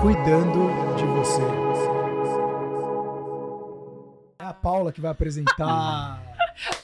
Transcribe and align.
cuidando 0.00 0.68
de 0.96 1.04
você. 1.04 1.42
É 4.38 4.44
a 4.44 4.54
Paula 4.54 4.92
que 4.92 5.00
vai 5.00 5.10
apresentar. 5.10 6.22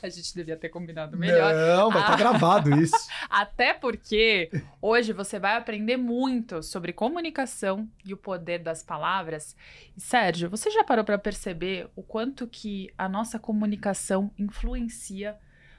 A 0.03 0.09
gente 0.09 0.35
devia 0.35 0.57
ter 0.57 0.69
combinado 0.71 1.17
melhor. 1.19 1.53
Não, 1.55 1.91
vai 1.91 2.01
estar 2.01 2.15
Ah. 2.15 2.17
gravado 2.17 2.71
isso. 2.81 2.95
Até 3.29 3.75
porque 3.75 4.51
hoje 4.81 5.13
você 5.13 5.39
vai 5.39 5.57
aprender 5.57 5.97
muito 5.99 6.63
sobre 6.63 6.93
comunicação 6.93 7.87
e 8.05 8.15
o 8.15 8.17
poder 8.17 8.59
das 8.61 8.83
palavras. 8.83 9.55
E, 9.97 10.01
Sérgio, 10.01 10.49
você 10.49 10.71
já 10.71 10.83
parou 10.85 11.05
para 11.05 11.19
perceber 11.19 11.89
o 11.95 12.03
quanto 12.03 12.47
que 12.47 12.91
a 12.97 13.09
nossa 13.09 13.39
comunicação 13.39 14.31
influencia 14.39 15.37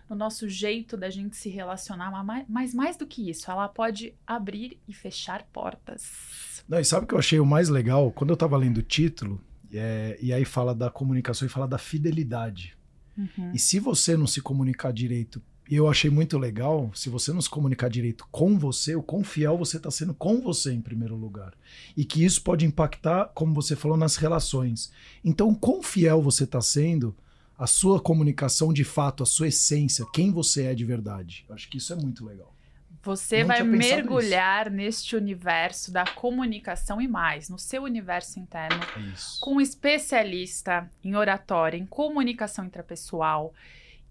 no 0.10 0.16
nosso 0.16 0.48
jeito 0.48 0.96
da 0.96 1.10
gente 1.10 1.36
se 1.36 1.50
relacionar, 1.50 2.12
mas 2.48 2.74
mais, 2.74 2.96
do 2.96 3.06
que 3.06 3.30
isso, 3.30 3.50
ela 3.52 3.68
pode 3.68 4.14
abrir 4.26 4.80
e 4.88 4.94
fechar 4.94 5.44
portas. 5.52 6.64
Não, 6.68 6.80
e 6.80 6.86
sabe 6.86 7.06
o 7.06 7.08
que 7.08 7.14
eu 7.14 7.20
achei 7.20 7.40
o 7.40 7.46
mais 7.46 7.70
legal? 7.70 8.12
Quando 8.12 8.32
eu 8.32 8.38
tava 8.38 8.58
lendo 8.58 8.78
o 8.78 8.84
título, 8.84 9.42
é, 9.74 10.18
e 10.22 10.32
aí 10.32 10.46
fala 10.46 10.74
da 10.74 10.90
comunicação 10.90 11.46
e 11.46 11.50
fala 11.50 11.68
da 11.68 11.78
fidelidade. 11.78 12.78
Uhum. 13.18 13.52
E 13.54 13.60
se 13.60 13.80
você 13.80 14.16
não 14.16 14.28
se 14.28 14.42
comunicar 14.42 14.92
direito, 14.92 15.42
e 15.70 15.76
eu 15.76 15.90
achei 15.90 16.10
muito 16.10 16.38
legal, 16.38 16.90
se 16.94 17.10
você 17.10 17.34
não 17.34 17.42
se 17.42 17.50
comunicar 17.50 17.90
direito 17.90 18.26
com 18.32 18.58
você, 18.58 18.96
o 18.96 19.04
quão 19.04 19.24
fiel 19.24 19.58
você 19.58 19.76
está 19.76 19.92
sendo 19.92 20.14
com 20.14 20.40
você 20.40 20.72
em 20.72 20.82
primeiro 20.82 21.16
lugar. 21.16 21.54
E 21.96 22.06
que 22.06 22.24
isso 22.24 22.42
pode 22.42 22.66
impactar, 22.66 23.32
como 23.34 23.54
você 23.54 23.76
falou, 23.76 23.98
nas 23.98 24.16
relações. 24.16 24.92
Então, 25.24 25.54
quão 25.54 25.84
fiel 25.84 26.22
você 26.22 26.46
está 26.46 26.62
sendo, 26.62 27.14
a 27.58 27.66
sua 27.66 28.00
comunicação 28.00 28.72
de 28.72 28.84
fato, 28.84 29.24
a 29.24 29.26
sua 29.26 29.48
essência, 29.48 30.06
quem 30.14 30.32
você 30.32 30.66
é 30.66 30.76
de 30.76 30.86
verdade. 30.86 31.46
Eu 31.50 31.56
acho 31.56 31.70
que 31.70 31.78
isso 31.78 31.92
é 31.92 31.96
muito 31.96 32.26
legal. 32.26 32.54
Você 33.02 33.40
Não 33.40 33.48
vai 33.48 33.64
mergulhar 33.64 34.70
neste 34.70 35.16
universo 35.16 35.92
da 35.92 36.04
comunicação 36.06 37.02
e 37.02 37.08
mais, 37.08 37.48
no 37.48 37.58
seu 37.58 37.84
universo 37.84 38.40
interno, 38.40 38.82
É 38.98 39.00
isso. 39.14 39.40
com 39.40 39.56
um 39.56 39.62
especialista 39.62 40.92
em 41.04 41.16
oratória, 41.16 41.78
em 41.78 41.86
comunicação 41.86 42.66
intrapessoal. 42.66 43.54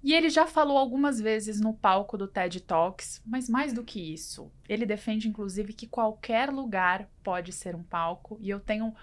E 0.02 0.14
ele 0.14 0.30
já 0.30 0.46
falou 0.46 0.78
algumas 0.78 1.20
vezes 1.20 1.60
no 1.60 1.74
palco 1.74 2.16
do 2.16 2.28
TED 2.28 2.60
Talks, 2.60 3.20
mas 3.26 3.48
mais 3.48 3.72
do 3.72 3.82
que 3.82 4.00
isso, 4.00 4.50
ele 4.68 4.86
defende 4.86 5.28
inclusive 5.28 5.72
que 5.72 5.86
qualquer 5.86 6.50
lugar 6.50 7.08
pode 7.22 7.52
ser 7.52 7.74
um 7.74 7.82
palco, 7.82 8.38
e 8.40 8.48
eu 8.48 8.60
tenho 8.60 8.94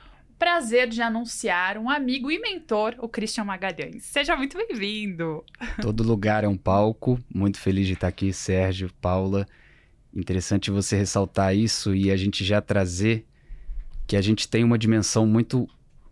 prazer 0.43 0.89
de 0.89 1.01
anunciar 1.01 1.77
um 1.77 1.89
amigo 1.89 2.29
e 2.29 2.37
mentor, 2.37 2.95
o 2.99 3.07
Christian 3.07 3.45
Magalhães. 3.45 4.03
Seja 4.03 4.35
muito 4.35 4.57
bem-vindo. 4.57 5.41
Todo 5.81 6.03
lugar 6.03 6.43
é 6.43 6.49
um 6.49 6.57
palco. 6.57 7.17
Muito 7.33 7.57
feliz 7.57 7.87
de 7.87 7.93
estar 7.93 8.09
aqui, 8.09 8.33
Sérgio, 8.33 8.91
Paula. 8.99 9.47
Interessante 10.13 10.69
você 10.69 10.97
ressaltar 10.97 11.55
isso 11.55 11.95
e 11.95 12.11
a 12.11 12.17
gente 12.17 12.43
já 12.43 12.59
trazer 12.59 13.25
que 14.05 14.17
a 14.17 14.21
gente 14.21 14.49
tem 14.49 14.65
uma 14.65 14.77
dimensão 14.77 15.25
muito 15.25 15.65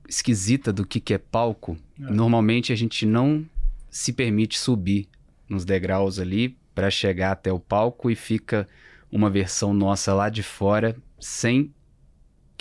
esquisita 0.08 0.72
do 0.72 0.88
que, 0.88 1.02
que 1.02 1.14
é 1.14 1.18
palco. 1.18 1.78
É. 2.00 2.10
Normalmente 2.10 2.72
a 2.72 2.76
gente 2.78 3.06
não 3.06 3.46
se 3.90 4.14
permite 4.14 4.58
subir 4.58 5.10
nos 5.50 5.66
degraus 5.66 6.20
ali 6.20 6.58
para 6.74 6.90
chegar 6.90 7.34
até 7.34 7.52
o 7.52 7.60
palco 7.60 8.10
e 8.10 8.16
fica 8.16 8.66
uma 9.12 9.30
versão 9.30 9.74
nossa 9.74 10.14
lá 10.14 10.30
de 10.30 10.42
fora 10.42 10.96
sem 11.20 11.74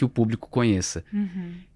que 0.01 0.05
o 0.05 0.09
público 0.09 0.49
conheça. 0.49 1.05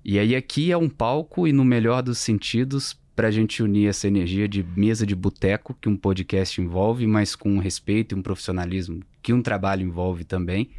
E 0.03 0.19
aí 0.19 0.35
aqui 0.35 0.73
é 0.73 0.79
um 0.79 0.89
palco 0.89 1.47
e 1.47 1.53
no 1.53 1.63
melhor 1.63 2.03
dos 2.03 2.17
sentidos 2.17 2.99
para 3.15 3.29
a 3.29 3.31
gente 3.31 3.63
unir 3.63 3.87
essa 3.87 4.09
energia 4.09 4.49
de 4.49 4.63
mesa 4.75 5.07
de 5.07 5.15
boteco 5.15 5.77
que 5.79 5.91
um 5.91 5.97
podcast 5.97 6.59
envolve, 6.59 7.07
mas 7.07 7.37
com 7.37 7.51
um 7.51 7.59
respeito 7.59 8.15
e 8.15 8.19
um 8.19 8.23
profissionalismo 8.23 9.03
que 9.23 9.35
um 9.35 9.43
trabalho 9.43 9.87
envolve 9.87 10.25
também. 10.25 10.71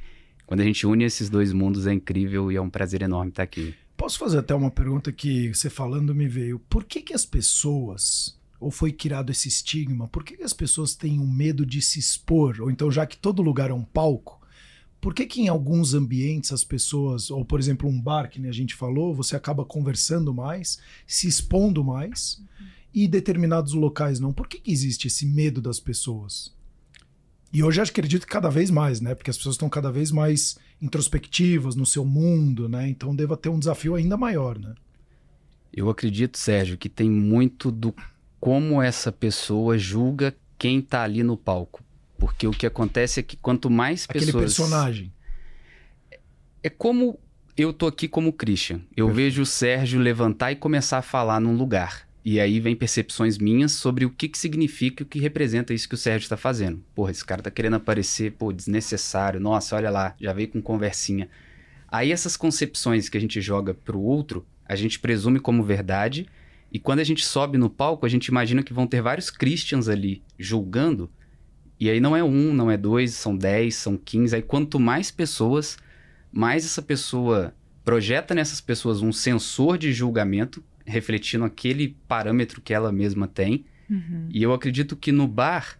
Quando 0.48 0.62
a 0.62 0.64
gente 0.64 0.88
une 0.88 1.04
esses 1.04 1.30
dois 1.30 1.54
mundos 1.54 1.86
é 1.86 1.94
incrível 1.94 2.52
e 2.52 2.56
é 2.56 2.62
um 2.62 2.70
prazer 2.70 3.04
enorme 3.04 3.30
estar 3.30 3.44
aqui. 3.44 3.76
Posso 3.96 4.18
fazer 4.18 4.40
até 4.40 4.56
uma 4.56 4.72
pergunta 4.72 5.12
que 5.12 5.54
você 5.54 5.70
falando 5.70 6.16
me 6.16 6.28
veio. 6.28 6.58
Por 6.68 6.84
que, 6.84 7.00
que 7.00 7.14
as 7.14 7.28
pessoas, 7.28 8.40
ou 8.60 8.72
foi 8.72 8.92
criado 8.92 9.32
esse 9.32 9.48
estigma, 9.48 10.08
por 10.08 10.24
que, 10.24 10.36
que 10.36 10.44
as 10.44 10.54
pessoas 10.54 10.96
têm 10.96 11.20
um 11.20 11.32
medo 11.32 11.64
de 11.64 11.80
se 11.80 12.00
expor? 12.00 12.58
Ou 12.60 12.72
então, 12.72 12.90
já 12.90 13.06
que 13.06 13.18
todo 13.18 13.44
lugar 13.44 13.70
é 13.70 13.74
um 13.74 13.84
palco, 13.84 14.44
por 15.06 15.14
que, 15.14 15.28
que 15.28 15.40
em 15.40 15.48
alguns 15.48 15.94
ambientes 15.94 16.52
as 16.52 16.64
pessoas, 16.64 17.30
ou 17.30 17.46
por 17.46 17.60
exemplo, 17.60 17.88
um 17.88 18.02
bar, 18.02 18.28
que 18.28 18.44
a 18.48 18.52
gente 18.52 18.74
falou, 18.74 19.14
você 19.14 19.36
acaba 19.36 19.64
conversando 19.64 20.34
mais, 20.34 20.80
se 21.06 21.28
expondo 21.28 21.84
mais, 21.84 22.42
e 22.92 23.08
determinados 23.08 23.74
locais 23.74 24.20
não? 24.20 24.34
Por 24.34 24.48
que, 24.48 24.60
que 24.60 24.72
existe 24.72 25.06
esse 25.06 25.28
medo 25.28 25.62
das 25.62 25.80
pessoas? 25.80 26.52
E 27.54 27.62
hoje 27.62 27.80
eu 27.80 27.84
acredito 27.84 28.26
que 28.26 28.34
cada 28.34 28.50
vez 28.50 28.72
mais, 28.72 29.00
né? 29.00 29.14
Porque 29.14 29.30
as 29.30 29.38
pessoas 29.38 29.54
estão 29.54 29.70
cada 29.70 29.92
vez 29.92 30.10
mais 30.10 30.58
introspectivas 30.82 31.76
no 31.76 31.86
seu 31.86 32.04
mundo, 32.04 32.68
né? 32.68 32.90
Então 32.90 33.16
deva 33.16 33.38
ter 33.38 33.50
um 33.50 33.60
desafio 33.60 33.94
ainda 33.94 34.18
maior, 34.18 34.58
né? 34.58 34.74
Eu 35.72 35.88
acredito, 35.88 36.36
Sérgio, 36.36 36.80
que 36.80 36.90
tem 36.90 37.12
muito 37.12 37.70
do 37.70 37.94
como 38.40 38.82
essa 38.82 39.12
pessoa 39.12 39.78
julga 39.78 40.36
quem 40.58 40.82
tá 40.82 41.04
ali 41.04 41.22
no 41.22 41.38
palco. 41.38 41.85
Porque 42.18 42.48
o 42.48 42.52
que 42.52 42.66
acontece 42.66 43.20
é 43.20 43.24
que 43.24 43.36
quanto 43.38 43.70
mais 43.70 44.06
Aquele 44.08 44.26
pessoas 44.26 44.44
personagem. 44.44 45.12
É 46.64 46.70
como 46.70 47.20
eu 47.58 47.72
tô 47.72 47.88
aqui 47.88 48.08
como 48.08 48.34
Christian. 48.34 48.82
Eu 48.96 49.08
Perfeito. 49.08 49.16
vejo 49.16 49.42
o 49.44 49.46
Sérgio 49.46 50.00
levantar 50.00 50.52
e 50.52 50.56
começar 50.56 50.98
a 50.98 51.02
falar 51.02 51.40
num 51.40 51.56
lugar. 51.56 52.06
E 52.24 52.40
aí 52.40 52.60
vem 52.60 52.76
percepções 52.76 53.38
minhas 53.38 53.72
sobre 53.72 54.04
o 54.04 54.10
que, 54.10 54.28
que 54.28 54.38
significa 54.38 55.04
e 55.04 55.06
o 55.06 55.08
que 55.08 55.20
representa 55.20 55.74
isso 55.74 55.88
que 55.88 55.94
o 55.94 55.98
Sérgio 55.98 56.26
está 56.26 56.36
fazendo. 56.36 56.84
Porra, 56.96 57.12
esse 57.12 57.24
cara 57.24 57.44
tá 57.44 57.52
querendo 57.52 57.76
aparecer, 57.76 58.32
pô, 58.32 58.52
desnecessário. 58.52 59.40
Nossa, 59.40 59.76
olha 59.76 59.92
lá, 59.92 60.16
já 60.20 60.34
veio 60.34 60.48
com 60.48 60.62
conversinha. 60.62 61.30
Aí 61.88 62.12
essas 62.12 62.36
concepções 62.36 63.08
que 63.10 63.18
a 63.18 63.22
gente 63.22 63.40
joga 63.40 63.74
pro 63.76 64.02
outro, 64.02 64.46
a 64.66 64.76
gente 64.76 65.00
presume 65.00 65.40
como 65.40 65.64
verdade. 65.64 66.26
E 66.72 66.80
quando 66.80 67.00
a 67.00 67.04
gente 67.04 67.24
sobe 67.24 67.60
no 67.60 67.70
palco, 67.70 68.06
a 68.06 68.10
gente 68.10 68.26
imagina 68.26 68.64
que 68.64 68.74
vão 68.74 68.88
ter 68.88 69.02
vários 69.02 69.30
Christians 69.30 69.88
ali 69.88 70.24
julgando. 70.38 71.12
E 71.80 71.90
aí 71.90 72.00
não 72.00 72.16
é 72.16 72.24
um, 72.24 72.54
não 72.54 72.72
é 72.72 72.78
dois, 72.78 73.14
são 73.14 73.36
dez, 73.36 73.76
são 73.76 73.98
quinze. 73.98 74.36
Aí 74.36 74.42
quanto 74.42 74.80
mais 74.80 75.12
pessoas, 75.12 75.78
mais 76.32 76.66
essa 76.66 76.82
pessoa 76.82 77.54
projeta 77.84 78.34
nessas 78.34 78.62
pessoas 78.62 79.02
um 79.02 79.12
sensor 79.12 79.78
de 79.78 79.94
julgamento, 79.94 80.64
refletindo 80.86 81.44
aquele 81.46 81.98
parâmetro 82.08 82.62
que 82.62 82.74
ela 82.74 82.92
mesma 82.92 83.28
tem. 83.28 83.66
E 84.32 84.42
eu 84.42 84.54
acredito 84.54 84.96
que 84.96 85.12
no 85.12 85.28
bar, 85.28 85.78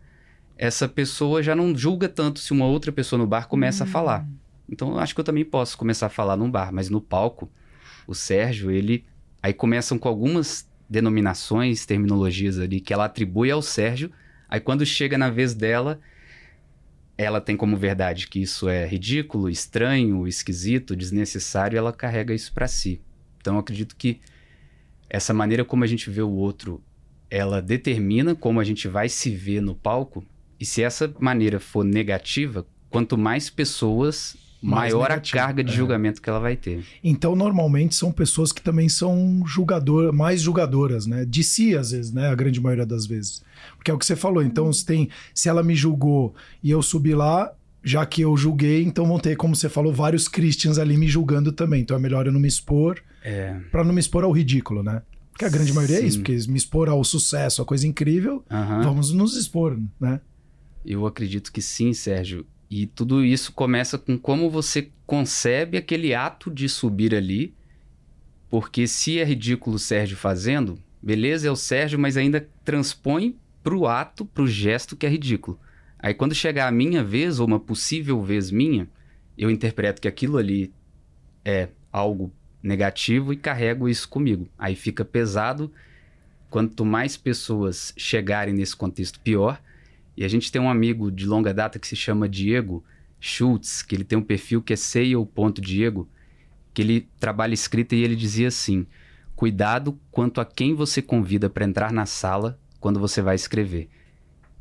essa 0.58 0.88
pessoa 0.88 1.42
já 1.42 1.56
não 1.56 1.76
julga 1.76 2.08
tanto 2.08 2.40
se 2.40 2.52
uma 2.52 2.66
outra 2.66 2.92
pessoa 2.92 3.18
no 3.18 3.28
bar 3.28 3.48
começa 3.48 3.84
a 3.84 3.88
falar. 3.88 4.28
Então 4.70 4.92
eu 4.92 5.00
acho 5.00 5.14
que 5.14 5.20
eu 5.20 5.26
também 5.26 5.46
posso 5.46 5.78
começar 5.78 6.08
a 6.08 6.10
falar 6.10 6.36
num 6.36 6.50
bar, 6.50 6.74
mas 6.74 6.90
no 6.90 7.02
palco, 7.02 7.50
o 8.08 8.14
Sérgio, 8.14 8.70
ele. 8.70 9.06
Aí 9.42 9.54
começam 9.54 9.98
com 9.98 10.08
algumas 10.08 10.68
denominações, 10.90 11.86
terminologias 11.86 12.60
ali 12.60 12.80
que 12.80 12.94
ela 12.94 13.06
atribui 13.06 13.50
ao 13.50 13.62
Sérgio. 13.62 14.12
Aí 14.50 14.60
quando 14.60 14.86
chega 14.86 15.18
na 15.18 15.30
vez 15.30 15.54
dela, 15.54 16.00
ela 17.18 17.40
tem 17.40 17.56
como 17.56 17.78
verdade 17.78 18.28
que 18.28 18.42
isso 18.42 18.68
é 18.68 18.86
ridículo, 18.86 19.50
estranho, 19.50 20.28
esquisito, 20.28 20.96
desnecessário, 20.96 21.76
e 21.76 21.80
ela 21.80 21.94
carrega 21.94 22.34
isso 22.34 22.54
pra 22.54 22.68
si. 22.68 23.02
Então 23.40 23.56
eu 23.56 23.60
acredito 23.60 23.96
que 23.96 24.20
essa 25.10 25.34
maneira 25.34 25.64
como 25.64 25.84
a 25.84 25.88
gente 25.88 26.10
vê 26.10 26.22
o 26.22 26.32
outro, 26.32 26.84
ela 27.30 27.62
determina 27.62 28.36
como 28.36 28.60
a 28.60 28.64
gente 28.64 28.88
vai 28.88 29.08
se 29.08 29.30
ver 29.30 29.62
no 29.62 29.76
palco. 29.76 30.26
E 30.60 30.66
se 30.66 30.82
essa 30.82 31.14
maneira 31.20 31.60
for 31.60 31.84
negativa, 31.84 32.66
quanto 32.90 33.18
mais 33.18 33.50
pessoas, 33.50 34.38
maior 34.70 35.10
negativo, 35.10 35.38
a 35.38 35.42
carga 35.42 35.64
de 35.64 35.72
é. 35.72 35.76
julgamento 35.76 36.22
que 36.22 36.30
ela 36.30 36.40
vai 36.40 36.56
ter. 36.56 36.84
Então, 37.04 37.36
normalmente 37.36 37.96
são 37.96 38.12
pessoas 38.12 38.52
que 38.52 38.62
também 38.62 38.90
são 38.90 39.44
julgador, 39.46 40.12
mais 40.14 40.42
julgadoras, 40.42 41.06
né? 41.06 41.26
De 41.26 41.44
si, 41.44 41.76
às 41.76 41.92
vezes, 41.92 42.12
né? 42.12 42.30
A 42.30 42.36
grande 42.36 42.60
maioria 42.62 42.86
das 42.86 43.06
vezes. 43.06 43.44
Porque 43.78 43.92
é 43.92 43.94
o 43.94 43.98
que 43.98 44.06
você 44.06 44.16
falou. 44.16 44.44
Então, 44.44 44.72
se, 44.74 44.86
tem, 44.86 45.10
se 45.34 45.48
ela 45.50 45.64
me 45.64 45.76
julgou 45.76 46.34
e 46.64 46.72
eu 46.72 46.82
subi 46.82 47.14
lá, 47.14 47.52
já 47.84 48.06
que 48.06 48.22
eu 48.22 48.36
julguei, 48.36 48.84
então 48.84 49.06
vão 49.06 49.20
ter, 49.20 49.36
como 49.36 49.56
você 49.56 49.70
falou, 49.70 49.94
vários 49.94 50.28
Christians 50.28 50.80
ali 50.80 50.98
me 50.98 51.08
julgando 51.08 51.52
também. 51.52 51.82
Então 51.82 51.96
é 51.96 52.00
melhor 52.00 52.26
eu 52.26 52.32
não 52.32 52.40
me 52.40 52.48
expor 52.48 53.00
É. 53.24 53.56
pra 53.72 53.84
não 53.84 53.94
me 53.94 54.00
expor 54.00 54.24
ao 54.24 54.32
ridículo, 54.32 54.82
né? 54.82 55.04
Porque 55.32 55.46
a 55.46 55.50
grande 55.50 55.72
maioria 55.74 55.98
é 55.98 56.02
Sim. 56.02 56.08
isso, 56.08 56.18
porque 56.20 56.32
me 56.48 56.58
expor 56.58 56.88
ao 56.90 57.04
sucesso, 57.04 57.62
a 57.62 57.66
coisa 57.66 57.86
incrível, 57.86 58.44
aham. 58.50 58.82
vamos 58.82 59.12
nos 59.12 59.36
expor, 59.36 59.78
né? 60.00 60.22
Eu 60.86 61.06
acredito 61.06 61.52
que 61.52 61.62
sim, 61.62 61.94
Sérgio. 61.94 62.46
E 62.70 62.88
tudo 62.88 63.24
isso 63.24 63.52
começa 63.52 63.98
com 63.98 64.18
como 64.18 64.50
você 64.50 64.90
concebe 65.06 65.78
aquele 65.78 66.14
ato 66.14 66.52
de 66.52 66.68
subir 66.68 67.14
ali. 67.14 67.54
Porque 68.50 68.88
se 68.88 69.20
é 69.20 69.24
ridículo 69.24 69.76
o 69.76 69.80
Sérgio 69.80 70.18
fazendo, 70.18 70.78
beleza, 71.02 71.48
é 71.48 71.52
o 71.52 71.56
Sérgio, 71.56 72.00
mas 72.00 72.18
ainda 72.18 72.48
transpõe 72.64 73.38
pro 73.64 73.88
ato, 73.88 74.26
pro 74.26 74.48
gesto 74.48 74.96
que 74.96 75.06
é 75.06 75.10
ridículo. 75.10 75.60
Aí 76.00 76.14
quando 76.14 76.36
chegar 76.36 76.68
a 76.68 76.72
minha 76.72 77.04
vez, 77.04 77.40
ou 77.40 77.48
uma 77.48 77.60
possível 77.60 78.22
vez 78.24 78.52
minha, 78.52 78.88
eu 79.38 79.50
interpreto 79.50 80.02
que 80.02 80.08
aquilo 80.08 80.38
ali 80.38 80.72
é 81.44 81.70
algo 81.92 82.32
negativo 82.62 83.32
e 83.32 83.38
carrego 83.38 83.88
isso 83.88 84.08
comigo. 84.10 84.48
Aí 84.58 84.76
fica 84.76 85.06
pesado. 85.06 85.72
Quanto 86.50 86.86
mais 86.86 87.18
pessoas 87.18 87.94
chegarem 87.98 88.54
nesse 88.54 88.76
contexto, 88.76 89.20
pior. 89.20 89.62
E 90.18 90.24
a 90.24 90.28
gente 90.28 90.52
tem 90.52 90.62
um 90.62 90.70
amigo 90.70 91.12
de 91.12 91.26
longa 91.26 91.54
data 91.54 91.78
que 91.78 91.88
se 91.88 91.96
chama 91.96 92.30
Diego 92.30 92.84
Schultz, 93.20 93.82
que 93.82 93.96
ele 93.96 94.04
tem 94.04 94.18
um 94.18 94.22
perfil 94.24 94.62
que 94.62 94.74
é 94.74 94.76
seio.diego, 94.76 96.08
que 96.74 96.82
ele 96.82 97.10
trabalha 97.20 97.54
escrita 97.54 97.96
e 97.96 98.04
ele 98.04 98.16
dizia 98.16 98.48
assim: 98.48 98.86
cuidado 99.36 100.00
quanto 100.12 100.40
a 100.40 100.46
quem 100.46 100.74
você 100.74 101.02
convida 101.02 101.50
para 101.50 101.66
entrar 101.66 101.92
na 101.92 102.06
sala 102.06 102.60
quando 102.80 103.00
você 103.00 103.22
vai 103.22 103.36
escrever. 103.36 103.90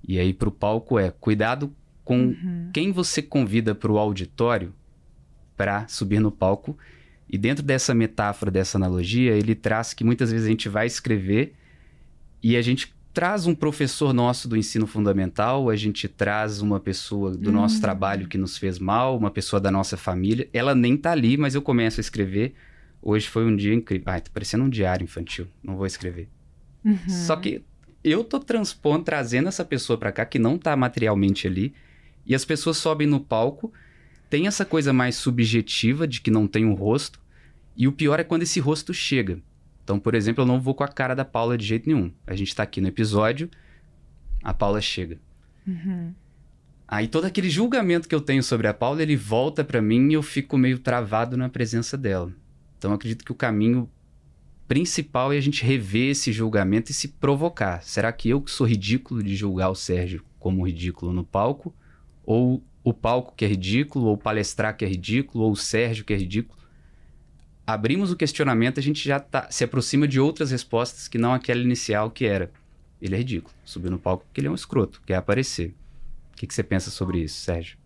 E 0.07 0.19
aí 0.19 0.33
para 0.33 0.49
o 0.49 0.53
palco 0.53 0.99
é 0.99 1.11
cuidado 1.11 1.73
com 2.05 2.27
Uhum. 2.27 2.71
quem 2.73 2.93
você 2.93 3.23
convida 3.23 3.75
para 3.75 3.91
o 3.91 3.99
auditório 3.99 4.75
para 5.57 5.87
subir 5.89 6.21
no 6.21 6.31
palco. 6.31 6.77
E 7.29 7.39
dentro 7.39 7.65
dessa 7.65 7.95
metáfora, 7.95 8.51
dessa 8.51 8.77
analogia, 8.77 9.33
ele 9.33 9.55
traz 9.55 9.95
que 9.95 10.05
muitas 10.05 10.31
vezes 10.31 10.47
a 10.47 10.51
gente 10.51 10.69
vai 10.69 10.87
escrever 10.87 11.55
e 12.43 12.57
a 12.57 12.63
gente 12.63 12.94
traz 13.15 13.47
um 13.47 13.55
professor 13.55 14.13
nosso 14.13 14.49
do 14.49 14.57
ensino 14.57 14.87
fundamental, 14.89 15.71
a 15.71 15.77
gente 15.77 16.09
traz 16.09 16.61
uma 16.61 16.81
pessoa 16.81 17.31
do 17.31 17.53
nosso 17.53 17.79
Hum. 17.79 17.81
trabalho 17.81 18.27
que 18.27 18.37
nos 18.37 18.59
fez 18.59 18.79
mal, 18.79 19.17
uma 19.17 19.31
pessoa 19.31 19.61
da 19.61 19.71
nossa 19.71 19.97
família. 19.97 20.49
Ela 20.53 20.75
nem 20.75 20.97
tá 20.97 21.13
ali, 21.13 21.37
mas 21.37 21.55
eu 21.55 21.63
começo 21.63 22.01
a 22.01 22.03
escrever. 22.03 22.55
Hoje 23.01 23.29
foi 23.29 23.47
um 23.47 23.55
dia 23.55 23.73
incrível. 23.73 24.05
Ai, 24.09 24.21
tá 24.21 24.31
parecendo 24.35 24.65
um 24.65 24.69
diário 24.69 25.05
infantil. 25.05 25.47
Não 25.63 25.77
vou 25.77 25.87
escrever. 25.87 26.29
Uhum. 26.85 26.99
Só 27.09 27.37
que 27.37 27.63
eu 28.03 28.25
tô 28.25 28.41
transpondo, 28.41 29.05
trazendo 29.05 29.49
essa 29.49 29.65
pessoa 29.65 29.97
pra 29.97 30.11
cá 30.11 30.27
que 30.27 30.39
não 30.39 30.59
tá 30.59 30.77
materialmente 30.77 31.47
ali, 31.47 31.73
e 32.27 32.35
as 32.35 32.45
pessoas 32.45 32.79
sobem 32.79 33.07
no 33.07 33.21
palco, 33.21 33.73
tem 34.29 34.47
essa 34.49 34.65
coisa 34.65 34.93
mais 34.93 35.15
subjetiva 35.15 36.07
de 36.09 36.21
que 36.21 36.31
não 36.31 36.49
tem 36.49 36.65
um 36.65 36.75
rosto, 36.75 37.21
e 37.77 37.87
o 37.87 37.93
pior 37.93 38.19
é 38.19 38.25
quando 38.25 38.43
esse 38.43 38.59
rosto 38.59 38.93
chega. 38.93 39.39
Então, 39.85 40.01
por 40.01 40.15
exemplo, 40.15 40.43
eu 40.43 40.47
não 40.47 40.59
vou 40.59 40.75
com 40.75 40.83
a 40.83 40.89
cara 40.89 41.15
da 41.15 41.25
Paula 41.25 41.59
de 41.59 41.65
jeito 41.65 41.87
nenhum. 41.87 42.11
A 42.27 42.35
gente 42.35 42.57
tá 42.57 42.63
aqui 42.63 42.81
no 42.81 42.89
episódio, 42.89 43.51
a 44.43 44.55
Paula 44.55 44.81
chega. 44.81 45.21
Uhum. 45.67 46.15
Aí 46.89 47.07
todo 47.07 47.27
aquele 47.27 47.51
julgamento 47.51 48.09
que 48.09 48.15
eu 48.15 48.21
tenho 48.21 48.43
sobre 48.43 48.67
a 48.67 48.75
Paula, 48.75 49.03
ele 49.03 49.17
volta 49.17 49.63
pra 49.63 49.83
mim 49.83 50.11
e 50.11 50.15
eu 50.15 50.23
fico 50.23 50.57
meio 50.57 50.79
travado 50.79 51.37
na 51.37 51.49
presença 51.51 51.99
dela. 51.99 52.33
Então 52.79 52.93
acredito 52.93 53.25
que 53.25 53.33
o 53.33 53.37
caminho 53.37 53.89
principal 54.67 55.33
é 55.33 55.37
a 55.37 55.41
gente 55.41 55.65
rever 55.65 56.11
esse 56.11 56.33
julgamento 56.33 56.91
e 56.91 56.95
se 56.95 57.09
provocar. 57.09 57.83
Será 57.83 58.11
que 58.11 58.31
eu 58.31 58.41
que 58.41 58.51
sou 58.51 58.67
ridículo 58.67 59.23
de 59.23 59.37
julgar 59.37 59.69
o 59.69 59.75
Sérgio 59.75 60.25
como 60.39 60.67
ridículo 60.67 61.13
no 61.13 61.25
palco? 61.25 61.75
Ou 62.25 62.65
o 62.83 62.93
palco 62.93 63.35
que 63.37 63.45
é 63.45 63.49
ridículo, 63.49 64.07
ou 64.07 64.17
palestrar 64.17 64.77
que 64.77 64.85
é 64.85 64.89
ridículo, 64.89 65.45
ou 65.45 65.53
o 65.53 65.57
Sérgio 65.57 66.05
que 66.05 66.13
é 66.13 66.17
ridículo? 66.17 66.59
Abrimos 67.67 68.11
o 68.13 68.17
questionamento, 68.17 68.79
a 68.79 68.83
gente 68.83 69.07
já 69.07 69.19
tá, 69.19 69.47
se 69.51 69.65
aproxima 69.65 70.07
de 70.07 70.21
outras 70.21 70.51
respostas 70.51 71.09
que 71.09 71.17
não 71.19 71.33
aquela 71.33 71.61
inicial 71.61 72.11
que 72.11 72.27
era. 72.27 72.51
Ele 73.01 73.15
é 73.15 73.19
ridículo. 73.19 73.55
Subiu 73.65 73.91
no 73.91 73.99
palco 73.99 74.25
porque 74.27 74.41
ele 74.41 74.49
é 74.49 74.51
um 74.51 74.55
escroto, 74.55 75.01
quer 75.07 75.15
aparecer. 75.17 75.75
O 76.33 76.37
que, 76.37 76.47
que 76.47 76.55
você 76.55 76.63
pensa 76.63 76.91
sobre 76.91 77.21
isso, 77.21 77.41
Sérgio? 77.41 77.79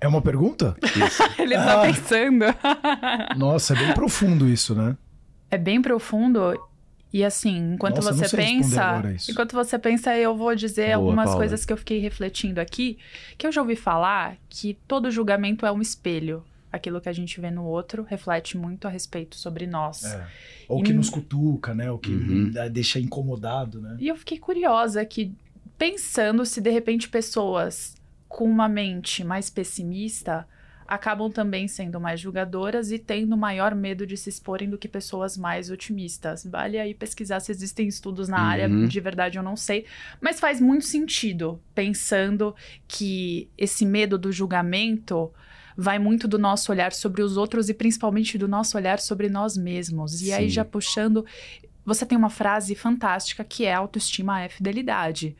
É 0.00 0.06
uma 0.06 0.20
pergunta? 0.22 0.76
Isso. 0.82 1.22
Ele 1.40 1.54
tá 1.54 1.82
Ah. 1.82 1.86
pensando. 1.86 2.44
Nossa, 3.36 3.72
é 3.74 3.78
bem 3.78 3.94
profundo 3.94 4.46
isso, 4.48 4.74
né? 4.74 4.96
É 5.50 5.56
bem 5.56 5.80
profundo. 5.80 6.54
E 7.12 7.24
assim, 7.24 7.72
enquanto 7.74 7.96
Nossa, 7.96 8.12
você 8.12 8.36
pensa, 8.36 8.82
agora 8.82 9.14
isso. 9.14 9.30
enquanto 9.30 9.52
você 9.54 9.78
pensa, 9.78 10.14
eu 10.16 10.36
vou 10.36 10.54
dizer 10.54 10.88
Boa, 10.88 10.96
algumas 10.96 11.24
Paula. 11.26 11.38
coisas 11.40 11.64
que 11.64 11.72
eu 11.72 11.76
fiquei 11.78 11.98
refletindo 11.98 12.60
aqui, 12.60 12.98
que 13.38 13.46
eu 13.46 13.52
já 13.52 13.62
ouvi 13.62 13.74
falar 13.74 14.36
que 14.50 14.74
todo 14.86 15.10
julgamento 15.10 15.64
é 15.64 15.72
um 15.72 15.80
espelho. 15.80 16.44
Aquilo 16.76 17.00
que 17.00 17.08
a 17.08 17.12
gente 17.12 17.40
vê 17.40 17.50
no 17.50 17.64
outro 17.64 18.02
reflete 18.02 18.56
muito 18.56 18.86
a 18.86 18.90
respeito 18.90 19.36
sobre 19.36 19.66
nós. 19.66 20.04
É. 20.04 20.26
Ou 20.68 20.82
que 20.82 20.92
E- 20.92 20.94
nos 20.94 21.08
cutuca, 21.10 21.74
né? 21.74 21.90
Ou 21.90 21.98
que 21.98 22.10
Uhum. 22.12 22.52
deixa 22.72 22.98
incomodado, 23.00 23.80
né? 23.80 23.96
E 23.98 24.08
eu 24.08 24.16
fiquei 24.16 24.38
curiosa 24.38 25.04
que, 25.04 25.32
pensando 25.78 26.44
se 26.44 26.60
de 26.60 26.70
repente 26.70 27.08
pessoas 27.08 27.94
com 28.28 28.44
uma 28.44 28.68
mente 28.68 29.22
mais 29.24 29.48
pessimista 29.50 30.46
acabam 30.88 31.28
também 31.32 31.66
sendo 31.66 32.00
mais 32.00 32.20
julgadoras 32.20 32.92
e 32.92 32.98
tendo 32.98 33.36
maior 33.36 33.74
medo 33.74 34.06
de 34.06 34.16
se 34.16 34.28
exporem 34.28 34.70
do 34.70 34.78
que 34.78 34.86
pessoas 34.86 35.36
mais 35.36 35.68
otimistas. 35.68 36.44
Vale 36.46 36.78
aí 36.78 36.94
pesquisar 36.94 37.40
se 37.40 37.50
existem 37.50 37.88
estudos 37.88 38.28
na 38.28 38.36
Uhum. 38.38 38.48
área, 38.48 38.68
de 38.86 39.00
verdade 39.00 39.36
eu 39.36 39.42
não 39.42 39.56
sei, 39.56 39.84
mas 40.20 40.38
faz 40.38 40.60
muito 40.60 40.84
sentido 40.84 41.60
pensando 41.74 42.54
que 42.86 43.48
esse 43.58 43.84
medo 43.84 44.16
do 44.16 44.30
julgamento 44.30 45.32
vai 45.76 45.98
muito 45.98 46.26
do 46.26 46.38
nosso 46.38 46.72
olhar 46.72 46.92
sobre 46.92 47.22
os 47.22 47.36
outros 47.36 47.68
e 47.68 47.74
principalmente 47.74 48.38
do 48.38 48.48
nosso 48.48 48.76
olhar 48.76 48.98
sobre 48.98 49.28
nós 49.28 49.56
mesmos. 49.56 50.22
E 50.22 50.32
aí 50.32 50.48
Sim. 50.48 50.54
já 50.54 50.64
puxando 50.64 51.24
você 51.84 52.04
tem 52.04 52.18
uma 52.18 52.30
frase 52.30 52.74
fantástica 52.74 53.44
que 53.44 53.64
é 53.64 53.72
autoestima 53.72 54.42
é 54.42 54.48
fidelidade. 54.48 55.36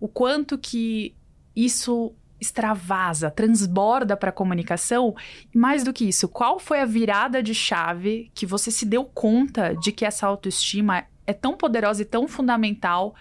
O 0.00 0.08
quanto 0.08 0.58
que 0.58 1.14
isso 1.54 2.12
extravasa, 2.40 3.30
transborda 3.30 4.16
para 4.16 4.30
a 4.30 4.32
comunicação. 4.32 5.14
E 5.54 5.56
mais 5.56 5.82
do 5.84 5.92
que 5.92 6.04
isso, 6.04 6.28
qual 6.28 6.58
foi 6.58 6.80
a 6.80 6.84
virada 6.84 7.42
de 7.42 7.54
chave 7.54 8.30
que 8.34 8.44
você 8.44 8.70
se 8.70 8.84
deu 8.84 9.04
conta 9.04 9.74
de 9.74 9.92
que 9.92 10.04
essa 10.04 10.26
autoestima 10.26 11.04
é 11.26 11.32
tão 11.32 11.56
poderosa 11.56 12.02
e 12.02 12.04
tão 12.04 12.28
fundamental 12.28 13.14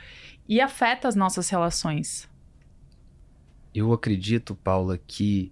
e 0.49 0.59
afeta 0.59 1.07
as 1.07 1.15
nossas 1.15 1.47
relações? 1.49 2.29
Eu 3.73 3.93
acredito, 3.93 4.55
Paula, 4.55 4.99
que 5.07 5.51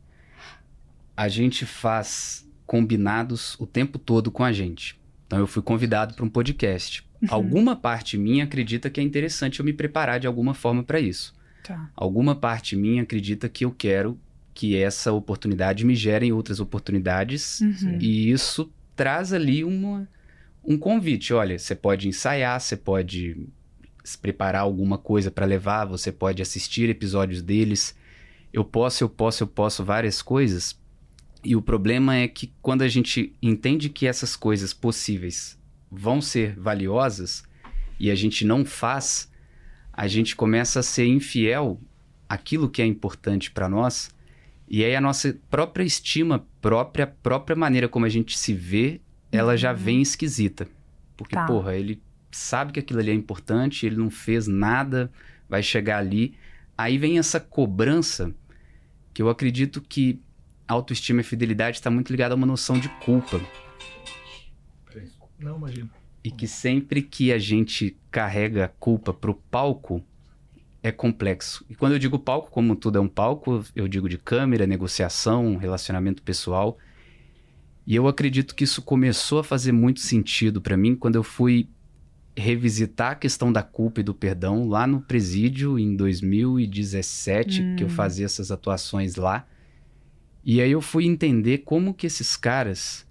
a 1.16 1.28
gente 1.28 1.66
faz 1.66 2.48
combinados 2.66 3.56
o 3.60 3.66
tempo 3.66 4.00
todo 4.00 4.32
com 4.32 4.44
a 4.44 4.52
gente. 4.52 5.00
Então 5.28 5.40
eu 5.40 5.48
fui 5.48 5.62
convidado 5.62 6.14
para 6.14 6.26
um 6.26 6.30
podcast. 6.30 7.06
Alguma 7.30 7.76
parte 7.76 8.18
minha 8.18 8.44
acredita 8.46 8.90
que 8.90 9.00
é 9.00 9.04
interessante 9.04 9.60
eu 9.60 9.66
me 9.66 9.74
preparar 9.74 10.20
de 10.20 10.28
alguma 10.28 10.54
forma 10.54 10.84
para 10.84 11.00
isso. 11.00 11.34
Tá. 11.64 11.90
Alguma 11.96 12.34
parte 12.36 12.76
minha 12.76 13.04
acredita 13.04 13.48
que 13.48 13.64
eu 13.64 13.72
quero 13.72 14.18
que 14.54 14.76
essa 14.76 15.12
oportunidade 15.12 15.86
me 15.86 15.96
gere 15.96 16.32
outras 16.32 16.60
oportunidades 16.60 17.62
Uhum. 17.62 17.98
e 18.02 18.32
isso 18.32 18.72
traz 18.96 19.32
ali 19.32 19.64
uma, 19.64 20.08
um 20.64 20.78
convite. 20.78 21.34
Olha, 21.34 21.58
você 21.58 21.76
pode 21.76 22.08
ensaiar, 22.08 22.60
você 22.60 22.76
pode 22.76 23.38
se 24.04 24.18
preparar 24.18 24.62
alguma 24.62 24.98
coisa 24.98 25.30
para 25.30 25.46
levar, 25.46 25.86
você 25.86 26.12
pode 26.12 26.42
assistir 26.42 26.90
episódios 26.90 27.42
deles. 27.42 27.96
Eu 28.52 28.66
posso, 28.66 29.04
eu 29.04 29.10
posso, 29.10 29.44
eu 29.44 29.48
posso 29.48 29.84
várias 29.86 30.22
coisas. 30.22 30.78
E 31.44 31.56
o 31.56 31.62
problema 31.62 32.16
é 32.16 32.28
que 32.28 32.54
quando 32.62 32.84
a 32.84 32.88
gente 32.88 33.36
entende 33.42 33.90
que 33.90 34.06
essas 34.06 34.36
coisas 34.36 34.74
possíveis 34.74 35.58
vão 35.92 36.22
ser 36.22 36.56
valiosas 36.60 37.44
e 38.00 38.12
a 38.12 38.16
gente 38.16 38.46
não 38.46 38.64
faz, 38.64 39.32
a 39.92 40.08
gente 40.08 40.36
começa 40.36 40.80
a 40.80 40.84
ser 40.84 41.06
infiel 41.08 41.80
àquilo 42.30 42.70
que 42.70 42.82
é 42.82 42.86
importante 42.86 43.52
para 43.52 43.68
nós. 43.68 44.10
E 44.70 44.84
aí 44.86 44.96
a 44.96 45.02
nossa 45.02 45.38
própria 45.50 45.84
estima, 45.84 46.46
própria 46.62 47.06
própria 47.08 47.56
maneira 47.56 47.90
como 47.90 48.06
a 48.06 48.10
gente 48.10 48.38
se 48.38 48.54
vê, 48.54 49.02
ela 49.32 49.58
já 49.58 49.72
Uhum. 49.72 49.78
vem 49.78 50.02
esquisita. 50.02 50.68
Porque, 51.18 51.36
Tá. 51.36 51.46
porra, 51.46 51.76
ele 51.76 52.02
sabe 52.32 52.72
que 52.72 52.80
aquilo 52.80 53.00
ali 53.00 53.12
é 53.12 53.14
importante, 53.14 53.86
ele 53.86 53.98
não 53.98 54.10
fez 54.10 54.48
nada, 54.48 55.12
vai 55.50 55.62
chegar 55.62 55.98
ali. 55.98 56.36
Aí 56.78 56.98
vem 56.98 57.18
essa 57.20 57.40
cobrança 57.40 58.34
que 59.14 59.22
eu 59.22 59.30
acredito 59.30 59.82
que 59.82 60.20
autoestima 60.72 61.22
e 61.22 61.24
fidelidade 61.24 61.78
está 61.78 61.90
muito 61.90 62.12
ligada 62.12 62.34
a 62.34 62.38
uma 62.38 62.48
noção 62.48 62.80
de 62.80 62.90
culpa. 63.04 63.40
Não, 65.40 65.58
imagina. 65.58 65.90
E 66.24 66.30
que 66.30 66.48
sempre 66.48 67.02
que 67.02 67.34
a 67.34 67.40
gente 67.40 67.98
carrega 68.12 68.66
a 68.66 68.68
culpa 68.68 69.12
pro 69.12 69.34
palco, 69.34 70.04
é 70.84 70.92
complexo. 70.92 71.66
E 71.70 71.76
quando 71.76 71.94
eu 71.94 72.00
digo 72.00 72.18
palco, 72.18 72.50
como 72.50 72.76
tudo 72.76 72.98
é 72.98 73.02
um 73.02 73.08
palco, 73.08 73.64
eu 73.76 73.88
digo 73.88 74.10
de 74.10 74.18
câmera, 74.18 74.66
negociação, 74.66 75.56
relacionamento 75.58 76.24
pessoal. 76.24 76.78
E 77.86 77.96
eu 77.96 78.08
acredito 78.08 78.56
que 78.56 78.64
isso 78.64 78.82
começou 78.82 79.40
a 79.40 79.44
fazer 79.44 79.72
muito 79.72 80.00
sentido 80.00 80.62
para 80.62 80.78
mim 80.78 80.96
quando 80.96 81.16
eu 81.16 81.24
fui 81.24 81.68
revisitar 82.36 83.12
a 83.12 83.16
questão 83.16 83.52
da 83.52 83.62
culpa 83.62 84.00
e 84.00 84.04
do 84.04 84.14
perdão 84.14 84.68
lá 84.68 84.88
no 84.88 85.02
presídio 85.02 85.78
em 85.78 85.96
2017, 85.96 87.62
Hum. 87.62 87.76
que 87.76 87.84
eu 87.84 87.90
fazia 87.90 88.26
essas 88.26 88.52
atuações 88.52 89.16
lá. 89.16 89.46
E 90.44 90.60
aí 90.62 90.72
eu 90.72 90.82
fui 90.82 91.06
entender 91.06 91.60
como 91.60 91.94
que 91.94 92.08
esses 92.08 92.36
caras 92.36 93.06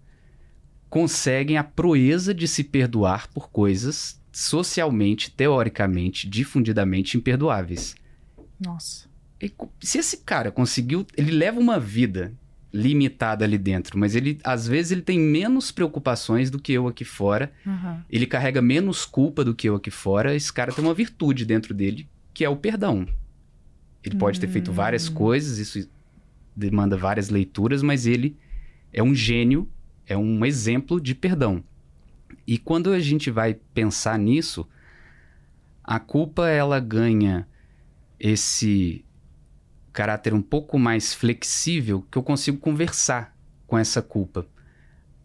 conseguem 0.88 1.56
a 1.56 1.64
proeza 1.64 2.34
de 2.34 2.48
se 2.48 2.64
perdoar 2.64 3.28
por 3.28 3.50
coisas 3.50 4.20
socialmente, 4.32 5.30
teoricamente, 5.30 6.28
difundidamente 6.28 7.16
imperdoáveis. 7.16 7.94
Nossa. 8.64 9.08
E 9.40 9.52
se 9.80 9.98
esse 9.98 10.18
cara 10.18 10.50
conseguiu, 10.50 11.06
ele 11.16 11.30
leva 11.30 11.58
uma 11.58 11.78
vida 11.80 12.32
limitada 12.72 13.44
ali 13.44 13.58
dentro, 13.58 13.98
mas 13.98 14.14
ele 14.14 14.38
às 14.44 14.66
vezes 14.68 14.92
ele 14.92 15.02
tem 15.02 15.18
menos 15.18 15.72
preocupações 15.72 16.50
do 16.50 16.58
que 16.60 16.72
eu 16.72 16.86
aqui 16.86 17.04
fora, 17.04 17.52
Uhum. 17.66 18.00
ele 18.08 18.26
carrega 18.26 18.62
menos 18.62 19.04
culpa 19.04 19.44
do 19.44 19.54
que 19.54 19.68
eu 19.68 19.74
aqui 19.74 19.90
fora, 19.90 20.34
esse 20.36 20.52
cara 20.52 20.72
tem 20.72 20.84
uma 20.84 20.94
virtude 20.94 21.44
dentro 21.44 21.74
dele, 21.74 22.08
que 22.32 22.44
é 22.44 22.48
o 22.48 22.54
perdão. 22.56 23.08
Ele 24.04 24.14
pode 24.16 24.38
ter 24.38 24.46
feito 24.48 24.72
várias 24.72 25.08
Hum. 25.08 25.14
coisas, 25.14 25.58
isso 25.58 25.88
demanda 26.54 26.96
várias 26.96 27.28
leituras, 27.28 27.82
mas 27.82 28.06
ele 28.06 28.36
é 28.92 29.02
um 29.02 29.14
gênio, 29.14 29.68
é 30.06 30.16
um 30.16 30.44
exemplo 30.44 31.00
de 31.00 31.14
perdão. 31.14 31.62
E 32.46 32.58
quando 32.58 32.90
a 32.90 32.98
gente 32.98 33.30
vai 33.30 33.54
pensar 33.74 34.18
nisso, 34.18 34.68
a 35.82 35.98
culpa 35.98 36.48
ela 36.48 36.80
ganha 36.80 37.46
esse 38.18 39.04
caráter 39.92 40.34
um 40.34 40.42
pouco 40.42 40.78
mais 40.78 41.12
flexível 41.14 42.06
que 42.10 42.16
eu 42.18 42.22
consigo 42.22 42.58
conversar 42.58 43.36
com 43.66 43.78
essa 43.78 44.00
culpa. 44.02 44.46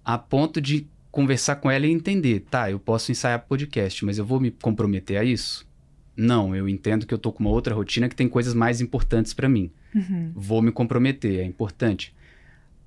a 0.03 0.17
ponto 0.19 0.61
de 0.61 0.87
conversar 1.11 1.55
com 1.55 1.71
ela 1.71 1.87
e 1.87 1.91
entender, 1.91 2.41
tá, 2.41 2.69
eu 2.69 2.79
posso 2.79 3.11
ensaiar 3.11 3.47
podcast, 3.47 4.05
mas 4.05 4.17
eu 4.19 4.25
vou 4.25 4.39
me 4.39 4.51
comprometer 4.51 5.17
a 5.17 5.23
isso? 5.23 5.67
Não, 6.15 6.55
eu 6.55 6.69
entendo 6.69 7.07
que 7.07 7.13
eu 7.13 7.17
tô 7.17 7.31
com 7.31 7.39
uma 7.39 7.49
outra 7.49 7.73
rotina 7.73 8.07
que 8.07 8.15
tem 8.15 8.29
coisas 8.29 8.53
mais 8.53 8.81
importantes 8.81 9.33
para 9.33 9.49
mim. 9.49 9.71
Uhum. 9.95 10.33
Vou 10.35 10.61
me 10.61 10.71
comprometer, 10.71 11.39
é 11.39 11.45
importante. 11.45 12.13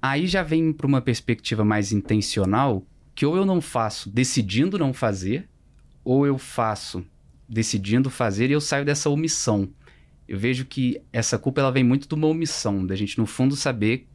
Aí 0.00 0.26
já 0.26 0.42
vem 0.42 0.72
para 0.72 0.86
uma 0.86 1.00
perspectiva 1.00 1.64
mais 1.64 1.90
intencional, 1.90 2.84
que 3.14 3.26
ou 3.26 3.36
eu 3.36 3.44
não 3.44 3.60
faço 3.60 4.10
decidindo 4.10 4.78
não 4.78 4.92
fazer, 4.92 5.48
ou 6.04 6.26
eu 6.26 6.38
faço 6.38 7.04
decidindo 7.48 8.10
fazer 8.10 8.50
e 8.50 8.52
eu 8.52 8.60
saio 8.60 8.84
dessa 8.84 9.10
omissão. 9.10 9.68
Eu 10.28 10.38
vejo 10.38 10.66
que 10.66 11.00
essa 11.12 11.38
culpa 11.38 11.60
ela 11.60 11.72
vem 11.72 11.82
muito 11.82 12.06
de 12.06 12.14
uma 12.14 12.26
omissão, 12.26 12.84
da 12.84 12.94
gente 12.94 13.18
no 13.18 13.26
fundo 13.26 13.56
saber 13.56 14.06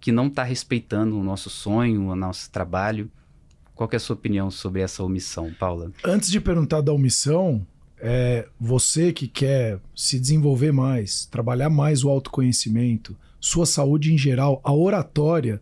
que 0.00 0.12
não 0.12 0.28
está 0.28 0.44
respeitando 0.44 1.18
o 1.18 1.24
nosso 1.24 1.50
sonho, 1.50 2.06
o 2.06 2.16
nosso 2.16 2.50
trabalho. 2.50 3.10
Qual 3.74 3.88
que 3.88 3.96
é 3.96 3.98
a 3.98 4.00
sua 4.00 4.14
opinião 4.14 4.50
sobre 4.50 4.80
essa 4.80 5.02
omissão, 5.02 5.52
Paula? 5.58 5.92
Antes 6.04 6.30
de 6.30 6.40
perguntar 6.40 6.80
da 6.80 6.92
omissão, 6.92 7.66
é, 8.00 8.46
você 8.60 9.12
que 9.12 9.26
quer 9.26 9.78
se 9.94 10.18
desenvolver 10.18 10.72
mais, 10.72 11.26
trabalhar 11.26 11.70
mais 11.70 12.04
o 12.04 12.08
autoconhecimento, 12.08 13.16
sua 13.40 13.66
saúde 13.66 14.12
em 14.12 14.18
geral, 14.18 14.60
a 14.64 14.72
oratória, 14.72 15.60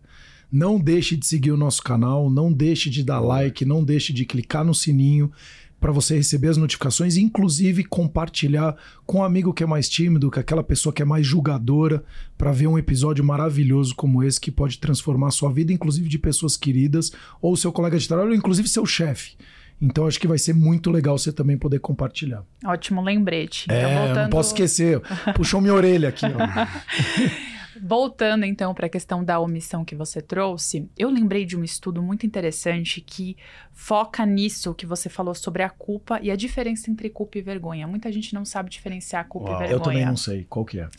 não 0.51 0.79
deixe 0.79 1.15
de 1.15 1.25
seguir 1.25 1.51
o 1.51 1.57
nosso 1.57 1.83
canal, 1.83 2.29
não 2.29 2.51
deixe 2.51 2.89
de 2.89 3.03
dar 3.03 3.19
like, 3.19 3.65
não 3.65 3.83
deixe 3.83 4.13
de 4.13 4.25
clicar 4.25 4.63
no 4.63 4.73
sininho 4.73 5.31
para 5.79 5.91
você 5.91 6.15
receber 6.15 6.47
as 6.47 6.57
notificações, 6.57 7.17
inclusive 7.17 7.83
compartilhar 7.83 8.75
com 9.05 9.19
um 9.19 9.23
amigo 9.23 9.53
que 9.53 9.61
é 9.61 9.65
mais 9.65 9.87
tímido, 9.87 10.31
com 10.31 10.39
aquela 10.39 10.63
pessoa 10.63 10.91
que 10.91 11.01
é 11.01 11.05
mais 11.05 11.25
julgadora, 11.25 12.03
para 12.37 12.51
ver 12.51 12.67
um 12.67 12.79
episódio 12.79 13.23
maravilhoso 13.23 13.93
como 13.95 14.23
esse 14.23 14.41
que 14.41 14.49
pode 14.49 14.79
transformar 14.79 15.27
a 15.27 15.31
sua 15.31 15.51
vida, 15.51 15.71
inclusive 15.71 16.09
de 16.09 16.17
pessoas 16.17 16.57
queridas, 16.57 17.11
ou 17.39 17.55
seu 17.55 17.71
colega 17.71 17.97
de 17.97 18.07
trabalho, 18.07 18.29
ou 18.29 18.35
inclusive 18.35 18.67
seu 18.67 18.85
chefe. 18.85 19.35
Então 19.79 20.07
acho 20.07 20.19
que 20.19 20.27
vai 20.27 20.37
ser 20.37 20.53
muito 20.53 20.89
legal 20.89 21.17
você 21.17 21.31
também 21.31 21.57
poder 21.57 21.79
compartilhar. 21.79 22.43
Ótimo 22.65 23.01
lembrete. 23.01 23.67
É, 23.69 23.79
então, 23.79 24.05
voltando... 24.05 24.23
não 24.23 24.29
posso 24.29 24.49
esquecer. 24.49 24.99
Puxou 25.35 25.61
minha 25.61 25.73
orelha 25.73 26.09
aqui. 26.09 26.25
Ó. 26.25 27.47
Voltando 27.79 28.43
então 28.43 28.73
para 28.73 28.87
a 28.87 28.89
questão 28.89 29.23
da 29.23 29.39
omissão 29.39 29.85
que 29.85 29.95
você 29.95 30.19
trouxe, 30.19 30.89
eu 30.97 31.11
lembrei 31.11 31.45
de 31.45 31.55
um 31.55 31.63
estudo 31.63 32.01
muito 32.01 32.25
interessante 32.25 33.01
que 33.01 33.37
foca 33.71 34.25
nisso 34.25 34.73
que 34.73 34.85
você 34.85 35.09
falou 35.09 35.35
sobre 35.35 35.61
a 35.61 35.69
culpa 35.69 36.19
e 36.21 36.31
a 36.31 36.35
diferença 36.35 36.89
entre 36.89 37.07
culpa 37.09 37.37
e 37.37 37.41
vergonha. 37.41 37.87
Muita 37.87 38.11
gente 38.11 38.33
não 38.33 38.43
sabe 38.43 38.71
diferenciar 38.71 39.27
culpa 39.27 39.51
Uau, 39.51 39.55
e 39.57 39.59
vergonha. 39.59 39.77
Eu 39.77 39.83
também 39.83 40.05
não 40.05 40.17
sei. 40.17 40.45
Qual 40.49 40.65
que 40.65 40.79
é? 40.79 40.89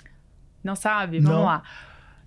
Não 0.62 0.76
sabe? 0.76 1.18
Vamos 1.18 1.38
Não. 1.38 1.44
lá. 1.46 1.62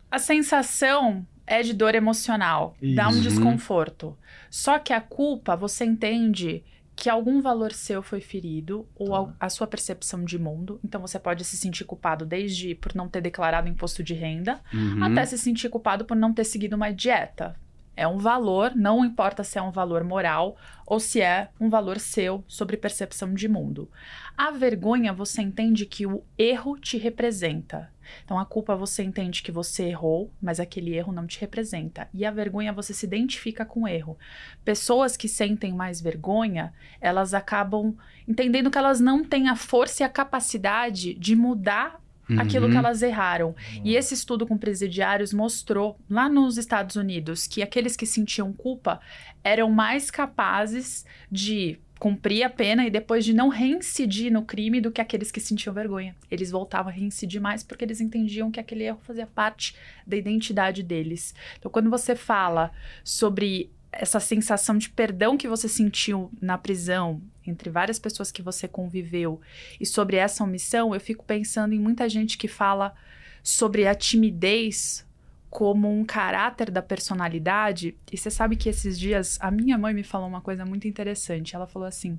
A 0.09 0.19
sensação 0.19 1.25
é 1.51 1.61
de 1.61 1.73
dor 1.73 1.93
emocional, 1.95 2.75
dá 2.95 3.07
um 3.07 3.11
Isso. 3.11 3.21
desconforto. 3.23 4.17
Só 4.49 4.79
que 4.79 4.93
a 4.93 5.01
culpa, 5.01 5.55
você 5.55 5.83
entende 5.85 6.63
que 6.95 7.09
algum 7.09 7.41
valor 7.41 7.71
seu 7.71 8.01
foi 8.03 8.21
ferido 8.21 8.85
ou 8.95 9.07
Tá. 9.09 9.33
a, 9.39 9.45
a 9.47 9.49
sua 9.49 9.65
percepção 9.67 10.23
de 10.23 10.37
mundo. 10.37 10.79
Então 10.83 11.01
você 11.01 11.17
pode 11.19 11.43
se 11.43 11.57
sentir 11.57 11.83
culpado 11.85 12.25
desde 12.25 12.75
por 12.75 12.93
não 12.95 13.07
ter 13.09 13.21
declarado 13.21 13.67
imposto 13.67 14.03
de 14.03 14.13
renda, 14.13 14.59
Uhum. 14.73 15.03
até 15.03 15.25
se 15.25 15.37
sentir 15.37 15.69
culpado 15.69 16.05
por 16.05 16.15
não 16.15 16.33
ter 16.33 16.43
seguido 16.43 16.75
uma 16.75 16.91
dieta. 16.91 17.55
É 17.97 18.07
um 18.07 18.17
valor, 18.17 18.73
não 18.75 19.03
importa 19.03 19.43
se 19.43 19.57
é 19.57 19.61
um 19.61 19.71
valor 19.71 20.03
moral 20.03 20.55
ou 20.87 20.99
se 20.99 21.19
é 21.21 21.49
um 21.59 21.69
valor 21.69 21.99
seu 21.99 22.43
sobre 22.47 22.77
percepção 22.77 23.33
de 23.33 23.47
mundo. 23.49 23.89
A 24.37 24.49
vergonha, 24.51 25.11
você 25.11 25.41
entende 25.41 25.85
que 25.85 26.05
o 26.07 26.23
erro 26.37 26.77
te 26.79 26.97
representa. 26.97 27.89
Então, 28.23 28.39
a 28.39 28.45
culpa 28.45 28.75
você 28.75 29.03
entende 29.03 29.43
que 29.43 29.51
você 29.51 29.85
errou, 29.85 30.31
mas 30.41 30.59
aquele 30.59 30.95
erro 30.95 31.11
não 31.11 31.27
te 31.27 31.39
representa. 31.39 32.07
E 32.13 32.25
a 32.25 32.31
vergonha 32.31 32.73
você 32.73 32.93
se 32.93 33.05
identifica 33.05 33.65
com 33.65 33.83
o 33.83 33.87
erro. 33.87 34.17
Pessoas 34.63 35.15
que 35.17 35.27
sentem 35.27 35.73
mais 35.73 36.01
vergonha, 36.01 36.73
elas 36.99 37.33
acabam 37.33 37.95
entendendo 38.27 38.69
que 38.71 38.77
elas 38.77 38.99
não 38.99 39.23
têm 39.23 39.49
a 39.49 39.55
força 39.55 40.03
e 40.03 40.05
a 40.05 40.09
capacidade 40.09 41.13
de 41.13 41.35
mudar 41.35 41.99
aquilo 42.37 42.65
Uhum. 42.67 42.71
que 42.71 42.77
elas 42.77 43.01
erraram. 43.01 43.53
E 43.83 43.95
esse 43.95 44.13
estudo 44.13 44.47
com 44.47 44.57
presidiários 44.57 45.33
mostrou 45.33 45.99
lá 46.09 46.29
nos 46.29 46.57
Estados 46.57 46.95
Unidos 46.95 47.45
que 47.45 47.61
aqueles 47.61 47.97
que 47.97 48.05
sentiam 48.05 48.53
culpa 48.53 49.01
eram 49.43 49.69
mais 49.69 50.09
capazes 50.09 51.05
de 51.29 51.79
cumprir 52.01 52.41
a 52.41 52.49
pena 52.49 52.83
e 52.83 52.89
depois 52.89 53.23
de 53.23 53.31
não 53.31 53.47
reincidir 53.47 54.33
no 54.33 54.41
crime 54.41 54.81
do 54.81 54.91
que 54.91 54.99
aqueles 54.99 55.31
que 55.31 55.39
sentiam 55.39 55.71
vergonha. 55.71 56.15
Eles 56.31 56.49
voltavam 56.49 56.91
a 56.91 56.95
reincidir 56.95 57.39
mais 57.39 57.61
porque 57.61 57.85
eles 57.85 58.01
entendiam 58.01 58.49
que 58.49 58.59
aquele 58.59 58.85
erro 58.85 58.97
fazia 59.03 59.27
parte 59.27 59.75
da 60.05 60.17
identidade 60.17 60.81
deles. 60.81 61.35
Então, 61.59 61.69
quando 61.69 61.91
você 61.91 62.15
fala 62.15 62.71
sobre 63.03 63.69
essa 63.91 64.19
sensação 64.19 64.79
de 64.79 64.89
perdão 64.89 65.37
que 65.37 65.47
você 65.47 65.69
sentiu 65.69 66.31
na 66.41 66.57
prisão 66.57 67.21
entre 67.45 67.69
várias 67.69 67.99
pessoas 67.99 68.31
que 68.31 68.41
você 68.41 68.67
conviveu 68.67 69.39
e 69.79 69.85
sobre 69.85 70.17
essa 70.17 70.43
omissão, 70.43 70.95
eu 70.95 70.99
fico 70.99 71.23
pensando 71.23 71.75
em 71.75 71.79
muita 71.79 72.09
gente 72.09 72.35
que 72.35 72.47
fala 72.47 72.95
sobre 73.43 73.85
a 73.85 73.93
timidez 73.93 75.05
como 75.51 75.91
um 75.91 76.05
caráter 76.05 76.71
da 76.71 76.81
personalidade. 76.81 77.93
E 78.11 78.17
você 78.17 78.31
sabe 78.31 78.55
que 78.55 78.69
esses 78.69 78.97
dias 78.97 79.37
a 79.41 79.51
minha 79.51 79.77
mãe 79.77 79.93
me 79.93 80.01
falou 80.01 80.27
uma 80.27 80.41
coisa 80.41 80.65
muito 80.65 80.87
interessante. 80.87 81.55
Ela 81.55 81.67
falou 81.67 81.87
assim: 81.87 82.17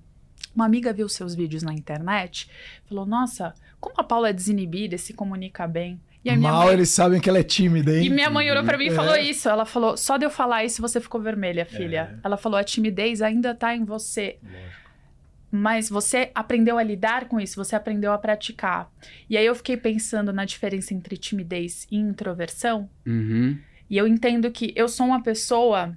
uma 0.55 0.67
amiga 0.67 0.93
viu 0.93 1.09
seus 1.09 1.35
vídeos 1.35 1.63
na 1.63 1.73
internet, 1.73 2.49
falou: 2.89 3.07
Nossa, 3.07 3.55
como 3.81 3.95
a 3.99 4.05
Paula 4.05 4.29
é 4.29 4.33
desinibida 4.33 4.95
e 4.95 4.99
se 4.99 5.15
comunica 5.15 5.67
bem. 5.67 5.99
E 6.25 6.37
Mal 6.37 6.67
mãe 6.67 6.75
eles 6.75 6.91
sabem 6.91 7.21
que 7.21 7.29
ela 7.29 7.39
é 7.41 7.43
tímida, 7.43 7.99
hein? 7.99 8.05
e 8.07 8.11
minha 8.11 8.31
mãe 8.31 8.49
olhou 8.49 8.63
pra 8.63 8.79
mim 8.79 8.85
e 8.85 8.89
É. 8.91 8.95
falou 8.95 9.17
isso. 9.17 9.49
Ela 9.49 9.65
falou: 9.65 9.97
só 9.97 10.17
de 10.19 10.25
eu 10.27 10.31
falar 10.31 10.63
isso 10.65 10.81
você 10.83 11.01
ficou 11.01 11.21
vermelha, 11.21 11.65
filha. 11.65 12.21
Ela 12.23 12.37
falou: 12.37 12.59
a 12.59 12.63
timidez 12.63 13.23
ainda 13.23 13.55
tá 13.55 13.75
em 13.75 13.83
você. 13.85 14.39
Mas 15.55 15.91
você 15.91 16.31
aprendeu 16.35 16.79
a 16.79 16.83
lidar 16.83 17.29
com 17.29 17.39
isso, 17.39 17.63
você 17.63 17.77
aprendeu 17.77 18.11
a 18.11 18.17
praticar. 18.17 18.91
E 19.29 19.37
aí 19.37 19.45
eu 19.45 19.55
fiquei 19.55 19.77
pensando 19.77 20.33
na 20.33 20.47
diferença 20.47 20.95
entre 20.95 21.15
timidez 21.19 21.87
e 21.91 21.99
introversão. 21.99 22.89
Uhum. 23.07 23.59
E 23.91 23.99
eu 23.99 24.07
entendo 24.07 24.51
que 24.51 24.73
eu 24.75 24.89
sou 24.89 25.05
uma 25.05 25.23
pessoa 25.23 25.95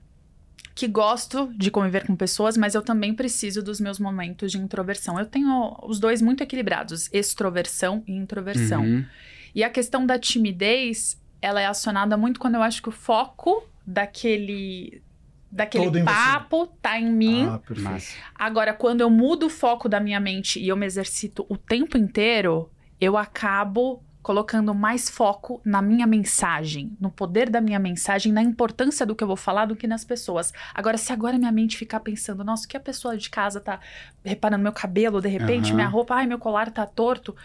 que 0.76 0.90
gosto 0.90 1.50
de 1.56 1.72
conviver 1.72 2.06
com 2.06 2.18
pessoas, 2.18 2.58
mas 2.58 2.76
eu 2.76 2.82
também 2.82 3.14
preciso 3.14 3.64
dos 3.64 3.80
meus 3.80 3.98
momentos 3.98 4.52
de 4.52 4.58
introversão. 4.58 5.18
Eu 5.18 5.26
tenho 5.26 5.74
os 5.84 6.02
dois 6.02 6.22
muito 6.22 6.44
equilibrados, 6.44 7.10
extroversão 7.14 8.04
e 8.06 8.12
introversão. 8.12 8.84
Uhum. 8.84 9.06
E 9.56 9.64
a 9.64 9.70
questão 9.70 10.06
da 10.06 10.20
timidez, 10.20 11.18
ela 11.42 11.62
é 11.62 11.66
acionada 11.66 12.18
muito 12.18 12.42
quando 12.42 12.56
eu 12.56 12.62
acho 12.62 12.82
que 12.82 12.90
o 12.90 12.92
foco 12.92 13.66
daquele 13.88 15.02
daquele 15.56 16.04
papo 16.04 16.68
tá 16.82 17.00
em 17.00 17.10
mim. 17.10 17.46
Ah. 17.48 17.62
Agora, 18.36 18.74
quando 18.74 19.02
eu 19.02 19.10
mudo 19.10 19.46
o 19.46 19.50
foco 19.50 19.88
da 19.88 20.00
minha 20.02 20.20
mente 20.20 20.60
e 20.60 20.68
eu 20.68 20.76
me 20.76 20.86
exercito 20.86 21.46
o 21.48 21.58
tempo 21.58 21.98
inteiro, 21.98 22.70
eu 23.00 23.16
acabo 23.16 24.04
colocando 24.22 24.74
mais 24.74 25.08
foco 25.08 25.62
na 25.64 25.84
minha 25.84 26.08
mensagem, 26.08 26.98
no 27.00 27.12
poder 27.12 27.48
da 27.50 27.62
minha 27.62 27.80
mensagem, 27.80 28.34
na 28.34 28.42
importância 28.42 29.06
do 29.06 29.16
que 29.16 29.24
eu 29.24 29.28
vou 29.28 29.38
falar 29.38 29.66
do 29.66 29.76
que 29.76 29.88
nas 29.88 30.04
pessoas. 30.04 30.52
Agora, 30.74 30.98
se 30.98 31.14
agora 31.14 31.38
minha 31.38 31.52
mente 31.52 31.78
ficar 31.78 32.00
pensando, 32.00 32.44
nossa, 32.44 32.66
o 32.66 32.68
que 32.68 32.76
a 32.76 32.80
pessoa 32.80 33.16
de 33.16 33.30
casa 33.30 33.62
tá 33.62 33.80
reparando 34.24 34.64
meu 34.64 34.74
cabelo, 34.74 35.22
de 35.22 35.30
repente, 35.30 35.68
Aham. 35.68 35.76
minha 35.76 35.88
roupa, 35.88 36.16
ai, 36.16 36.26
meu 36.26 36.40
colar 36.40 36.72
tá 36.72 36.88
torto, 36.88 37.36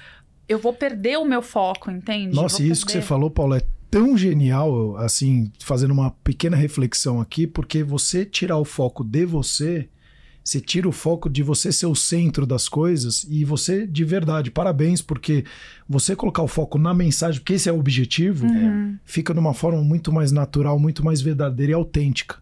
eu 0.49 0.59
vou 0.59 0.73
perder 0.73 1.19
o 1.19 1.25
meu 1.25 1.43
foco, 1.43 1.90
entende? 1.90 2.35
Nossa, 2.35 2.62
e 2.62 2.71
isso 2.71 2.87
que 2.87 2.93
você 2.93 2.99
perder. 2.99 3.09
falou, 3.09 3.31
Paulo, 3.31 3.55
é 3.55 3.62
tão 3.90 4.16
genial, 4.16 4.97
assim, 4.99 5.50
fazendo 5.61 5.90
uma 5.92 6.11
pequena 6.11 6.56
reflexão 6.56 7.20
aqui, 7.20 7.47
porque 7.47 7.82
você 7.82 8.25
tirar 8.25 8.56
o 8.59 8.64
foco 8.64 9.02
de 9.04 9.25
você, 9.25 9.88
você 10.42 10.61
tira 10.61 10.88
o 10.88 10.92
foco 10.92 11.28
de 11.28 11.42
você 11.42 11.70
ser 11.73 11.87
o 11.87 11.94
centro 11.94 12.47
das 12.47 12.68
coisas 12.68 13.26
e 13.28 13.44
você, 13.44 13.87
de 13.87 14.04
verdade, 14.04 14.50
parabéns, 14.50 15.02
porque 15.02 15.44
você 15.88 16.14
colocar 16.16 16.42
o 16.42 16.49
foco 16.49 16.78
na 16.78 16.94
mensagem, 16.94 17.40
porque 17.40 17.54
esse 17.54 17.68
é 17.68 17.73
o 17.73 17.78
objetivo, 17.78 18.47
Uhum. 18.47 18.97
fica 19.04 19.35
de 19.35 19.40
uma 19.40 19.52
forma 19.54 19.82
muito 19.82 20.12
mais 20.12 20.32
natural, 20.32 20.78
muito 20.78 21.04
mais 21.04 21.20
verdadeira 21.20 21.73
e 21.73 21.75
autêntica. 21.75 22.37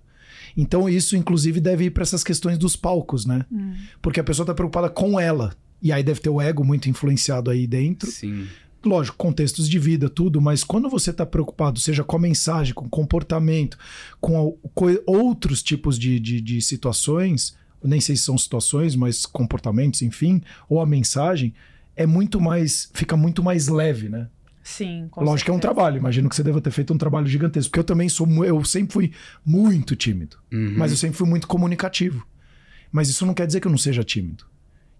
Então, 0.57 0.89
isso, 0.89 1.17
inclusive, 1.17 1.61
deve 1.61 1.85
ir 1.85 1.91
para 1.91 2.03
essas 2.03 2.25
questões 2.25 2.59
dos 2.59 2.75
palcos, 2.75 3.25
né? 3.25 3.45
Hum. 3.51 3.75
Porque 4.03 4.19
a 4.19 4.25
pessoa 4.25 4.45
tá 4.47 4.53
preocupada 4.55 4.89
com 4.91 5.19
ela. 5.21 5.55
E 5.81 5.93
aí 5.93 6.03
deve 6.03 6.19
ter 6.21 6.31
o 6.31 6.41
ego 6.41 6.65
muito 6.65 6.89
influenciado 6.91 7.51
aí 7.51 7.65
dentro 7.65 8.11
Sim. 8.11 8.47
Lógico, 8.89 9.17
contextos 9.17 9.69
de 9.69 9.79
vida, 9.79 10.09
tudo, 10.09 10.41
mas 10.41 10.65
quando 10.65 10.89
você 10.89 11.11
está 11.11 11.25
preocupado, 11.27 11.79
seja 11.79 12.03
com 12.03 12.17
a 12.17 12.21
mensagem, 12.21 12.75
com 12.75 12.87
o 12.87 12.89
comportamento, 12.91 13.77
com 14.21 14.37
a- 14.65 14.69
co- 14.75 15.03
outros 15.07 15.63
tipos 15.63 15.99
de, 15.99 16.19
de, 16.19 16.41
de 16.41 16.61
situações, 16.63 17.57
nem 17.85 18.01
sei 18.01 18.17
se 18.17 18.23
são 18.25 18.37
situações, 18.37 18.97
mas 18.97 19.25
comportamentos, 19.27 20.03
enfim, 20.03 20.43
ou 20.69 20.81
a 20.81 20.87
mensagem, 20.87 21.55
é 21.95 22.07
muito 22.07 22.41
mais, 22.41 22.91
fica 22.95 23.17
muito 23.17 23.43
mais 23.43 23.69
leve, 23.69 24.09
né? 24.09 24.29
Sim, 24.63 25.09
com 25.11 25.25
lógico 25.25 25.47
que 25.47 25.51
é 25.51 25.55
um 25.55 25.57
certeza. 25.57 25.75
trabalho, 25.75 25.97
imagino 25.97 26.29
que 26.29 26.37
você 26.37 26.43
deva 26.43 26.61
ter 26.61 26.71
feito 26.71 26.93
um 26.93 26.99
trabalho 26.99 27.27
gigantesco, 27.27 27.71
porque 27.71 27.81
eu 27.81 27.85
também 27.85 28.09
sou, 28.09 28.27
eu 28.45 28.63
sempre 28.65 28.93
fui 28.93 29.13
muito 29.45 29.97
tímido, 29.97 30.37
Uhum. 30.53 30.75
mas 30.77 30.91
eu 30.91 30.97
sempre 30.99 31.17
fui 31.17 31.27
muito 31.29 31.47
comunicativo. 31.47 32.27
Mas 32.93 33.09
isso 33.09 33.25
não 33.27 33.35
quer 33.35 33.47
dizer 33.47 33.61
que 33.61 33.67
eu 33.67 33.71
não 33.71 33.79
seja 33.79 34.03
tímido. 34.03 34.45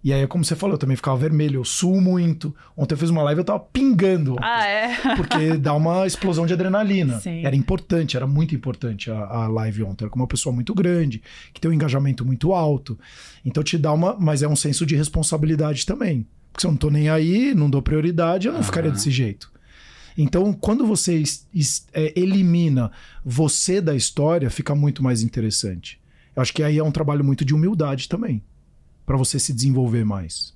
E 0.01 0.13
aí, 0.13 0.25
como 0.27 0.45
você 0.45 0.55
falou, 0.55 0.75
eu 0.75 0.77
também 0.77 0.95
ficava 0.95 1.17
vermelho, 1.17 1.59
eu 1.59 1.65
suo 1.65 1.99
muito. 1.99 2.55
Ontem 2.77 2.93
eu 2.93 2.97
fiz 2.97 3.09
uma 3.09 3.21
live 3.23 3.39
eu 3.39 3.43
tava 3.45 3.59
pingando. 3.59 4.37
Ah, 4.39 4.65
é? 4.65 4.95
Porque 5.17 5.57
dá 5.57 5.73
uma 5.73 6.07
explosão 6.07 6.45
de 6.45 6.53
adrenalina. 6.53 7.19
Sim. 7.19 7.45
Era 7.45 7.53
importante, 7.55 8.15
era 8.15 8.25
muito 8.25 8.55
importante 8.55 9.11
a, 9.11 9.17
a 9.25 9.47
live 9.49 9.83
ontem. 9.83 10.05
Era 10.05 10.09
com 10.09 10.17
uma 10.19 10.27
pessoa 10.27 10.55
muito 10.55 10.73
grande, 10.73 11.21
que 11.53 11.59
tem 11.59 11.69
um 11.69 11.73
engajamento 11.73 12.25
muito 12.25 12.53
alto. 12.53 12.97
Então 13.43 13.61
te 13.61 13.77
dá 13.77 13.91
uma. 13.91 14.15
Mas 14.17 14.41
é 14.41 14.47
um 14.47 14.55
senso 14.55 14.85
de 14.85 14.95
responsabilidade 14.95 15.85
também. 15.85 16.25
Porque 16.51 16.61
se 16.61 16.67
eu 16.67 16.71
não 16.71 16.77
tô 16.77 16.89
nem 16.89 17.09
aí, 17.09 17.53
não 17.53 17.69
dou 17.69 17.81
prioridade, 17.81 18.47
eu 18.47 18.53
não 18.53 18.63
ficaria 18.63 18.91
desse 18.91 19.11
jeito. 19.11 19.51
Então, 20.17 20.51
quando 20.53 20.85
você 20.85 21.17
es- 21.17 21.47
es- 21.53 21.87
é, 21.93 22.13
elimina 22.19 22.91
você 23.23 23.79
da 23.81 23.95
história, 23.95 24.49
fica 24.49 24.73
muito 24.73 25.03
mais 25.03 25.21
interessante. 25.21 25.99
Eu 26.35 26.41
acho 26.41 26.53
que 26.53 26.63
aí 26.63 26.77
é 26.77 26.83
um 26.83 26.91
trabalho 26.91 27.23
muito 27.23 27.43
de 27.45 27.53
humildade 27.53 28.07
também. 28.09 28.41
Pra 29.09 29.17
você 29.17 29.39
se 29.39 29.51
desenvolver 29.51 30.05
mais. 30.05 30.55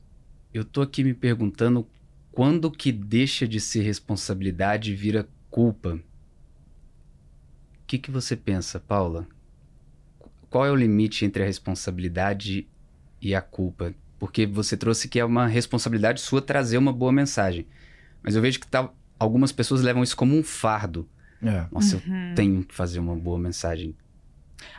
Eu 0.53 0.63
tô 0.63 0.83
aqui 0.83 1.03
me 1.03 1.15
perguntando 1.15 1.88
quando 2.31 2.69
que 2.69 2.91
deixa 2.91 3.48
de 3.48 3.60
ser 3.60 3.81
responsabilidade 3.81 4.91
e 4.91 4.95
vira 4.95 5.27
culpa. 5.50 5.95
O 5.95 7.86
que, 7.88 7.98
que 7.98 8.12
você 8.12 8.36
pensa, 8.36 8.79
Paula? 8.79 9.27
Qual 10.51 10.63
é 10.67 10.69
o 10.69 10.75
limite 10.75 11.25
entre 11.25 11.41
a 11.41 11.48
responsabilidade 11.48 12.67
e 13.19 13.33
a 13.33 13.41
culpa? 13.41 13.91
Porque 14.19 14.45
você 14.45 14.77
trouxe 14.77 15.07
que 15.07 15.19
é 15.19 15.25
uma 15.25 15.48
responsabilidade 15.48 16.22
sua 16.22 16.39
trazer 16.39 16.77
uma 16.77 16.93
boa 16.93 17.12
mensagem. 17.12 17.65
Mas 18.22 18.36
eu 18.36 18.41
vejo 18.43 18.60
que 18.60 18.67
tá, 18.67 18.88
algumas 19.17 19.51
pessoas 19.51 19.81
levam 19.81 20.03
isso 20.03 20.15
como 20.15 20.38
um 20.38 20.43
fardo. 20.43 21.10
É. 21.41 21.65
Nossa, 21.72 21.95
Uhum. 22.05 22.29
eu 22.29 22.36
tenho 22.36 22.63
que 22.63 22.75
fazer 22.75 23.00
uma 23.00 23.15
boa 23.15 23.39
mensagem. 23.39 23.95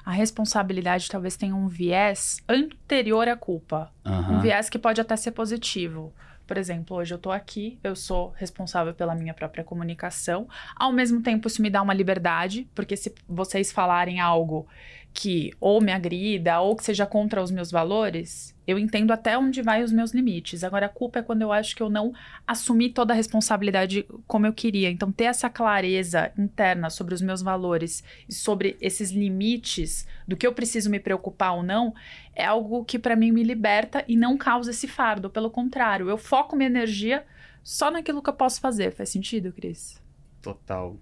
A 0.05 0.11
responsabilidade 0.11 1.09
talvez 1.09 1.37
tenha 1.37 1.55
um 1.55 1.69
viés 1.69 2.43
anterior 2.49 3.29
à 3.29 3.37
culpa. 3.37 3.91
Um 4.05 4.11
Aham. 4.11 4.41
viés 4.41 4.69
que 4.69 4.79
pode 4.79 5.01
até 5.01 5.17
ser 5.17 5.33
positivo. 5.33 6.13
Por 6.47 6.59
exemplo, 6.59 6.97
hoje 6.97 7.15
eu 7.15 7.19
tô 7.19 7.31
aqui, 7.31 7.79
eu 7.83 7.97
sou 7.97 8.35
responsável 8.37 8.93
pela 8.93 9.15
minha 9.15 9.33
própria 9.33 9.65
comunicação. 9.65 10.47
Ao 10.77 10.93
mesmo 10.93 11.23
tempo, 11.23 11.49
isso 11.49 11.63
me 11.63 11.71
dá 11.71 11.81
uma 11.81 11.95
liberdade, 11.95 12.69
porque 12.75 12.97
se 12.97 13.15
vocês 13.27 13.73
falarem 13.73 14.21
algo 14.21 14.67
que 15.15 15.53
ou 15.61 15.81
me 15.81 15.93
agrida 15.93 16.61
ou 16.61 16.75
que 16.75 16.83
seja 16.83 17.07
contra 17.07 17.41
os 17.41 17.53
meus 17.53 17.71
valores, 17.71 18.53
eu 18.67 18.77
entendo 18.77 19.13
até 19.13 19.39
onde 19.39 19.63
vai 19.63 19.85
os 19.85 19.93
meus 19.93 20.13
limites. 20.13 20.65
Agora, 20.65 20.87
a 20.87 20.89
culpa 20.89 21.21
é 21.21 21.23
quando 21.23 21.43
eu 21.43 21.53
acho 21.53 21.77
que 21.77 21.83
eu 21.83 21.89
não 21.89 22.13
assumi 22.45 22.91
toda 22.91 23.13
a 23.13 23.17
responsabilidade 23.17 24.05
como 24.27 24.45
eu 24.45 24.53
queria. 24.53 24.91
Então, 24.91 25.13
ter 25.13 25.25
essa 25.25 25.49
clareza 25.49 26.33
interna 26.37 26.91
sobre 26.91 27.15
os 27.15 27.23
meus 27.23 27.43
valores 27.43 28.03
e 28.29 28.35
sobre 28.35 28.77
esses 28.81 29.13
limites 29.13 30.05
do 30.27 30.37
que 30.37 30.47
eu 30.47 30.53
preciso 30.53 30.91
me 30.91 30.99
preocupar 30.99 31.55
ou 31.55 31.63
não 31.63 31.95
é 32.35 32.45
algo 32.45 32.85
que 32.85 32.99
pra 32.99 33.15
mim 33.15 33.31
me 33.31 33.45
liberta 33.45 34.05
e 34.09 34.17
não 34.17 34.37
causa 34.37 34.73
esse 34.73 34.89
fardo. 34.89 35.31
Pelo 35.31 35.49
contrário, 35.49 36.09
eu 36.09 36.19
foco 36.19 36.57
minha 36.57 36.69
energia 36.69 37.25
só 37.63 37.89
naquilo 37.89 38.21
que 38.21 38.31
eu 38.31 38.35
posso 38.35 38.61
fazer. 38.61 38.91
Faz 38.91 39.11
sentido, 39.11 39.53
Cris? 39.53 40.03
Total. 40.43 40.97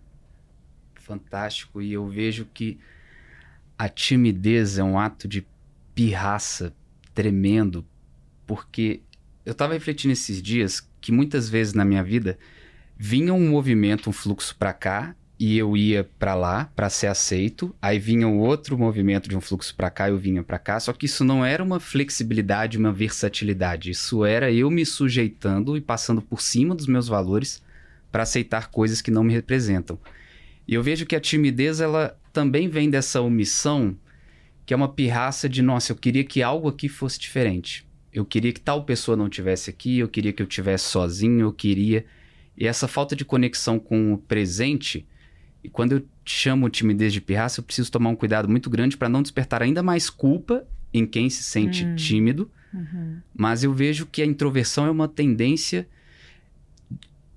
Fantástico. 0.97 1.81
E 1.81 1.95
eu 1.95 2.07
vejo 2.07 2.47
que 2.53 2.79
a 3.83 3.89
timidez 3.89 4.79
é 4.79 4.85
um 4.85 4.97
ato 4.97 5.27
de 5.27 5.45
pirraça 5.93 6.73
tremendo, 7.13 7.85
porque 8.47 9.01
eu 9.45 9.53
tava 9.55 9.73
refletindo 9.73 10.13
esses 10.13 10.41
dias 10.41 10.89
que 11.01 11.11
muitas 11.11 11.49
vezes 11.49 11.75
na 11.75 11.85
minha 11.85 12.05
vida 12.05 12.39
vinha 12.97 13.35
um 13.35 13.49
movimento, 13.51 14.09
um 14.09 14.13
fluxo 14.13 14.55
pra 14.57 14.73
cá 14.73 15.17
e 15.37 15.59
eu 15.59 15.77
ia 15.77 16.09
pra 16.17 16.37
lá 16.37 16.71
pra 16.77 16.89
ser 16.89 17.09
aceito, 17.09 17.75
aí 17.83 17.99
vinha 17.99 18.29
um 18.29 18.39
outro 18.39 18.79
movimento 18.79 19.29
de 19.29 19.37
um 19.37 19.41
fluxo 19.41 19.75
pra 19.75 19.91
cá 19.91 20.09
e 20.09 20.13
eu 20.13 20.19
vinha 20.19 20.45
pra 20.45 20.61
cá, 20.61 20.79
só 20.79 20.93
que 20.93 21.07
isso 21.07 21.25
não 21.25 21.45
era 21.45 21.61
uma 21.61 21.81
flexibilidade, 21.81 22.79
uma 22.79 22.93
versatilidade, 22.93 23.91
isso 23.91 24.25
era 24.25 24.53
eu 24.53 24.71
me 24.71 24.87
sujeitando 24.87 25.77
e 25.77 25.81
passando 25.81 26.23
por 26.23 26.41
cima 26.41 26.73
dos 26.73 26.87
meus 26.87 27.09
valores 27.09 27.61
para 28.13 28.23
aceitar 28.23 28.71
coisas 28.71 29.03
que 29.03 29.11
não 29.11 29.25
me 29.25 29.33
representam. 29.33 29.99
E 30.67 30.75
eu 30.75 30.83
vejo 30.83 31.07
que 31.07 31.17
a 31.17 31.21
timidez 31.21 31.81
ela 31.81 32.17
também 32.33 32.69
vem 32.69 32.89
dessa 32.89 33.21
omissão, 33.21 33.97
que 34.65 34.73
é 34.73 34.77
uma 34.77 34.89
pirraça 34.89 35.49
de, 35.49 35.61
nossa, 35.61 35.93
eu 35.93 35.97
queria 35.97 36.25
que 36.25 36.43
algo 36.43 36.69
aqui 36.69 36.89
fosse 36.89 37.19
diferente. 37.19 37.87
Eu 38.13 38.25
queria 38.25 38.53
que 38.53 38.61
tal 38.61 38.85
pessoa 38.85 39.17
não 39.17 39.29
tivesse 39.29 39.71
aqui, 39.71 39.99
eu 39.99 40.09
queria 40.09 40.33
que 40.33 40.43
eu 40.43 40.47
tivesse 40.47 40.85
sozinho, 40.85 41.41
eu 41.41 41.53
queria. 41.53 42.05
E 42.57 42.67
essa 42.67 42.87
falta 42.87 43.17
de 43.17 43.25
conexão 43.25 43.79
com 43.79 44.13
o 44.13 44.19
presente, 44.19 45.07
e 45.65 45.69
quando 45.69 45.93
eu 45.93 46.07
chamo 46.25 46.69
timidez 46.69 47.13
de 47.13 47.21
pirraça, 47.21 47.61
eu 47.61 47.65
preciso 47.65 47.91
tomar 47.91 48.11
um 48.11 48.17
cuidado 48.17 48.49
muito 48.49 48.69
grande 48.71 48.97
para 48.97 49.09
não 49.09 49.23
despertar 49.23 49.63
ainda 49.63 49.83
mais 49.83 50.09
culpa 50.11 50.65
em 50.93 51.07
quem 51.07 51.29
se 51.31 51.43
sente 51.43 51.85
Hum. 51.85 51.97
tímido, 51.97 52.51
mas 53.35 53.65
eu 53.65 53.73
vejo 53.73 54.07
que 54.07 54.23
a 54.23 54.27
introversão 54.27 54.87
é 54.87 54.91
uma 54.91 55.09
tendência 55.09 55.89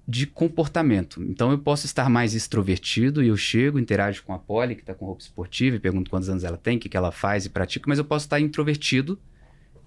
de 0.07 0.27
comportamento. 0.27 1.21
Então 1.23 1.51
eu 1.51 1.57
posso 1.57 1.85
estar 1.85 2.09
mais 2.09 2.35
extrovertido 2.35 3.23
e 3.23 3.27
eu 3.27 3.37
chego, 3.37 3.79
interajo 3.79 4.23
com 4.23 4.33
a 4.33 4.39
Polly, 4.39 4.75
que 4.75 4.81
está 4.81 4.93
com 4.93 5.05
roupa 5.05 5.23
esportiva, 5.23 5.75
e 5.75 5.79
pergunto 5.79 6.09
quantos 6.09 6.29
anos 6.29 6.43
ela 6.43 6.57
tem, 6.57 6.77
o 6.77 6.79
que, 6.79 6.89
que 6.89 6.97
ela 6.97 7.11
faz 7.11 7.45
e 7.45 7.49
pratica, 7.49 7.85
mas 7.87 7.97
eu 7.97 8.05
posso 8.05 8.25
estar 8.25 8.39
introvertido 8.39 9.19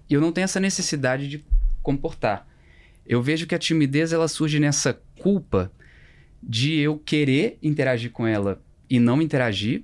e 0.09 0.13
eu 0.13 0.19
não 0.19 0.31
tenho 0.31 0.45
essa 0.45 0.59
necessidade 0.59 1.27
de 1.27 1.45
comportar. 1.81 2.47
Eu 3.05 3.21
vejo 3.21 3.47
que 3.47 3.55
a 3.55 3.59
timidez 3.59 4.11
ela 4.11 4.27
surge 4.27 4.59
nessa 4.59 4.99
culpa 5.19 5.71
de 6.41 6.77
eu 6.77 6.97
querer 6.97 7.57
interagir 7.61 8.11
com 8.11 8.27
ela 8.27 8.61
e 8.89 8.99
não 8.99 9.21
interagir, 9.21 9.83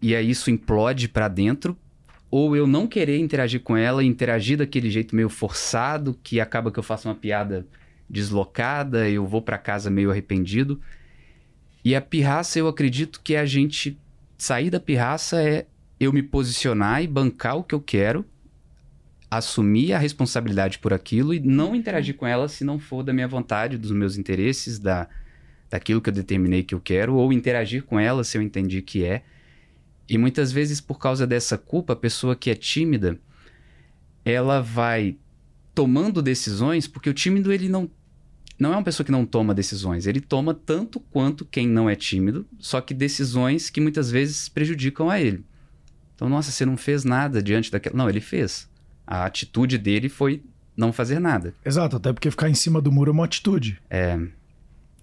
e 0.00 0.14
aí 0.14 0.30
isso 0.30 0.50
implode 0.50 1.08
para 1.08 1.28
dentro, 1.28 1.76
ou 2.30 2.56
eu 2.56 2.66
não 2.66 2.86
querer 2.86 3.18
interagir 3.18 3.60
com 3.60 3.76
ela 3.76 4.02
e 4.02 4.06
interagir 4.06 4.58
daquele 4.58 4.90
jeito 4.90 5.14
meio 5.14 5.28
forçado, 5.28 6.18
que 6.22 6.40
acaba 6.40 6.70
que 6.70 6.78
eu 6.78 6.82
faço 6.82 7.08
uma 7.08 7.14
piada 7.14 7.66
deslocada, 8.08 9.08
eu 9.08 9.26
vou 9.26 9.42
para 9.42 9.58
casa 9.58 9.90
meio 9.90 10.10
arrependido. 10.10 10.80
E 11.84 11.94
a 11.94 12.00
pirraça, 12.00 12.58
eu 12.58 12.68
acredito 12.68 13.20
que 13.22 13.36
a 13.36 13.44
gente 13.44 13.98
sair 14.38 14.70
da 14.70 14.80
pirraça 14.80 15.42
é 15.42 15.66
eu 15.98 16.12
me 16.12 16.22
posicionar 16.22 17.02
e 17.02 17.06
bancar 17.06 17.56
o 17.56 17.64
que 17.64 17.74
eu 17.74 17.80
quero, 17.80 18.24
assumir 19.30 19.92
a 19.92 19.98
responsabilidade 19.98 20.78
por 20.78 20.92
aquilo 20.92 21.34
e 21.34 21.40
não 21.40 21.74
interagir 21.74 22.16
com 22.16 22.26
ela 22.26 22.48
se 22.48 22.64
não 22.64 22.78
for 22.78 23.02
da 23.02 23.12
minha 23.12 23.28
vontade, 23.28 23.78
dos 23.78 23.90
meus 23.90 24.16
interesses, 24.16 24.78
da 24.78 25.08
daquilo 25.70 26.00
que 26.00 26.08
eu 26.08 26.14
determinei 26.14 26.62
que 26.62 26.72
eu 26.72 26.80
quero, 26.80 27.16
ou 27.16 27.32
interagir 27.32 27.82
com 27.82 27.98
ela 27.98 28.22
se 28.22 28.38
eu 28.38 28.42
entendi 28.42 28.80
que 28.80 29.04
é. 29.04 29.24
E 30.08 30.16
muitas 30.16 30.52
vezes, 30.52 30.80
por 30.80 31.00
causa 31.00 31.26
dessa 31.26 31.58
culpa, 31.58 31.94
a 31.94 31.96
pessoa 31.96 32.36
que 32.36 32.48
é 32.48 32.54
tímida, 32.54 33.18
ela 34.24 34.60
vai 34.60 35.16
tomando 35.74 36.22
decisões, 36.22 36.86
porque 36.86 37.10
o 37.10 37.14
tímido 37.14 37.52
ele 37.52 37.68
não 37.68 37.90
não 38.56 38.72
é 38.72 38.76
uma 38.76 38.84
pessoa 38.84 39.04
que 39.04 39.10
não 39.10 39.26
toma 39.26 39.52
decisões, 39.52 40.06
ele 40.06 40.20
toma 40.20 40.54
tanto 40.54 41.00
quanto 41.00 41.44
quem 41.44 41.66
não 41.66 41.90
é 41.90 41.96
tímido, 41.96 42.46
só 42.58 42.80
que 42.80 42.94
decisões 42.94 43.68
que 43.68 43.80
muitas 43.80 44.10
vezes 44.10 44.48
prejudicam 44.48 45.10
a 45.10 45.20
ele. 45.20 45.44
Então, 46.14 46.28
nossa, 46.28 46.52
você 46.52 46.64
não 46.64 46.76
fez 46.76 47.04
nada 47.04 47.42
diante 47.42 47.70
daquela. 47.70 47.96
Não, 47.96 48.08
ele 48.08 48.20
fez. 48.20 48.68
A 49.04 49.24
atitude 49.24 49.76
dele 49.76 50.08
foi 50.08 50.40
não 50.76 50.92
fazer 50.92 51.18
nada. 51.18 51.52
Exato, 51.64 51.96
até 51.96 52.12
porque 52.12 52.30
ficar 52.30 52.48
em 52.48 52.54
cima 52.54 52.80
do 52.80 52.92
muro 52.92 53.10
é 53.10 53.12
uma 53.12 53.24
atitude. 53.24 53.80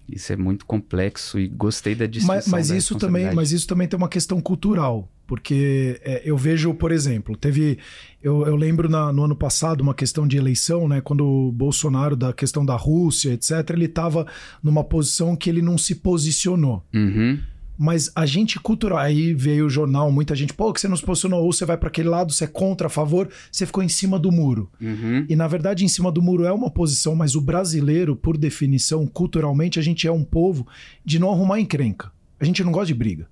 Isso 0.08 0.32
é 0.32 0.36
muito 0.36 0.64
complexo 0.64 1.38
e 1.38 1.46
gostei 1.46 1.94
da 1.94 2.06
distinção. 2.06 2.34
Mas, 2.34 2.48
mas 2.48 2.68
da 2.68 2.76
isso 2.76 2.96
também, 2.96 3.34
mas 3.34 3.52
isso 3.52 3.66
também 3.66 3.86
tem 3.86 3.96
uma 3.96 4.08
questão 4.08 4.40
cultural, 4.40 5.08
porque 5.32 5.98
é, 6.04 6.20
eu 6.26 6.36
vejo, 6.36 6.74
por 6.74 6.92
exemplo, 6.92 7.34
teve, 7.34 7.78
eu, 8.22 8.46
eu 8.46 8.54
lembro 8.54 8.86
na- 8.86 9.10
no 9.10 9.24
ano 9.24 9.34
passado 9.34 9.80
uma 9.80 9.94
questão 9.94 10.28
de 10.28 10.36
eleição, 10.36 10.86
né, 10.86 11.00
quando 11.00 11.24
o 11.26 11.50
Bolsonaro 11.50 12.14
da 12.14 12.34
questão 12.34 12.66
da 12.66 12.76
Rússia, 12.76 13.32
etc, 13.32 13.70
ele 13.70 13.86
estava 13.86 14.26
numa 14.62 14.84
posição 14.84 15.34
que 15.34 15.48
ele 15.48 15.62
não 15.62 15.78
se 15.78 15.94
posicionou. 15.94 16.84
Uhum. 16.92 17.38
Mas 17.78 18.12
a 18.14 18.26
gente 18.26 18.60
cultural, 18.60 18.98
aí 18.98 19.32
veio 19.32 19.64
o 19.64 19.70
jornal, 19.70 20.12
muita 20.12 20.34
gente, 20.36 20.52
pô, 20.52 20.70
que 20.70 20.82
você 20.82 20.86
não 20.86 20.96
se 20.98 21.02
posicionou, 21.02 21.42
ou 21.42 21.50
você 21.50 21.64
vai 21.64 21.78
para 21.78 21.88
aquele 21.88 22.10
lado, 22.10 22.30
você 22.30 22.44
é 22.44 22.46
contra, 22.46 22.88
a 22.88 22.90
favor, 22.90 23.26
você 23.50 23.64
ficou 23.64 23.82
em 23.82 23.88
cima 23.88 24.18
do 24.18 24.30
muro. 24.30 24.70
Uhum. 24.78 25.24
E 25.30 25.34
na 25.34 25.48
verdade, 25.48 25.82
em 25.82 25.88
cima 25.88 26.12
do 26.12 26.20
muro 26.20 26.44
é 26.44 26.52
uma 26.52 26.70
posição, 26.70 27.16
mas 27.16 27.34
o 27.34 27.40
brasileiro, 27.40 28.14
por 28.14 28.36
definição, 28.36 29.06
culturalmente, 29.06 29.78
a 29.78 29.82
gente 29.82 30.06
é 30.06 30.12
um 30.12 30.24
povo 30.24 30.66
de 31.02 31.18
não 31.18 31.30
arrumar 31.30 31.58
encrenca. 31.58 32.12
A 32.38 32.44
gente 32.44 32.62
não 32.62 32.70
gosta 32.70 32.88
de 32.88 32.94
briga. 32.94 33.26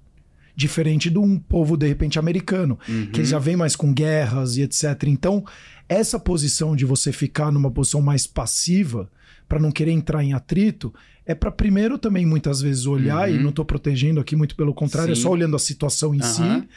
Diferente 0.61 1.09
de 1.09 1.18
um 1.18 1.38
povo, 1.38 1.75
de 1.75 1.87
repente, 1.88 2.18
americano, 2.18 2.79
Uhum. 2.87 3.07
que 3.07 3.25
já 3.25 3.38
vem 3.38 3.57
mais 3.57 3.75
com 3.75 3.94
guerras 3.94 4.59
e 4.59 4.62
etc. 4.62 5.05
Então, 5.07 5.42
essa 5.88 6.18
posição 6.20 6.77
de 6.77 6.85
você 6.85 7.12
ficar 7.12 7.51
numa 7.51 7.70
posição 7.70 8.03
mais 8.03 8.27
passiva, 8.27 9.11
para 9.49 9.59
não 9.59 9.73
querer 9.73 9.92
entrar 9.92 10.23
em 10.23 10.35
atrito, 10.35 10.92
é 11.25 11.35
para 11.35 11.51
primeiro 11.51 11.96
também 11.96 12.27
muitas 12.27 12.61
vezes 12.61 12.85
olhar, 12.85 13.27
Uhum. 13.31 13.37
e 13.37 13.42
não 13.42 13.53
tô 13.53 13.64
protegendo 13.64 14.20
aqui, 14.20 14.37
muito 14.37 14.55
pelo 14.55 14.75
contrário, 14.75 15.14
Sim. 15.16 15.20
é 15.20 15.25
só 15.25 15.31
olhando 15.31 15.57
a 15.57 15.59
situação 15.59 16.14
em 16.14 16.20
Aham. 16.20 16.61
si, 16.61 16.68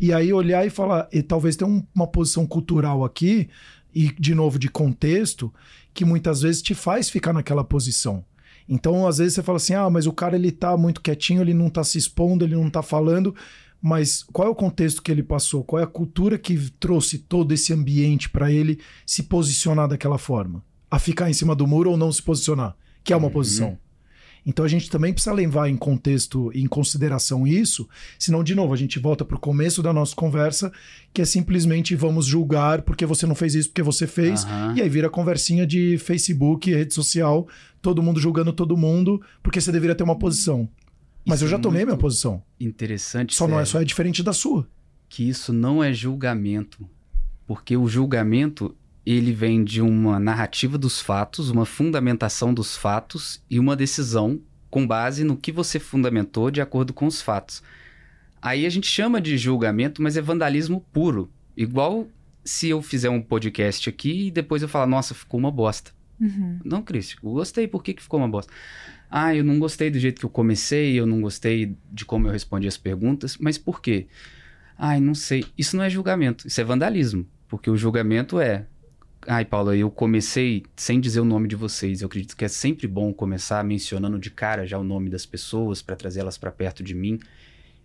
e 0.00 0.12
aí 0.12 0.32
olhar 0.32 0.66
e 0.66 0.70
falar, 0.70 1.08
e 1.12 1.22
talvez 1.22 1.54
tenha 1.54 1.70
um- 1.70 1.86
uma 1.94 2.08
posição 2.08 2.44
cultural 2.46 3.04
aqui, 3.04 3.48
e 3.94 4.10
de 4.18 4.34
novo 4.34 4.58
de 4.58 4.68
contexto, 4.68 5.54
que 5.94 6.04
muitas 6.04 6.42
vezes 6.42 6.62
te 6.62 6.74
faz 6.74 7.08
ficar 7.08 7.32
naquela 7.32 7.62
posição. 7.64 8.24
Então, 8.70 9.06
às 9.06 9.18
vezes 9.18 9.34
você 9.34 9.42
fala 9.42 9.56
assim: 9.56 9.74
"Ah, 9.74 9.90
mas 9.90 10.06
o 10.06 10.12
cara 10.12 10.36
ele 10.36 10.52
tá 10.52 10.76
muito 10.76 11.00
quietinho, 11.00 11.42
ele 11.42 11.52
não 11.52 11.68
tá 11.68 11.82
se 11.82 11.98
expondo, 11.98 12.44
ele 12.44 12.54
não 12.54 12.70
tá 12.70 12.80
falando". 12.82 13.34
mas 13.82 14.22
qual 14.30 14.46
é 14.46 14.50
o 14.50 14.54
contexto 14.54 15.02
que 15.02 15.10
ele 15.10 15.22
passou? 15.22 15.64
Qual 15.64 15.80
é 15.80 15.84
a 15.84 15.86
cultura 15.86 16.38
que 16.38 16.70
trouxe 16.78 17.16
todo 17.18 17.50
esse 17.52 17.72
ambiente 17.72 18.28
para 18.28 18.52
ele 18.52 18.78
se 19.06 19.22
posicionar 19.22 19.88
daquela 19.88 20.18
forma? 20.18 20.62
A 20.90 20.98
ficar 20.98 21.30
em 21.30 21.32
cima 21.32 21.54
do 21.56 21.66
muro 21.66 21.90
ou 21.90 21.96
não 21.96 22.12
se 22.12 22.22
posicionar, 22.22 22.76
que 23.02 23.10
é 23.10 23.16
uma 23.16 23.28
Uhum. 23.28 23.32
posição. 23.32 23.78
Então 24.50 24.64
a 24.64 24.68
gente 24.68 24.90
também 24.90 25.12
precisa 25.12 25.32
levar 25.32 25.68
em 25.68 25.76
contexto, 25.76 26.50
em 26.52 26.66
consideração 26.66 27.46
isso, 27.46 27.88
senão, 28.18 28.42
de 28.42 28.52
novo, 28.52 28.74
a 28.74 28.76
gente 28.76 28.98
volta 28.98 29.24
para 29.24 29.36
o 29.36 29.40
começo 29.40 29.80
da 29.80 29.92
nossa 29.92 30.12
conversa, 30.16 30.72
que 31.14 31.22
é 31.22 31.24
simplesmente 31.24 31.94
vamos 31.94 32.26
julgar 32.26 32.82
porque 32.82 33.06
você 33.06 33.26
não 33.26 33.34
fez 33.36 33.54
isso, 33.54 33.68
porque 33.68 33.80
você 33.82 34.08
fez, 34.08 34.44
Aham. 34.44 34.74
e 34.76 34.82
aí 34.82 34.88
vira 34.88 35.08
conversinha 35.08 35.64
de 35.64 35.96
Facebook, 35.98 36.68
rede 36.68 36.92
social, 36.92 37.46
todo 37.80 38.02
mundo 38.02 38.18
julgando 38.18 38.52
todo 38.52 38.76
mundo, 38.76 39.22
porque 39.40 39.60
você 39.60 39.70
deveria 39.70 39.94
ter 39.94 40.02
uma 40.02 40.18
posição. 40.18 40.68
Mas 41.24 41.36
Isso 41.36 41.44
eu 41.44 41.50
já 41.50 41.56
é 41.58 41.60
tomei 41.60 41.84
minha 41.84 41.96
posição. 41.96 42.42
Interessante. 42.58 43.36
Só 43.36 43.46
não 43.46 43.60
é 43.60 43.64
só 43.64 43.80
é 43.80 43.84
diferente 43.84 44.20
da 44.22 44.32
sua. 44.32 44.66
que 45.08 45.28
isso 45.28 45.52
não 45.52 45.82
é 45.84 45.92
julgamento, 45.92 46.88
porque 47.46 47.76
o 47.76 47.86
julgamento 47.86 48.74
ele 49.12 49.32
vem 49.32 49.64
de 49.64 49.80
uma 49.80 50.18
narrativa 50.18 50.76
dos 50.76 51.00
fatos, 51.00 51.50
uma 51.50 51.64
fundamentação 51.64 52.52
dos 52.52 52.76
fatos 52.76 53.42
e 53.48 53.58
uma 53.58 53.74
decisão 53.76 54.40
com 54.68 54.86
base 54.86 55.24
no 55.24 55.36
que 55.36 55.50
você 55.50 55.78
fundamentou 55.78 56.50
de 56.50 56.60
acordo 56.60 56.92
com 56.92 57.06
os 57.06 57.20
fatos. 57.20 57.62
Aí 58.40 58.64
a 58.64 58.70
gente 58.70 58.86
chama 58.86 59.20
de 59.20 59.36
julgamento, 59.36 60.02
mas 60.02 60.16
é 60.16 60.20
vandalismo 60.20 60.84
puro. 60.92 61.30
Igual 61.56 62.08
se 62.44 62.68
eu 62.68 62.80
fizer 62.80 63.10
um 63.10 63.20
podcast 63.20 63.88
aqui 63.88 64.28
e 64.28 64.30
depois 64.30 64.62
eu 64.62 64.68
falar, 64.68 64.86
nossa, 64.86 65.14
ficou 65.14 65.38
uma 65.38 65.50
bosta. 65.50 65.92
Uhum. 66.20 66.58
Não, 66.64 66.82
Cris, 66.82 67.16
gostei, 67.22 67.66
por 67.66 67.82
que, 67.82 67.94
que 67.94 68.02
ficou 68.02 68.20
uma 68.20 68.28
bosta? 68.28 68.52
Ah, 69.10 69.34
eu 69.34 69.42
não 69.42 69.58
gostei 69.58 69.90
do 69.90 69.98
jeito 69.98 70.20
que 70.20 70.26
eu 70.26 70.30
comecei, 70.30 70.98
eu 70.98 71.06
não 71.06 71.20
gostei 71.20 71.76
de 71.90 72.04
como 72.04 72.28
eu 72.28 72.32
respondi 72.32 72.68
as 72.68 72.76
perguntas, 72.76 73.36
mas 73.38 73.58
por 73.58 73.80
quê? 73.80 74.06
Ai, 74.78 75.00
não 75.00 75.14
sei. 75.14 75.44
Isso 75.58 75.76
não 75.76 75.84
é 75.84 75.90
julgamento, 75.90 76.46
isso 76.46 76.60
é 76.60 76.64
vandalismo. 76.64 77.26
Porque 77.48 77.68
o 77.68 77.76
julgamento 77.76 78.40
é. 78.40 78.66
Ai, 79.26 79.44
Paula, 79.44 79.76
eu 79.76 79.90
comecei 79.90 80.64
sem 80.74 80.98
dizer 80.98 81.20
o 81.20 81.26
nome 81.26 81.46
de 81.46 81.54
vocês. 81.54 82.00
Eu 82.00 82.06
acredito 82.06 82.34
que 82.34 82.44
é 82.44 82.48
sempre 82.48 82.86
bom 82.86 83.12
começar 83.12 83.62
mencionando 83.62 84.18
de 84.18 84.30
cara 84.30 84.66
já 84.66 84.78
o 84.78 84.84
nome 84.84 85.10
das 85.10 85.26
pessoas 85.26 85.82
para 85.82 85.94
trazê-las 85.94 86.38
para 86.38 86.50
perto 86.50 86.82
de 86.82 86.94
mim. 86.94 87.18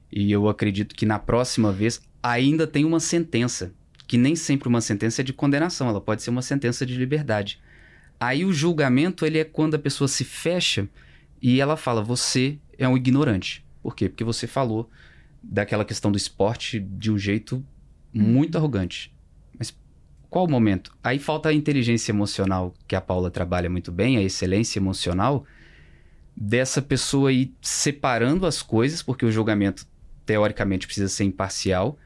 E 0.10 0.32
eu 0.32 0.48
acredito 0.48 0.95
que 0.95 1.06
na 1.06 1.19
próxima 1.19 1.74
vez 1.74 2.02
ainda 2.24 2.65
tem 2.65 2.86
uma 2.86 3.02
sentença, 3.02 3.74
que 4.08 4.17
nem 4.17 4.34
sempre 4.34 4.69
uma 4.69 4.80
sentença 4.80 5.21
é 5.21 5.26
de 5.26 5.34
condenação, 5.34 5.89
ela 5.89 6.00
pode 6.00 6.24
ser 6.24 6.30
uma 6.30 6.41
sentença 6.41 6.86
de 6.86 6.95
liberdade. 6.95 7.60
Aí 8.17 8.45
o 8.45 8.54
julgamento 8.54 9.26
ele 9.26 9.38
é 9.38 9.43
quando 9.43 9.76
a 9.76 9.80
pessoa 9.80 10.08
se 10.08 10.24
fecha 10.24 10.88
e 11.41 11.60
ela 11.60 11.76
fala: 11.76 12.02
você 12.02 12.58
é 12.78 12.88
um 12.88 12.95
ignorante. 12.95 13.65
Por 13.84 13.93
quê? 13.93 14.08
Porque 14.08 14.24
você 14.24 14.48
falou 14.48 14.89
daquela 15.43 15.84
questão 15.84 16.12
do 16.12 16.17
esporte 16.17 16.80
de 16.80 17.12
um 17.12 17.17
jeito 17.17 17.63
muito 18.13 18.58
arrogante. 18.58 19.14
Qual 20.36 20.43
o 20.43 20.52
momento? 20.52 20.93
Aí 21.02 21.17
falta 21.17 21.48
a 21.48 21.54
inteligência 21.54 22.12
emocional 22.12 22.74
que 22.89 22.93
a 22.93 23.00
Paula 23.00 23.32
trabalha 23.32 23.69
muito 23.69 23.89
bem, 23.89 24.17
a 24.17 24.21
excelência 24.21 24.80
emocional 24.80 25.45
dessa 26.36 26.82
pessoa 26.82 27.32
ir 27.32 27.56
separando 27.62 28.45
as 28.45 28.62
coisas, 28.62 29.02
porque 29.02 29.26
o 29.26 29.32
julgamento 29.32 29.88
teoricamente 30.26 30.88
precisa 30.88 31.08
ser 31.08 31.24
imparcial. 31.24 31.98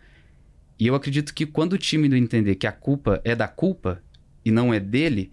E 0.78 0.86
eu 0.86 0.94
acredito 0.94 1.34
que 1.34 1.48
quando 1.48 1.74
o 1.74 1.78
tímido 1.80 2.16
entender 2.16 2.54
que 2.54 2.68
a 2.68 2.72
culpa 2.72 3.20
é 3.26 3.36
da 3.36 3.48
culpa 3.48 4.00
e 4.46 4.52
não 4.52 4.72
é 4.72 4.80
dele, 4.80 5.32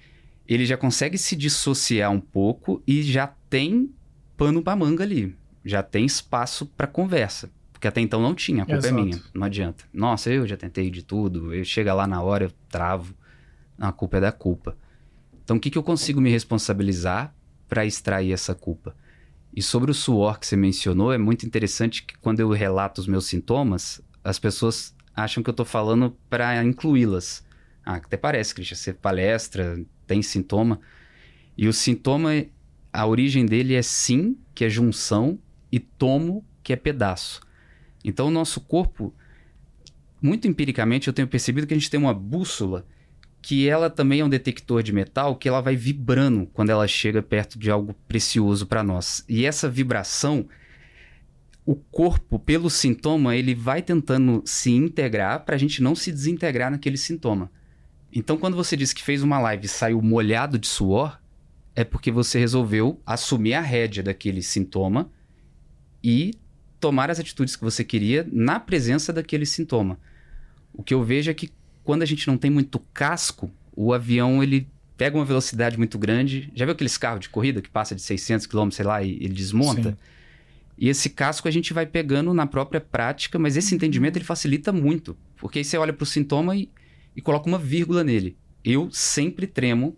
ele 0.49 0.65
já 0.65 0.79
consegue 0.79 1.19
se 1.19 1.37
dissociar 1.37 2.11
um 2.11 2.19
pouco 2.19 2.83
e 2.87 3.03
já 3.03 3.27
tem 3.51 3.93
pano 4.39 4.63
pra 4.63 4.75
manga 4.75 5.05
ali. 5.05 5.37
Já 5.63 5.83
tem 5.83 6.07
espaço 6.07 6.65
pra 6.65 6.87
conversa. 6.87 7.51
Porque 7.77 7.87
até 7.87 8.01
então 8.01 8.23
não 8.23 8.35
tinha, 8.35 8.63
a 8.63 8.67
culpa 8.67 8.87
Exato. 8.87 8.99
é 8.99 9.05
minha, 9.05 9.23
não 9.35 9.45
adianta. 9.45 9.85
Nossa, 9.93 10.31
eu 10.31 10.47
já 10.47 10.57
tentei 10.57 10.89
de 10.91 11.03
tudo, 11.03 11.53
eu 11.53 11.63
chega 11.63 11.93
lá 11.93 12.07
na 12.07 12.23
hora, 12.23 12.45
eu 12.45 12.53
travo. 12.71 13.15
Não, 13.77 13.89
a 13.89 13.93
culpa 13.93 14.17
é 14.17 14.21
da 14.21 14.33
culpa. 14.33 14.75
Então 15.45 15.59
o 15.59 15.61
que, 15.61 15.69
que 15.69 15.77
eu 15.77 15.83
consigo 15.83 16.19
me 16.19 16.31
responsabilizar 16.31 17.35
para 17.69 17.85
extrair 17.85 18.33
essa 18.33 18.55
culpa? 18.55 18.97
E 19.55 19.61
sobre 19.61 19.91
o 19.91 19.95
suor 19.95 20.41
que 20.41 20.47
você 20.47 20.57
mencionou, 20.57 21.13
é 21.13 21.19
muito 21.19 21.45
interessante 21.45 22.03
que 22.03 22.17
quando 22.17 22.41
eu 22.41 22.49
relato 22.49 22.99
os 22.99 23.07
meus 23.07 23.27
sintomas, 23.27 24.01
as 24.25 24.39
pessoas 24.39 24.95
acham 25.15 25.43
que 25.43 25.51
eu 25.51 25.55
tô 25.55 25.65
falando 25.67 26.17
para 26.31 26.65
incluí-las. 26.65 27.45
Ah, 27.85 27.97
até 27.97 28.17
parece, 28.17 28.55
Christian, 28.55 28.77
você 28.77 28.95
palestra, 28.95 29.79
tem 30.07 30.23
sintoma. 30.23 30.81
E 31.59 31.69
o 31.69 31.75
sintoma, 31.75 32.31
a 32.91 33.07
origem 33.07 33.45
dele 33.45 33.75
é 33.75 33.83
sim, 33.83 34.39
que 34.55 34.65
é 34.65 34.71
junção, 34.71 35.39
e 35.71 35.79
tomo, 35.79 36.43
que 36.63 36.73
é 36.73 36.77
pedaço. 36.77 37.45
Então 38.07 38.29
o 38.29 38.31
nosso 38.31 38.61
corpo, 38.61 39.13
muito 40.23 40.47
empiricamente, 40.47 41.09
eu 41.09 41.13
tenho 41.13 41.27
percebido 41.27 41.67
que 41.67 41.75
a 41.75 41.77
gente 41.77 41.91
tem 41.91 41.99
uma 41.99 42.15
bússola 42.15 42.87
que 43.43 43.69
ela 43.69 43.91
também 43.91 44.21
é 44.21 44.25
um 44.25 44.29
detector 44.29 44.81
de 44.83 44.93
metal 44.93 45.37
que 45.37 45.49
ela 45.49 45.61
vai 45.61 45.75
vibrando 45.75 46.47
quando 46.53 46.71
ela 46.71 46.87
chega 46.87 47.21
perto 47.21 47.59
de 47.59 47.69
algo 47.69 47.95
precioso 48.07 48.67
para 48.67 48.83
nós. 48.83 49.25
E 49.29 49.45
essa 49.45 49.69
vibração, 49.69 50.49
o 51.65 51.75
corpo, 51.75 52.39
pelo 52.39 52.71
sintoma, 52.71 53.35
ele 53.35 53.55
vai 53.55 53.83
tentando 53.83 54.41
se 54.45 54.71
integrar 54.71 55.45
para 55.45 55.57
a 55.57 55.59
gente 55.59 55.83
não 55.83 55.95
se 55.95 56.13
desintegrar 56.13 56.71
naquele 56.71 56.97
sintoma. 56.97 57.51
Então, 58.13 58.37
quando 58.37 58.57
você 58.57 58.77
diz 58.77 58.93
que 58.93 59.03
fez 59.03 59.23
uma 59.23 59.41
live 59.41 59.67
e 59.67 59.69
saiu 59.69 60.01
molhado 60.01 60.59
de 60.59 60.67
suor, 60.67 61.21
é 61.75 61.83
porque 61.85 62.11
você 62.11 62.39
resolveu 62.39 63.01
assumir 63.05 63.55
a 63.55 63.61
rédea 63.61 64.03
daquele 64.03 64.43
sintoma 64.43 65.11
e 66.03 66.33
tomar 66.81 67.11
as 67.11 67.19
atitudes 67.19 67.57
que 67.57 67.65
você 67.65 67.83
queria 67.83 68.27
na 68.31 68.61
presença 68.61 69.13
daquele 69.13 69.47
sintoma. 69.47 69.99
O 70.73 70.83
que 70.83 70.95
eu 70.95 71.03
vejo 71.03 71.31
é 71.31 71.35
que 71.35 71.51
quando 71.83 72.03
a 72.03 72.07
gente 72.07 72.27
não 72.27 72.37
tem 72.37 72.51
muito 72.51 72.79
casco, 72.93 73.51
o 73.75 73.93
avião 73.93 74.43
ele 74.43 74.69
pega 74.97 75.17
uma 75.17 75.25
velocidade 75.25 75.79
muito 75.79 75.99
grande. 75.99 76.51
Já 76.55 76.65
viu 76.65 76.73
aqueles 76.73 76.97
carros 76.97 77.21
de 77.21 77.29
corrida 77.29 77.63
que 77.63 77.69
passa 77.69 77.95
de 77.95 78.03
600 78.03 78.47
km, 78.47 78.71
sei 78.71 78.85
lá, 78.85 79.03
e 79.03 79.13
ele 79.13 79.35
desmonta? 79.35 79.91
Sim. 79.91 79.97
E 80.79 80.89
esse 80.89 81.11
casco 81.11 81.49
a 81.49 81.51
gente 81.51 81.73
vai 81.73 81.87
pegando 81.87 82.35
na 82.35 82.47
própria 82.47 82.81
prática, 82.81 83.39
mas 83.39 83.57
esse 83.57 83.75
entendimento 83.75 84.17
ele 84.17 84.25
facilita 84.25 84.73
muito. 84.73 85.17
Porque 85.37 85.59
aí 85.59 85.65
você 85.65 85.79
olha 85.79 85.93
para 85.93 86.03
o 86.03 86.07
sintoma 86.07 86.57
e, 86.57 86.69
e 87.15 87.23
coloca 87.23 87.49
uma 87.49 87.59
vírgula 87.59 88.05
nele. 88.05 88.37
Eu 88.65 88.91
sempre 88.91 89.47
tremo 89.47 89.97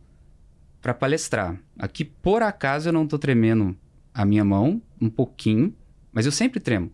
para 0.81 0.95
palestrar. 0.95 1.59
Aqui, 1.79 2.05
por 2.05 2.43
acaso, 2.43 2.88
eu 2.88 2.93
não 2.93 3.05
estou 3.05 3.19
tremendo 3.19 3.77
a 4.14 4.25
minha 4.25 4.45
mão, 4.45 4.81
um 5.01 5.11
pouquinho, 5.11 5.75
mas 6.12 6.27
eu 6.27 6.33
sempre 6.33 6.61
tremo. 6.61 6.92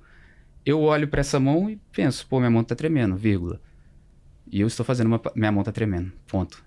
Eu 0.65 0.81
olho 0.81 1.09
para 1.09 1.21
essa 1.21 1.39
mão 1.39 1.69
e 1.69 1.77
penso, 1.93 2.27
pô, 2.27 2.39
minha 2.39 2.51
mão 2.51 2.63
está 2.63 2.75
tremendo, 2.75 3.17
vírgula. 3.17 3.61
E 4.51 4.61
eu 4.61 4.67
estou 4.67 4.85
fazendo 4.85 5.09
uma. 5.09 5.21
Minha 5.35 5.53
mão 5.53 5.63
está 5.63 5.73
tremendo, 5.73 6.13
ponto. 6.27 6.65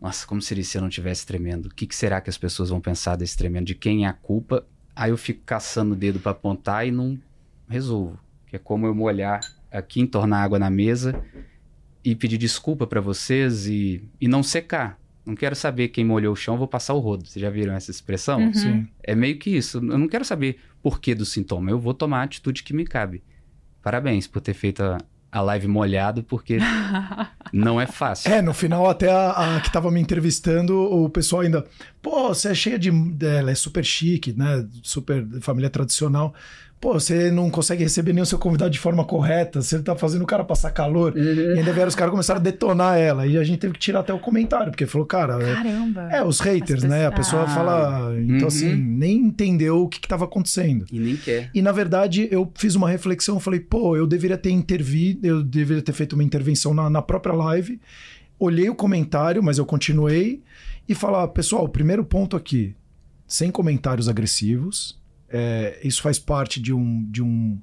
Nossa, 0.00 0.26
como 0.26 0.40
seria 0.40 0.64
se 0.64 0.76
eu 0.76 0.80
não 0.80 0.88
estivesse 0.88 1.26
tremendo? 1.26 1.66
O 1.66 1.74
que, 1.74 1.86
que 1.86 1.94
será 1.94 2.20
que 2.20 2.30
as 2.30 2.38
pessoas 2.38 2.70
vão 2.70 2.80
pensar 2.80 3.16
desse 3.16 3.36
tremendo? 3.36 3.66
De 3.66 3.74
quem 3.74 4.04
é 4.04 4.08
a 4.08 4.12
culpa? 4.12 4.64
Aí 4.94 5.10
eu 5.10 5.16
fico 5.16 5.42
caçando 5.44 5.94
o 5.94 5.96
dedo 5.96 6.20
para 6.20 6.32
apontar 6.32 6.86
e 6.86 6.90
não 6.90 7.18
resolvo. 7.68 8.18
Que 8.46 8.56
é 8.56 8.58
como 8.58 8.86
eu 8.86 8.94
molhar 8.94 9.40
aqui, 9.70 10.00
entornar 10.00 10.42
água 10.42 10.58
na 10.58 10.70
mesa 10.70 11.20
e 12.04 12.14
pedir 12.14 12.38
desculpa 12.38 12.86
para 12.86 13.00
vocês 13.00 13.66
e, 13.66 14.02
e 14.20 14.28
não 14.28 14.42
secar. 14.42 14.98
Não 15.26 15.34
quero 15.34 15.54
saber 15.54 15.88
quem 15.88 16.04
molhou 16.04 16.32
o 16.32 16.36
chão, 16.36 16.56
vou 16.56 16.68
passar 16.68 16.94
o 16.94 17.00
rodo. 17.00 17.26
Vocês 17.26 17.42
já 17.42 17.50
viram 17.50 17.74
essa 17.74 17.90
expressão? 17.90 18.40
Uhum. 18.40 18.54
Sim. 18.54 18.88
É 19.02 19.14
meio 19.14 19.38
que 19.38 19.50
isso. 19.50 19.78
Eu 19.78 19.98
não 19.98 20.08
quero 20.08 20.24
saber 20.24 20.58
por 20.82 21.00
que 21.00 21.14
do 21.14 21.24
sintoma. 21.24 21.70
Eu 21.70 21.78
vou 21.78 21.94
tomar 21.94 22.20
a 22.20 22.22
atitude 22.24 22.62
que 22.62 22.74
me 22.74 22.84
cabe. 22.84 23.22
Parabéns 23.82 24.26
por 24.26 24.40
ter 24.40 24.54
feito 24.54 24.82
a, 24.82 24.98
a 25.30 25.40
live 25.40 25.68
molhado, 25.68 26.22
porque 26.22 26.58
não 27.52 27.80
é 27.80 27.86
fácil. 27.86 28.32
É, 28.32 28.42
no 28.42 28.52
final, 28.52 28.88
até 28.88 29.10
a, 29.10 29.56
a 29.56 29.60
que 29.60 29.72
tava 29.72 29.90
me 29.90 30.00
entrevistando, 30.00 30.78
o 30.78 31.08
pessoal 31.08 31.42
ainda. 31.42 31.66
Pô, 32.02 32.28
você 32.28 32.50
é 32.50 32.54
cheia 32.54 32.78
de. 32.78 32.90
Ela 33.20 33.50
é 33.50 33.54
super 33.54 33.84
chique, 33.84 34.32
né? 34.32 34.66
Super 34.82 35.26
família 35.40 35.70
tradicional. 35.70 36.34
Pô, 36.80 36.92
você 36.94 37.28
não 37.32 37.50
consegue 37.50 37.82
receber 37.82 38.12
nem 38.12 38.22
o 38.22 38.26
seu 38.26 38.38
convidado 38.38 38.70
de 38.70 38.78
forma 38.78 39.04
correta, 39.04 39.60
você 39.60 39.82
tá 39.82 39.96
fazendo 39.96 40.22
o 40.22 40.26
cara 40.26 40.44
passar 40.44 40.70
calor. 40.70 41.12
E 41.16 41.58
ainda 41.58 41.72
vieram 41.72 41.88
os 41.88 41.96
caras 41.96 42.12
começaram 42.12 42.38
a 42.40 42.42
detonar 42.42 42.96
ela. 42.96 43.26
E 43.26 43.36
a 43.36 43.42
gente 43.42 43.58
teve 43.58 43.72
que 43.74 43.80
tirar 43.80 43.98
até 44.00 44.12
o 44.14 44.18
comentário, 44.20 44.70
porque 44.70 44.86
falou, 44.86 45.04
cara. 45.04 45.42
é- 45.42 45.54
Caramba. 45.54 46.08
É, 46.12 46.22
os 46.22 46.38
haters, 46.38 46.84
As 46.84 46.88
né? 46.90 47.06
A 47.06 47.10
pessoas- 47.10 47.28
pessoa 47.28 47.42
Ah, 47.42 47.48
fala. 47.48 48.14
Então, 48.20 48.42
uhum. 48.42 48.46
assim, 48.46 48.74
nem 48.76 49.16
entendeu 49.16 49.82
o 49.82 49.88
que 49.88 49.98
estava 49.98 50.24
acontecendo. 50.24 50.84
E 50.92 51.00
nem 51.00 51.16
quer. 51.16 51.50
E 51.52 51.60
na 51.60 51.72
verdade, 51.72 52.28
eu 52.30 52.48
fiz 52.54 52.76
uma 52.76 52.88
reflexão, 52.88 53.34
eu 53.34 53.40
falei, 53.40 53.58
pô, 53.58 53.96
eu 53.96 54.06
deveria 54.06 54.38
ter 54.38 54.50
intervido, 54.50 55.26
eu 55.26 55.42
deveria 55.42 55.82
ter 55.82 55.92
feito 55.92 56.12
uma 56.12 56.22
intervenção 56.22 56.72
na, 56.72 56.88
na 56.88 57.02
própria 57.02 57.34
live. 57.34 57.80
Olhei 58.38 58.70
o 58.70 58.74
comentário, 58.74 59.42
mas 59.42 59.58
eu 59.58 59.66
continuei 59.66 60.42
e 60.88 60.94
falar, 60.94 61.26
pessoal, 61.28 61.64
o 61.64 61.68
primeiro 61.68 62.04
ponto 62.04 62.36
aqui, 62.36 62.74
sem 63.26 63.50
comentários 63.50 64.08
agressivos. 64.08 64.96
É, 65.30 65.78
isso 65.84 66.02
faz 66.02 66.18
parte 66.18 66.60
de 66.60 66.72
um, 66.72 67.04
de 67.10 67.22
um, 67.22 67.58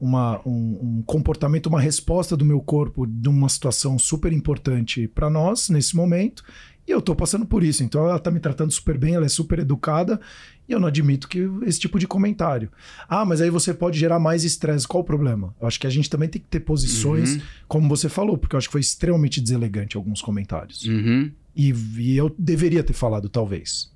uma, 0.00 0.40
um, 0.46 0.78
um 0.98 1.02
comportamento, 1.06 1.66
uma 1.66 1.80
resposta 1.80 2.36
do 2.36 2.44
meu 2.44 2.60
corpo 2.60 3.06
de 3.06 3.28
uma 3.28 3.48
situação 3.48 3.98
super 3.98 4.32
importante 4.32 5.06
para 5.08 5.30
nós 5.30 5.68
nesse 5.68 5.94
momento. 5.96 6.42
E 6.86 6.90
eu 6.92 7.02
tô 7.02 7.16
passando 7.16 7.44
por 7.44 7.64
isso. 7.64 7.82
Então 7.82 8.04
ela 8.08 8.18
tá 8.18 8.30
me 8.30 8.38
tratando 8.38 8.70
super 8.70 8.96
bem, 8.96 9.14
ela 9.14 9.26
é 9.26 9.28
super 9.28 9.58
educada. 9.58 10.20
E 10.68 10.72
eu 10.72 10.78
não 10.78 10.86
admito 10.86 11.28
que 11.28 11.48
esse 11.64 11.80
tipo 11.80 11.98
de 11.98 12.06
comentário. 12.06 12.70
Ah, 13.08 13.24
mas 13.24 13.40
aí 13.40 13.50
você 13.50 13.74
pode 13.74 13.98
gerar 13.98 14.20
mais 14.20 14.44
estresse. 14.44 14.86
Qual 14.86 15.02
o 15.02 15.04
problema? 15.04 15.52
Eu 15.60 15.66
acho 15.66 15.80
que 15.80 15.86
a 15.86 15.90
gente 15.90 16.08
também 16.08 16.28
tem 16.28 16.40
que 16.40 16.46
ter 16.48 16.60
posições, 16.60 17.34
Uhum. 17.34 17.40
como 17.66 17.88
você 17.88 18.08
falou, 18.08 18.38
porque 18.38 18.54
eu 18.54 18.58
acho 18.58 18.68
que 18.68 18.72
foi 18.72 18.80
extremamente 18.80 19.40
deselegante 19.40 19.96
alguns 19.96 20.22
comentários. 20.22 20.84
Uhum. 20.84 21.30
E, 21.56 21.72
e 21.98 22.16
eu 22.16 22.32
deveria 22.38 22.84
ter 22.84 22.92
falado, 22.92 23.28
talvez. 23.28 23.90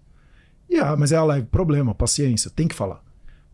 E 0.70 0.78
ah, 0.78 0.94
mas 0.96 1.10
é 1.12 1.16
a 1.16 1.24
live, 1.24 1.46
problema, 1.48 1.94
paciência, 1.94 2.50
tem 2.54 2.68
que 2.68 2.74
falar. 2.74 3.02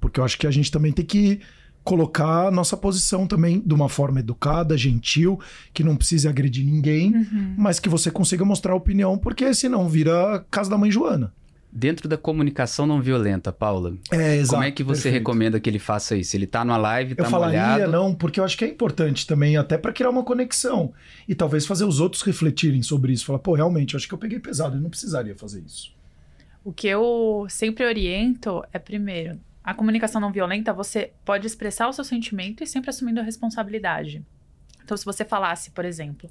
Porque 0.01 0.21
eu 0.21 0.25
acho 0.25 0.39
que 0.39 0.47
a 0.47 0.51
gente 0.51 0.71
também 0.71 0.93
tem 0.93 1.05
que 1.05 1.41
colocar 1.83 2.49
a 2.49 2.51
nossa 2.51 2.77
posição 2.77 3.27
também 3.27 3.63
de 3.65 3.73
uma 3.73 3.89
forma 3.89 4.19
educada, 4.21 4.77
gentil, 4.77 5.39
que 5.73 5.85
não 5.85 5.97
precise 5.97 6.27
agredir 6.29 6.65
ninguém, 6.65 7.15
Uhum. 7.15 7.55
mas 7.57 7.79
que 7.79 7.89
você 7.89 8.11
consiga 8.11 8.45
mostrar 8.45 8.73
a 8.73 8.77
opinião, 8.77 9.17
porque 9.17 9.55
senão 9.55 9.89
vira 9.89 10.45
casa 10.51 10.69
da 10.69 10.77
mãe 10.77 10.91
Joana. 10.91 11.33
Dentro 11.73 12.09
da 12.09 12.17
comunicação 12.17 12.87
não 12.87 13.01
violenta, 13.03 13.53
Paula, 13.53 13.95
É, 14.11 14.37
exato. 14.37 14.55
como 14.55 14.65
é 14.65 14.71
que 14.71 14.83
você 14.83 15.03
perfeito. 15.05 15.15
recomenda 15.15 15.61
que 15.61 15.69
ele 15.71 15.79
faça 15.79 16.17
isso? 16.17 16.35
Ele 16.35 16.47
tá 16.47 16.65
numa 16.65 16.77
live, 16.79 17.15
tá 17.15 17.25
Eu 17.25 17.31
falaria 17.31 17.61
molhado. 17.69 17.93
não, 17.93 18.15
porque 18.15 18.41
eu 18.41 18.45
acho 18.45 18.57
que 18.57 18.65
é 18.65 18.69
importante 18.69 19.27
também, 19.27 19.57
até 19.57 19.77
para 19.79 19.93
criar 19.93 20.11
uma 20.11 20.25
conexão. 20.25 20.93
E 21.29 21.35
talvez 21.35 21.67
fazer 21.67 21.85
os 21.85 22.01
outros 22.01 22.23
refletirem 22.23 22.83
sobre 22.83 23.13
isso. 23.13 23.27
Falar, 23.27 23.39
pô, 23.41 23.55
realmente, 23.55 23.95
eu 23.95 23.99
acho 23.99 24.09
que 24.09 24.15
eu 24.15 24.19
peguei 24.19 24.41
pesado, 24.41 24.77
eu 24.77 24.81
não 24.81 24.89
precisaria 24.91 25.37
fazer 25.37 25.63
isso. 25.67 25.95
O 26.67 26.73
que 26.73 26.89
eu 26.89 27.47
sempre 27.49 27.85
oriento 27.87 28.61
é, 28.73 28.79
primeiro, 28.81 29.39
a 29.63 29.73
comunicação 29.73 30.21
não 30.21 30.33
violenta, 30.33 30.73
você 30.73 31.13
pode 31.25 31.47
expressar 31.47 31.87
o 31.87 31.93
seu 31.93 32.03
sentimento 32.03 32.65
e 32.65 32.67
sempre 32.67 32.91
assumindo 32.91 33.21
a 33.21 33.23
responsabilidade. 33.23 34.21
Então, 34.83 34.97
se 34.97 35.05
você 35.05 35.25
falasse, 35.25 35.71
por 35.71 35.85
exemplo, 35.85 36.29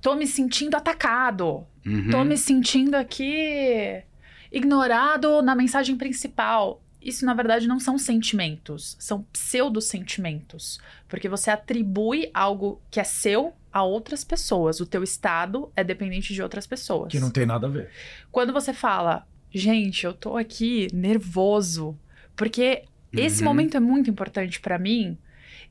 tô 0.00 0.16
me 0.16 0.26
sentindo 0.26 0.74
atacado, 0.76 1.64
Uhum. 1.86 2.10
tô 2.10 2.24
me 2.24 2.36
sentindo 2.36 2.96
aqui 2.96 4.02
ignorado 4.50 5.40
na 5.40 5.54
mensagem 5.54 5.96
principal. 5.96 6.82
Isso, 7.00 7.24
na 7.24 7.32
verdade, 7.32 7.68
não 7.68 7.78
são 7.78 7.96
sentimentos, 7.96 8.96
são 8.98 9.22
pseudo-sentimentos. 9.32 10.80
Porque 11.08 11.28
você 11.28 11.48
atribui 11.48 12.28
algo 12.34 12.82
que 12.90 12.98
é 12.98 13.04
seu 13.04 13.54
a 13.72 13.84
outras 13.84 14.24
pessoas. 14.24 14.80
O 14.80 14.86
teu 14.86 15.04
estado 15.04 15.70
é 15.76 15.84
dependente 15.84 16.34
de 16.34 16.42
outras 16.42 16.66
pessoas. 16.66 17.12
Que 17.12 17.20
não 17.20 17.30
tem 17.30 17.46
nada 17.46 17.68
a 17.68 17.70
ver. 17.70 17.88
Quando 18.32 18.52
você 18.52 18.72
fala, 18.74 19.26
gente, 19.52 20.04
eu 20.06 20.12
tô 20.12 20.36
aqui 20.36 20.88
nervoso, 20.92 21.96
porque 22.36 22.84
esse 23.12 23.42
Uhum. 23.42 23.48
momento 23.48 23.76
é 23.76 23.80
muito 23.80 24.08
importante 24.10 24.60
pra 24.60 24.78
mim. 24.78 25.16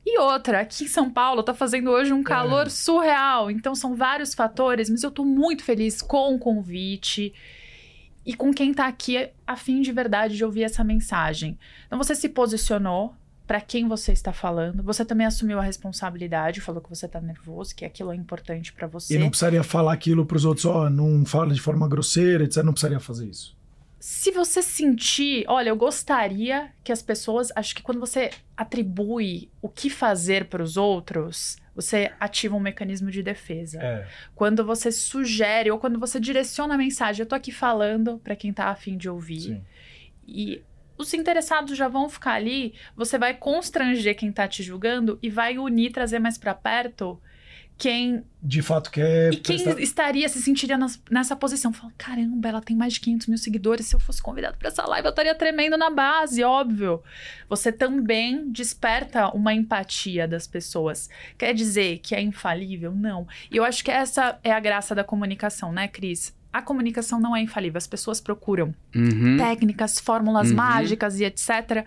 E 0.04 0.18
outra, 0.18 0.60
aqui 0.60 0.84
em 0.84 0.88
São 0.88 1.10
Paulo 1.10 1.42
tá 1.42 1.52
fazendo 1.52 1.90
hoje 1.90 2.12
um 2.12 2.22
calor 2.22 2.66
É. 2.66 2.70
surreal, 2.70 3.50
então 3.50 3.74
são 3.74 3.94
vários 3.94 4.34
fatores, 4.34 4.88
mas 4.88 5.02
eu 5.02 5.10
tô 5.10 5.24
muito 5.24 5.62
feliz 5.62 6.00
com 6.00 6.34
o 6.34 6.38
convite 6.38 7.34
e 8.24 8.34
com 8.34 8.52
quem 8.52 8.72
tá 8.72 8.86
aqui 8.86 9.28
a 9.46 9.56
fim 9.56 9.80
de 9.82 9.92
verdade 9.92 10.36
de 10.36 10.44
ouvir 10.44 10.62
essa 10.62 10.82
mensagem. 10.84 11.58
Então 11.86 11.98
você 11.98 12.14
se 12.14 12.28
posicionou 12.30 13.14
pra 13.46 13.60
quem 13.60 13.88
você 13.88 14.12
está 14.12 14.32
falando, 14.32 14.82
você 14.82 15.04
também 15.04 15.26
assumiu 15.26 15.58
a 15.58 15.62
responsabilidade, 15.62 16.60
falou 16.60 16.80
que 16.80 16.88
você 16.88 17.08
tá 17.08 17.20
nervoso, 17.20 17.74
que 17.74 17.84
aquilo 17.84 18.12
é 18.12 18.16
importante 18.16 18.72
pra 18.72 18.86
você. 18.86 19.16
E 19.16 19.18
não 19.18 19.28
precisaria 19.28 19.62
falar 19.64 19.92
aquilo 19.92 20.24
pros 20.24 20.44
outros, 20.44 20.64
ó, 20.66 20.88
não 20.88 21.24
fala 21.26 21.52
de 21.52 21.60
forma 21.60 21.88
grosseira, 21.88 22.44
etc. 22.44 22.62
Não 22.62 22.72
precisaria 22.72 23.00
fazer 23.00 23.26
isso. 23.26 23.58
Se 24.00 24.30
você 24.30 24.62
sentir, 24.62 25.44
olha, 25.46 25.68
eu 25.68 25.76
gostaria 25.76 26.72
que 26.82 26.90
as 26.90 27.02
pessoas, 27.02 27.52
acho 27.54 27.74
que 27.74 27.82
quando 27.82 28.00
você 28.00 28.30
atribui 28.56 29.50
o 29.60 29.68
que 29.68 29.90
fazer 29.90 30.46
para 30.46 30.62
os 30.62 30.78
outros, 30.78 31.58
você 31.74 32.10
ativa 32.18 32.56
um 32.56 32.60
mecanismo 32.60 33.10
de 33.10 33.22
defesa. 33.22 33.78
É. 33.78 34.08
Quando 34.34 34.64
você 34.64 34.90
sugere 34.90 35.70
ou 35.70 35.78
quando 35.78 36.00
você 36.00 36.18
direciona 36.18 36.74
a 36.74 36.78
mensagem, 36.78 37.22
eu 37.22 37.28
tô 37.28 37.34
aqui 37.34 37.52
falando 37.52 38.18
para 38.18 38.34
quem 38.34 38.54
tá 38.54 38.68
afim 38.68 38.96
de 38.96 39.06
ouvir. 39.06 39.40
Sim. 39.40 39.64
E 40.26 40.62
os 40.96 41.12
interessados 41.12 41.76
já 41.76 41.86
vão 41.86 42.08
ficar 42.08 42.32
ali, 42.32 42.72
você 42.96 43.18
vai 43.18 43.34
constranger 43.34 44.16
quem 44.16 44.32
tá 44.32 44.48
te 44.48 44.62
julgando 44.62 45.18
e 45.22 45.28
vai 45.28 45.58
unir, 45.58 45.92
trazer 45.92 46.18
mais 46.18 46.38
para 46.38 46.54
perto 46.54 47.20
quem 47.80 48.22
De 48.42 48.60
fato, 48.60 48.90
quer. 48.90 49.32
e 49.32 49.36
quem 49.38 49.56
prestar- 49.62 49.80
estaria, 49.82 50.28
se 50.28 50.40
sentiria 50.42 50.76
nas- 50.76 51.00
nessa 51.10 51.34
posição? 51.34 51.72
Fala, 51.72 51.90
caramba, 51.96 52.48
ela 52.48 52.60
tem 52.60 52.76
mais 52.76 52.92
de 52.92 53.00
500 53.00 53.26
mil 53.26 53.38
seguidores. 53.38 53.86
Se 53.86 53.96
eu 53.96 54.00
fosse 54.00 54.20
convidado 54.22 54.58
para 54.58 54.68
essa 54.68 54.86
live, 54.86 55.06
eu 55.06 55.10
estaria 55.10 55.34
tremendo 55.34 55.78
na 55.78 55.88
base, 55.90 56.44
óbvio. 56.44 57.02
Você 57.48 57.72
também 57.72 58.50
desperta 58.50 59.28
uma 59.34 59.54
empatia 59.54 60.28
das 60.28 60.46
pessoas. 60.46 61.08
Quer 61.38 61.54
dizer 61.54 61.98
que 61.98 62.14
é 62.14 62.20
infalível? 62.20 62.92
Não. 62.94 63.26
E 63.50 63.56
eu 63.56 63.64
acho 63.64 63.82
que 63.82 63.90
essa 63.90 64.38
é 64.44 64.52
a 64.52 64.60
graça 64.60 64.94
da 64.94 65.02
comunicação, 65.02 65.72
né, 65.72 65.88
Cris? 65.88 66.38
A 66.52 66.60
comunicação 66.60 67.18
não 67.20 67.34
é 67.34 67.40
infalível. 67.40 67.78
As 67.78 67.86
pessoas 67.86 68.20
procuram 68.20 68.74
Uhum. 68.94 69.36
técnicas, 69.38 69.98
fórmulas 70.00 70.50
Uhum. 70.50 70.56
mágicas 70.56 71.18
e 71.20 71.24
etc. 71.24 71.84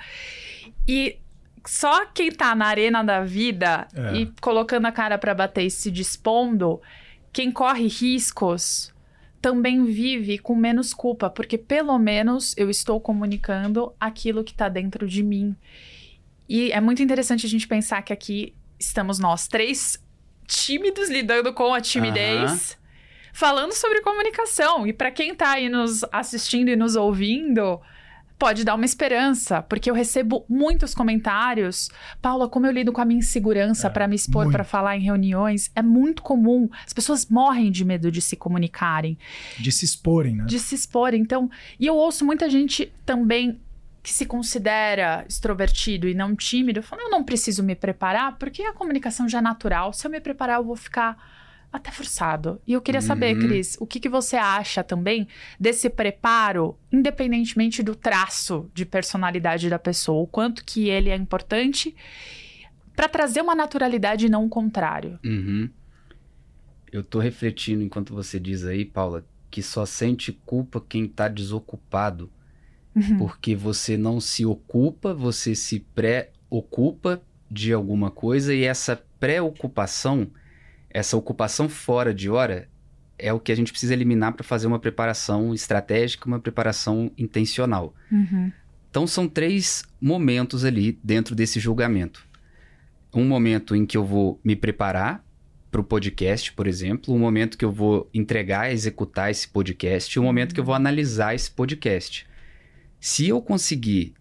E 0.87 1.17
só 1.65 2.05
quem 2.07 2.31
tá 2.31 2.53
na 2.55 2.65
arena 2.67 3.03
da 3.03 3.23
vida 3.23 3.87
É. 3.95 4.15
e 4.15 4.33
colocando 4.41 4.85
a 4.85 4.91
cara 4.91 5.17
pra 5.17 5.33
bater 5.33 5.65
e 5.65 5.71
se 5.71 5.89
dispondo, 5.89 6.81
quem 7.31 7.51
corre 7.51 7.87
riscos 7.87 8.93
também 9.41 9.83
vive 9.85 10.37
com 10.37 10.55
menos 10.55 10.93
culpa, 10.93 11.29
porque 11.29 11.57
pelo 11.57 11.97
menos 11.99 12.53
eu 12.57 12.69
estou 12.69 12.99
comunicando 13.01 13.93
aquilo 13.99 14.43
que 14.43 14.53
tá 14.53 14.69
dentro 14.69 15.05
de 15.07 15.21
mim. 15.21 15.55
E 16.47 16.71
é 16.71 16.79
muito 16.79 17.01
interessante 17.03 17.45
a 17.45 17.49
gente 17.49 17.67
pensar 17.67 18.01
que 18.03 18.13
aqui 18.13 18.53
estamos 18.79 19.19
nós 19.19 19.47
três 19.47 20.01
tímidos 20.47 21.09
lidando 21.09 21.53
com 21.53 21.73
a 21.73 21.81
timidez. 21.81 22.77
Falando 23.33 23.73
sobre 23.73 24.01
comunicação. 24.01 24.85
E 24.85 24.93
pra 24.93 25.09
quem 25.09 25.33
tá 25.33 25.53
aí 25.53 25.67
nos 25.67 26.03
assistindo 26.11 26.69
e 26.69 26.75
nos 26.75 26.95
ouvindo, 26.95 27.81
pode 28.43 28.65
dar 28.65 28.75
uma 28.75 28.83
esperança, 28.83 29.61
porque 29.61 29.89
eu 29.89 29.93
recebo 29.93 30.45
muitos 30.49 30.93
comentários. 30.93 31.89
Paula, 32.21 32.49
como 32.49 32.65
eu 32.67 32.73
lido 32.73 32.91
com 32.91 32.99
a 32.99 33.05
minha 33.05 33.19
insegurança 33.19 33.87
É, 33.87 33.89
pra 33.89 34.05
me 34.05 34.17
expor, 34.17 34.51
pra 34.51 34.65
falar 34.65 34.97
em 34.97 35.01
reuniões, 35.01 35.71
é 35.73 35.81
muito 35.81 36.21
comum. 36.21 36.69
As 36.85 36.91
pessoas 36.91 37.25
morrem 37.27 37.71
de 37.71 37.85
medo 37.85 38.11
de 38.11 38.21
se 38.21 38.35
comunicarem, 38.35 39.17
De 39.57 39.71
se 39.71 39.85
exporem, 39.85 40.35
né? 40.35 40.43
de 40.45 40.59
se 40.59 40.75
expor. 40.75 41.13
Então, 41.13 41.49
e 41.79 41.85
eu 41.87 41.95
ouço 41.95 42.25
muita 42.25 42.49
gente 42.49 42.91
também 43.05 43.61
que 44.03 44.11
se 44.11 44.25
considera 44.25 45.23
extrovertido 45.29 46.09
e 46.09 46.13
não 46.13 46.35
tímido, 46.35 46.83
falando, 46.83 47.05
eu 47.05 47.11
não 47.11 47.23
preciso 47.23 47.63
me 47.63 47.75
preparar, 47.75 48.37
porque 48.37 48.61
a 48.63 48.73
comunicação 48.73 49.29
já 49.29 49.37
é 49.37 49.41
natural. 49.41 49.93
Se 49.93 50.05
eu 50.05 50.11
me 50.11 50.19
preparar, 50.19 50.57
eu 50.59 50.65
vou 50.65 50.75
ficar 50.75 51.15
até 51.73 51.91
forçado. 51.91 52.61
E 52.67 52.73
eu 52.73 52.81
queria 52.81 53.01
saber, 53.01 53.35
Uhum. 53.35 53.47
Cris, 53.47 53.75
o 53.79 53.87
que, 53.87 53.99
que 53.99 54.07
você 54.07 54.35
acha 54.35 54.83
também 54.83 55.27
desse 55.59 55.89
preparo, 55.89 56.77
independentemente 56.91 57.81
do 57.81 57.95
traço 57.95 58.69
de 58.75 58.85
personalidade 58.85 59.69
da 59.69 59.79
pessoa, 59.79 60.21
o 60.21 60.27
quanto 60.27 60.63
que 60.63 60.87
ele 60.87 61.09
é 61.09 61.15
importante 61.15 61.95
para 62.95 63.09
trazer 63.09 63.41
uma 63.41 63.55
naturalidade 63.55 64.27
e 64.27 64.29
não 64.29 64.45
o 64.45 64.49
contrário. 64.49 65.19
Uhum. 65.25 65.67
Eu 66.91 67.03
tô 67.03 67.19
refletindo 67.19 67.81
enquanto 67.81 68.13
você 68.13 68.39
diz 68.39 68.63
aí, 68.63 68.85
Paula, 68.85 69.25
que 69.49 69.63
só 69.63 69.83
sente 69.83 70.31
culpa 70.31 70.79
quem 70.79 71.07
tá 71.07 71.27
desocupado. 71.27 72.31
Uhum. 72.95 73.17
Porque 73.17 73.55
você 73.55 73.97
não 73.97 74.19
se 74.21 74.45
ocupa, 74.45 75.11
você 75.11 75.55
se 75.55 75.79
pré-ocupa 75.79 77.19
de 77.49 77.73
alguma 77.73 78.11
coisa 78.11 78.53
e 78.53 78.63
essa 78.63 78.95
preocupação, 79.19 80.27
essa 80.93 81.17
ocupação 81.17 81.67
fora 81.67 82.13
de 82.13 82.29
hora, 82.29 82.69
é 83.17 83.33
o 83.33 83.39
que 83.39 83.51
a 83.51 83.55
gente 83.55 83.71
precisa 83.71 83.93
eliminar 83.93 84.33
para 84.33 84.43
fazer 84.43 84.67
uma 84.67 84.79
preparação 84.79 85.53
estratégica, 85.53 86.27
uma 86.27 86.39
preparação 86.39 87.11
intencional. 87.17 87.93
Uhum. 88.11 88.51
Então 88.89 89.07
são 89.07 89.27
três 89.27 89.83
momentos 89.99 90.63
ali 90.63 90.99
dentro 91.03 91.33
desse 91.35 91.59
julgamento. 91.59 92.27
Um 93.13 93.25
momento 93.25 93.75
em 93.75 93.85
que 93.85 93.97
eu 93.97 94.05
vou 94.05 94.39
me 94.43 94.55
preparar 94.55 95.23
para 95.71 95.81
o 95.81 95.83
podcast, 95.83 96.53
por 96.53 96.67
exemplo, 96.67 97.13
um 97.13 97.17
momento 97.17 97.57
que 97.57 97.65
eu 97.65 97.71
vou 97.71 98.07
entregar, 98.13 98.71
executar 98.71 99.31
esse 99.31 99.47
podcast, 99.47 100.15
e 100.15 100.19
um 100.19 100.23
momento 100.23 100.53
que 100.53 100.59
eu 100.59 100.63
vou 100.63 100.75
analisar 100.75 101.33
esse 101.33 101.49
podcast. 101.49 102.27
Se 102.99 103.27
eu 103.27 103.41
conseguir 103.41 104.13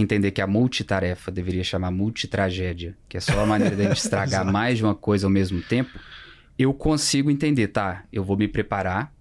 entender 0.00 0.30
que 0.30 0.42
a 0.42 0.46
multitarefa 0.46 1.30
deveria 1.30 1.64
chamar 1.64 1.90
multitragédia, 1.90 2.96
que 3.08 3.16
é 3.16 3.20
só 3.20 3.40
a 3.40 3.46
maneira 3.46 3.74
da 3.74 3.84
gente 3.84 3.96
estragar 4.04 4.44
mais 4.44 4.78
de 4.78 4.84
uma 4.84 4.94
coisa 4.94 5.26
ao 5.26 5.30
mesmo 5.30 5.62
tempo, 5.62 5.98
eu 6.58 6.72
consigo 6.74 7.30
entender, 7.30 7.68
tá? 7.68 8.04
Eu 8.12 8.22
vou 8.22 8.36
me 8.36 8.46
preparar. 8.46 9.12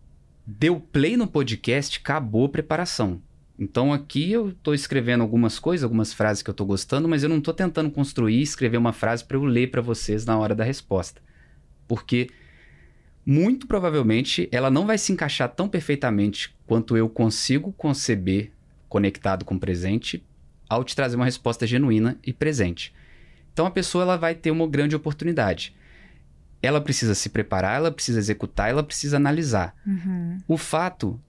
Deu 0.45 0.79
play 0.79 1.17
no 1.17 1.27
podcast, 1.27 1.99
acabou 1.99 2.45
a 2.45 2.49
preparação. 2.49 3.21
Então 3.57 3.93
aqui 3.93 4.31
eu 4.31 4.53
tô 4.61 4.73
escrevendo 4.73 5.21
algumas 5.21 5.59
coisas, 5.59 5.83
algumas 5.83 6.13
frases 6.13 6.43
que 6.43 6.49
eu 6.49 6.53
tô 6.53 6.65
gostando, 6.65 7.07
mas 7.07 7.23
eu 7.23 7.29
não 7.29 7.39
tô 7.39 7.53
tentando 7.53 7.89
construir 7.89 8.39
e 8.39 8.41
escrever 8.41 8.77
uma 8.77 8.91
frase 8.91 9.23
para 9.23 9.37
eu 9.37 9.45
ler 9.45 9.71
para 9.71 9.81
vocês 9.81 10.25
na 10.25 10.37
hora 10.37 10.53
da 10.53 10.63
resposta. 10.63 11.21
Porque 11.87 12.29
muito 13.25 13.65
provavelmente 13.65 14.49
ela 14.51 14.69
não 14.69 14.85
vai 14.85 14.97
se 14.97 15.11
encaixar 15.11 15.49
tão 15.49 15.69
perfeitamente 15.69 16.53
quanto 16.67 16.97
eu 16.97 17.07
consigo 17.09 17.71
conceber 17.71 18.51
conectado 18.89 19.45
com 19.45 19.55
o 19.55 19.59
presente 19.59 20.23
ao 20.69 20.83
te 20.83 20.95
trazer 20.95 21.15
uma 21.15 21.25
resposta 21.25 21.65
genuína 21.67 22.17
e 22.25 22.33
presente. 22.33 22.93
Então 23.53 23.65
a 23.65 23.71
pessoa 23.71 24.03
ela 24.03 24.17
vai 24.17 24.35
ter 24.35 24.51
uma 24.51 24.67
grande 24.67 24.95
oportunidade. 24.95 25.73
ela 26.61 26.81
precisa 26.81 27.13
se 27.13 27.29
preparar, 27.29 27.77
ela 27.77 27.91
precisa 27.91 28.19
executar, 28.19 28.69
ela 28.69 28.83
precisa 28.83 29.17
analisar. 29.17 29.75
Uhum. 29.85 30.37
O 30.47 30.57
fato, 30.57 31.19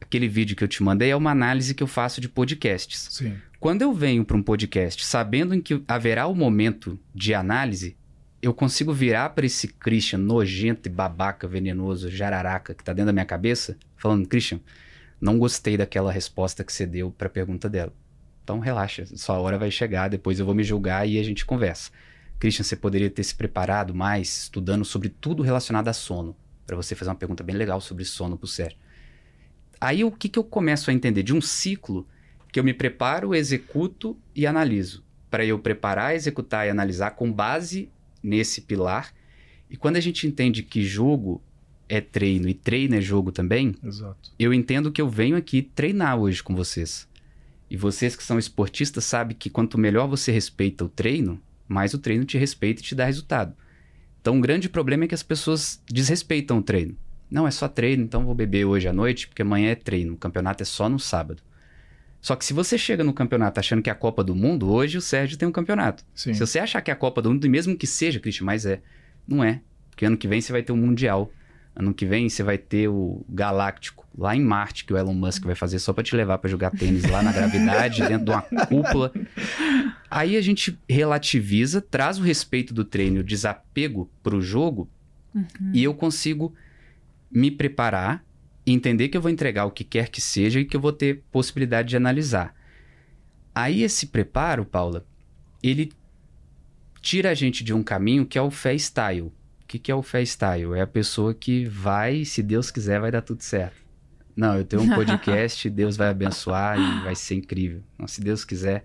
aquele 0.00 0.28
vídeo 0.28 0.56
que 0.56 0.62
eu 0.62 0.68
te 0.68 0.82
mandei 0.82 1.10
é 1.10 1.16
uma 1.16 1.30
análise 1.30 1.74
que 1.74 1.82
eu 1.82 1.86
faço 1.86 2.20
de 2.20 2.28
podcasts. 2.28 3.08
Sim. 3.10 3.36
Quando 3.58 3.82
eu 3.82 3.92
venho 3.92 4.24
para 4.24 4.36
um 4.36 4.42
podcast 4.42 5.04
sabendo 5.04 5.54
em 5.54 5.60
que 5.60 5.82
haverá 5.88 6.26
o 6.26 6.34
momento 6.34 6.98
de 7.14 7.34
análise, 7.34 7.96
eu 8.40 8.54
consigo 8.54 8.92
virar 8.92 9.30
para 9.30 9.46
esse 9.46 9.68
Christian 9.68 10.18
nojento 10.18 10.88
e 10.88 10.92
babaca, 10.92 11.48
venenoso, 11.48 12.10
jararaca 12.10 12.74
que 12.74 12.84
tá 12.84 12.92
dentro 12.92 13.06
da 13.06 13.12
minha 13.12 13.24
cabeça, 13.24 13.76
falando: 13.96 14.28
Christian, 14.28 14.60
não 15.20 15.38
gostei 15.38 15.76
daquela 15.76 16.12
resposta 16.12 16.62
que 16.62 16.72
você 16.72 16.86
deu 16.86 17.10
para 17.10 17.26
a 17.26 17.30
pergunta 17.30 17.68
dela. 17.68 17.92
Então 18.46 18.60
relaxa, 18.60 19.04
sua 19.16 19.40
hora 19.40 19.58
vai 19.58 19.72
chegar, 19.72 20.06
depois 20.06 20.38
eu 20.38 20.46
vou 20.46 20.54
me 20.54 20.62
julgar 20.62 21.04
e 21.04 21.18
a 21.18 21.22
gente 21.24 21.44
conversa. 21.44 21.90
Christian, 22.38 22.62
você 22.62 22.76
poderia 22.76 23.10
ter 23.10 23.24
se 23.24 23.34
preparado 23.34 23.92
mais, 23.92 24.42
estudando 24.42 24.84
sobre 24.84 25.08
tudo 25.08 25.42
relacionado 25.42 25.88
a 25.88 25.92
sono, 25.92 26.36
para 26.64 26.76
você 26.76 26.94
fazer 26.94 27.10
uma 27.10 27.16
pergunta 27.16 27.42
bem 27.42 27.56
legal 27.56 27.80
sobre 27.80 28.04
sono 28.04 28.38
pro 28.38 28.46
Sérgio. 28.46 28.78
Aí 29.80 30.04
o 30.04 30.12
que, 30.12 30.28
que 30.28 30.38
eu 30.38 30.44
começo 30.44 30.92
a 30.92 30.94
entender? 30.94 31.24
De 31.24 31.34
um 31.34 31.40
ciclo 31.40 32.06
que 32.52 32.60
eu 32.60 32.62
me 32.62 32.72
preparo, 32.72 33.34
executo 33.34 34.16
e 34.32 34.46
analiso. 34.46 35.02
Para 35.28 35.44
eu 35.44 35.58
preparar, 35.58 36.14
executar 36.14 36.68
e 36.68 36.70
analisar 36.70 37.10
com 37.16 37.32
base 37.32 37.90
nesse 38.22 38.60
pilar. 38.60 39.12
E 39.68 39.76
quando 39.76 39.96
a 39.96 40.00
gente 40.00 40.24
entende 40.24 40.62
que 40.62 40.84
jogo 40.84 41.42
é 41.88 42.00
treino 42.00 42.48
e 42.48 42.54
treino 42.54 42.94
é 42.94 43.00
jogo 43.00 43.32
também, 43.32 43.74
Exato. 43.82 44.30
eu 44.38 44.54
entendo 44.54 44.92
que 44.92 45.02
eu 45.02 45.08
venho 45.08 45.36
aqui 45.36 45.62
treinar 45.62 46.16
hoje 46.16 46.44
com 46.44 46.54
vocês. 46.54 47.08
E 47.70 47.76
vocês 47.76 48.14
que 48.14 48.22
são 48.22 48.38
esportistas 48.38 49.04
sabem 49.04 49.36
que 49.36 49.50
quanto 49.50 49.78
melhor 49.78 50.06
você 50.06 50.30
respeita 50.30 50.84
o 50.84 50.88
treino, 50.88 51.40
mais 51.68 51.94
o 51.94 51.98
treino 51.98 52.24
te 52.24 52.38
respeita 52.38 52.80
e 52.80 52.84
te 52.84 52.94
dá 52.94 53.04
resultado. 53.04 53.54
Então, 54.20 54.38
o 54.38 54.40
grande 54.40 54.68
problema 54.68 55.04
é 55.04 55.08
que 55.08 55.14
as 55.14 55.22
pessoas 55.22 55.80
desrespeitam 55.88 56.58
o 56.58 56.62
treino. 56.62 56.96
Não, 57.30 57.46
é 57.46 57.50
só 57.50 57.68
treino, 57.68 58.04
então 58.04 58.24
vou 58.24 58.34
beber 58.34 58.64
hoje 58.64 58.88
à 58.88 58.92
noite, 58.92 59.26
porque 59.26 59.42
amanhã 59.42 59.70
é 59.70 59.74
treino. 59.74 60.14
O 60.14 60.16
campeonato 60.16 60.62
é 60.62 60.66
só 60.66 60.88
no 60.88 60.98
sábado. 60.98 61.42
Só 62.20 62.34
que 62.34 62.44
se 62.44 62.52
você 62.52 62.76
chega 62.76 63.04
no 63.04 63.12
campeonato 63.12 63.60
achando 63.60 63.82
que 63.82 63.90
é 63.90 63.92
a 63.92 63.96
Copa 63.96 64.24
do 64.24 64.34
Mundo, 64.34 64.68
hoje 64.68 64.98
o 64.98 65.00
Sérgio 65.00 65.36
tem 65.36 65.46
um 65.46 65.52
campeonato. 65.52 66.04
Sim. 66.14 66.34
Se 66.34 66.40
você 66.40 66.58
achar 66.58 66.80
que 66.80 66.90
é 66.90 66.94
a 66.94 66.96
Copa 66.96 67.22
do 67.22 67.30
Mundo, 67.30 67.46
e 67.46 67.48
mesmo 67.48 67.76
que 67.76 67.86
seja, 67.86 68.18
Christian, 68.18 68.44
mas 68.44 68.66
é, 68.66 68.80
não 69.26 69.44
é. 69.44 69.60
Porque 69.90 70.04
ano 70.04 70.16
que 70.16 70.26
vem 70.26 70.40
você 70.40 70.52
vai 70.52 70.62
ter 70.62 70.72
o 70.72 70.76
Mundial. 70.76 71.30
Ano 71.78 71.92
que 71.92 72.06
vem 72.06 72.26
você 72.26 72.42
vai 72.42 72.56
ter 72.56 72.88
o 72.88 73.22
Galáctico, 73.28 74.06
lá 74.16 74.34
em 74.34 74.40
Marte, 74.40 74.86
que 74.86 74.94
o 74.94 74.96
Elon 74.96 75.12
Musk 75.12 75.44
vai 75.44 75.54
fazer 75.54 75.78
só 75.78 75.92
pra 75.92 76.02
te 76.02 76.16
levar 76.16 76.38
pra 76.38 76.48
jogar 76.48 76.70
tênis 76.70 77.04
lá 77.04 77.22
na 77.22 77.30
gravidade, 77.30 78.00
dentro 78.08 78.24
de 78.24 78.30
uma 78.30 78.40
cúpula. 78.40 79.12
Aí 80.10 80.38
a 80.38 80.40
gente 80.40 80.78
relativiza, 80.88 81.82
traz 81.82 82.18
o 82.18 82.22
respeito 82.22 82.72
do 82.72 82.82
treino, 82.82 83.20
o 83.20 83.24
desapego 83.24 84.10
pro 84.22 84.40
jogo, 84.40 84.88
e 85.74 85.84
eu 85.84 85.92
consigo 85.92 86.54
me 87.30 87.50
preparar, 87.50 88.24
entender 88.66 89.08
que 89.08 89.16
eu 89.18 89.20
vou 89.20 89.30
entregar 89.30 89.66
o 89.66 89.70
que 89.70 89.84
quer 89.84 90.08
que 90.08 90.20
seja 90.20 90.58
e 90.58 90.64
que 90.64 90.74
eu 90.74 90.80
vou 90.80 90.92
ter 90.92 91.22
possibilidade 91.30 91.90
de 91.90 91.96
analisar. 91.96 92.54
Aí 93.54 93.82
esse 93.82 94.06
preparo, 94.06 94.64
Paula, 94.64 95.04
ele 95.62 95.92
tira 97.02 97.30
a 97.30 97.34
gente 97.34 97.62
de 97.62 97.74
um 97.74 97.82
caminho 97.82 98.24
que 98.24 98.38
é 98.38 98.42
o 98.42 98.50
fé 98.50 98.74
style. 98.78 99.30
O 99.66 99.68
que, 99.68 99.80
que 99.80 99.90
é 99.90 99.94
o 99.96 100.00
fé 100.00 100.24
style? 100.24 100.74
É 100.74 100.82
a 100.82 100.86
pessoa 100.86 101.34
que 101.34 101.64
vai, 101.64 102.24
se 102.24 102.40
Deus 102.40 102.70
quiser, 102.70 103.00
vai 103.00 103.10
dar 103.10 103.20
tudo 103.20 103.42
certo. 103.42 103.74
Não, 104.36 104.56
eu 104.56 104.64
tenho 104.64 104.80
um 104.80 104.94
podcast, 104.94 105.68
Deus 105.68 105.96
vai 105.96 106.08
abençoar 106.08 106.78
e 106.78 107.02
vai 107.02 107.16
ser 107.16 107.34
incrível. 107.34 107.82
Não, 107.98 108.06
se 108.06 108.20
Deus 108.20 108.44
quiser. 108.44 108.84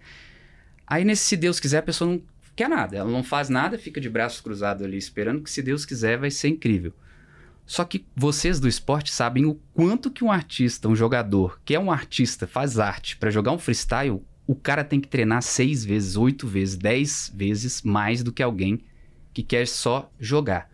Aí 0.88 1.06
nesse 1.06 1.22
se 1.22 1.38
Deus 1.38 1.60
quiser, 1.60 1.78
a 1.78 1.84
pessoa 1.84 2.10
não 2.10 2.22
quer 2.56 2.68
nada. 2.68 2.98
Ela 2.98 3.12
não 3.12 3.24
faz 3.24 3.48
nada, 3.48 3.78
fica 3.78 4.02
de 4.02 4.10
braços 4.10 4.42
cruzados 4.42 4.84
ali, 4.84 4.98
esperando 4.98 5.44
que 5.44 5.52
se 5.52 5.62
Deus 5.62 5.86
quiser, 5.86 6.18
vai 6.18 6.32
ser 6.32 6.48
incrível. 6.48 6.92
Só 7.64 7.86
que 7.86 8.04
vocês 8.16 8.60
do 8.60 8.68
esporte 8.68 9.12
sabem 9.12 9.46
o 9.46 9.60
quanto 9.76 10.10
que 10.10 10.24
um 10.24 10.32
artista, 10.32 10.90
um 10.90 10.96
jogador, 10.96 11.62
que 11.64 11.76
é 11.76 11.80
um 11.80 11.92
artista, 11.92 12.48
faz 12.48 12.80
arte 12.80 13.18
para 13.18 13.30
jogar 13.30 13.52
um 13.52 13.60
freestyle, 13.60 14.20
o 14.48 14.56
cara 14.56 14.84
tem 14.84 15.00
que 15.00 15.08
treinar 15.08 15.44
seis 15.44 15.86
vezes, 15.86 16.18
oito 16.18 16.48
vezes, 16.48 16.76
dez 16.76 17.32
vezes 17.36 17.84
mais 17.84 18.24
do 18.24 18.32
que 18.32 18.42
alguém 18.42 18.84
que 19.32 19.44
quer 19.44 19.68
só 19.68 20.12
jogar. 20.20 20.71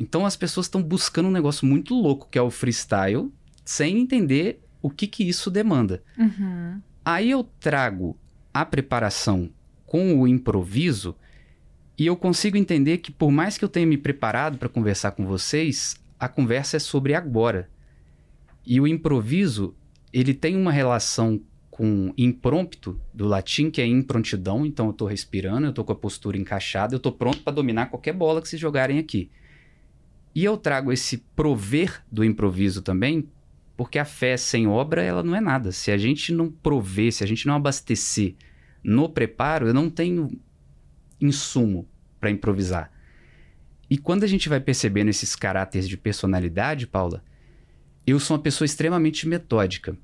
Então 0.00 0.24
as 0.24 0.34
pessoas 0.34 0.64
estão 0.64 0.82
buscando 0.82 1.28
um 1.28 1.32
negócio 1.32 1.66
muito 1.66 1.94
louco 1.94 2.26
que 2.30 2.38
é 2.38 2.42
o 2.42 2.50
freestyle, 2.50 3.30
sem 3.62 3.98
entender 3.98 4.64
o 4.80 4.88
que 4.88 5.06
que 5.06 5.28
isso 5.28 5.50
demanda. 5.50 6.02
Uhum. 6.16 6.80
Aí 7.04 7.30
eu 7.30 7.44
trago 7.44 8.16
a 8.52 8.64
preparação 8.64 9.50
com 9.84 10.18
o 10.18 10.26
improviso 10.26 11.14
e 11.98 12.06
eu 12.06 12.16
consigo 12.16 12.56
entender 12.56 12.98
que 12.98 13.12
por 13.12 13.30
mais 13.30 13.58
que 13.58 13.64
eu 13.64 13.68
tenha 13.68 13.86
me 13.86 13.98
preparado 13.98 14.56
para 14.56 14.70
conversar 14.70 15.10
com 15.10 15.26
vocês, 15.26 15.96
a 16.18 16.28
conversa 16.28 16.78
é 16.78 16.80
sobre 16.80 17.14
agora. 17.14 17.68
E 18.66 18.80
o 18.80 18.86
improviso, 18.86 19.74
ele 20.10 20.32
tem 20.32 20.56
uma 20.56 20.72
relação 20.72 21.38
com 21.70 22.12
imprompto 22.16 22.98
do 23.12 23.26
latim, 23.26 23.70
que 23.70 23.82
é 23.82 23.86
improntidão, 23.86 24.64
então 24.64 24.86
eu 24.86 24.92
estou 24.92 25.06
respirando, 25.06 25.66
eu 25.66 25.70
estou 25.70 25.84
com 25.84 25.92
a 25.92 25.96
postura 25.96 26.38
encaixada, 26.38 26.94
eu 26.94 26.98
estou 26.98 27.12
pronto 27.12 27.40
para 27.40 27.52
dominar 27.52 27.86
qualquer 27.86 28.14
bola 28.14 28.40
que 28.40 28.48
vocês 28.48 28.60
jogarem 28.60 28.98
aqui. 28.98 29.30
E 30.34 30.44
eu 30.44 30.56
trago 30.56 30.92
esse 30.92 31.18
prover 31.34 32.02
do 32.10 32.24
improviso 32.24 32.82
também, 32.82 33.28
porque 33.76 33.98
a 33.98 34.04
fé 34.04 34.36
sem 34.36 34.66
obra, 34.66 35.02
ela 35.02 35.22
não 35.22 35.34
é 35.34 35.40
nada. 35.40 35.72
Se 35.72 35.90
a 35.90 35.98
gente 35.98 36.32
não 36.32 36.50
prover, 36.50 37.12
se 37.12 37.24
a 37.24 37.26
gente 37.26 37.46
não 37.46 37.54
abastecer 37.54 38.34
no 38.82 39.08
preparo, 39.08 39.66
eu 39.66 39.74
não 39.74 39.90
tenho 39.90 40.30
insumo 41.20 41.88
para 42.20 42.30
improvisar. 42.30 42.92
E 43.88 43.98
quando 43.98 44.22
a 44.22 44.26
gente 44.26 44.48
vai 44.48 44.60
percebendo 44.60 45.08
esses 45.08 45.34
caráteres 45.34 45.88
de 45.88 45.96
personalidade, 45.96 46.86
Paula, 46.86 47.24
eu 48.06 48.20
sou 48.20 48.36
uma 48.36 48.42
pessoa 48.42 48.66
extremamente 48.66 49.26
metódica. 49.26 49.96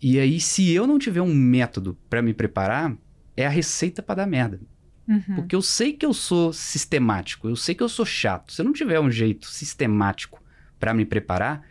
E 0.00 0.18
aí, 0.18 0.38
se 0.38 0.70
eu 0.72 0.86
não 0.86 0.98
tiver 0.98 1.22
um 1.22 1.34
método 1.34 1.98
para 2.08 2.22
me 2.22 2.34
preparar, 2.34 2.96
é 3.36 3.46
a 3.46 3.50
receita 3.50 4.02
para 4.02 4.16
dar 4.16 4.26
merda. 4.26 4.60
Uhum. 5.08 5.36
Porque 5.36 5.56
eu 5.56 5.62
sei 5.62 5.94
que 5.94 6.04
eu 6.04 6.12
sou 6.12 6.52
sistemático, 6.52 7.48
eu 7.48 7.56
sei 7.56 7.74
que 7.74 7.82
eu 7.82 7.88
sou 7.88 8.04
chato. 8.04 8.52
Se 8.52 8.60
eu 8.60 8.64
não 8.64 8.74
tiver 8.74 9.00
um 9.00 9.10
jeito 9.10 9.46
sistemático 9.46 10.42
para 10.78 10.92
me 10.92 11.06
preparar, 11.06 11.66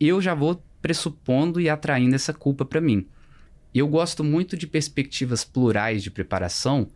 eu 0.00 0.22
já 0.22 0.34
vou 0.34 0.62
pressupondo 0.80 1.60
e 1.60 1.68
atraindo 1.68 2.14
essa 2.14 2.32
culpa 2.32 2.64
para 2.64 2.80
mim. 2.80 3.06
Eu 3.74 3.86
gosto 3.86 4.24
muito 4.24 4.56
de 4.56 4.66
perspectivas 4.66 5.44
plurais 5.44 6.02
de 6.02 6.10
preparação 6.10 6.88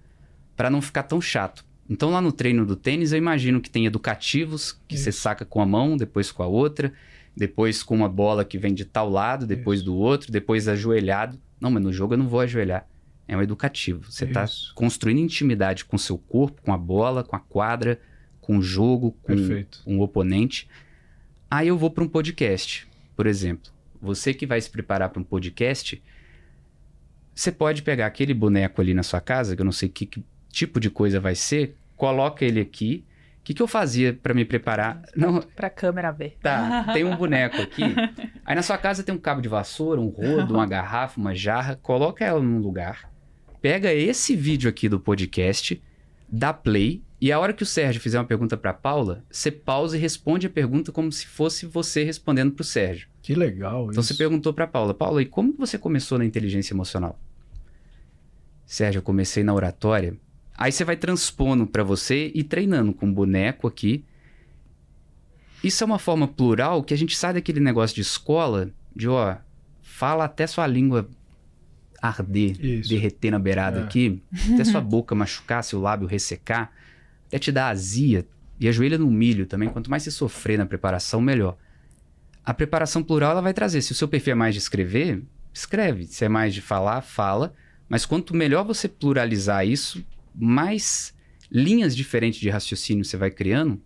para 0.56 0.70
não 0.70 0.80
ficar 0.80 1.02
tão 1.02 1.20
chato. 1.20 1.64
Então, 1.88 2.10
lá 2.10 2.20
no 2.20 2.32
treino 2.32 2.64
do 2.64 2.74
tênis, 2.74 3.12
eu 3.12 3.18
imagino 3.18 3.60
que 3.60 3.68
tem 3.68 3.84
educativos, 3.84 4.80
que 4.88 4.96
você 4.96 5.10
Isso. 5.10 5.20
saca 5.20 5.44
com 5.44 5.60
a 5.60 5.66
mão, 5.66 5.96
depois 5.96 6.32
com 6.32 6.42
a 6.42 6.46
outra, 6.46 6.92
depois 7.36 7.82
com 7.82 7.94
uma 7.94 8.08
bola 8.08 8.44
que 8.44 8.56
vem 8.56 8.72
de 8.72 8.84
tal 8.84 9.10
lado, 9.10 9.46
depois 9.46 9.80
Isso. 9.80 9.86
do 9.86 9.96
outro, 9.96 10.32
depois 10.32 10.68
ajoelhado. 10.68 11.38
Não, 11.60 11.70
mas 11.70 11.82
no 11.82 11.92
jogo 11.92 12.14
eu 12.14 12.18
não 12.18 12.28
vou 12.28 12.40
ajoelhar. 12.40 12.86
É 13.26 13.36
um 13.36 13.42
educativo. 13.42 14.10
Você 14.10 14.24
está 14.24 14.44
construindo 14.74 15.18
intimidade 15.18 15.84
com 15.84 15.96
o 15.96 15.98
seu 15.98 16.18
corpo, 16.18 16.60
com 16.62 16.72
a 16.72 16.78
bola, 16.78 17.22
com 17.22 17.36
a 17.36 17.40
quadra, 17.40 18.00
com 18.40 18.58
o 18.58 18.62
jogo, 18.62 19.12
com 19.22 19.34
Perfeito. 19.34 19.82
um 19.86 20.00
oponente. 20.00 20.68
Aí 21.50 21.68
eu 21.68 21.78
vou 21.78 21.90
para 21.90 22.02
um 22.04 22.08
podcast, 22.08 22.88
por 23.16 23.26
exemplo. 23.26 23.70
Você 24.00 24.34
que 24.34 24.44
vai 24.46 24.60
se 24.60 24.68
preparar 24.68 25.10
para 25.10 25.20
um 25.20 25.24
podcast, 25.24 26.02
você 27.34 27.52
pode 27.52 27.82
pegar 27.82 28.06
aquele 28.06 28.34
boneco 28.34 28.80
ali 28.80 28.92
na 28.92 29.02
sua 29.02 29.20
casa, 29.20 29.54
que 29.54 29.62
eu 29.62 29.64
não 29.64 29.72
sei 29.72 29.88
que, 29.88 30.06
que 30.06 30.24
tipo 30.50 30.80
de 30.80 30.90
coisa 30.90 31.20
vai 31.20 31.34
ser, 31.34 31.76
coloca 31.96 32.44
ele 32.44 32.60
aqui. 32.60 33.04
O 33.38 33.44
que, 33.44 33.54
que 33.54 33.62
eu 33.62 33.66
fazia 33.66 34.12
para 34.12 34.34
me 34.34 34.44
preparar? 34.44 35.02
Não, 35.16 35.40
Pra 35.42 35.68
câmera 35.68 36.12
ver. 36.12 36.36
Tá, 36.40 36.84
tem 36.94 37.04
um 37.04 37.16
boneco 37.16 37.60
aqui. 37.60 37.82
Aí 38.44 38.54
na 38.54 38.62
sua 38.62 38.78
casa 38.78 39.02
tem 39.02 39.14
um 39.14 39.18
cabo 39.18 39.40
de 39.40 39.48
vassoura, 39.48 40.00
um 40.00 40.08
rodo, 40.08 40.54
uma 40.54 40.66
garrafa, 40.66 41.20
uma 41.20 41.34
jarra. 41.34 41.76
Coloca 41.82 42.24
ela 42.24 42.40
num 42.40 42.58
lugar. 42.58 43.11
Pega 43.62 43.94
esse 43.94 44.34
vídeo 44.34 44.68
aqui 44.68 44.88
do 44.88 44.98
podcast, 44.98 45.80
dá 46.28 46.52
play. 46.52 47.00
E 47.20 47.30
a 47.30 47.38
hora 47.38 47.52
que 47.52 47.62
o 47.62 47.66
Sérgio 47.66 48.00
fizer 48.00 48.18
uma 48.18 48.24
pergunta 48.24 48.56
pra 48.56 48.72
Paula, 48.72 49.24
você 49.30 49.52
pausa 49.52 49.96
e 49.96 50.00
responde 50.00 50.48
a 50.48 50.50
pergunta 50.50 50.90
como 50.90 51.12
se 51.12 51.24
fosse 51.24 51.64
você 51.64 52.02
respondendo 52.02 52.50
pro 52.50 52.64
Sérgio. 52.64 53.08
Que 53.22 53.36
legal 53.36 53.88
Então 53.88 54.00
isso. 54.02 54.12
você 54.12 54.14
perguntou 54.14 54.52
pra 54.52 54.66
Paula, 54.66 54.92
Paula, 54.92 55.22
e 55.22 55.26
como 55.26 55.54
você 55.56 55.78
começou 55.78 56.18
na 56.18 56.24
inteligência 56.24 56.74
emocional? 56.74 57.16
Sérgio, 58.66 58.98
eu 58.98 59.02
comecei 59.02 59.44
na 59.44 59.54
oratória. 59.54 60.16
Aí 60.58 60.72
você 60.72 60.84
vai 60.84 60.96
transpondo 60.96 61.64
pra 61.64 61.84
você 61.84 62.32
e 62.34 62.42
treinando 62.42 62.92
com 62.92 63.06
um 63.06 63.14
boneco 63.14 63.68
aqui. 63.68 64.04
Isso 65.62 65.84
é 65.84 65.86
uma 65.86 66.00
forma 66.00 66.26
plural 66.26 66.82
que 66.82 66.92
a 66.92 66.98
gente 66.98 67.16
sai 67.16 67.34
daquele 67.34 67.60
negócio 67.60 67.94
de 67.94 68.00
escola, 68.00 68.70
de 68.96 69.08
ó, 69.08 69.36
fala 69.80 70.24
até 70.24 70.48
sua 70.48 70.66
língua 70.66 71.08
arder, 72.02 72.60
Isso. 72.60 72.88
derreter 72.90 73.30
na 73.30 73.38
beirada 73.38 73.80
É. 73.80 73.84
aqui, 73.84 74.20
até 74.52 74.64
sua 74.64 74.80
boca 74.80 75.14
machucar, 75.14 75.62
seu 75.62 75.80
lábio 75.80 76.08
ressecar, 76.08 76.72
até 77.28 77.38
te 77.38 77.52
dar 77.52 77.68
azia. 77.68 78.26
E 78.58 78.68
ajoelha 78.68 78.98
no 78.98 79.10
milho 79.10 79.46
também. 79.46 79.68
Quanto 79.68 79.90
mais 79.90 80.02
você 80.02 80.10
sofrer 80.10 80.58
na 80.58 80.66
preparação, 80.66 81.20
melhor. 81.20 81.56
A 82.44 82.52
preparação 82.52 83.02
plural 83.02 83.32
ela 83.32 83.40
vai 83.40 83.54
trazer. 83.54 83.82
Se 83.82 83.92
o 83.92 83.94
seu 83.94 84.06
perfil 84.08 84.32
é 84.32 84.34
mais 84.34 84.54
de 84.54 84.58
escrever, 84.60 85.22
escreve. 85.52 86.06
Se 86.06 86.24
é 86.24 86.28
mais 86.28 86.52
de 86.54 86.60
falar, 86.60 87.00
fala. 87.02 87.54
Mas 87.88 88.04
quanto 88.06 88.34
melhor 88.36 88.64
você 88.64 88.88
pluralizar 88.88 89.66
isso, 89.66 90.04
mais 90.34 91.14
linhas 91.50 91.94
diferentes 91.96 92.40
de 92.40 92.48
raciocínio 92.50 93.04
você 93.04 93.16
vai 93.16 93.30
criando. 93.30 93.80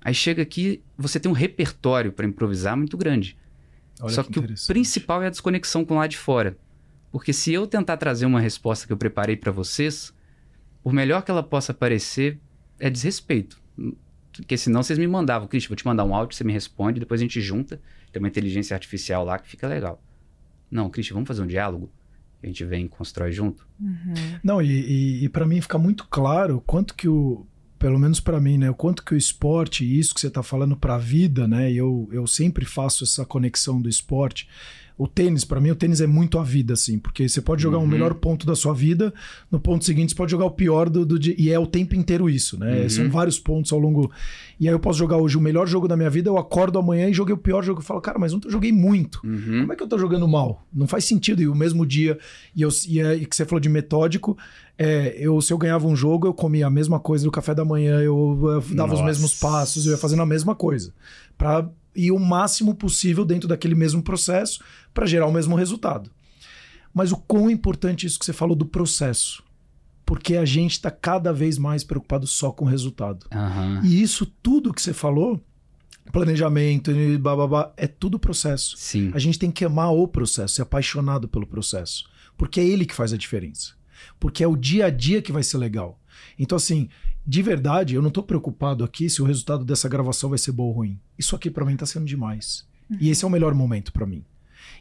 Aí 0.00 0.14
chega 0.14 0.42
aqui, 0.42 0.82
você 0.96 1.18
tem 1.20 1.30
um 1.30 1.34
repertório 1.34 2.12
para 2.12 2.26
improvisar 2.26 2.76
muito 2.76 2.96
grande. 2.96 3.36
Olha 4.00 4.14
Só 4.14 4.22
que, 4.22 4.38
o 4.38 4.44
principal 4.66 5.22
é 5.22 5.26
a 5.26 5.30
desconexão 5.30 5.84
com 5.84 5.96
lá 5.96 6.06
de 6.06 6.16
fora. 6.16 6.56
Porque 7.16 7.32
se 7.32 7.50
eu 7.50 7.66
tentar 7.66 7.96
trazer 7.96 8.26
uma 8.26 8.40
resposta 8.40 8.86
que 8.86 8.92
eu 8.92 8.96
preparei 8.96 9.36
para 9.36 9.50
vocês, 9.50 10.12
por 10.82 10.92
melhor 10.92 11.22
que 11.22 11.30
ela 11.30 11.42
possa 11.42 11.72
parecer, 11.72 12.38
é 12.78 12.90
desrespeito. 12.90 13.58
Porque 14.32 14.56
senão 14.58 14.82
vocês 14.82 14.98
me 14.98 15.06
mandavam, 15.06 15.48
Cristian, 15.48 15.70
vou 15.70 15.76
te 15.76 15.86
mandar 15.86 16.04
um 16.04 16.14
áudio, 16.14 16.36
você 16.36 16.44
me 16.44 16.52
responde, 16.52 17.00
depois 17.00 17.20
a 17.20 17.24
gente 17.24 17.40
junta. 17.40 17.80
Tem 18.12 18.20
uma 18.20 18.28
inteligência 18.28 18.74
artificial 18.74 19.24
lá 19.24 19.38
que 19.38 19.48
fica 19.48 19.66
legal. 19.66 20.00
Não, 20.70 20.90
Cristian, 20.90 21.14
vamos 21.14 21.26
fazer 21.26 21.42
um 21.42 21.46
diálogo? 21.46 21.90
A 22.42 22.46
gente 22.46 22.62
vem 22.66 22.84
e 22.84 22.88
constrói 22.88 23.32
junto. 23.32 23.66
Uhum. 23.80 24.14
Não, 24.44 24.60
e, 24.60 24.66
e, 24.68 25.24
e 25.24 25.28
para 25.30 25.46
mim 25.46 25.58
fica 25.60 25.78
muito 25.78 26.06
claro 26.08 26.62
quanto 26.66 26.94
que 26.94 27.08
o. 27.08 27.46
Pelo 27.78 27.98
menos 27.98 28.20
para 28.20 28.38
mim, 28.38 28.58
né? 28.58 28.70
O 28.70 28.74
quanto 28.74 29.02
que 29.02 29.14
o 29.14 29.16
esporte, 29.16 29.84
e 29.84 29.98
isso 29.98 30.14
que 30.14 30.20
você 30.20 30.30
tá 30.30 30.42
falando 30.42 30.76
para 30.76 30.94
a 30.94 30.98
vida, 30.98 31.48
né? 31.48 31.72
E 31.72 31.78
eu, 31.78 32.08
eu 32.12 32.26
sempre 32.26 32.64
faço 32.64 33.04
essa 33.04 33.24
conexão 33.24 33.80
do 33.80 33.88
esporte. 33.88 34.48
O 34.98 35.06
tênis, 35.06 35.44
para 35.44 35.60
mim, 35.60 35.70
o 35.70 35.74
tênis 35.76 36.00
é 36.00 36.06
muito 36.06 36.38
a 36.38 36.42
vida, 36.42 36.72
assim, 36.72 36.98
porque 36.98 37.28
você 37.28 37.42
pode 37.42 37.62
jogar 37.62 37.76
Uhum. 37.76 37.84
o 37.84 37.86
melhor 37.86 38.14
ponto 38.14 38.46
da 38.46 38.54
sua 38.56 38.72
vida, 38.72 39.12
no 39.50 39.60
ponto 39.60 39.84
seguinte 39.84 40.10
você 40.12 40.14
pode 40.16 40.30
jogar 40.30 40.46
o 40.46 40.50
pior 40.50 40.88
do, 40.88 41.04
do 41.04 41.18
dia. 41.18 41.34
E 41.36 41.50
é 41.50 41.58
o 41.58 41.66
tempo 41.66 41.94
inteiro 41.94 42.30
isso, 42.30 42.58
né? 42.58 42.82
Uhum. 42.84 42.88
São 42.88 43.10
vários 43.10 43.38
pontos 43.38 43.70
ao 43.72 43.78
longo. 43.78 44.10
E 44.58 44.66
aí 44.66 44.72
eu 44.74 44.80
posso 44.80 44.98
jogar 44.98 45.18
hoje 45.18 45.36
o 45.36 45.40
melhor 45.40 45.66
jogo 45.66 45.86
da 45.86 45.98
minha 45.98 46.08
vida, 46.08 46.30
eu 46.30 46.38
acordo 46.38 46.78
amanhã 46.78 47.10
e 47.10 47.12
joguei 47.12 47.34
o 47.34 47.38
pior 47.38 47.62
jogo. 47.62 47.80
Eu 47.80 47.84
falo, 47.84 48.00
cara, 48.00 48.18
mas 48.18 48.32
ontem 48.32 48.48
eu 48.48 48.52
joguei 48.52 48.72
muito. 48.72 49.20
Uhum. 49.22 49.60
Como 49.60 49.72
é 49.74 49.76
que 49.76 49.82
eu 49.82 49.86
tô 49.88 49.98
jogando 49.98 50.26
mal? 50.26 50.66
Não 50.72 50.86
faz 50.86 51.04
sentido. 51.04 51.42
E 51.42 51.46
o 51.48 51.54
mesmo 51.54 51.84
dia, 51.84 52.18
e, 52.54 52.62
eu, 52.62 52.70
e, 52.88 52.98
é- 52.98 53.16
e 53.16 53.26
que 53.26 53.36
você 53.36 53.44
falou 53.44 53.60
de 53.60 53.68
metódico, 53.68 54.34
é, 54.78 55.14
eu, 55.18 55.38
se 55.42 55.52
eu 55.52 55.58
ganhava 55.58 55.86
um 55.86 55.94
jogo, 55.94 56.26
eu 56.26 56.32
comia 56.32 56.66
a 56.68 56.70
mesma 56.70 56.98
coisa 56.98 57.26
no 57.26 57.30
café 57.30 57.54
da 57.54 57.66
manhã, 57.66 58.00
eu, 58.00 58.38
eh, 58.70 58.74
dava 58.74 58.94
os 58.94 59.00
Nossa. 59.00 59.04
mesmos 59.04 59.38
passos, 59.38 59.84
eu 59.84 59.92
ia 59.92 59.98
fazendo 59.98 60.22
a 60.22 60.26
mesma 60.26 60.54
coisa. 60.54 60.94
Pra 61.36 61.68
ir 61.96 62.12
o 62.12 62.18
máximo 62.18 62.74
possível 62.74 63.24
dentro 63.24 63.48
daquele 63.48 63.74
mesmo 63.74 64.02
processo 64.02 64.62
para 64.92 65.06
gerar 65.06 65.26
o 65.26 65.32
mesmo 65.32 65.56
resultado. 65.56 66.10
Mas 66.92 67.12
o 67.12 67.16
quão 67.16 67.50
importante 67.50 68.06
isso 68.06 68.18
que 68.18 68.24
você 68.24 68.32
falou 68.32 68.56
do 68.56 68.66
processo. 68.66 69.42
Porque 70.04 70.36
a 70.36 70.44
gente 70.44 70.72
está 70.72 70.90
cada 70.90 71.32
vez 71.32 71.58
mais 71.58 71.82
preocupado 71.82 72.26
só 72.26 72.52
com 72.52 72.64
o 72.64 72.68
resultado. 72.68 73.26
Aham. 73.32 73.80
E 73.84 74.00
isso 74.00 74.24
tudo 74.40 74.72
que 74.72 74.80
você 74.80 74.92
falou, 74.92 75.40
planejamento, 76.12 76.92
e 76.92 77.18
bababá, 77.18 77.72
é 77.76 77.86
tudo 77.86 78.18
processo. 78.18 78.76
Sim. 78.76 79.10
A 79.12 79.18
gente 79.18 79.38
tem 79.38 79.50
que 79.50 79.64
amar 79.64 79.92
o 79.92 80.06
processo, 80.06 80.54
ser 80.54 80.62
apaixonado 80.62 81.28
pelo 81.28 81.46
processo. 81.46 82.04
Porque 82.36 82.60
é 82.60 82.64
ele 82.64 82.86
que 82.86 82.94
faz 82.94 83.12
a 83.12 83.16
diferença. 83.16 83.74
Porque 84.20 84.44
é 84.44 84.46
o 84.46 84.56
dia 84.56 84.86
a 84.86 84.90
dia 84.90 85.20
que 85.20 85.32
vai 85.32 85.42
ser 85.42 85.58
legal. 85.58 86.00
Então, 86.38 86.56
assim, 86.56 86.88
de 87.26 87.42
verdade, 87.42 87.94
eu 87.94 88.02
não 88.02 88.10
tô 88.10 88.22
preocupado 88.22 88.84
aqui 88.84 89.10
se 89.10 89.20
o 89.20 89.24
resultado 89.24 89.64
dessa 89.64 89.88
gravação 89.88 90.30
vai 90.30 90.38
ser 90.38 90.52
bom 90.52 90.64
ou 90.64 90.72
ruim. 90.72 90.98
Isso 91.18 91.34
aqui 91.34 91.50
pra 91.50 91.64
mim 91.64 91.76
tá 91.76 91.84
sendo 91.86 92.06
demais. 92.06 92.64
E 93.00 93.10
esse 93.10 93.24
é 93.24 93.28
o 93.28 93.30
melhor 93.30 93.52
momento 93.54 93.92
pra 93.92 94.06
mim. 94.06 94.24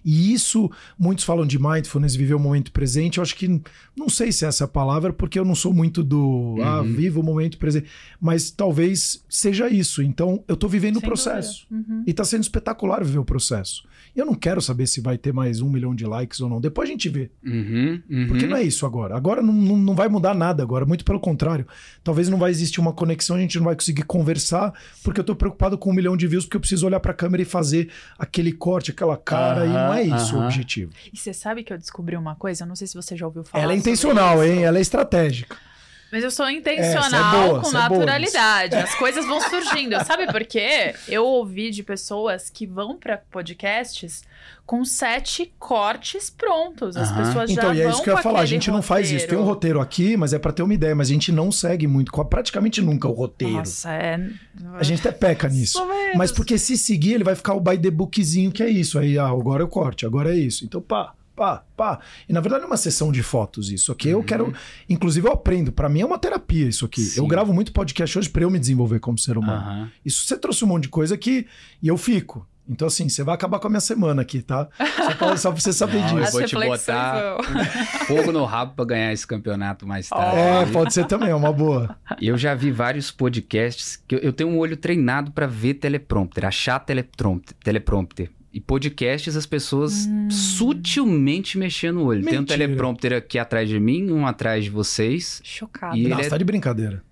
E 0.03 0.31
isso, 0.31 0.69
muitos 0.99 1.23
falam 1.25 1.47
de 1.47 1.57
mindfulness, 1.57 2.15
viver 2.15 2.35
o 2.35 2.39
momento 2.39 2.71
presente. 2.71 3.17
Eu 3.17 3.23
acho 3.23 3.35
que, 3.35 3.59
não 3.97 4.07
sei 4.07 4.31
se 4.31 4.45
essa 4.45 4.63
é 4.63 4.65
a 4.65 4.67
palavra, 4.67 5.11
porque 5.11 5.39
eu 5.39 5.45
não 5.45 5.55
sou 5.55 5.73
muito 5.73 6.03
do, 6.03 6.57
ah, 6.61 6.81
Uhum. 6.81 6.93
viva 6.93 7.19
o 7.19 7.23
momento 7.23 7.57
presente. 7.57 7.87
Mas 8.21 8.51
talvez 8.51 9.23
seja 9.27 9.67
isso. 9.67 10.03
Então, 10.03 10.43
eu 10.47 10.55
tô 10.55 10.67
vivendo 10.67 10.97
o 10.97 10.99
Sem 10.99 11.07
processo. 11.09 11.65
dúvida. 11.71 11.91
Uhum. 11.93 12.03
E 12.05 12.13
tá 12.13 12.23
sendo 12.23 12.43
espetacular 12.43 13.03
ver 13.03 13.17
o 13.17 13.25
processo. 13.25 13.83
Eu 14.15 14.25
não 14.25 14.33
quero 14.33 14.61
saber 14.61 14.87
se 14.87 15.01
vai 15.01 15.17
ter 15.17 15.33
mais 15.33 15.59
um 15.59 15.69
milhão 15.69 15.93
de 15.93 16.05
likes 16.05 16.39
ou 16.39 16.49
não. 16.49 16.61
Depois 16.61 16.87
a 16.87 16.91
gente 16.91 17.09
vê. 17.09 17.29
Uhum, 17.45 18.01
uhum. 18.09 18.27
Porque 18.27 18.47
não 18.47 18.55
é 18.55 18.63
isso 18.63 18.85
agora. 18.85 19.15
Agora 19.15 19.41
não, 19.41 19.51
não, 19.53 19.75
não 19.75 19.95
vai 19.95 20.07
mudar 20.07 20.33
nada 20.33 20.63
agora. 20.63 20.85
Muito 20.85 21.03
pelo 21.03 21.19
contrário. 21.19 21.67
Talvez 22.03 22.29
não 22.29 22.37
vai 22.37 22.49
existir 22.49 22.79
uma 22.79 22.93
conexão, 22.93 23.35
a 23.35 23.39
gente 23.39 23.57
não 23.57 23.65
vai 23.65 23.75
conseguir 23.75 24.03
conversar, 24.03 24.73
porque 25.03 25.19
eu 25.19 25.23
tô 25.23 25.35
preocupado 25.35 25.77
com 25.77 25.89
um 25.89 25.93
milhão 25.93 26.15
de 26.15 26.27
views, 26.27 26.45
porque 26.45 26.55
eu 26.55 26.61
preciso 26.61 26.85
olhar 26.85 26.99
pra 26.99 27.13
câmera 27.13 27.41
e 27.41 27.45
fazer 27.45 27.89
aquele 28.17 28.53
corte, 28.53 28.91
aquela 28.91 29.17
cara. 29.17 29.65
e 29.65 29.69
não 29.69 29.93
é 29.93 30.03
isso 30.03 30.37
o 30.37 30.43
objetivo. 30.43 30.91
E 31.13 31.17
você 31.17 31.33
sabe 31.33 31.63
que 31.63 31.73
eu 31.73 31.77
descobri 31.77 32.15
uma 32.15 32.35
coisa? 32.35 32.63
Eu 32.63 32.67
não 32.67 32.75
sei 32.75 32.87
se 32.87 32.95
você 32.95 33.17
já 33.17 33.25
ouviu 33.25 33.43
falar. 33.43 33.63
Ela 33.63 33.73
é 33.73 33.75
sobre 33.77 33.91
intencional, 33.91 34.43
isso. 34.43 34.53
hein? 34.53 34.63
Ela 34.63 34.77
é 34.77 34.81
estratégica. 34.81 35.57
Mas 36.15 36.23
eu 36.23 36.31
sou 36.31 36.45
Essa 36.45 36.55
é 36.55 36.57
intencional 36.57 37.47
boa, 37.47 37.59
com 37.59 37.67
essa 37.67 37.77
é 37.77 37.81
naturalidade. 37.81 38.75
As 38.77 38.95
coisas 38.95 39.25
vão 39.25 39.41
surgindo. 39.41 40.01
Sabe 40.05 40.31
por 40.31 40.45
quê? 40.45 40.95
Eu 41.09 41.25
ouvi 41.25 41.69
de 41.69 41.83
pessoas 41.83 42.49
que 42.49 42.65
vão 42.65 42.95
pra 42.95 43.17
podcasts 43.17 44.23
com 44.65 44.85
sete 44.85 45.53
cortes 45.59 46.29
prontos. 46.29 46.95
As 46.95 47.11
pessoas 47.11 47.51
já 47.51 47.63
Então, 47.63 47.73
e 47.73 47.81
é 47.81 47.83
vão 47.83 47.91
isso 47.91 48.01
que 48.01 48.09
eu 48.09 48.15
ia 48.15 48.21
falar. 48.21 48.39
A 48.39 48.45
gente 48.45 48.71
não 48.71 48.81
faz 48.81 49.11
isso. 49.11 49.27
Tem 49.27 49.37
um 49.37 49.43
roteiro 49.43 49.81
aqui, 49.81 50.15
mas 50.15 50.31
é 50.31 50.39
pra 50.39 50.53
ter 50.53 50.63
uma 50.63 50.73
ideia. 50.73 50.95
Mas 50.95 51.09
a 51.09 51.11
gente 51.11 51.33
não 51.33 51.51
segue 51.51 51.85
muito, 51.85 52.13
praticamente 52.23 52.81
nunca 52.81 53.09
o 53.09 53.11
roteiro. 53.11 53.55
Nossa, 53.55 53.91
é. 53.91 54.17
A 54.75 54.83
gente 54.83 55.05
até 55.05 55.11
peca 55.11 55.49
nisso. 55.49 55.85
Mas 56.15 56.31
porque 56.31 56.57
se 56.57 56.77
seguir, 56.77 57.15
ele 57.15 57.25
vai 57.25 57.35
ficar 57.35 57.55
o 57.55 57.59
by 57.59 57.77
the 57.77 57.91
bookzinho, 57.91 58.53
que 58.53 58.63
é 58.63 58.69
isso. 58.69 58.97
Aí, 58.97 59.19
ah, 59.19 59.27
agora 59.27 59.63
é 59.63 59.65
o 59.65 59.67
corte, 59.69 60.05
agora 60.05 60.33
é 60.33 60.37
isso. 60.37 60.63
Então, 60.63 60.79
pá, 60.79 61.13
pá, 61.35 61.63
pá. 61.75 61.99
E 62.27 62.33
na 62.33 62.39
verdade 62.39 62.63
é 62.63 62.67
uma 62.67 62.77
sessão 62.77 63.11
de 63.11 63.21
fotos 63.21 63.69
isso 63.69 63.91
aqui. 63.91 64.09
Eu 64.09 64.23
quero. 64.23 64.53
Inclusive, 64.89 65.27
eu 65.27 65.33
aprendo. 65.33 65.71
Pra 65.71 65.89
mim 65.89 66.01
é 66.01 66.05
uma 66.05 66.17
terapia 66.17 66.67
isso 66.67 66.85
aqui. 66.85 67.01
Sim. 67.01 67.19
Eu 67.19 67.27
gravo 67.27 67.53
muito 67.53 67.71
podcast 67.71 68.17
hoje 68.17 68.29
pra 68.29 68.43
eu 68.43 68.49
me 68.49 68.59
desenvolver 68.59 68.99
como 68.99 69.17
ser 69.17 69.37
humano. 69.37 69.61
Aham. 69.61 69.91
Isso 70.05 70.25
você 70.25 70.37
trouxe 70.37 70.63
um 70.63 70.67
monte 70.67 70.83
de 70.83 70.89
coisa 70.89 71.15
aqui 71.15 71.47
e 71.81 71.87
eu 71.87 71.97
fico. 71.97 72.47
Então, 72.67 72.87
assim, 72.87 73.07
você 73.07 73.23
vai 73.23 73.35
acabar 73.35 73.59
com 73.59 73.67
a 73.67 73.69
minha 73.69 73.79
semana 73.79 74.23
aqui, 74.23 74.41
tá? 74.41 74.67
Só 74.79 75.13
pra, 75.13 75.37
só 75.37 75.51
pra 75.51 75.61
você 75.61 75.71
saber 75.73 75.99
Não, 75.99 76.09
eu 76.09 76.15
disso. 76.15 76.27
As 76.27 76.33
vou 76.33 76.43
te 76.45 76.55
botar 76.55 77.37
fogo 78.07 78.31
no 78.31 78.43
rabo 78.43 78.73
pra 78.75 78.85
ganhar 78.85 79.13
esse 79.13 79.25
campeonato 79.27 79.85
mais 79.85 80.09
tarde. 80.09 80.35
É, 80.39 80.65
pode 80.71 80.91
ser 80.91 81.05
também, 81.05 81.29
é 81.29 81.35
uma 81.35 81.53
boa. 81.53 81.95
Eu 82.19 82.35
já 82.37 82.55
vi 82.55 82.71
vários 82.71 83.11
podcasts 83.11 84.01
que 84.07 84.15
eu, 84.15 84.19
eu 84.19 84.33
tenho 84.33 84.49
um 84.49 84.57
olho 84.57 84.75
treinado 84.75 85.31
pra 85.31 85.45
ver 85.45 85.75
teleprompter, 85.75 86.43
achar 86.43 86.79
teleprompter, 86.79 87.55
teleprompter. 87.63 88.31
E 88.55 88.61
podcasts 88.61 89.35
as 89.35 89.45
pessoas 89.45 90.07
sutilmente 90.29 91.57
mexendo 91.57 91.97
o 91.97 92.05
olho. 92.05 92.23
Tem 92.23 92.37
um 92.37 92.39
Mentira. 92.39 92.57
teleprompter 92.57 93.11
aqui 93.11 93.37
atrás 93.37 93.67
de 93.67 93.77
mim, 93.77 94.09
um 94.09 94.25
atrás 94.25 94.63
de 94.63 94.69
vocês. 94.69 95.41
Chocada. 95.43 95.97
E 95.97 96.05
ele 96.05 96.09
Nossa, 96.11 96.27
é- 96.27 96.29
tá 96.29 96.37
de 96.37 96.45
brincadeira. 96.45 97.03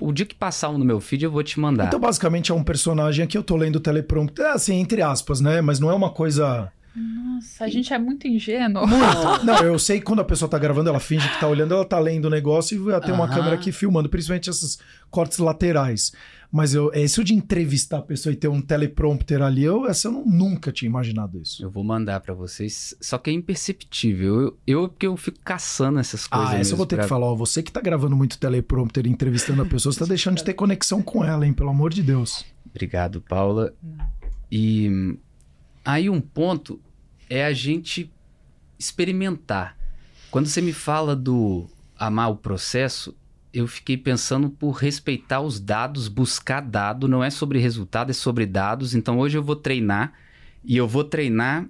O 0.00 0.10
dia 0.10 0.24
que 0.24 0.34
passar 0.34 0.70
um 0.70 0.78
no 0.78 0.86
meu 0.86 0.98
feed 0.98 1.22
eu 1.22 1.30
vou 1.30 1.42
te 1.42 1.60
mandar. 1.60 1.88
Então, 1.88 2.00
basicamente, 2.00 2.50
é 2.50 2.54
um 2.54 2.64
personagem 2.64 3.22
aqui, 3.26 3.36
eu 3.36 3.42
tô 3.42 3.56
lendo 3.56 3.76
o 3.76 3.80
teleprompter, 3.80 4.46
assim, 4.46 4.76
entre 4.76 5.02
aspas, 5.02 5.38
né? 5.38 5.60
Mas 5.60 5.78
não 5.78 5.90
é 5.90 5.94
uma 5.94 6.08
coisa. 6.08 6.72
Nossa, 6.94 7.64
a 7.64 7.68
gente 7.68 7.92
é 7.92 7.98
muito 7.98 8.26
ingênuo. 8.26 8.86
Muito. 8.86 9.44
Não, 9.44 9.58
eu 9.64 9.78
sei 9.78 9.98
que 9.98 10.04
quando 10.06 10.20
a 10.20 10.24
pessoa 10.24 10.48
tá 10.48 10.58
gravando, 10.58 10.88
ela 10.88 10.98
finge 10.98 11.28
que 11.28 11.38
tá 11.38 11.46
olhando, 11.46 11.74
ela 11.74 11.84
tá 11.84 11.98
lendo 11.98 12.24
o 12.24 12.30
negócio 12.30 12.74
e 12.74 13.00
tem 13.02 13.12
uma 13.12 13.28
câmera 13.28 13.54
aqui 13.54 13.70
filmando, 13.70 14.08
principalmente 14.08 14.48
esses 14.48 14.78
cortes 15.10 15.36
laterais. 15.36 16.12
Mas 16.50 16.74
eu, 16.74 16.90
esse 16.94 17.22
de 17.24 17.34
entrevistar 17.34 17.98
a 17.98 18.02
pessoa 18.02 18.32
e 18.32 18.36
ter 18.36 18.48
um 18.48 18.60
teleprompter 18.62 19.42
ali, 19.42 19.64
eu, 19.64 19.86
essa 19.86 20.08
eu 20.08 20.12
não- 20.12 20.24
nunca 20.24 20.70
tinha 20.72 20.88
imaginado 20.88 21.40
isso. 21.40 21.62
Eu 21.62 21.70
vou 21.70 21.82
mandar 21.84 22.20
pra 22.20 22.32
vocês, 22.34 22.94
só 23.00 23.18
que 23.18 23.30
é 23.30 23.32
imperceptível. 23.32 24.40
Eu, 24.40 24.58
eu 24.66 24.88
porque 24.88 25.06
eu 25.06 25.16
fico 25.16 25.38
caçando 25.44 25.98
essas 25.98 26.26
coisas. 26.26 26.50
Ah, 26.54 26.58
essa 26.58 26.72
eu 26.72 26.76
vou 26.76 26.86
ter 26.86 26.96
pra- 26.96 27.04
que 27.04 27.08
falar. 27.08 27.26
Ó, 27.26 27.34
você 27.34 27.62
que 27.62 27.72
tá 27.72 27.80
gravando 27.80 28.16
muito 28.16 28.38
teleprompter 28.38 29.06
e 29.06 29.10
entrevistando 29.10 29.62
a 29.62 29.66
pessoa, 29.66 29.92
você 29.92 29.98
tá 29.98 30.06
deixando 30.06 30.36
de 30.36 30.44
ter 30.44 30.54
conexão 30.54 31.02
com 31.02 31.24
ela, 31.24 31.46
hein? 31.46 31.52
Pelo 31.52 31.70
amor 31.70 31.92
de 31.92 32.02
Deus. 32.02 32.44
Obrigado, 32.68 33.20
Paula. 33.20 33.74
E 34.50 35.16
aí 35.84 36.08
um 36.08 36.20
ponto 36.20 36.80
é 37.28 37.44
a 37.44 37.52
gente 37.52 38.10
experimentar. 38.78 39.76
Quando 40.30 40.46
você 40.46 40.60
me 40.60 40.72
fala 40.72 41.16
do 41.16 41.66
amar 41.98 42.30
o 42.30 42.36
processo, 42.36 43.16
eu 43.58 43.66
fiquei 43.66 43.96
pensando 43.96 44.50
por 44.50 44.72
respeitar 44.72 45.40
os 45.40 45.58
dados, 45.58 46.08
buscar 46.08 46.60
dado, 46.60 47.08
não 47.08 47.22
é 47.24 47.30
sobre 47.30 47.58
resultado, 47.58 48.10
é 48.10 48.12
sobre 48.12 48.44
dados. 48.46 48.94
Então 48.94 49.18
hoje 49.18 49.38
eu 49.38 49.42
vou 49.42 49.56
treinar 49.56 50.12
e 50.64 50.76
eu 50.76 50.86
vou 50.86 51.04
treinar 51.04 51.66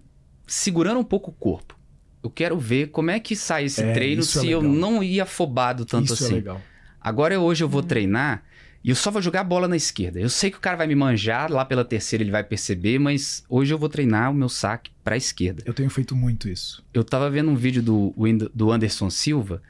segurando 0.46 1.00
um 1.00 1.04
pouco 1.04 1.30
o 1.30 1.34
corpo. 1.34 1.76
Eu 2.22 2.30
quero 2.30 2.58
ver 2.58 2.88
como 2.88 3.10
é 3.10 3.20
que 3.20 3.36
sai 3.36 3.66
esse 3.66 3.82
É, 3.82 3.92
treino 3.92 4.20
é 4.22 4.24
se 4.24 4.48
eu 4.50 4.60
legal. 4.60 4.74
não 4.76 5.02
ia 5.02 5.22
afobado 5.22 5.84
tanto 5.84 6.12
isso 6.12 6.24
assim. 6.24 6.32
é 6.32 6.36
legal. 6.36 6.60
Agora 7.00 7.38
hoje 7.38 7.62
eu 7.62 7.68
vou 7.68 7.82
treinar 7.82 8.42
e 8.82 8.90
eu 8.90 8.96
só 8.96 9.10
vou 9.10 9.22
jogar 9.22 9.40
a 9.42 9.44
bola 9.44 9.68
na 9.68 9.76
esquerda. 9.76 10.18
Eu 10.18 10.28
sei 10.28 10.50
que 10.50 10.56
o 10.56 10.60
cara 10.60 10.76
vai 10.76 10.86
me 10.88 10.94
manjar, 10.94 11.50
lá 11.52 11.64
pela 11.64 11.84
terceira 11.84 12.22
ele 12.24 12.30
vai 12.32 12.42
perceber, 12.42 12.98
mas 12.98 13.44
hoje 13.48 13.72
eu 13.72 13.78
vou 13.78 13.88
treinar 13.88 14.30
o 14.30 14.34
meu 14.34 14.48
saque 14.48 14.90
pra 15.04 15.16
esquerda. 15.16 15.62
Eu 15.64 15.72
tenho 15.74 15.88
feito 15.90 16.16
muito 16.16 16.48
isso. 16.48 16.84
Eu 16.92 17.04
tava 17.04 17.30
vendo 17.30 17.50
um 17.50 17.54
vídeo 17.56 17.82
do, 17.82 18.12
do 18.52 18.72
Anderson 18.72 19.08
Silva, 19.10 19.62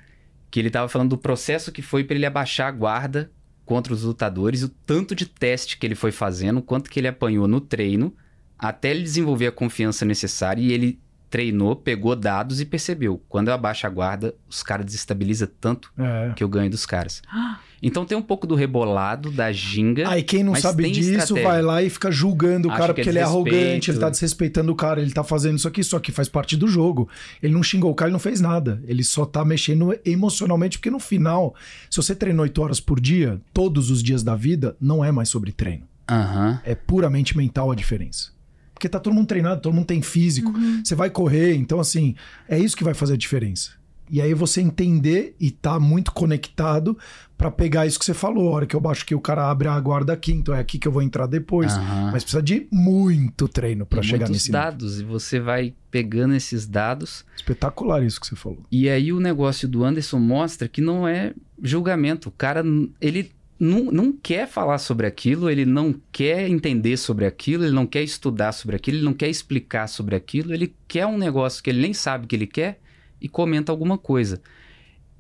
que 0.51 0.61
ele 0.61 0.71
tava 0.71 0.89
falando 0.89 1.11
do 1.11 1.19
processo 1.19 1.73
que 1.73 1.83
foi 1.83 2.05
pra 2.05 2.15
ele 2.17 2.27
abaixar 2.27 2.69
a 2.69 2.73
guarda 2.73 3.31
contra 3.65 3.93
os 3.93 4.03
lutadores, 4.05 4.63
o 4.63 4.69
tanto 4.69 5.15
de 5.15 5.27
teste 5.27 5.77
que 5.77 5.85
ele 5.87 5.95
foi 5.97 6.13
fazendo, 6.13 6.59
o 6.59 6.63
quanto 6.63 6.89
que 6.89 7.01
ele 7.01 7.09
apanhou 7.09 7.49
no 7.49 7.61
treino, 7.61 8.15
até 8.59 8.91
ele 8.91 9.03
desenvolver 9.03 9.49
a 9.49 9.53
confiança 9.53 10.05
necessária 10.05 10.63
e 10.63 10.73
ele 10.73 11.01
treinou, 11.29 11.75
pegou 11.75 12.15
dados 12.15 12.61
e 12.61 12.65
percebeu. 12.65 13.21
Quando 13.29 13.49
eu 13.49 13.55
abaixo 13.55 13.85
a 13.87 13.91
guarda, 13.91 14.35
os 14.49 14.63
caras 14.63 14.87
desestabilizam 14.87 15.49
tanto 15.61 15.93
É. 15.99 16.33
que 16.37 16.45
eu 16.45 16.49
ganho 16.49 16.71
dos 16.71 16.87
caras. 16.87 17.21
Então 17.87 18.05
tem 18.05 18.19
um 18.19 18.23
pouco 18.23 18.49
do 18.49 18.57
rebolado, 18.57 19.31
da 19.31 19.53
ginga. 19.53 20.09
Aí 20.09 20.23
quem 20.23 20.43
não 20.43 20.53
Mas 20.53 20.63
sabe 20.63 20.91
disso 20.91 21.11
estratégia. 21.11 21.45
vai 21.45 21.63
lá 21.63 21.83
e 21.85 21.89
fica 21.89 22.11
julgando 22.11 22.67
o 22.67 22.71
Acha 22.73 22.81
cara 22.81 22.91
é 22.91 22.95
porque 22.95 23.09
ele 23.09 23.21
é 23.21 23.23
arrogante, 23.23 23.91
ele 23.93 23.99
tá 23.99 24.11
desrespeitando 24.11 24.73
o 24.73 24.75
cara, 24.75 25.01
ele 25.01 25.13
tá 25.13 25.23
fazendo 25.23 25.57
isso 25.57 25.69
aqui, 25.69 25.85
só 25.85 26.01
que 26.01 26.11
faz 26.11 26.29
parte 26.29 26.57
do 26.57 26.67
jogo. 26.67 27.09
Ele 27.41 27.55
não 27.55 27.63
xingou 27.63 27.93
o 27.93 27.95
cara, 27.95 28.09
ele 28.09 28.15
não 28.15 28.19
fez 28.19 28.41
nada. 28.41 28.83
Ele 28.89 29.05
só 29.05 29.25
tá 29.25 29.45
mexendo 29.45 29.97
emocionalmente, 30.05 30.79
porque 30.79 30.91
no 30.91 30.99
final, 30.99 31.55
se 31.89 31.97
você 31.97 32.15
treina 32.15 32.43
oito 32.43 32.61
horas 32.61 32.81
por 32.81 33.01
dia, 33.01 33.41
todos 33.55 33.89
os 33.89 34.03
dias 34.03 34.25
da 34.25 34.35
vida, 34.35 34.77
não 34.81 35.05
é 35.05 35.13
mais 35.13 35.29
sobre 35.29 35.53
treino. 35.53 35.85
Aham. 36.11 36.61
É 36.65 36.75
puramente 36.75 37.37
mental 37.37 37.71
a 37.71 37.75
diferença. 37.77 38.35
Porque 38.75 38.89
tá 38.89 38.99
todo 38.99 39.15
mundo 39.15 39.27
treinado, 39.29 39.63
todo 39.63 39.73
mundo 39.73 39.87
tem 39.87 40.03
físico. 40.03 40.51
Uhum. 40.51 40.83
Você 40.85 40.95
vai 40.97 41.09
correr, 41.09 41.55
então 41.55 41.79
assim, 41.79 42.15
é 42.49 42.59
isso 42.59 42.77
que 42.77 42.85
vai 42.85 42.95
fazer 42.95 43.15
a 43.15 43.17
diferença. 43.17 43.71
E 44.11 44.21
aí 44.21 44.33
você 44.35 44.61
entender 44.61 45.35
e 45.41 45.51
tá 45.51 45.81
muito 45.81 46.13
conectado 46.13 46.97
pra 47.37 47.51
pegar 47.51 47.87
isso 47.87 47.99
que 47.99 48.05
você 48.05 48.15
falou. 48.15 48.49
A 48.49 48.57
hora 48.57 48.67
que 48.67 48.75
eu 48.77 48.89
acho 48.89 49.05
que 49.05 49.15
o 49.15 49.21
cara 49.21 49.51
abre 49.51 49.69
a 49.69 49.79
guarda 49.81 50.13
aqui, 50.13 50.33
então 50.33 50.55
é 50.55 50.61
aqui 50.61 50.79
que 50.79 50.87
eu 50.89 50.93
vou 50.93 51.03
entrar 51.03 51.27
depois. 51.27 51.73
Aham. 51.73 52.11
Mas 52.13 52.23
precisa 52.23 52.43
de 52.43 52.67
muito 52.71 53.49
treino 53.49 53.85
pra 53.85 54.01
E 54.01 54.05
chegar 54.05 54.29
nesse 54.29 54.49
nível. 54.49 54.61
dados, 54.61 55.01
e 55.01 55.05
você 55.05 55.41
vai 55.41 55.75
pegando 55.91 56.35
esses 56.35 56.67
dados 56.67 57.25
Espetacular 57.37 58.03
isso 58.05 58.21
que 58.21 58.27
você 58.27 58.37
falou. 58.37 58.63
E 58.71 58.89
aí 58.89 59.13
o 59.13 59.21
negócio 59.21 59.67
do 59.69 59.85
Anderson 59.85 60.19
mostra 60.19 60.69
que 60.69 60.81
não 60.81 61.07
é 61.07 61.33
julgamento. 61.63 62.29
O 62.29 62.33
cara, 62.33 62.63
ele 63.01 63.31
não, 63.59 63.85
não 63.85 64.13
quer 64.13 64.47
falar 64.47 64.79
sobre 64.79 65.07
aquilo, 65.07 65.49
ele 65.49 65.65
não 65.65 65.95
quer 66.13 66.49
entender 66.49 66.97
sobre 66.97 67.25
aquilo, 67.25 67.65
ele 67.65 67.73
não 67.73 67.87
quer 67.87 68.03
estudar 68.03 68.53
sobre 68.53 68.77
aquilo, 68.77 68.99
ele 68.99 69.05
não 69.05 69.15
quer 69.15 69.29
explicar 69.29 69.87
sobre 69.89 70.15
aquilo, 70.15 70.53
ele 70.53 70.75
quer 70.87 71.07
um 71.07 71.17
negócio 71.19 71.63
que 71.63 71.71
ele 71.71 71.81
nem 71.81 71.95
sabe 71.95 72.27
que 72.27 72.37
ele 72.37 72.47
quer 72.47 72.79
e 73.21 73.29
comenta 73.29 73.73
alguma 73.73 73.97
coisa. 73.99 74.41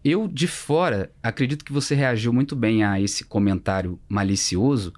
Eu, 0.04 0.28
de 0.28 0.46
fora, 0.46 1.10
acredito 1.22 1.64
que 1.64 1.72
você 1.72 1.94
reagiu 1.94 2.32
muito 2.32 2.54
bem 2.54 2.84
a 2.84 3.00
esse 3.00 3.24
comentário 3.24 3.98
malicioso, 4.08 4.92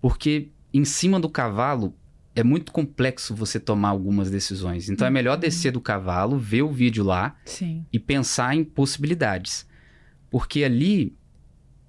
porque 0.00 0.48
em 0.72 0.84
cima 0.84 1.18
do 1.18 1.28
cavalo 1.28 1.94
é 2.36 2.42
muito 2.42 2.72
complexo 2.72 3.34
você 3.34 3.60
tomar 3.60 3.90
algumas 3.90 4.30
decisões. 4.30 4.88
Então 4.88 5.06
é 5.06 5.10
melhor 5.10 5.36
descer 5.36 5.72
do 5.72 5.80
cavalo, 5.80 6.38
ver 6.38 6.62
o 6.62 6.70
vídeo 6.70 7.04
lá, 7.04 7.36
Sim. 7.44 7.84
e 7.92 7.98
pensar 7.98 8.54
em 8.54 8.64
possibilidades. 8.64 9.66
Porque 10.30 10.64
ali 10.64 11.16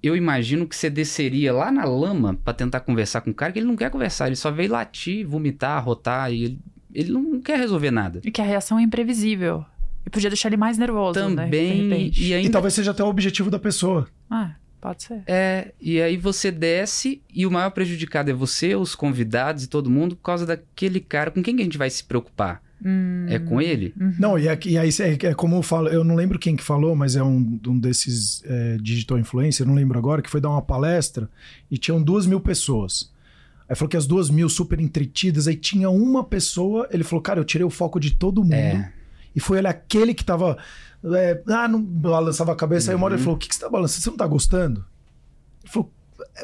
eu 0.02 0.16
imagino 0.16 0.66
que 0.66 0.76
você 0.76 0.88
desceria 0.88 1.52
lá 1.52 1.70
na 1.72 1.84
lama 1.84 2.38
pra 2.44 2.54
tentar 2.54 2.80
conversar 2.80 3.22
com 3.22 3.30
o 3.30 3.34
cara 3.34 3.52
que 3.52 3.58
ele 3.58 3.66
não 3.66 3.76
quer 3.76 3.90
conversar, 3.90 4.26
ele 4.26 4.36
só 4.36 4.50
veio 4.50 4.70
latir, 4.70 5.26
vomitar, 5.26 5.84
rotar 5.84 6.32
e 6.32 6.44
ele, 6.44 6.60
ele 6.94 7.12
não 7.12 7.40
quer 7.40 7.58
resolver 7.58 7.90
nada. 7.90 8.20
E 8.24 8.30
que 8.30 8.40
a 8.40 8.44
reação 8.44 8.78
é 8.78 8.82
imprevisível. 8.82 9.64
E 10.06 10.10
podia 10.10 10.30
deixar 10.30 10.48
ele 10.48 10.56
mais 10.56 10.78
nervoso, 10.78 11.18
né? 11.28 11.44
Também 11.44 11.88
repente. 11.88 12.22
e 12.22 12.28
E 12.28 12.34
ainda 12.34 12.52
talvez 12.52 12.74
seja 12.74 12.92
até 12.92 13.02
o 13.02 13.08
objetivo 13.08 13.50
da 13.50 13.58
pessoa. 13.58 14.06
Ah, 14.30 14.52
pode 14.80 15.02
ser. 15.02 15.22
é, 15.26 15.72
e 15.80 16.00
aí 16.00 16.16
você 16.16 16.50
desce 16.52 17.20
e 17.34 17.44
o 17.44 17.50
maior 17.50 17.70
prejudicado 17.70 18.30
é 18.30 18.34
você, 18.34 18.76
os 18.76 18.94
convidados 18.94 19.64
e 19.64 19.68
todo 19.68 19.90
mundo 19.90 20.14
por 20.14 20.22
causa 20.22 20.46
daquele 20.46 21.00
cara 21.00 21.30
com 21.30 21.42
quem 21.42 21.56
que 21.56 21.62
a 21.62 21.64
gente 21.64 21.78
vai 21.78 21.90
se 21.90 22.04
preocupar? 22.04 22.62
Hum, 22.84 23.24
É 23.28 23.38
com 23.38 23.60
ele? 23.60 23.94
Não, 24.18 24.38
e, 24.38 24.46
é, 24.48 24.58
e 24.66 24.76
aí 24.78 24.90
é, 25.00 25.26
é 25.28 25.34
como 25.34 25.56
eu 25.56 25.62
falo, 25.62 25.88
eu 25.88 26.04
não 26.04 26.14
lembro 26.14 26.38
quem 26.38 26.54
que 26.54 26.62
falou, 26.62 26.94
mas 26.94 27.16
é 27.16 27.22
um, 27.22 27.58
um 27.66 27.78
desses 27.78 28.42
é, 28.44 28.76
digital 28.80 29.18
influencer, 29.18 29.66
não 29.66 29.74
lembro 29.74 29.98
agora, 29.98 30.20
que 30.22 30.28
foi 30.30 30.40
dar 30.42 30.50
uma 30.50 30.60
palestra 30.62 31.28
e 31.70 31.78
tinham 31.78 32.00
duas 32.02 32.26
mil 32.26 32.38
pessoas. 32.38 33.10
Aí 33.68 33.74
falou 33.74 33.88
que 33.88 33.96
as 33.96 34.06
duas 34.06 34.30
mil 34.30 34.48
super 34.48 34.78
entretidas, 34.78 35.48
aí 35.48 35.56
tinha 35.56 35.90
uma 35.90 36.22
pessoa, 36.22 36.86
ele 36.92 37.02
falou, 37.02 37.22
cara, 37.22 37.40
eu 37.40 37.44
tirei 37.44 37.64
o 37.64 37.70
foco 37.70 37.98
de 37.98 38.12
todo 38.14 38.44
mundo. 38.44 38.52
É. 38.54 38.92
E 39.36 39.40
foi 39.40 39.58
ele 39.58 39.68
aquele 39.68 40.14
que 40.14 40.24
tava. 40.24 40.56
é, 41.14 41.42
ah, 41.48 41.68
não 41.68 41.82
balançava 41.82 42.52
a 42.52 42.56
cabeça. 42.56 42.90
Aí 42.90 42.96
uma 42.96 43.04
hora 43.04 43.14
ele 43.14 43.22
falou: 43.22 43.36
O 43.36 43.38
que, 43.38 43.48
que 43.48 43.54
você 43.54 43.60
tá 43.60 43.68
balançando? 43.68 44.02
Você 44.02 44.10
não 44.10 44.16
tá 44.16 44.26
gostando? 44.26 44.84
Ele 45.62 45.70
falou. 45.70 45.92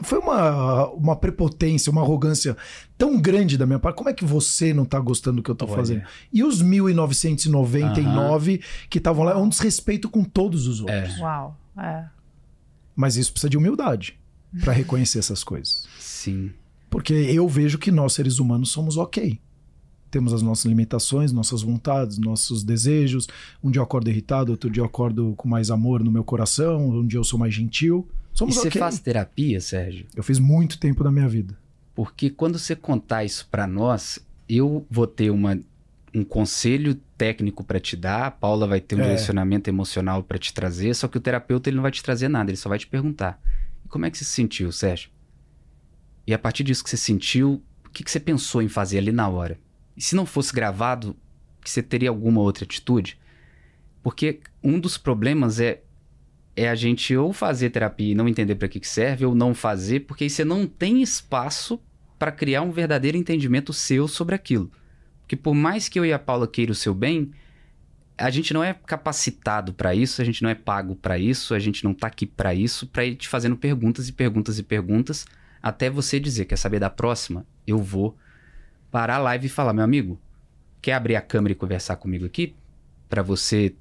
Foi 0.03 0.19
uma, 0.19 0.89
uma 0.91 1.17
prepotência, 1.17 1.91
uma 1.91 2.03
arrogância 2.03 2.57
tão 2.97 3.21
grande 3.21 3.57
da 3.57 3.67
minha 3.67 3.79
parte. 3.79 3.97
Como 3.97 4.11
é 4.11 4.13
que 4.13 4.25
você 4.25 4.75
não 4.75 4.85
tá 4.85 5.01
gostando 5.01 5.37
do 5.37 5.43
que 5.43 5.51
eu 5.51 5.55
tô 5.55 5.65
Olha. 5.65 5.75
fazendo? 5.75 6.03
E 6.31 6.45
os 6.45 6.61
1999 6.61 8.61
que 8.91 8.99
estavam 8.99 9.25
lá, 9.25 9.33
é 9.33 9.37
um 9.37 9.49
desrespeito 9.49 10.11
com 10.11 10.23
todos 10.25 10.67
os 10.67 10.81
outros. 10.81 11.19
Uau. 11.19 11.59
É. 11.79 12.05
Mas 12.95 13.17
isso 13.17 13.33
precisa 13.33 13.49
de 13.49 13.57
humildade 13.57 14.19
pra 14.63 14.73
reconhecer 14.73 15.19
essas 15.19 15.43
coisas. 15.43 15.87
Sim. 15.99 16.53
Porque 16.91 17.15
eu 17.15 17.49
vejo 17.49 17.79
que 17.79 17.91
nós, 17.91 18.13
seres 18.13 18.39
humanos, 18.39 18.71
somos 18.71 18.99
ok. 18.99 19.41
Temos 20.13 20.35
as 20.35 20.43
nossas 20.43 20.67
limitações, 20.67 21.33
nossas 21.33 21.63
vontades, 21.63 22.19
nossos 22.19 22.63
desejos. 22.63 23.27
Um 23.65 23.71
dia 23.71 23.81
eu 23.81 23.85
acordo 23.85 24.11
irritado, 24.11 24.53
outro 24.53 24.69
dia 24.69 24.83
eu 24.83 24.87
acordo 24.87 25.33
com 25.39 25.49
mais 25.49 25.71
amor 25.71 26.05
no 26.05 26.13
meu 26.13 26.23
coração, 26.23 26.87
um 26.91 27.07
dia 27.07 27.19
eu 27.19 27.25
sou 27.25 27.39
mais 27.39 27.55
gentil. 27.55 28.07
E 28.35 28.39
Somos 28.39 28.55
você 28.57 28.69
ok. 28.69 28.79
faz 28.79 28.99
terapia, 28.99 29.59
Sérgio? 29.59 30.05
Eu 30.15 30.23
fiz 30.23 30.39
muito 30.39 30.79
tempo 30.79 31.03
da 31.03 31.11
minha 31.11 31.27
vida. 31.27 31.59
Porque 31.95 32.29
quando 32.29 32.59
você 32.59 32.77
contar 32.77 33.25
isso 33.25 33.49
pra 33.51 33.67
nós, 33.67 34.19
eu 34.47 34.87
vou 34.91 35.07
ter 35.07 35.31
uma, 35.31 35.59
um 36.15 36.23
conselho 36.23 36.95
técnico 37.17 37.65
pra 37.65 37.81
te 37.81 37.97
dar, 37.97 38.27
a 38.27 38.31
Paula 38.31 38.67
vai 38.67 38.83
ter 38.83 38.97
um 38.97 39.01
É. 39.01 39.05
direcionamento 39.05 39.71
emocional 39.71 40.23
pra 40.23 40.37
te 40.37 40.53
trazer, 40.53 40.95
só 40.95 41.09
que 41.09 41.17
o 41.17 41.21
terapeuta 41.23 41.71
ele 41.71 41.77
não 41.77 41.83
vai 41.83 41.91
te 41.91 42.03
trazer 42.03 42.29
nada, 42.29 42.51
ele 42.51 42.59
só 42.59 42.69
vai 42.69 42.79
te 42.79 42.87
perguntar. 42.87 43.41
E 43.83 43.89
como 43.89 44.05
é 44.05 44.11
que 44.11 44.19
você 44.19 44.25
se 44.27 44.33
sentiu, 44.33 44.71
Sérgio? 44.73 45.09
E 46.27 46.35
a 46.35 46.39
partir 46.39 46.65
disso 46.65 46.85
que 46.85 46.91
você 46.91 46.99
sentiu, 46.99 47.63
o 47.87 47.91
que, 47.91 48.05
que 48.05 48.11
você 48.11 48.21
pensou 48.21 48.61
em 48.61 48.69
fazer 48.69 48.99
ali 48.99 49.11
na 49.11 49.27
hora? 49.29 49.59
E 49.97 50.03
se 50.03 50.15
não 50.15 50.27
fosse 50.27 50.53
gravado, 50.53 51.17
você 51.65 51.83
teria 51.83 52.09
alguma 52.09 52.41
outra 52.41 52.65
atitude? 52.65 53.19
Porque 54.03 54.41
um 54.63 54.81
dos 54.81 54.97
problemas 54.99 55.61
é 55.61 55.83
é 56.55 56.69
a 56.69 56.75
gente 56.75 57.17
ou 57.17 57.33
fazer 57.33 57.71
terapia 57.71 58.13
e 58.13 58.15
não 58.15 58.29
entender 58.29 58.57
para 58.57 58.69
que 58.69 58.79
que 58.79 58.87
serve, 58.87 59.25
ou 59.25 59.35
não 59.35 59.55
fazer, 59.55 60.01
porque 60.01 60.25
aí 60.25 60.31
você 60.31 60.45
não 60.45 60.67
tem 60.67 61.01
espaço 61.01 61.81
para 62.19 62.31
criar 62.31 62.63
um 62.63 62.71
verdadeiro 62.71 63.17
entendimento 63.17 63.73
seu 63.73 64.07
sobre 64.07 64.35
aquilo. 64.35 64.71
Porque 65.21 65.35
por 65.35 65.55
mais 65.55 65.89
que 65.89 65.99
eu 65.99 66.05
e 66.05 66.13
a 66.13 66.19
Paula 66.19 66.47
queira 66.47 66.73
o 66.73 66.75
seu 66.75 66.95
bem, 66.95 67.33
a 68.19 68.31
gente 68.31 68.53
não 68.53 68.63
é 68.63 68.75
capacitado 68.75 69.73
para 69.73 69.95
isso, 69.95 70.21
a 70.21 70.25
gente 70.25 70.43
não 70.43 70.51
é 70.51 70.55
pago 70.55 70.95
para 70.95 71.19
isso, 71.19 71.55
a 71.55 71.59
gente 71.59 71.83
não 71.83 71.95
tá 71.95 72.07
aqui 72.07 72.27
para 72.27 72.55
isso, 72.55 72.87
para 72.87 73.05
ir 73.05 73.17
te 73.17 73.29
fazendo 73.29 73.57
perguntas 73.57 74.09
e 74.09 74.13
perguntas 74.13 74.59
e 74.59 74.63
perguntas, 74.63 75.25
até 75.63 75.89
você 75.89 76.21
dizer, 76.21 76.45
quer 76.45 76.57
saber 76.57 76.79
da 76.79 76.91
próxima? 76.91 77.47
Eu 77.67 77.79
vou 77.79 78.17
parar 78.93 79.17
a 79.17 79.19
live 79.19 79.47
e 79.47 79.51
falar, 79.51 79.73
meu 79.73 79.83
amigo, 79.83 80.21
quer 80.81 80.93
abrir 80.93 81.17
a 81.17 81.23
câmera 81.23 81.53
e 81.53 81.57
conversar 81.57 81.97
comigo 81.97 82.27
aqui? 82.27 82.55
Para 83.09 83.23
você 83.23 83.75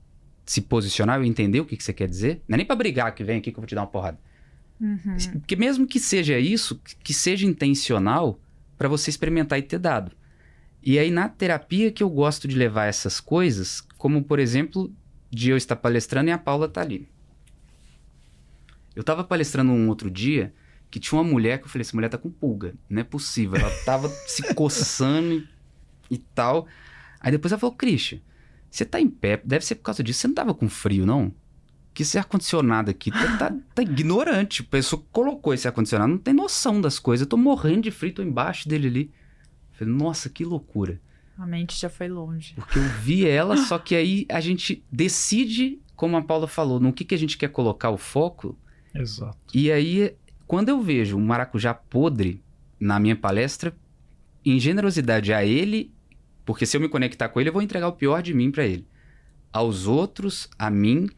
se 0.45 0.61
posicionar 0.61 1.21
e 1.21 1.27
entender 1.27 1.59
o 1.59 1.65
que, 1.65 1.77
que 1.77 1.83
você 1.83 1.93
quer 1.93 2.07
dizer? 2.07 2.41
Não 2.47 2.55
é 2.55 2.57
nem 2.57 2.65
pra 2.65 2.75
brigar 2.75 3.13
que 3.13 3.23
vem 3.23 3.37
aqui 3.37 3.51
que 3.51 3.57
eu 3.57 3.61
vou 3.61 3.67
te 3.67 3.75
dar 3.75 3.81
uma 3.81 3.87
porrada. 3.87 4.17
Uhum. 4.79 5.17
Porque 5.33 5.55
mesmo 5.55 5.85
que 5.85 5.99
seja 5.99 6.39
isso, 6.39 6.81
que 7.03 7.13
seja 7.13 7.45
intencional 7.45 8.39
para 8.77 8.87
você 8.87 9.09
experimentar 9.09 9.59
e 9.59 9.61
ter 9.61 9.77
dado. 9.77 10.13
E 10.81 10.97
aí 10.97 11.11
na 11.11 11.29
terapia 11.29 11.91
que 11.91 12.01
eu 12.01 12.09
gosto 12.09 12.47
de 12.47 12.55
levar 12.55 12.85
essas 12.85 13.19
coisas, 13.19 13.81
como 13.97 14.23
por 14.23 14.39
exemplo, 14.39 14.91
de 15.29 15.51
eu 15.51 15.57
estar 15.57 15.75
palestrando 15.75 16.29
e 16.29 16.33
a 16.33 16.37
Paula 16.37 16.67
tá 16.67 16.81
ali. 16.81 17.07
Eu 18.95 19.03
tava 19.03 19.23
palestrando 19.23 19.71
um 19.71 19.87
outro 19.89 20.09
dia 20.09 20.53
que 20.91 20.99
tinha 20.99 21.19
uma 21.19 21.27
mulher 21.29 21.57
que 21.59 21.65
eu 21.65 21.69
falei, 21.69 21.81
essa 21.81 21.95
mulher 21.95 22.09
tá 22.09 22.17
com 22.17 22.29
pulga, 22.29 22.75
não 22.89 23.01
é 23.01 23.03
possível. 23.03 23.57
Ela 23.59 23.71
tava 23.85 24.09
se 24.27 24.43
coçando 24.53 25.33
e, 25.33 25.47
e 26.11 26.17
tal. 26.17 26.67
Aí 27.19 27.31
depois 27.31 27.51
ela 27.51 27.59
falou, 27.59 27.75
Christian, 27.75 28.19
você 28.69 28.83
tá 28.85 28.99
em 28.99 29.09
pé, 29.09 29.41
deve 29.43 29.65
ser 29.65 29.75
por 29.75 29.83
causa 29.83 30.03
disso, 30.03 30.19
você 30.19 30.27
não 30.27 30.35
tava 30.35 30.53
com 30.53 30.67
frio, 30.69 31.05
não? 31.05 31.33
Que 31.93 32.03
esse 32.03 32.17
ar-condicionado 32.17 32.91
aqui 32.91 33.11
tá, 33.11 33.37
tá- 33.37 33.55
tá 33.75 33.81
ignorante. 33.81 34.61
A 34.61 34.65
pessoa 34.65 35.01
que 35.01 35.07
colocou 35.11 35.53
esse 35.53 35.67
ar-condicionado 35.67 36.11
não 36.11 36.17
tem 36.19 36.33
noção 36.33 36.79
das 36.79 36.97
coisas. 36.99 37.23
Eu 37.25 37.29
tô 37.29 37.37
morrendo 37.37 37.81
de 37.81 37.91
frio, 37.91 38.13
tô 38.13 38.21
embaixo 38.21 38.67
dele 38.69 38.87
ali. 38.87 39.11
Falei, 39.73 39.93
nossa, 39.93 40.29
que 40.29 40.43
loucura. 40.45 41.01
A 41.37 41.45
mente 41.45 41.77
já 41.79 41.89
foi 41.89 42.07
longe. 42.07 42.53
Porque 42.55 42.77
eu 42.79 42.83
vi 43.01 43.25
ela, 43.27 43.57
só 43.57 43.77
que 43.79 43.95
aí 43.95 44.25
a 44.29 44.39
gente 44.39 44.85
decide, 44.91 45.79
como 45.95 46.15
a 46.15 46.21
Paula 46.21 46.47
falou, 46.47 46.79
no 46.79 46.93
que, 46.93 47.03
que 47.03 47.15
a 47.15 47.17
gente 47.17 47.37
quer 47.37 47.49
colocar 47.49 47.89
o 47.89 47.97
foco. 47.97 48.57
Exato. 48.95 49.37
E 49.53 49.71
aí, 49.71 50.15
quando 50.51 50.67
eu 50.67 50.81
vejo 50.81 51.15
um 51.15 51.25
maracujá 51.25 51.73
podre 51.73 52.43
na 52.77 52.99
minha 52.99 53.15
palestra, 53.15 53.73
em 54.43 54.59
generosidade 54.59 55.31
a 55.31 55.45
ele, 55.45 55.93
porque 56.43 56.65
se 56.65 56.75
eu 56.75 56.81
me 56.81 56.89
conectar 56.89 57.29
com 57.29 57.39
ele, 57.39 57.47
eu 57.47 57.53
vou 57.53 57.61
entregar 57.61 57.87
o 57.87 57.93
pior 57.93 58.21
de 58.21 58.33
mim 58.33 58.51
pra 58.51 58.65
ele. 58.65 58.85
Aos 59.53 59.87
outros, 59.87 60.49
a 60.59 60.69
mim, 60.69 61.09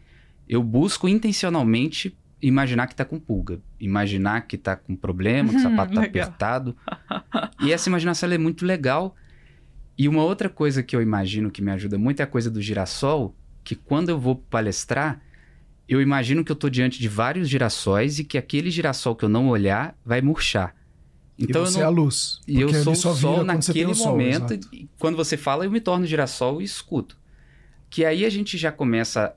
eu 0.47 0.61
busco 0.61 1.09
intencionalmente 1.09 2.15
imaginar 2.39 2.85
que 2.85 2.93
tá 2.93 3.03
com 3.03 3.19
pulga, 3.19 3.59
imaginar 3.79 4.41
que 4.41 4.55
tá 4.55 4.75
com 4.75 4.95
problema, 4.95 5.49
que 5.49 5.55
o 5.55 5.61
sapato 5.63 5.95
tá 5.95 6.01
legal. 6.01 6.25
apertado. 6.27 6.77
E 7.59 7.73
essa 7.73 7.89
imaginação 7.89 8.31
é 8.31 8.37
muito 8.37 8.63
legal. 8.63 9.15
E 9.97 10.07
uma 10.07 10.21
outra 10.23 10.47
coisa 10.47 10.83
que 10.83 10.95
eu 10.95 11.01
imagino 11.01 11.49
que 11.49 11.59
me 11.59 11.71
ajuda 11.71 11.97
muito 11.97 12.19
é 12.19 12.23
a 12.23 12.27
coisa 12.27 12.51
do 12.51 12.61
girassol, 12.61 13.35
que 13.63 13.73
quando 13.73 14.09
eu 14.09 14.19
vou 14.19 14.35
palestrar, 14.35 15.19
eu 15.87 16.01
imagino 16.01 16.43
que 16.43 16.51
eu 16.51 16.55
tô 16.55 16.69
diante 16.69 16.99
de 16.99 17.07
vários 17.07 17.49
girassóis 17.49 18.19
e 18.19 18.23
que 18.23 18.37
aquele 18.37 18.71
girassol 18.71 19.15
que 19.15 19.25
eu 19.25 19.29
não 19.29 19.49
olhar 19.49 19.97
vai 20.05 20.21
murchar. 20.21 20.75
Então 21.37 21.61
e 21.61 21.65
eu 21.65 21.71
você 21.71 21.77
não 21.77 21.83
é 21.83 21.85
a 21.85 21.89
luz. 21.89 22.41
e 22.47 22.61
eu 22.61 22.73
sou 22.83 22.93
o 22.93 22.95
só 22.95 23.13
sol 23.13 23.43
naquele 23.43 23.91
o 23.91 23.95
sol, 23.95 24.11
momento. 24.11 24.53
exato. 24.53 24.69
e 24.71 24.87
quando 24.99 25.15
você 25.15 25.35
fala, 25.35 25.65
eu 25.65 25.71
me 25.71 25.81
torno 25.81 26.05
girassol 26.05 26.61
e 26.61 26.65
escuto. 26.65 27.17
Que 27.89 28.05
aí 28.05 28.25
a 28.25 28.29
gente 28.29 28.57
já 28.57 28.71
começa 28.71 29.35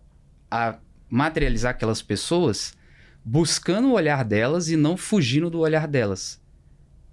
a 0.50 0.78
materializar 1.10 1.72
aquelas 1.72 2.02
pessoas 2.02 2.76
buscando 3.24 3.88
o 3.88 3.92
olhar 3.92 4.24
delas 4.24 4.68
e 4.68 4.76
não 4.76 4.96
fugindo 4.96 5.50
do 5.50 5.60
olhar 5.60 5.88
delas. 5.88 6.40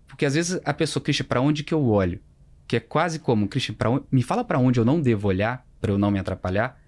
Porque 0.07 0.25
às 0.25 0.35
vezes 0.35 0.59
a 0.63 0.73
pessoa, 0.73 1.01
Christian, 1.01 1.25
para 1.25 1.41
onde 1.41 1.63
que 1.63 1.73
eu 1.73 1.83
olho? 1.83 2.19
Que 2.67 2.75
é 2.75 2.79
quase 2.79 3.19
como, 3.19 3.47
Christian, 3.47 3.73
pra 3.73 3.89
onde... 3.89 4.05
me 4.11 4.21
fala 4.21 4.43
para 4.43 4.59
onde 4.59 4.79
eu 4.79 4.85
não 4.85 5.01
devo 5.01 5.27
olhar, 5.27 5.65
para 5.81 5.91
eu 5.91 5.97
não 5.97 6.11
me 6.11 6.19
atrapalhar. 6.19 6.79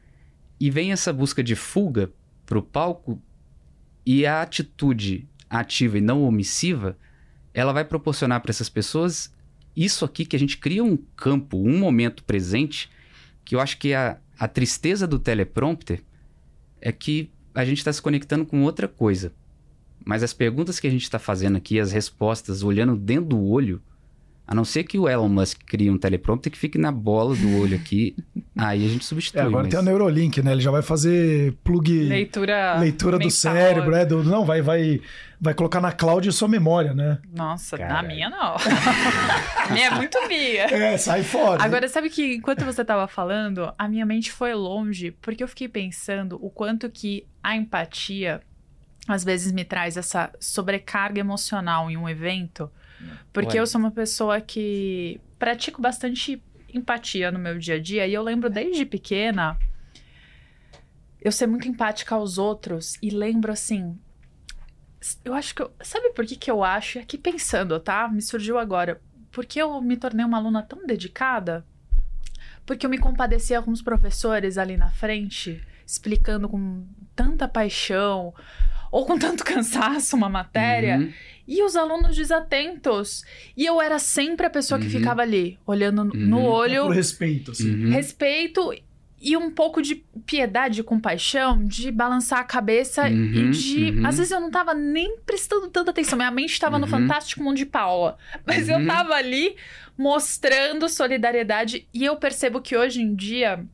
E 0.59 0.69
vem 0.69 0.91
essa 0.91 1.11
busca 1.11 1.43
de 1.43 1.55
fuga 1.55 2.11
pro 2.45 2.61
palco 2.61 3.21
e 4.05 4.25
a 4.25 4.41
atitude 4.41 5.27
ativa 5.49 5.97
e 5.97 6.01
não 6.01 6.23
omissiva 6.23 6.97
ela 7.55 7.71
vai 7.71 7.85
proporcionar 7.85 8.41
para 8.41 8.51
essas 8.51 8.67
pessoas 8.67 9.33
isso 9.75 10.03
aqui 10.03 10.25
que 10.25 10.35
a 10.35 10.39
gente 10.39 10.57
cria 10.57 10.83
um 10.83 10.97
campo, 11.15 11.57
um 11.57 11.79
momento 11.79 12.23
presente, 12.23 12.91
que 13.45 13.55
eu 13.55 13.61
acho 13.61 13.77
que 13.77 13.93
a, 13.93 14.17
a 14.37 14.47
tristeza 14.47 15.07
do 15.07 15.17
teleprompter 15.17 16.03
é 16.81 16.91
que 16.91 17.31
a 17.53 17.63
gente 17.63 17.77
está 17.77 17.91
se 17.91 18.01
conectando 18.01 18.45
com 18.45 18.61
outra 18.63 18.89
coisa. 18.89 19.33
Mas 20.03 20.21
as 20.21 20.33
perguntas 20.33 20.79
que 20.79 20.87
a 20.87 20.89
gente 20.89 21.03
está 21.03 21.17
fazendo 21.17 21.55
aqui, 21.55 21.79
as 21.79 21.93
respostas, 21.93 22.61
olhando 22.61 22.95
dentro 22.95 23.29
do 23.29 23.41
olho, 23.41 23.81
a 24.47 24.53
não 24.53 24.63
ser 24.63 24.83
que 24.83 24.99
o 24.99 25.09
Elon 25.09 25.27
Musk 25.27 25.61
crie 25.65 25.89
um 25.89 25.97
teleprompter 25.97 26.51
que 26.51 26.57
fique 26.57 26.77
na 26.77 26.91
bola 26.91 27.35
do 27.35 27.59
olho 27.59 27.75
aqui, 27.75 28.15
aí 28.55 28.85
a 28.85 28.89
gente 28.89 29.03
substitui. 29.03 29.41
É, 29.41 29.43
agora 29.43 29.63
mas... 29.63 29.71
tem 29.71 29.79
o 29.79 29.83
Neurolink, 29.83 30.41
né? 30.43 30.51
Ele 30.51 30.61
já 30.61 30.69
vai 30.69 30.83
fazer 30.83 31.53
plug. 31.63 31.91
Leitura. 32.03 32.77
Leitura 32.79 33.17
do 33.17 33.31
cérebro, 33.31 33.91
né? 33.91 34.05
Do, 34.05 34.23
não, 34.23 34.45
vai, 34.45 34.61
vai, 34.61 35.01
vai 35.41 35.53
colocar 35.55 35.81
na 35.81 35.91
cloud 35.91 36.31
sua 36.31 36.47
memória, 36.47 36.93
né? 36.93 37.17
Nossa, 37.33 37.75
na 37.77 37.87
Caralho. 37.87 38.07
minha 38.07 38.29
não. 38.29 38.55
a 39.65 39.69
minha 39.71 39.87
é 39.87 39.91
muito 39.91 40.17
minha. 40.27 40.63
É, 40.65 40.97
sai 40.97 41.23
fora. 41.23 41.63
Agora, 41.63 41.87
sabe 41.87 42.09
que 42.09 42.35
enquanto 42.35 42.63
você 42.63 42.85
tava 42.85 43.07
falando, 43.07 43.73
a 43.77 43.87
minha 43.87 44.05
mente 44.05 44.31
foi 44.31 44.53
longe, 44.53 45.11
porque 45.21 45.43
eu 45.43 45.47
fiquei 45.47 45.67
pensando 45.67 46.37
o 46.39 46.51
quanto 46.51 46.89
que 46.89 47.25
a 47.41 47.55
empatia 47.55 48.41
às 49.07 49.23
vezes 49.23 49.51
me 49.51 49.63
traz 49.63 49.97
essa 49.97 50.31
sobrecarga 50.39 51.19
emocional 51.19 51.89
em 51.89 51.97
um 51.97 52.09
evento. 52.09 52.71
Porque 53.33 53.51
Olha. 53.51 53.59
eu 53.59 53.67
sou 53.67 53.79
uma 53.79 53.91
pessoa 53.91 54.39
que 54.41 55.19
pratico 55.37 55.81
bastante 55.81 56.41
empatia 56.73 57.31
no 57.31 57.39
meu 57.39 57.57
dia 57.57 57.75
a 57.75 57.79
dia 57.79 58.07
e 58.07 58.13
eu 58.13 58.21
lembro 58.21 58.49
desde 58.49 58.85
pequena 58.85 59.57
eu 61.25 61.31
ser 61.31 61.47
muito 61.47 61.67
empática 61.67 62.13
aos 62.13 62.37
outros 62.37 62.99
e 63.01 63.09
lembro 63.09 63.51
assim. 63.51 63.97
Eu 65.23 65.33
acho 65.33 65.55
que 65.55 65.61
eu. 65.63 65.73
Sabe 65.81 66.11
por 66.11 66.23
que, 66.23 66.35
que 66.35 66.51
eu 66.51 66.63
acho? 66.63 66.99
E 66.99 67.01
Aqui 67.01 67.17
pensando, 67.17 67.79
tá? 67.79 68.07
Me 68.07 68.21
surgiu 68.21 68.59
agora. 68.59 69.01
Porque 69.31 69.59
eu 69.59 69.81
me 69.81 69.97
tornei 69.97 70.23
uma 70.23 70.37
aluna 70.37 70.61
tão 70.61 70.85
dedicada? 70.85 71.65
Porque 72.63 72.85
eu 72.85 72.89
me 72.91 72.99
compadecia 72.99 73.59
com 73.59 73.71
os 73.71 73.81
professores 73.81 74.55
ali 74.55 74.77
na 74.77 74.91
frente, 74.91 75.63
explicando 75.85 76.47
com 76.47 76.85
tanta 77.15 77.47
paixão 77.47 78.31
ou 78.91 79.03
com 79.03 79.17
tanto 79.17 79.43
cansaço 79.45 80.15
uma 80.15 80.29
matéria. 80.29 80.99
Uhum. 80.99 81.13
E 81.47 81.61
os 81.63 81.75
alunos 81.75 82.15
desatentos. 82.15 83.23
E 83.55 83.65
eu 83.65 83.81
era 83.81 83.99
sempre 83.99 84.45
a 84.45 84.49
pessoa 84.49 84.79
que 84.79 84.85
Uhum. 84.85 84.91
ficava 84.91 85.21
ali, 85.21 85.57
olhando 85.65 86.03
no 86.03 86.37
Uhum. 86.39 86.43
olho, 86.45 86.83
Por 86.83 86.95
respeito, 86.95 87.51
assim. 87.51 87.85
Uhum. 87.85 87.91
respeito 87.91 88.73
e 89.21 89.35
um 89.37 89.49
pouco 89.49 89.81
de 89.81 89.95
piedade 90.25 90.81
e 90.81 90.83
compaixão, 90.83 91.63
de 91.65 91.89
balançar 91.91 92.39
a 92.39 92.43
cabeça 92.43 93.09
e 93.09 93.13
Uhum, 93.13 93.51
de. 93.51 93.91
uhum. 93.91 94.05
Às 94.07 94.17
vezes 94.17 94.31
eu 94.31 94.39
não 94.39 94.51
tava 94.51 94.73
nem 94.73 95.17
prestando 95.25 95.67
tanta 95.69 95.91
atenção. 95.91 96.17
Minha 96.17 96.29
mente 96.31 96.59
tava 96.59 96.77
no. 96.77 96.85
Fantástico 96.87 97.41
Mundo 97.41 97.57
de 97.57 97.65
Paula. 97.65 98.17
Mas 98.45 98.67
eu 98.69 98.85
tava 98.85 99.13
ali 99.15 99.55
mostrando 99.97 100.87
solidariedade. 100.89 101.87
E 101.93 102.05
eu 102.05 102.15
percebo 102.17 102.61
que 102.61 102.75
hoje 102.77 103.01
em 103.01 103.15
dia. 103.15 103.65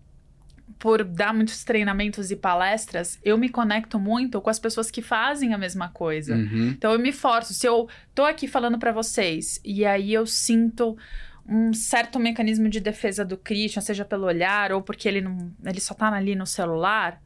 Por 0.81 1.03
dar 1.03 1.31
muitos 1.31 1.63
treinamentos 1.63 2.31
e 2.31 2.35
palestras, 2.35 3.19
eu 3.23 3.37
me 3.37 3.49
conecto 3.49 3.99
muito 3.99 4.41
com 4.41 4.49
as 4.49 4.57
pessoas 4.57 4.89
que 4.89 4.99
fazem 4.99 5.53
a 5.53 5.57
mesma 5.57 5.89
coisa. 5.89 6.35
Uhum. 6.35 6.69
Então 6.69 6.91
eu 6.91 6.97
me 6.97 7.11
forço. 7.11 7.53
Se 7.53 7.67
eu 7.67 7.87
tô 8.15 8.25
aqui 8.25 8.47
falando 8.47 8.79
pra 8.79 8.91
vocês 8.91 9.61
e 9.63 9.85
aí 9.85 10.11
eu 10.11 10.25
sinto 10.25 10.97
um 11.47 11.71
certo 11.71 12.19
mecanismo 12.19 12.67
de 12.67 12.79
defesa 12.79 13.23
do 13.23 13.37
Christian, 13.37 13.79
seja 13.79 14.03
pelo 14.03 14.25
olhar 14.25 14.71
ou 14.71 14.81
porque 14.81 15.07
ele 15.07 15.21
não, 15.21 15.51
ele 15.63 15.79
só 15.79 15.93
tá 15.93 16.11
ali 16.11 16.33
no 16.33 16.47
celular, 16.47 17.21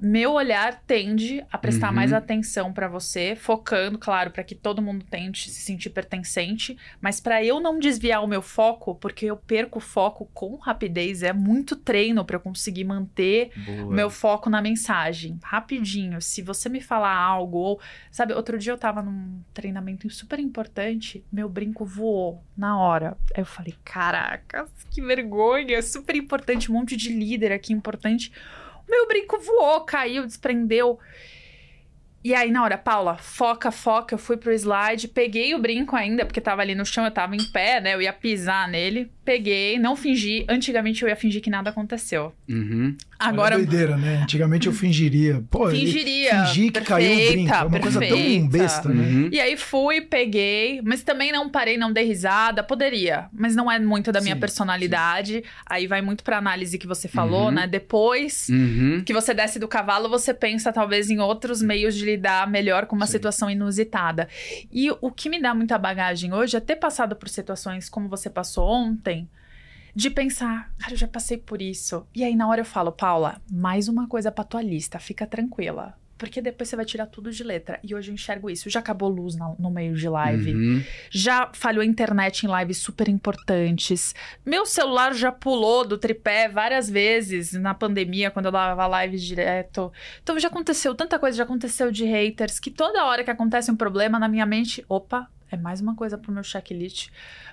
meu 0.00 0.32
olhar 0.32 0.82
tende 0.86 1.44
a 1.50 1.56
prestar 1.58 1.88
Uhum. 1.88 1.94
mais 1.94 2.12
atenção 2.12 2.72
pra 2.72 2.86
você, 2.88 3.34
focando, 3.34 3.98
claro, 3.98 4.30
pra 4.30 4.44
que 4.44 4.54
todo 4.54 4.82
mundo 4.82 5.04
tente 5.08 5.48
se 5.50 5.60
sentir 5.62 5.90
pertencente, 5.90 6.76
mas 7.00 7.20
pra 7.20 7.42
eu 7.42 7.60
não 7.60 7.78
desviar 7.78 8.22
o 8.22 8.26
meu 8.26 8.42
foco, 8.42 8.94
porque 8.94 9.26
eu 9.26 9.36
perco 9.36 9.78
o 9.78 9.82
foco 9.82 10.28
com 10.34 10.56
rapidez, 10.56 11.22
é 11.22 11.32
muito 11.32 11.76
treino 11.76 12.24
pra 12.24 12.36
eu 12.36 12.40
conseguir 12.40 12.84
manter 12.84 13.50
Boa. 13.64 13.94
meu 13.94 14.10
foco 14.10 14.50
na 14.50 14.60
mensagem. 14.60 15.38
Rapidinho. 15.42 16.20
Se 16.20 16.42
você 16.42 16.68
me 16.68 16.80
falar 16.80 17.14
algo, 17.16 17.56
ou. 17.58 17.80
Sabe, 18.10 18.32
outro 18.34 18.58
dia 18.58 18.72
eu 18.72 18.78
tava 18.78 19.02
num 19.02 19.40
treinamento 19.54 20.08
super 20.10 20.38
importante, 20.38 21.24
meu 21.32 21.48
brinco 21.48 21.84
voou 21.84 22.42
na 22.56 22.78
hora. 22.78 23.16
Aí 23.34 23.40
eu 23.42 23.46
falei: 23.46 23.74
caracas, 23.84 24.70
que 24.90 25.00
vergonha, 25.00 25.80
super 25.82 26.14
importante, 26.16 26.70
um 26.70 26.74
monte 26.74 26.96
de 26.96 27.08
líder 27.10 27.52
aqui 27.52 27.72
importante. 27.72 28.30
Meu 28.88 29.06
brinco 29.06 29.38
voou, 29.40 29.80
caiu, 29.82 30.26
desprendeu. 30.26 30.98
E 32.26 32.34
aí, 32.34 32.50
na 32.50 32.64
hora, 32.64 32.76
Paula, 32.76 33.16
foca, 33.16 33.70
foca. 33.70 34.14
Eu 34.14 34.18
fui 34.18 34.36
pro 34.36 34.52
slide, 34.52 35.06
peguei 35.06 35.54
o 35.54 35.60
brinco 35.60 35.94
ainda, 35.94 36.26
porque 36.26 36.40
tava 36.40 36.60
ali 36.60 36.74
no 36.74 36.84
chão, 36.84 37.04
eu 37.04 37.10
tava 37.12 37.36
em 37.36 37.44
pé, 37.52 37.80
né? 37.80 37.94
Eu 37.94 38.02
ia 38.02 38.12
pisar 38.12 38.68
nele. 38.68 39.08
Peguei, 39.24 39.78
não 39.78 39.94
fingi. 39.94 40.44
Antigamente 40.48 41.04
eu 41.04 41.08
ia 41.08 41.14
fingir 41.14 41.40
que 41.40 41.48
nada 41.48 41.70
aconteceu. 41.70 42.34
Uhum. 42.48 42.96
Agora, 43.18 43.54
Olha 43.56 43.64
a 43.64 43.66
doideira, 43.66 43.96
né? 43.96 44.20
Antigamente 44.22 44.66
eu 44.66 44.72
fingiria. 44.72 45.42
Pô, 45.50 45.68
Fingiria. 45.70 46.44
Fingir 46.46 46.72
que 46.72 46.80
caiu 46.82 47.12
um 47.12 47.32
brinco. 47.32 47.54
É 47.54 47.62
uma 47.64 47.80
coisa 47.80 48.00
tão 48.00 48.08
perfeita. 48.08 48.48
besta, 48.58 48.88
né? 48.88 49.02
Uhum. 49.04 49.28
E 49.32 49.40
aí 49.40 49.56
fui, 49.56 50.00
peguei, 50.02 50.80
mas 50.84 51.02
também 51.02 51.32
não 51.32 51.48
parei, 51.48 51.76
não 51.78 51.92
dei 51.92 52.04
risada. 52.04 52.62
Poderia, 52.62 53.26
mas 53.32 53.56
não 53.56 53.70
é 53.70 53.78
muito 53.78 54.12
da 54.12 54.20
minha 54.20 54.34
Sim, 54.34 54.40
personalidade. 54.40 55.42
Aí 55.64 55.86
vai 55.86 56.02
muito 56.02 56.22
pra 56.22 56.38
análise 56.38 56.78
que 56.78 56.86
você 56.86 57.08
falou, 57.08 57.46
Uhum. 57.46 57.50
né? 57.52 57.66
Depois 57.66 58.48
Uhum. 58.50 59.02
que 59.04 59.12
você 59.12 59.32
desce 59.32 59.58
do 59.58 59.68
cavalo, 59.68 60.08
você 60.08 60.34
pensa 60.34 60.72
talvez 60.72 61.10
em 61.10 61.18
outros 61.18 61.62
meios 61.62 61.94
de 61.94 62.04
lidar 62.04 62.48
melhor 62.50 62.86
com 62.86 62.94
uma 62.96 63.06
Sim. 63.06 63.12
situação 63.12 63.50
inusitada. 63.50 64.28
E 64.72 64.90
o 65.00 65.10
que 65.10 65.28
me 65.28 65.40
dá 65.40 65.54
muita 65.54 65.78
bagagem 65.78 66.32
hoje 66.34 66.56
é 66.56 66.60
ter 66.60 66.76
passado 66.76 67.16
por 67.16 67.28
situações 67.28 67.88
como 67.88 68.08
você 68.08 68.28
passou 68.28 68.68
ontem. 68.68 69.28
De 69.96 70.10
pensar, 70.10 70.70
cara, 70.78 70.92
eu 70.92 70.98
já 70.98 71.08
passei 71.08 71.38
por 71.38 71.62
isso. 71.62 72.06
E 72.14 72.22
aí, 72.22 72.36
na 72.36 72.46
hora 72.46 72.60
eu 72.60 72.66
falo, 72.66 72.92
Paula, 72.92 73.40
mais 73.50 73.88
uma 73.88 74.06
coisa 74.06 74.30
pra 74.30 74.44
tua 74.44 74.60
lista, 74.60 74.98
fica 74.98 75.26
tranquila. 75.26 75.94
Porque 76.18 76.42
depois 76.42 76.68
você 76.68 76.76
vai 76.76 76.84
tirar 76.84 77.06
tudo 77.06 77.30
de 77.30 77.42
letra. 77.42 77.78
E 77.82 77.94
hoje 77.94 78.10
eu 78.10 78.14
enxergo 78.14 78.50
isso. 78.50 78.68
Já 78.70 78.80
acabou 78.80 79.08
luz 79.08 79.36
na- 79.36 79.54
no 79.58 79.70
meio 79.70 79.94
de 79.94 80.06
live. 80.08 80.54
Uhum. 80.54 80.84
Já 81.10 81.50
falhou 81.54 81.80
a 81.82 81.84
internet 81.86 82.44
em 82.44 82.58
lives 82.60 82.76
super 82.78 83.08
importantes. 83.08 84.14
Meu 84.44 84.66
celular 84.66 85.14
já 85.14 85.32
pulou 85.32 85.86
do 85.86 85.96
tripé 85.98 86.46
várias 86.48 86.88
vezes 86.90 87.52
na 87.52 87.72
pandemia, 87.74 88.30
quando 88.30 88.46
eu 88.46 88.52
dava 88.52 89.02
lives 89.02 89.22
direto. 89.22 89.90
Então 90.22 90.38
já 90.38 90.48
aconteceu 90.48 90.94
tanta 90.94 91.18
coisa, 91.18 91.36
já 91.38 91.44
aconteceu 91.44 91.90
de 91.90 92.04
haters, 92.04 92.58
que 92.58 92.70
toda 92.70 93.04
hora 93.06 93.24
que 93.24 93.30
acontece 93.30 93.70
um 93.70 93.76
problema 93.76 94.18
na 94.18 94.28
minha 94.28 94.44
mente, 94.46 94.84
opa, 94.88 95.28
é 95.50 95.56
mais 95.56 95.80
uma 95.82 95.94
coisa 95.94 96.16
pro 96.18 96.32
meu 96.32 96.42
checklist. 96.42 97.08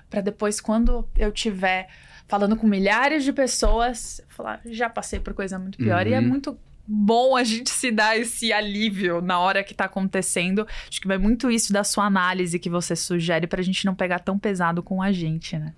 Pra 0.08 0.20
depois, 0.22 0.58
quando 0.60 1.06
eu 1.16 1.30
tiver 1.32 1.88
falando 2.26 2.56
com 2.56 2.66
milhares 2.66 3.24
de 3.24 3.32
pessoas, 3.32 4.20
falar, 4.28 4.60
já 4.66 4.88
passei 4.88 5.20
por 5.20 5.34
coisa 5.34 5.58
muito 5.58 5.78
pior. 5.78 6.06
E 6.06 6.12
é 6.12 6.20
Uhum. 6.20 6.28
muito 6.28 6.58
bom 6.86 7.36
a 7.36 7.42
gente 7.44 7.70
se 7.70 7.90
dar 7.90 8.16
esse 8.18 8.52
alívio 8.52 9.20
na 9.22 9.38
hora 9.38 9.64
que 9.64 9.74
tá 9.74 9.84
acontecendo. 9.86 10.66
Acho 10.88 11.00
que 11.00 11.08
vai 11.08 11.18
muito 11.18 11.50
isso 11.50 11.72
da 11.72 11.82
sua 11.84 12.04
análise 12.04 12.58
que 12.58 12.68
você 12.70 12.94
sugere 12.94 13.46
pra 13.46 13.62
gente 13.62 13.84
não 13.86 13.94
pegar 13.94 14.18
tão 14.18 14.38
pesado 14.38 14.82
com 14.82 15.00
a 15.00 15.10
gente, 15.12 15.58
né? 15.58 15.72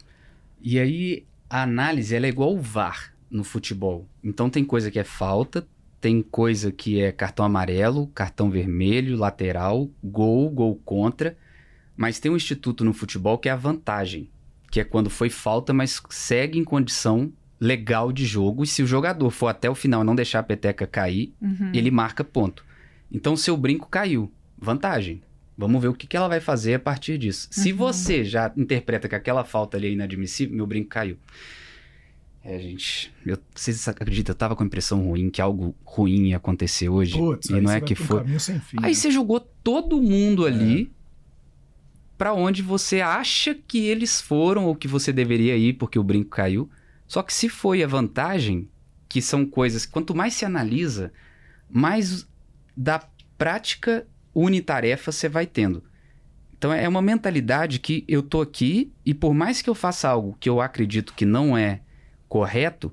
E 0.60 0.78
aí, 0.78 1.24
a 1.48 1.62
análise 1.62 2.14
ela 2.14 2.26
é 2.26 2.28
igual 2.28 2.52
o 2.54 2.60
VAR 2.60 3.12
no 3.30 3.44
futebol. 3.44 4.06
Então, 4.22 4.50
tem 4.50 4.64
coisa 4.64 4.90
que 4.90 4.98
é 4.98 5.04
falta, 5.04 5.66
tem 6.00 6.22
coisa 6.22 6.72
que 6.72 7.00
é 7.00 7.12
cartão 7.12 7.44
amarelo, 7.44 8.08
cartão 8.08 8.50
vermelho, 8.50 9.16
lateral, 9.16 9.88
gol, 10.02 10.50
gol 10.50 10.74
contra. 10.84 11.36
Mas 11.96 12.18
tem 12.18 12.30
um 12.30 12.36
instituto 12.36 12.84
no 12.84 12.92
futebol 12.92 13.38
que 13.38 13.48
é 13.48 13.52
a 13.52 13.56
vantagem, 13.56 14.28
que 14.70 14.80
é 14.80 14.84
quando 14.84 15.08
foi 15.10 15.30
falta, 15.30 15.72
mas 15.72 16.02
segue 16.10 16.58
em 16.58 16.64
condição 16.64 17.32
legal 17.60 18.12
de 18.12 18.24
jogo. 18.26 18.64
E 18.64 18.66
se 18.66 18.82
o 18.82 18.86
jogador 18.86 19.30
for 19.30 19.48
até 19.48 19.68
o 19.70 19.74
final 19.74 20.02
e 20.02 20.04
não 20.04 20.14
deixar 20.14 20.40
a 20.40 20.42
peteca 20.42 20.86
cair, 20.86 21.32
Uhum. 21.40 21.70
ele 21.72 21.90
marca 21.90 22.22
ponto. 22.22 22.64
Então, 23.10 23.32
o 23.32 23.36
seu 23.38 23.56
brinco 23.56 23.88
caiu. 23.88 24.30
Vantagem. 24.58 25.22
Vamos 25.56 25.80
ver 25.80 25.88
o 25.88 25.94
que, 25.94 26.06
que 26.06 26.16
ela 26.16 26.28
vai 26.28 26.40
fazer 26.40 26.74
a 26.74 26.78
partir 26.78 27.16
disso. 27.16 27.48
Se 27.50 27.70
Uhum. 27.72 27.78
você 27.78 28.24
já 28.24 28.52
interpreta 28.56 29.08
que 29.08 29.14
aquela 29.14 29.42
falta 29.44 29.76
ali 29.78 29.86
é 29.86 29.90
inadmissível, 29.92 30.54
meu 30.54 30.66
brinco 30.66 30.88
caiu. 30.90 31.16
É, 32.44 32.60
gente, 32.60 33.12
eu, 33.24 33.36
vocês 33.54 33.88
acreditam, 33.88 34.32
eu 34.32 34.36
tava 34.36 34.54
com 34.54 34.62
a 34.62 34.66
impressão 34.66 35.02
ruim 35.04 35.30
que 35.30 35.40
algo 35.42 35.74
ruim 35.84 36.28
ia 36.28 36.36
acontecer 36.36 36.88
hoje. 36.88 37.14
Putz, 37.18 37.48
e 37.50 37.60
não 37.60 37.72
é 37.72 37.80
que 37.80 37.94
um 37.94 37.96
foi. 37.96 38.18
caminho 38.20 38.38
sem 38.38 38.60
fim, 38.60 38.76
Aí 38.82 38.90
né? 38.90 38.94
você 38.94 39.10
jogou 39.10 39.40
todo 39.40 40.00
mundo 40.00 40.46
É. 40.46 40.50
ali 40.50 40.92
pra 42.16 42.32
onde 42.32 42.62
você 42.62 43.00
acha 43.00 43.54
que 43.54 43.86
eles 43.86 44.20
foram 44.20 44.66
ou 44.66 44.74
que 44.74 44.88
você 44.88 45.12
deveria 45.12 45.56
ir 45.56 45.74
porque 45.74 45.98
o 45.98 46.04
brinco 46.04 46.30
caiu. 46.30 46.68
Só 47.06 47.22
que 47.22 47.32
se 47.32 47.48
foi 47.48 47.82
a 47.82 47.86
vantagem, 47.86 48.68
que 49.08 49.22
são 49.22 49.46
coisas 49.46 49.86
que 49.86 49.92
quanto 49.92 50.14
mais 50.14 50.34
se 50.34 50.44
analisa, 50.44 51.12
mais 51.70 52.26
da 52.76 53.02
prática 53.38 54.06
unitarefa 54.34 55.12
você 55.12 55.28
vai 55.28 55.46
tendo. 55.46 55.82
Então 56.58 56.72
é 56.72 56.88
uma 56.88 57.02
mentalidade 57.02 57.78
que 57.78 58.04
eu 58.08 58.22
tô 58.22 58.40
aqui 58.40 58.92
e 59.04 59.12
por 59.12 59.34
mais 59.34 59.60
que 59.60 59.68
eu 59.68 59.74
faça 59.74 60.08
algo 60.08 60.36
que 60.40 60.48
eu 60.48 60.60
acredito 60.60 61.14
que 61.14 61.26
não 61.26 61.56
é 61.56 61.80
correto, 62.28 62.92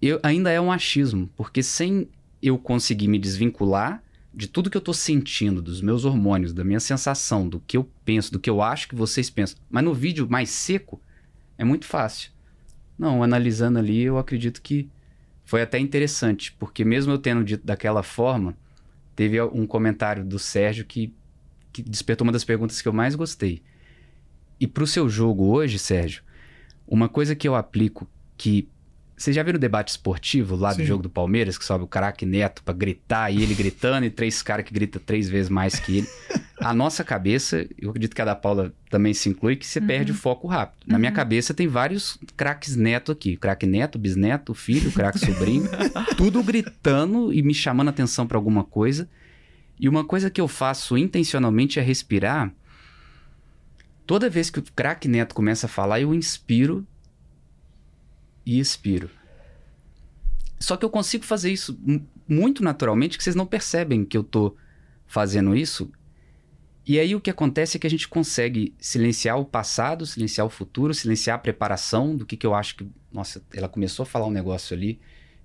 eu, 0.00 0.20
ainda 0.22 0.50
é 0.50 0.60
um 0.60 0.70
achismo, 0.70 1.28
porque 1.36 1.62
sem 1.62 2.08
eu 2.42 2.58
conseguir 2.58 3.08
me 3.08 3.18
desvincular 3.18 4.02
de 4.32 4.46
tudo 4.46 4.70
que 4.70 4.76
eu 4.76 4.80
tô 4.80 4.92
sentindo, 4.92 5.62
dos 5.62 5.80
meus 5.80 6.04
hormônios, 6.04 6.52
da 6.52 6.64
minha 6.64 6.80
sensação, 6.80 7.48
do 7.48 7.60
que 7.60 7.76
eu 7.76 7.90
penso, 8.04 8.32
do 8.32 8.38
que 8.38 8.50
eu 8.50 8.62
acho 8.62 8.88
que 8.88 8.94
vocês 8.94 9.30
pensam. 9.30 9.58
Mas 9.70 9.84
no 9.84 9.94
vídeo 9.94 10.28
mais 10.28 10.50
seco, 10.50 11.00
é 11.56 11.64
muito 11.64 11.86
fácil. 11.86 12.30
Não, 12.98 13.22
analisando 13.22 13.78
ali, 13.78 14.02
eu 14.02 14.18
acredito 14.18 14.60
que 14.60 14.88
foi 15.44 15.62
até 15.62 15.78
interessante, 15.78 16.52
porque 16.58 16.84
mesmo 16.84 17.12
eu 17.12 17.18
tendo 17.18 17.42
dito 17.42 17.64
daquela 17.64 18.02
forma, 18.02 18.56
teve 19.16 19.40
um 19.40 19.66
comentário 19.66 20.24
do 20.24 20.38
Sérgio 20.38 20.84
que, 20.84 21.14
que 21.72 21.82
despertou 21.82 22.26
uma 22.26 22.32
das 22.32 22.44
perguntas 22.44 22.82
que 22.82 22.88
eu 22.88 22.92
mais 22.92 23.14
gostei. 23.14 23.62
E 24.60 24.66
pro 24.66 24.86
seu 24.86 25.08
jogo 25.08 25.46
hoje, 25.46 25.78
Sérgio, 25.78 26.22
uma 26.86 27.08
coisa 27.08 27.34
que 27.34 27.46
eu 27.46 27.54
aplico 27.54 28.08
que 28.36 28.68
vocês 29.18 29.34
já 29.34 29.42
viram 29.42 29.56
o 29.56 29.60
debate 29.60 29.88
esportivo 29.88 30.54
lá 30.54 30.72
do 30.72 30.76
Sim. 30.76 30.84
jogo 30.84 31.02
do 31.02 31.10
Palmeiras, 31.10 31.58
que 31.58 31.64
sobe 31.64 31.82
o 31.82 31.88
craque 31.88 32.24
Neto 32.24 32.62
pra 32.62 32.72
gritar 32.72 33.32
e 33.32 33.42
ele 33.42 33.52
gritando 33.52 34.06
e 34.06 34.10
três 34.10 34.40
caras 34.42 34.64
que 34.64 34.72
gritam 34.72 35.02
três 35.04 35.28
vezes 35.28 35.50
mais 35.50 35.80
que 35.80 35.98
ele? 35.98 36.08
A 36.60 36.72
nossa 36.72 37.02
cabeça, 37.02 37.66
eu 37.80 37.90
acredito 37.90 38.14
que 38.14 38.22
a 38.22 38.24
da 38.24 38.34
Paula 38.36 38.72
também 38.88 39.12
se 39.12 39.28
inclui, 39.28 39.56
que 39.56 39.66
você 39.66 39.80
perde 39.80 40.12
o 40.12 40.14
foco 40.14 40.46
rápido. 40.46 40.84
Na 40.86 40.98
minha 40.98 41.12
cabeça 41.12 41.52
tem 41.52 41.66
vários 41.66 42.18
craques 42.36 42.76
Neto 42.76 43.12
aqui. 43.12 43.36
Craque 43.36 43.66
Neto, 43.66 43.98
bisneto, 43.98 44.54
filho, 44.54 44.90
craque 44.92 45.18
sobrinho. 45.18 45.68
tudo 46.16 46.42
gritando 46.42 47.32
e 47.32 47.42
me 47.42 47.54
chamando 47.54 47.88
a 47.88 47.90
atenção 47.90 48.26
pra 48.26 48.38
alguma 48.38 48.64
coisa. 48.64 49.08
E 49.80 49.88
uma 49.88 50.04
coisa 50.04 50.30
que 50.30 50.40
eu 50.40 50.48
faço 50.48 50.96
intencionalmente 50.96 51.78
é 51.78 51.82
respirar. 51.82 52.52
Toda 54.06 54.30
vez 54.30 54.50
que 54.50 54.58
o 54.58 54.64
craque 54.74 55.06
Neto 55.06 55.34
começa 55.34 55.66
a 55.66 55.68
falar, 55.68 56.00
eu 56.00 56.14
inspiro 56.14 56.86
e 58.50 58.58
expiro. 58.58 59.10
Só 60.58 60.76
que 60.76 60.84
eu 60.84 60.90
consigo 60.90 61.24
fazer 61.24 61.52
isso 61.52 61.78
mu- 61.80 62.04
muito 62.26 62.62
naturalmente, 62.62 63.16
que 63.16 63.22
vocês 63.22 63.36
não 63.36 63.46
percebem 63.46 64.04
que 64.04 64.16
eu 64.16 64.24
tô 64.24 64.56
fazendo 65.06 65.54
isso. 65.56 65.90
E 66.86 66.98
aí 66.98 67.14
o 67.14 67.20
que 67.20 67.30
acontece 67.30 67.76
é 67.76 67.80
que 67.80 67.86
a 67.86 67.90
gente 67.90 68.08
consegue 68.08 68.74
silenciar 68.78 69.38
o 69.38 69.44
passado, 69.44 70.06
silenciar 70.06 70.46
o 70.46 70.50
futuro, 70.50 70.94
silenciar 70.94 71.36
a 71.36 71.38
preparação 71.38 72.16
do 72.16 72.24
que, 72.24 72.36
que 72.36 72.46
eu 72.46 72.54
acho 72.54 72.76
que. 72.76 72.86
Nossa, 73.12 73.42
ela 73.54 73.68
começou 73.68 74.02
a 74.02 74.06
falar 74.06 74.26
um 74.26 74.30
negócio 74.30 74.74
ali. 74.76 74.98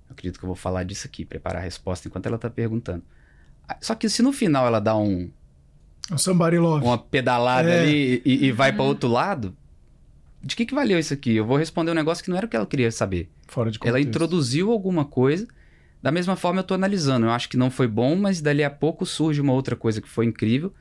Eu 0.08 0.12
acredito 0.12 0.38
que 0.38 0.44
eu 0.44 0.48
vou 0.48 0.56
falar 0.56 0.84
disso 0.84 1.06
aqui, 1.06 1.24
preparar 1.24 1.60
a 1.60 1.64
resposta 1.64 2.08
enquanto 2.08 2.26
ela 2.26 2.38
tá 2.38 2.48
perguntando. 2.50 3.02
Só 3.80 3.94
que 3.94 4.08
se 4.08 4.22
no 4.22 4.32
final 4.32 4.66
ela 4.66 4.80
dá 4.80 4.96
um, 4.96 5.30
O 6.10 6.18
Somebody 6.18 6.58
Love. 6.58 6.84
uma 6.84 6.98
pedalada 6.98 7.70
É. 7.70 7.80
ali 7.80 8.22
e, 8.24 8.46
e 8.46 8.52
vai 8.52 8.72
para 8.72 8.82
outro 8.82 9.08
lado, 9.08 9.56
de 10.44 10.54
que, 10.56 10.66
que 10.66 10.74
valeu 10.74 10.98
isso 10.98 11.14
aqui? 11.14 11.34
Eu 11.34 11.46
vou 11.46 11.56
responder 11.56 11.90
um 11.90 11.94
negócio 11.94 12.22
que 12.22 12.28
não 12.30 12.36
era 12.36 12.46
o 12.46 12.48
que 12.48 12.56
ela 12.56 12.66
queria 12.66 12.90
saber. 12.90 13.30
Fora 13.48 13.70
de 13.70 13.78
Ela 13.82 13.92
contexto. 13.92 14.08
introduziu 14.08 14.70
alguma 14.70 15.04
coisa. 15.04 15.46
Da 16.02 16.12
mesma 16.12 16.36
forma, 16.36 16.60
eu 16.60 16.64
tô 16.64 16.74
analisando. 16.74 17.26
Eu 17.26 17.30
acho 17.30 17.48
que 17.48 17.56
não 17.56 17.70
foi 17.70 17.88
bom, 17.88 18.14
mas 18.14 18.42
dali 18.42 18.62
a 18.62 18.70
pouco 18.70 19.06
surge 19.06 19.40
uma 19.40 19.54
outra 19.54 19.74
coisa 19.74 20.02
que 20.02 20.08
foi 20.08 20.26
incrível. 20.26 20.72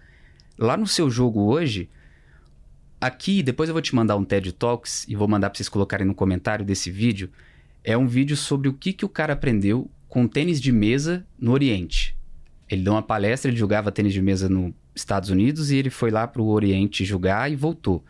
Lá 0.57 0.76
no 0.76 0.86
seu 0.86 1.09
jogo 1.09 1.41
hoje, 1.45 1.89
aqui, 2.99 3.41
depois 3.41 3.70
eu 3.70 3.74
vou 3.74 3.82
te 3.82 3.95
mandar 3.95 4.18
um 4.18 4.26
TED 4.26 4.51
Talks 4.51 5.05
e 5.07 5.16
vou 5.16 5.28
mandar 5.28 5.49
pra 5.49 5.57
vocês 5.57 5.70
colocarem 5.70 6.05
no 6.05 6.14
comentário 6.14 6.66
desse 6.66 6.91
vídeo. 6.91 7.30
É 7.84 7.97
um 7.97 8.07
vídeo 8.07 8.36
sobre 8.36 8.68
o 8.68 8.74
que, 8.74 8.91
que 8.91 9.05
o 9.05 9.09
cara 9.09 9.34
aprendeu 9.34 9.89
com 10.09 10.28
tênis 10.28 10.59
de 10.59 10.72
mesa 10.72 11.26
no 11.39 11.51
Oriente. 11.51 12.16
Ele 12.70 12.84
deu 12.84 12.93
uma 12.93 13.01
palestra, 13.01 13.49
ele 13.49 13.57
jogava 13.57 13.91
tênis 13.91 14.14
de 14.14 14.22
mesa 14.22 14.49
nos 14.49 14.74
Estados 14.93 15.30
Unidos 15.30 15.72
e 15.72 15.78
ele 15.78 15.89
foi 15.89 16.11
lá 16.11 16.28
pro 16.28 16.45
Oriente 16.45 17.03
jogar 17.05 17.51
e 17.51 17.55
voltou. 17.55 18.03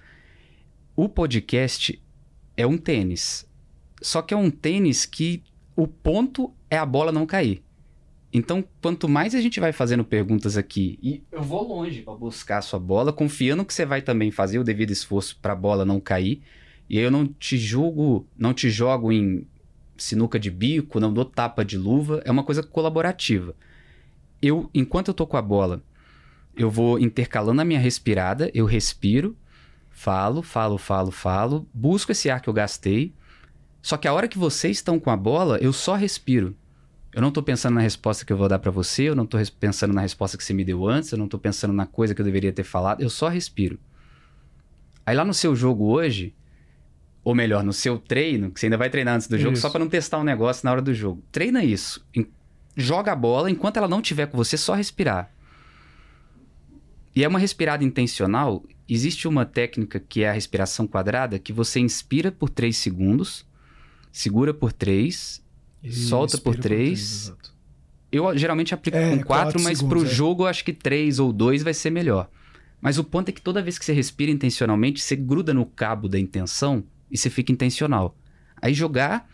O 0.95 1.09
podcast 1.09 1.99
é 2.55 2.67
um 2.67 2.77
tênis. 2.77 3.49
Só 3.99 4.21
que 4.21 4.31
é 4.31 4.37
um 4.37 4.51
tênis 4.51 5.07
que 5.07 5.41
o 5.75 5.87
ponto 5.87 6.53
é 6.69 6.77
a 6.77 6.85
bola 6.85 7.11
não 7.11 7.25
cair. 7.25 7.63
Então, 8.31 8.63
quanto 8.79 9.09
mais 9.09 9.33
a 9.33 9.41
gente 9.41 9.59
vai 9.59 9.71
fazendo 9.71 10.03
perguntas 10.03 10.55
aqui, 10.55 10.99
e 11.01 11.23
eu 11.31 11.41
vou 11.41 11.67
longe 11.67 12.03
para 12.03 12.13
buscar 12.13 12.59
a 12.59 12.61
sua 12.61 12.79
bola, 12.79 13.11
confiando 13.11 13.65
que 13.65 13.73
você 13.73 13.87
vai 13.87 14.03
também 14.03 14.29
fazer 14.29 14.59
o 14.59 14.63
devido 14.63 14.91
esforço 14.91 15.35
para 15.41 15.53
a 15.53 15.55
bola 15.55 15.83
não 15.83 15.99
cair. 15.99 16.43
E 16.87 16.99
eu 16.99 17.09
não 17.09 17.25
te 17.25 17.57
julgo, 17.57 18.27
não 18.37 18.53
te 18.53 18.69
jogo 18.69 19.11
em 19.11 19.47
sinuca 19.97 20.39
de 20.39 20.51
bico, 20.51 20.99
não 20.99 21.11
dou 21.11 21.25
tapa 21.25 21.65
de 21.65 21.75
luva, 21.75 22.21
é 22.23 22.29
uma 22.29 22.43
coisa 22.43 22.61
colaborativa. 22.61 23.55
Eu, 24.39 24.69
enquanto 24.75 25.07
eu 25.07 25.13
tô 25.15 25.25
com 25.25 25.37
a 25.37 25.41
bola, 25.41 25.81
eu 26.55 26.69
vou 26.69 26.99
intercalando 26.99 27.61
a 27.61 27.65
minha 27.65 27.79
respirada, 27.79 28.51
eu 28.53 28.65
respiro, 28.65 29.35
falo, 29.93 30.41
falo, 30.41 30.77
falo, 30.77 31.11
falo, 31.11 31.65
busco 31.73 32.11
esse 32.11 32.29
ar 32.29 32.41
que 32.41 32.49
eu 32.49 32.53
gastei. 32.53 33.13
Só 33.81 33.95
que 33.95 34.07
a 34.07 34.13
hora 34.13 34.27
que 34.27 34.37
vocês 34.37 34.77
estão 34.77 34.99
com 34.99 35.09
a 35.09 35.15
bola, 35.15 35.57
eu 35.59 35.71
só 35.71 35.95
respiro. 35.95 36.55
Eu 37.13 37.21
não 37.21 37.31
tô 37.31 37.43
pensando 37.43 37.75
na 37.75 37.81
resposta 37.81 38.25
que 38.25 38.33
eu 38.33 38.37
vou 38.37 38.49
dar 38.49 38.57
pra 38.59 38.71
você, 38.71 39.03
eu 39.03 39.15
não 39.15 39.27
res- 39.31 39.49
pensando 39.49 39.93
na 39.93 40.01
resposta 40.01 40.35
que 40.37 40.43
você 40.43 40.53
me 40.53 40.65
deu 40.65 40.87
antes, 40.87 41.11
eu 41.11 41.17
não 41.17 41.27
tô 41.27 41.37
pensando 41.37 41.71
na 41.73 41.85
coisa 41.85 42.15
que 42.15 42.19
eu 42.21 42.25
deveria 42.25 42.51
ter 42.51 42.63
falado, 42.63 43.01
eu 43.01 43.09
só 43.09 43.27
respiro. 43.29 43.79
Aí 45.05 45.15
lá 45.15 45.23
no 45.23 45.33
seu 45.33 45.55
jogo 45.55 45.85
hoje, 45.85 46.33
ou 47.23 47.35
melhor, 47.35 47.63
no 47.63 47.71
seu 47.71 47.99
treino, 47.99 48.49
que 48.49 48.59
você 48.59 48.65
ainda 48.65 48.77
vai 48.77 48.89
treinar 48.89 49.15
antes 49.15 49.27
do 49.27 49.37
jogo, 49.37 49.53
Isso. 49.53 49.61
só 49.61 49.69
pra 49.69 49.79
não 49.79 49.87
testar 49.89 50.17
um 50.17 50.23
negócio 50.23 50.65
na 50.65 50.71
hora 50.71 50.81
do 50.81 50.93
jogo. 50.93 51.21
Treina 51.31 51.63
isso. 51.63 52.03
Joga 52.75 53.11
a 53.11 53.15
bola, 53.15 53.51
enquanto 53.51 53.77
ela 53.77 53.87
não 53.87 53.99
estiver 53.99 54.25
com 54.25 54.35
você, 54.37 54.57
só 54.57 54.73
respirar. 54.73 55.29
E 57.15 57.23
é 57.23 57.27
uma 57.27 57.37
respirada 57.37 57.83
intencional. 57.83 58.63
Existe 58.87 59.27
uma 59.27 59.45
técnica 59.45 59.99
que 59.99 60.23
é 60.23 60.29
a 60.29 60.33
respiração 60.33 60.85
quadrada, 60.85 61.39
que 61.39 61.53
você 61.53 61.79
inspira 61.79 62.31
por 62.31 62.49
3 62.49 62.75
segundos, 62.75 63.45
segura 64.11 64.53
por 64.53 64.73
3, 64.73 65.41
E 65.81 65.91
solta 65.91 66.37
por 66.37 66.55
expira 66.55 66.75
três. 66.75 66.99
exato. 67.27 67.53
Eu 68.11 68.37
geralmente 68.37 68.73
aplico 68.73 68.97
É, 68.97 69.09
com 69.09 69.23
4, 69.23 69.25
quatro 69.27 69.61
mas 69.63 69.79
segundos, 69.79 70.03
pro 70.03 70.11
é. 70.11 70.13
jogo 70.13 70.43
eu 70.43 70.47
acho 70.47 70.63
que 70.63 70.73
3 70.73 71.17
ou 71.19 71.31
2 71.33 71.63
vai 71.63 71.73
ser 71.73 71.89
melhor. 71.89 72.29
Mas 72.79 72.97
o 72.97 73.03
ponto 73.03 73.29
é 73.29 73.31
que 73.31 73.41
toda 73.41 73.61
vez 73.61 73.79
que 73.79 73.85
você 73.85 73.93
respira 73.93 74.29
intencionalmente, 74.29 75.01
você 75.01 75.15
gruda 75.15 75.53
no 75.53 75.65
cabo 75.65 76.07
da 76.09 76.19
intenção 76.19 76.83
e 77.09 77.17
você 77.17 77.29
fica 77.29 77.51
intencional. 77.51 78.15
Aí 78.61 78.73
jogar. 78.73 79.27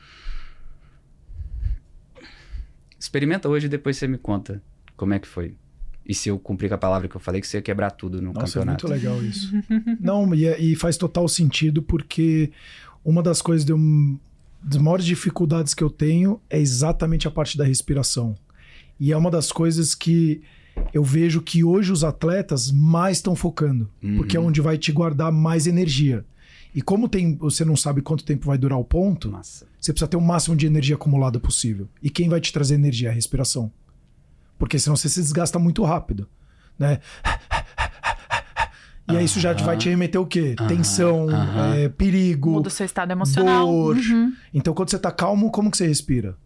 Experimenta 2.99 3.47
hoje 3.49 3.65
e 3.65 3.69
depois 3.69 3.97
você 3.97 4.07
me 4.07 4.17
conta 4.17 4.61
como 4.95 5.13
é 5.13 5.19
que 5.19 5.27
foi. 5.27 5.55
E 6.09 6.13
se 6.15 6.27
eu 6.27 6.39
cumprir 6.39 6.67
com 6.69 6.75
a 6.75 6.77
palavra 6.79 7.07
que 7.07 7.15
eu 7.15 7.21
falei, 7.21 7.39
que 7.39 7.47
você 7.47 7.57
ia 7.57 7.61
quebrar 7.61 7.91
tudo 7.91 8.19
no 8.21 8.33
Nossa, 8.33 8.57
é 8.59 8.61
campeonato. 8.63 8.87
muito 8.87 8.99
legal 9.01 9.23
isso. 9.23 9.53
Não, 10.01 10.33
e, 10.33 10.45
é- 10.47 10.59
e 10.59 10.75
faz 10.75 10.97
total 10.97 11.27
sentido 11.27 11.83
porque 11.83 12.51
uma 13.05 13.21
das 13.21 13.41
coisas 13.43 13.63
de 13.63 13.71
um, 13.73 14.17
das 14.61 14.81
maiores 14.81 15.05
dificuldades 15.05 15.73
que 15.75 15.83
eu 15.83 15.89
tenho 15.89 16.41
é 16.49 16.59
exatamente 16.59 17.27
a 17.27 17.31
parte 17.31 17.57
da 17.57 17.63
respiração. 17.63 18.35
E 18.99 19.11
é 19.11 19.17
uma 19.17 19.29
das 19.29 19.51
coisas 19.51 19.93
que 19.93 20.41
eu 20.93 21.03
vejo 21.03 21.41
que 21.41 21.63
hoje 21.63 21.91
os 21.91 22.03
atletas 22.03 22.71
mais 22.71 23.17
estão 23.17 23.35
focando, 23.35 23.87
porque 24.17 24.35
é 24.35 24.39
Uhum. 24.39 24.47
onde 24.47 24.61
vai 24.61 24.77
te 24.77 24.91
guardar 24.91 25.31
mais 25.31 25.67
energia. 25.67 26.25
E 26.73 26.81
como 26.81 27.07
tem, 27.09 27.35
você 27.35 27.63
não 27.65 27.75
sabe 27.75 28.01
quanto 28.01 28.23
tempo 28.23 28.45
vai 28.47 28.57
durar 28.57 28.77
o 28.79 28.83
ponto, 28.83 29.29
Massa. 29.31 29.65
você 29.79 29.91
precisa 29.91 30.07
ter 30.07 30.17
o 30.17 30.21
máximo 30.21 30.55
de 30.55 30.65
energia 30.67 30.95
acumulada 30.95 31.39
possível. 31.39 31.87
E 32.01 32.09
quem 32.09 32.29
vai 32.29 32.39
te 32.39 32.51
trazer 32.53 32.75
energia? 32.75 33.09
A 33.09 33.13
respiração. 33.13 33.71
Porque 34.59 34.77
senão 34.77 34.95
você 34.95 35.09
se 35.09 35.19
desgasta 35.21 35.57
muito 35.57 35.83
rápido, 35.83 36.29
né? 36.77 36.99
E 39.11 39.17
aí 39.17 39.25
isso 39.25 39.39
já 39.39 39.53
Aham. 39.53 39.63
vai 39.63 39.75
te 39.77 39.89
remeter 39.89 40.21
o 40.21 40.25
quê? 40.27 40.55
Aham, 40.59 40.67
Tensão, 40.67 41.29
aham. 41.29 41.73
é, 41.75 41.89
perigo. 41.89 42.51
Muda 42.51 42.67
o 42.67 42.71
seu 42.71 42.85
estado 42.85 43.09
emocional. 43.11 43.65
dor. 43.65 43.95
Uhum. 43.95 44.33
Então 44.53 44.71
quando 44.75 44.91
você 44.91 44.99
tá 44.99 45.11
calmo, 45.11 45.49
como 45.49 45.71
que 45.71 45.77
você 45.77 45.87
respira? 45.87 46.37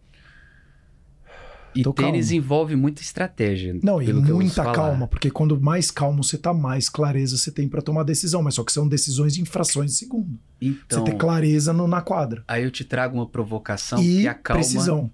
E 1.74 1.82
Tô 1.82 1.92
tênis 1.92 2.28
calmo. 2.28 2.38
envolve 2.38 2.76
muita 2.76 3.02
estratégia. 3.02 3.76
Não, 3.82 4.00
e 4.00 4.12
muita 4.12 4.62
falar. 4.62 4.74
calma, 4.74 5.08
porque 5.08 5.28
quando 5.28 5.60
mais 5.60 5.90
calmo 5.90 6.22
você 6.22 6.38
tá, 6.38 6.54
mais 6.54 6.88
clareza 6.88 7.36
você 7.36 7.50
tem 7.50 7.68
pra 7.68 7.82
tomar 7.82 8.04
decisão. 8.04 8.42
Mas 8.44 8.54
só 8.54 8.62
que 8.64 8.72
são 8.72 8.86
decisões 8.88 9.36
em 9.36 9.44
frações 9.44 9.90
de 9.90 9.96
segundo. 9.98 10.38
Então, 10.62 11.04
Você 11.04 11.10
ter 11.10 11.16
clareza 11.18 11.72
no- 11.72 11.88
na 11.88 12.00
quadra. 12.00 12.44
aí 12.46 12.62
eu 12.62 12.70
te 12.70 12.84
trago 12.84 13.16
uma 13.16 13.28
provocação 13.28 14.00
e 14.00 14.20
que 14.22 14.28
a 14.28 14.34
calma 14.34 14.60
precisão. 14.62 15.10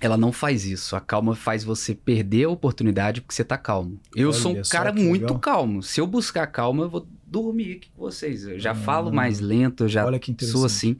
Ela 0.00 0.16
não 0.16 0.30
faz 0.32 0.64
isso. 0.64 0.94
A 0.94 1.00
calma 1.00 1.34
faz 1.34 1.64
você 1.64 1.94
perder 1.94 2.44
a 2.44 2.50
oportunidade 2.50 3.20
porque 3.20 3.34
você 3.34 3.44
tá 3.44 3.58
calmo. 3.58 4.00
Eu 4.14 4.28
Olha 4.30 4.38
sou 4.38 4.56
um 4.56 4.62
cara 4.62 4.92
muito 4.92 5.22
legal. 5.22 5.38
calmo. 5.38 5.82
Se 5.82 6.00
eu 6.00 6.06
buscar 6.06 6.46
calma, 6.46 6.84
eu 6.84 6.90
vou 6.90 7.06
dormir 7.26 7.72
aqui 7.76 7.90
com 7.90 8.02
vocês. 8.02 8.44
Eu 8.46 8.58
já 8.58 8.70
Ah. 8.72 8.74
falo 8.74 9.12
mais 9.12 9.40
lento, 9.40 9.84
eu 9.84 9.88
já 9.88 10.04
Olha 10.06 10.18
que 10.18 10.30
interessante. 10.30 10.56
sou 10.56 10.64
assim. 10.66 10.96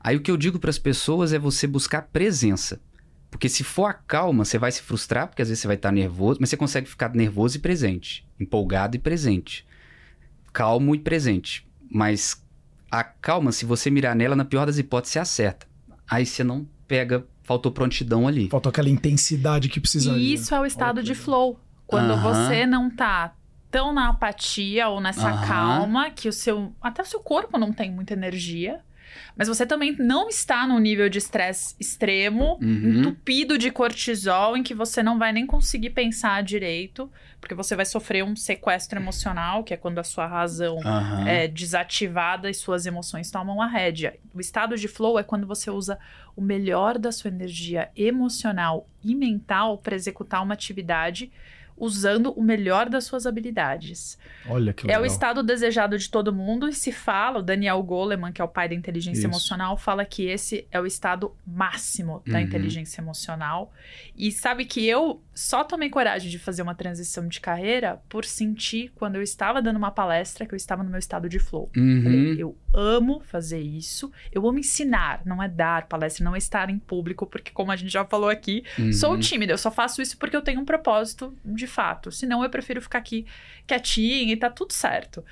Aí 0.00 0.16
o 0.16 0.20
que 0.20 0.30
eu 0.30 0.36
digo 0.36 0.58
pras 0.58 0.78
pessoas 0.78 1.32
é 1.32 1.38
você 1.38 1.66
buscar 1.66 2.02
presença. 2.12 2.80
Porque 3.30 3.48
se 3.48 3.62
for 3.64 3.86
a 3.86 3.94
calma, 3.94 4.44
você 4.44 4.58
vai 4.58 4.70
se 4.72 4.82
frustrar, 4.82 5.26
porque 5.28 5.40
às 5.40 5.48
vezes 5.48 5.60
você 5.62 5.66
vai 5.66 5.76
estar 5.76 5.90
nervoso, 5.92 6.38
mas 6.40 6.50
você 6.50 6.56
consegue 6.56 6.86
ficar 6.88 7.14
nervoso 7.14 7.56
e 7.56 7.60
presente, 7.60 8.26
empolgado 8.38 8.94
e 8.96 8.98
presente, 8.98 9.64
calmo 10.52 10.94
e 10.94 10.98
presente. 10.98 11.66
Mas 11.90 12.42
a 12.90 13.02
calma, 13.02 13.52
se 13.52 13.64
você 13.64 13.90
mirar 13.90 14.14
nela, 14.16 14.36
na 14.36 14.44
pior 14.44 14.66
das 14.66 14.76
hipóteses, 14.78 15.12
você 15.14 15.18
acerta. 15.18 15.66
Aí 16.10 16.26
você 16.26 16.44
não 16.44 16.66
pega, 16.86 17.24
faltou 17.52 17.72
prontidão 17.72 18.26
ali. 18.26 18.48
Faltou 18.48 18.70
aquela 18.70 18.88
intensidade 18.88 19.68
que 19.68 19.80
precisaria. 19.80 20.20
E 20.20 20.34
isso 20.34 20.54
é 20.54 20.60
o 20.60 20.66
estado 20.66 20.98
Olha 20.98 21.04
de 21.06 21.14
flow. 21.14 21.58
Quando 21.86 22.12
Aham. 22.12 22.46
você 22.48 22.66
não 22.66 22.90
tá 22.90 23.34
tão 23.70 23.92
na 23.92 24.08
apatia 24.08 24.88
ou 24.88 25.00
nessa 25.00 25.28
Aham. 25.30 25.46
calma 25.46 26.10
que 26.10 26.28
o 26.28 26.32
seu. 26.32 26.72
Até 26.80 27.02
o 27.02 27.06
seu 27.06 27.20
corpo 27.20 27.58
não 27.58 27.72
tem 27.72 27.90
muita 27.90 28.12
energia. 28.12 28.80
Mas 29.36 29.48
você 29.48 29.64
também 29.66 29.96
não 29.98 30.28
está 30.28 30.66
num 30.66 30.78
nível 30.78 31.08
de 31.08 31.18
estresse 31.18 31.74
extremo, 31.80 32.58
Uhum. 32.62 33.00
entupido 33.00 33.56
de 33.58 33.70
cortisol, 33.70 34.56
em 34.56 34.62
que 34.62 34.74
você 34.74 35.02
não 35.02 35.18
vai 35.18 35.32
nem 35.32 35.46
conseguir 35.46 35.90
pensar 35.90 36.42
direito, 36.42 37.10
porque 37.40 37.54
você 37.54 37.74
vai 37.74 37.84
sofrer 37.84 38.24
um 38.24 38.36
sequestro 38.36 38.98
emocional, 38.98 39.64
que 39.64 39.74
é 39.74 39.76
quando 39.76 39.98
a 39.98 40.04
sua 40.04 40.26
razão 40.26 40.78
Aham. 40.84 41.26
é 41.28 41.48
desativada 41.48 42.48
e 42.48 42.54
suas 42.54 42.86
emoções 42.86 43.30
tomam 43.30 43.60
a 43.60 43.66
rédea. 43.66 44.16
O 44.34 44.40
estado 44.40 44.76
de 44.76 44.88
flow 44.88 45.18
é 45.18 45.22
quando 45.22 45.46
você 45.46 45.70
usa 45.70 45.98
o 46.36 46.40
melhor 46.40 46.98
da 46.98 47.10
sua 47.12 47.28
energia 47.28 47.90
emocional 47.96 48.86
e 49.04 49.14
mental 49.14 49.78
para 49.78 49.94
executar 49.96 50.42
uma 50.42 50.54
atividade 50.54 51.30
usando 51.84 52.30
o 52.32 52.42
melhor 52.42 52.88
das 52.88 53.02
suas 53.04 53.26
habilidades. 53.26 54.16
Olha 54.48 54.72
que 54.72 54.84
É 54.84 54.88
legal. 54.88 55.02
o 55.02 55.06
estado 55.06 55.42
desejado 55.42 55.98
de 55.98 56.08
todo 56.08 56.32
mundo 56.32 56.68
e 56.68 56.72
se 56.72 56.92
fala, 56.92 57.40
o 57.40 57.42
Daniel 57.42 57.82
Goleman, 57.82 58.30
que 58.32 58.40
é 58.40 58.44
o 58.44 58.48
pai 58.48 58.68
da 58.68 58.74
inteligência 58.74 59.18
Isso. 59.18 59.26
emocional, 59.26 59.76
fala 59.76 60.04
que 60.04 60.24
esse 60.26 60.66
é 60.70 60.80
o 60.80 60.86
estado 60.86 61.34
máximo 61.44 62.22
da 62.26 62.38
Uhum. 62.38 62.44
inteligência 62.44 63.00
emocional. 63.00 63.72
E 64.16 64.30
sabe 64.30 64.64
que 64.64 64.86
eu 64.86 65.20
só 65.34 65.64
tomei 65.64 65.90
coragem 65.90 66.30
de 66.30 66.38
fazer 66.38 66.62
uma 66.62 66.74
transição 66.74 67.26
de 67.26 67.40
carreira 67.40 68.00
por 68.08 68.24
sentir 68.24 68.92
quando 68.94 69.16
eu 69.16 69.22
estava 69.22 69.60
dando 69.60 69.76
uma 69.76 69.90
palestra 69.90 70.46
que 70.46 70.54
eu 70.54 70.56
estava 70.56 70.82
no 70.84 70.90
meu 70.90 70.98
estado 70.98 71.28
de 71.28 71.38
flow. 71.40 71.68
Uhum. 71.76 72.02
Falei, 72.04 72.34
eu 72.42 72.56
amo 72.74 73.20
fazer 73.26 73.60
isso, 73.60 74.10
eu 74.30 74.46
amo 74.48 74.58
ensinar, 74.58 75.20
não 75.26 75.42
é 75.42 75.48
dar 75.48 75.86
palestra, 75.88 76.24
não 76.24 76.34
é 76.34 76.38
estar 76.38 76.70
em 76.70 76.78
público, 76.78 77.26
porque 77.26 77.50
como 77.50 77.70
a 77.72 77.76
gente 77.76 77.92
já 77.92 78.04
falou 78.04 78.28
aqui, 78.30 78.62
Uhum. 78.78 78.92
Sou 78.92 79.18
tímida, 79.18 79.52
eu 79.52 79.58
só 79.58 79.70
faço 79.70 80.00
isso 80.02 80.16
porque 80.16 80.36
eu 80.36 80.42
tenho 80.42 80.60
um 80.60 80.64
propósito 80.64 81.34
de 81.44 81.66
fato. 81.72 82.12
Senão 82.12 82.44
eu 82.44 82.50
prefiro 82.50 82.80
ficar 82.80 82.98
aqui 82.98 83.26
quietinha 83.66 84.32
e 84.32 84.36
tá 84.36 84.50
tudo 84.50 84.72
certo. 84.72 85.24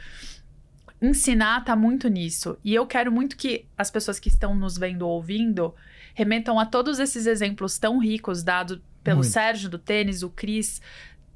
Ensinar 1.00 1.64
tá 1.64 1.76
muito 1.76 2.08
nisso. 2.08 2.58
E 2.64 2.74
eu 2.74 2.86
quero 2.86 3.12
muito 3.12 3.36
que 3.36 3.66
as 3.76 3.90
pessoas 3.90 4.18
que 4.18 4.28
estão 4.28 4.54
nos 4.54 4.76
vendo 4.76 5.02
ou 5.02 5.12
ouvindo 5.12 5.74
remetam 6.14 6.58
a 6.58 6.66
todos 6.66 6.98
esses 6.98 7.26
exemplos 7.26 7.78
tão 7.78 7.98
ricos 7.98 8.42
dados 8.42 8.80
pelo 9.02 9.18
Muito. 9.18 9.32
Sérgio 9.32 9.70
do 9.70 9.78
tênis, 9.78 10.22
o 10.22 10.28
Cris, 10.28 10.80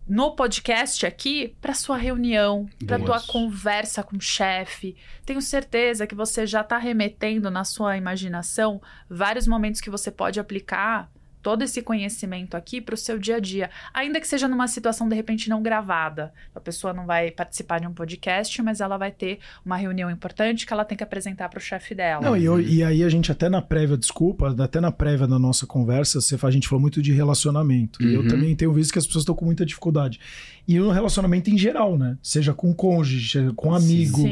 no 0.06 0.36
podcast 0.36 1.06
aqui, 1.06 1.56
para 1.60 1.72
sua 1.72 1.96
reunião, 1.96 2.68
para 2.86 2.98
tua 2.98 3.20
conversa 3.20 4.02
com 4.02 4.16
o 4.16 4.20
chefe. 4.20 4.96
Tenho 5.24 5.40
certeza 5.40 6.06
que 6.06 6.14
você 6.14 6.46
já 6.46 6.60
está 6.60 6.76
remetendo 6.76 7.50
na 7.50 7.64
sua 7.64 7.96
imaginação 7.96 8.82
vários 9.08 9.46
momentos 9.46 9.80
que 9.80 9.88
você 9.88 10.10
pode 10.10 10.38
aplicar 10.38 11.10
todo 11.44 11.62
esse 11.62 11.82
conhecimento 11.82 12.56
aqui 12.56 12.80
para 12.80 12.94
o 12.94 12.98
seu 12.98 13.18
dia 13.18 13.36
a 13.36 13.38
dia, 13.38 13.70
ainda 13.92 14.18
que 14.20 14.26
seja 14.26 14.48
numa 14.48 14.66
situação 14.66 15.08
de 15.08 15.14
repente 15.14 15.48
não 15.50 15.62
gravada. 15.62 16.32
A 16.54 16.58
pessoa 16.58 16.92
não 16.94 17.04
vai 17.06 17.30
participar 17.30 17.78
de 17.80 17.86
um 17.86 17.92
podcast, 17.92 18.60
mas 18.62 18.80
ela 18.80 18.96
vai 18.96 19.12
ter 19.12 19.38
uma 19.64 19.76
reunião 19.76 20.10
importante 20.10 20.66
que 20.66 20.72
ela 20.72 20.84
tem 20.86 20.96
que 20.96 21.04
apresentar 21.04 21.48
para 21.50 21.58
o 21.58 21.62
chefe 21.62 21.94
dela. 21.94 22.22
Não, 22.24 22.34
e, 22.36 22.44
eu- 22.46 22.58
e 22.60 22.82
aí 22.82 23.04
a 23.04 23.08
gente 23.10 23.30
até 23.30 23.48
na 23.50 23.60
prévia, 23.60 23.96
desculpa, 23.96 24.54
até 24.58 24.80
na 24.80 24.90
prévia 24.90 25.26
da 25.26 25.38
nossa 25.38 25.66
conversa, 25.66 26.20
você, 26.20 26.36
a 26.42 26.50
gente 26.50 26.66
falou 26.66 26.80
muito 26.80 27.02
de 27.02 27.12
relacionamento. 27.12 28.02
E 28.02 28.14
eu 28.14 28.22
Uhum. 28.22 28.28
também 28.28 28.56
tenho 28.56 28.72
visto 28.72 28.92
que 28.92 28.98
as 28.98 29.06
pessoas 29.06 29.22
estão 29.22 29.34
com 29.34 29.44
muita 29.44 29.66
dificuldade. 29.66 30.18
E 30.66 30.78
no 30.78 30.90
relacionamento 30.90 31.50
em 31.50 31.58
geral, 31.58 31.98
né? 31.98 32.16
Seja 32.22 32.54
com 32.54 32.72
cônjuge, 32.72 33.30
seja 33.30 33.52
com 33.54 33.74
amigo. 33.74 34.22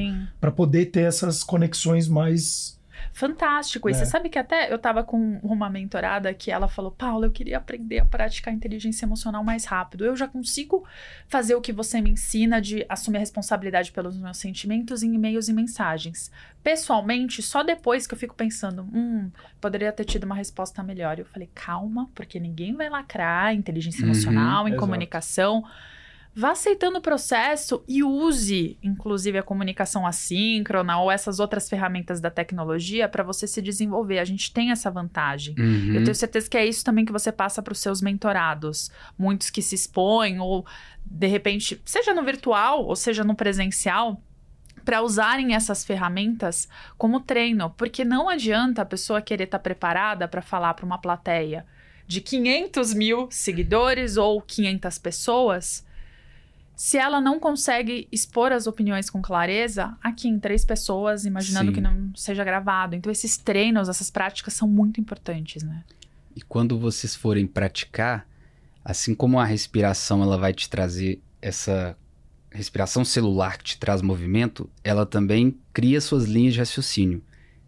Pra 0.41 0.51
poder 0.51 0.87
ter 0.87 1.03
essas 1.03 1.45
conexões 1.45 2.09
mais. 2.09 2.81
Fantástico. 3.13 3.89
E 3.89 3.93
É. 3.93 3.95
você 3.95 4.07
sabe 4.07 4.29
que 4.29 4.39
até 4.39 4.73
eu 4.73 4.79
tava 4.79 5.05
com 5.05 5.39
uma 5.43 5.69
mentorada 5.69 6.33
que 6.33 6.51
ela 6.51 6.67
falou: 6.67 6.91
Paula, 6.91 7.27
eu 7.27 7.31
queria 7.31 7.59
aprender 7.59 7.99
a 7.99 8.05
praticar 8.05 8.53
inteligência 8.55 9.05
emocional 9.05 9.45
mais 9.45 9.65
rápido. 9.67 10.05
Eu 10.05 10.17
já 10.17 10.27
consigo 10.27 10.85
fazer 11.29 11.55
o 11.55 11.61
que 11.61 11.73
você 11.73 12.01
me 12.01 12.11
ensina 12.11 12.61
de 12.61 12.85
assumir 12.89 13.19
a 13.19 13.21
responsabilidade 13.21 13.93
pelos 13.93 14.17
meus 14.17 14.39
sentimentos 14.39 15.03
em 15.03 15.15
e-mails 15.15 15.49
e 15.49 15.53
mensagens. 15.53 16.31
Pessoalmente, 16.63 17.43
só 17.43 17.63
depois 17.63 18.07
que 18.07 18.15
eu 18.15 18.19
fico 18.19 18.35
pensando, 18.35 18.83
hum, 18.95 19.31
poderia 19.61 19.93
ter 19.93 20.05
tido 20.05 20.25
uma 20.25 20.35
resposta 20.35 20.83
melhor. 20.83 21.19
Eu 21.19 21.27
falei, 21.27 21.51
calma, 21.55 22.09
porque 22.15 22.41
ninguém 22.41 22.75
vai 22.75 22.89
lacrar 22.89 23.55
inteligência 23.55 24.01
Uhum, 24.03 24.07
emocional, 24.11 24.67
em 24.67 24.71
exato. 24.73 24.81
comunicação. 24.81 25.65
Vá 26.35 26.53
aceitando 26.53 26.97
o 26.97 27.03
processo 27.03 27.85
e 27.87 28.03
use, 28.03 28.79
inclusive, 28.83 29.37
a 29.37 29.43
comunicação 29.43 30.07
assíncrona 30.07 30.99
ou 30.99 31.11
essas 31.11 31.39
outras 31.39 31.69
ferramentas 31.69 32.23
da 32.23 32.31
tecnologia 32.31 33.07
para 33.07 33.23
você 33.23 33.47
se 33.47 33.61
desenvolver. 33.61 34.19
A 34.19 34.25
gente 34.25 34.51
tem 34.51 34.71
essa 34.71 34.91
vantagem. 34.91 35.55
Uhum. 35.59 35.95
Eu 35.95 36.05
tenho 36.05 36.15
certeza 36.15 36.49
que 36.49 36.57
é 36.57 36.65
isso 36.65 36.83
também 36.85 37.05
que 37.05 37.13
você 37.13 37.31
passa 37.31 37.63
para 37.63 37.73
os 37.73 37.81
seus 37.81 38.01
mentorados. 38.01 38.91
Muitos 39.19 39.51
que 39.51 39.61
se 39.61 39.75
expõem, 39.75 40.41
ou 40.41 40.65
de 41.05 41.27
repente, 41.27 41.81
seja 41.85 42.15
no 42.15 42.25
virtual 42.25 42.87
ou 42.87 42.97
seja 42.97 43.23
no 43.23 43.35
presencial, 43.35 44.19
para 44.87 45.03
usarem 45.03 45.55
essas 45.55 45.85
ferramentas 45.85 46.67
como 46.97 47.21
treino. 47.21 47.69
Porque 47.77 48.07
não 48.07 48.31
adianta 48.31 48.81
a 48.81 48.87
pessoa 48.87 49.21
querer 49.21 49.45
estar 49.45 49.59
preparada 49.59 50.27
para 50.27 50.41
falar 50.41 50.73
para 50.73 50.87
uma 50.87 50.99
plateia 50.99 51.67
de 52.07 52.23
500 52.23 52.95
mil 52.95 53.29
seguidores 53.31 54.17
ou 54.17 54.41
500 54.41 54.99
pessoas. 54.99 55.92
Se 56.85 56.99
ela 56.99 57.21
não 57.21 57.39
consegue 57.39 58.09
expor 58.11 58.51
as 58.51 58.67
opiniões 58.67 59.09
com 59.09 59.23
clareza, 59.23 59.97
aqui 60.03 60.27
em 60.27 60.37
três 60.37 60.65
pessoas, 60.65 61.25
imaginando 61.25 61.69
Sim. 61.69 61.75
que 61.75 61.81
não 61.81 62.11
seja 62.17 62.43
gravado. 62.43 62.97
Então, 62.97 63.13
esses 63.13 63.37
treinos, 63.37 63.89
essas 63.89 64.11
práticas 64.11 64.55
são 64.55 64.67
muito 64.67 65.01
importantes, 65.01 65.63
né? 65.63 65.85
E 66.35 66.43
quando 66.43 66.77
vocês 66.77 67.15
forem 67.15 67.47
praticar, 67.47 68.27
assim 68.85 69.15
como 69.15 69.39
a 69.39 69.45
respiração 69.45 70.25
ela 70.25 70.37
vai 70.37 70.53
te 70.53 70.69
trazer 70.69 71.23
essa 71.41 71.97
respiração 72.51 73.05
celular 73.05 73.59
que 73.59 73.65
te 73.65 73.79
traz 73.79 74.03
movimento, 74.03 74.69
ela 74.83 75.07
também 75.07 75.57
cria 75.73 76.01
suas 76.01 76.25
linhas 76.25 76.55
de 76.55 76.59
raciocínio. 76.59 77.23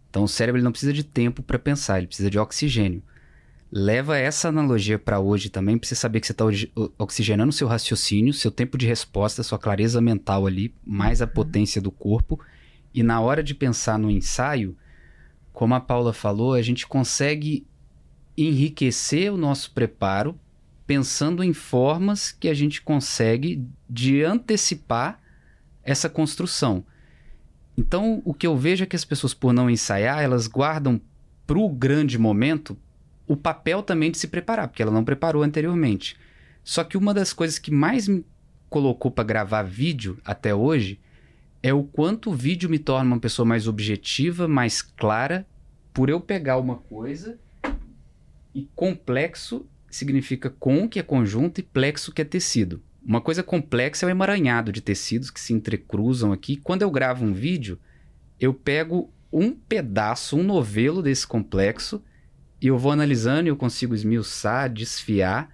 Então 0.09 0.25
o 0.25 0.27
cérebro 0.27 0.61
não 0.61 0.71
precisa 0.71 0.91
de 0.91 1.05
tempo 1.05 1.41
para 1.41 1.57
pensar, 1.57 1.99
ele 1.99 2.07
precisa 2.07 2.29
de 2.29 2.37
oxigênio. 2.37 3.01
Leva 3.77 4.17
essa 4.17 4.47
analogia 4.47 4.97
para 4.97 5.19
hoje 5.19 5.49
também, 5.49 5.77
para 5.77 5.85
você 5.85 5.95
saber 5.95 6.21
que 6.21 6.27
você 6.27 6.31
está 6.31 6.45
oxigenando 6.97 7.51
seu 7.51 7.67
raciocínio, 7.67 8.31
seu 8.31 8.49
tempo 8.49 8.77
de 8.77 8.87
resposta, 8.87 9.43
sua 9.43 9.59
clareza 9.59 9.99
mental 9.99 10.47
ali, 10.47 10.73
mais 10.81 11.21
a 11.21 11.27
potência 11.27 11.81
do 11.81 11.91
corpo. 11.91 12.39
E 12.93 13.03
na 13.03 13.19
hora 13.19 13.43
de 13.43 13.53
pensar 13.53 13.99
no 13.99 14.09
ensaio, 14.09 14.77
como 15.51 15.75
a 15.75 15.81
Paula 15.81 16.13
falou, 16.13 16.53
a 16.53 16.61
gente 16.61 16.87
consegue 16.87 17.67
enriquecer 18.37 19.29
o 19.33 19.35
nosso 19.35 19.71
preparo 19.71 20.39
pensando 20.87 21.43
em 21.43 21.51
formas 21.51 22.31
que 22.31 22.47
a 22.47 22.53
gente 22.53 22.81
consegue 22.81 23.61
de 23.89 24.23
antecipar 24.23 25.19
essa 25.83 26.07
construção. 26.07 26.85
Então, 27.77 28.21
o 28.23 28.33
que 28.33 28.47
eu 28.47 28.55
vejo 28.55 28.85
é 28.85 28.87
que 28.87 28.95
as 28.95 29.03
pessoas, 29.03 29.33
por 29.33 29.51
não 29.51 29.69
ensaiar, 29.69 30.23
elas 30.23 30.47
guardam 30.47 31.01
para 31.45 31.59
o 31.59 31.67
grande 31.67 32.17
momento 32.17 32.77
o 33.27 33.35
papel 33.35 33.81
também 33.81 34.11
de 34.11 34.17
se 34.17 34.27
preparar, 34.27 34.67
porque 34.67 34.81
ela 34.81 34.91
não 34.91 35.03
preparou 35.03 35.43
anteriormente. 35.43 36.17
Só 36.63 36.83
que 36.83 36.97
uma 36.97 37.13
das 37.13 37.33
coisas 37.33 37.59
que 37.59 37.71
mais 37.71 38.07
me 38.07 38.25
colocou 38.69 39.11
para 39.11 39.23
gravar 39.23 39.63
vídeo 39.63 40.17
até 40.25 40.53
hoje 40.53 40.99
é 41.61 41.73
o 41.73 41.83
quanto 41.83 42.29
o 42.29 42.33
vídeo 42.33 42.69
me 42.69 42.77
torna 42.77 43.13
uma 43.13 43.19
pessoa 43.19 43.45
mais 43.45 43.67
objetiva, 43.67 44.47
mais 44.47 44.81
clara, 44.81 45.45
por 45.93 46.09
eu 46.09 46.19
pegar 46.19 46.57
uma 46.57 46.75
coisa 46.75 47.39
e 48.53 48.69
complexo 48.75 49.65
significa 49.89 50.49
com, 50.49 50.87
que 50.87 50.99
é 50.99 51.03
conjunto, 51.03 51.59
e 51.59 51.63
plexo, 51.63 52.11
que 52.11 52.21
é 52.21 52.25
tecido. 52.25 52.81
Uma 53.05 53.21
coisa 53.21 53.41
complexa 53.43 54.05
é 54.05 54.07
o 54.07 54.09
emaranhado 54.09 54.71
de 54.71 54.81
tecidos 54.81 55.29
que 55.29 55.39
se 55.39 55.53
entrecruzam 55.53 56.31
aqui. 56.31 56.57
Quando 56.57 56.81
eu 56.81 56.91
gravo 56.91 57.23
um 57.23 57.33
vídeo, 57.33 57.79
eu 58.39 58.53
pego 58.53 59.09
um 59.31 59.51
pedaço, 59.51 60.37
um 60.37 60.43
novelo 60.43 61.01
desse 61.01 61.25
complexo, 61.25 62.03
e 62.61 62.67
eu 62.67 62.77
vou 62.77 62.91
analisando 62.91 63.47
e 63.47 63.49
eu 63.49 63.55
consigo 63.55 63.93
esmiuçar, 63.93 64.71
desfiar, 64.71 65.49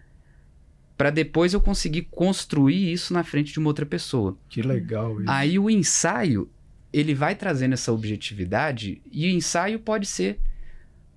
para 0.97 1.10
depois 1.10 1.54
eu 1.54 1.60
conseguir 1.60 2.04
construir 2.12 2.91
isso 2.91 3.14
na 3.14 3.24
frente 3.24 3.52
de 3.52 3.60
uma 3.60 3.70
outra 3.70 3.86
pessoa. 3.86 4.38
Que 4.47 4.62
legal 4.62 5.20
isso. 5.20 5.30
Aí 5.32 5.58
o 5.58 5.70
ensaio, 5.70 6.49
ele 6.93 7.16
vai 7.16 7.34
trazendo 7.34 7.74
essa 7.74 7.91
objetividade, 7.91 9.02
e 9.12 9.26
o 9.26 9.32
ensaio 9.32 9.80
pode 9.80 10.06
ser, 10.06 10.39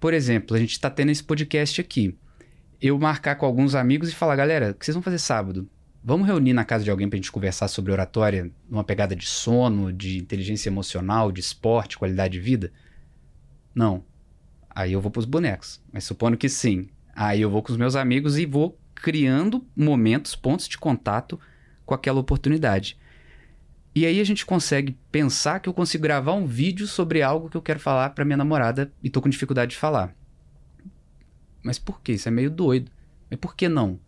por 0.01 0.15
exemplo, 0.15 0.57
a 0.57 0.59
gente 0.59 0.73
está 0.73 0.89
tendo 0.89 1.11
esse 1.11 1.23
podcast 1.23 1.81
aqui. 1.81 2.17
Eu 2.81 2.99
marcar 2.99 3.37
com 3.37 3.47
alguns 3.47 3.75
amigos 3.75 4.09
e 4.09 4.15
falar, 4.15 4.37
galera, 4.37 4.71
o 4.71 4.75
que 4.75 4.85
vocês 4.85 4.95
vão 4.95 5.03
fazer 5.03 5.19
sábado? 5.19 5.69
Vamos 6.03 6.27
reunir 6.27 6.53
na 6.53 6.65
casa 6.65 6.85
de 6.85 6.91
alguém 6.91 7.09
pra 7.09 7.17
gente 7.17 7.33
conversar 7.33 7.69
sobre 7.69 7.93
oratória, 7.93 8.51
numa 8.69 8.85
pegada 8.85 9.17
de 9.17 9.27
sono, 9.27 9.93
de 9.93 10.19
inteligência 10.19 10.69
emocional, 10.69 11.33
de 11.33 11.41
esporte, 11.41 11.97
qualidade 11.97 12.35
de 12.35 12.41
vida? 12.41 12.73
Não. 13.75 14.05
Aí 14.75 14.93
eu 14.93 15.01
vou 15.01 15.11
pros 15.11 15.25
bonecos. 15.25 15.81
Mas 15.93 16.05
supondo 16.05 16.37
que 16.37 16.49
sim. 16.49 16.89
Aí 17.15 17.41
eu 17.41 17.51
vou 17.51 17.63
com 17.63 17.73
os 17.73 17.79
meus 17.79 17.95
amigos 17.95 18.39
e 18.39 18.45
vou 18.45 18.79
criando 18.95 19.67
momentos, 19.77 20.35
pontos 20.35 20.67
de 20.67 20.79
contato 20.79 21.39
com 21.85 21.95
aquela 21.95 22.21
oportunidade. 22.21 22.99
E 23.95 24.05
aí 24.05 24.19
a 24.19 24.25
gente 24.25 24.45
consegue 24.45 24.99
pensar 25.13 25.61
que 25.61 25.69
eu 25.69 25.75
consigo 25.75 26.03
gravar 26.03 26.33
um 26.33 26.47
vídeo 26.47 26.87
sobre 26.87 27.23
algo 27.23 27.49
que 27.49 27.57
eu 27.57 27.63
quero 27.63 27.79
falar 27.79 28.11
pra 28.11 28.25
minha 28.25 28.37
namorada 28.37 28.93
e 29.03 29.09
tô 29.09 29.23
com 29.23 29.29
dificuldade 29.29 29.73
de 29.73 29.77
falar. 29.77 30.15
Mas 31.63 31.79
por 31.79 32.01
que? 32.01 32.13
Isso 32.13 32.29
é 32.29 32.33
meio 32.33 32.51
doido. 32.51 32.91
Mas 33.31 33.39
por 33.39 33.55
que 33.55 33.69
não? 33.69 34.01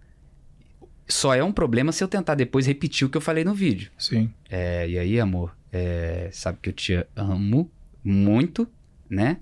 Só 1.06 1.34
é 1.34 1.44
um 1.44 1.52
problema 1.52 1.92
se 1.92 2.02
eu 2.02 2.08
tentar 2.08 2.34
depois 2.34 2.66
repetir 2.66 3.06
o 3.06 3.10
que 3.10 3.16
eu 3.16 3.20
falei 3.20 3.44
no 3.44 3.54
vídeo. 3.54 3.92
Sim. 3.96 4.32
É, 4.50 4.88
e 4.88 4.98
aí, 4.98 5.20
amor, 5.20 5.56
é, 5.72 6.28
sabe 6.32 6.58
que 6.60 6.68
eu 6.68 6.72
te 6.72 7.06
amo 7.14 7.70
muito, 8.02 8.68
né? 9.08 9.38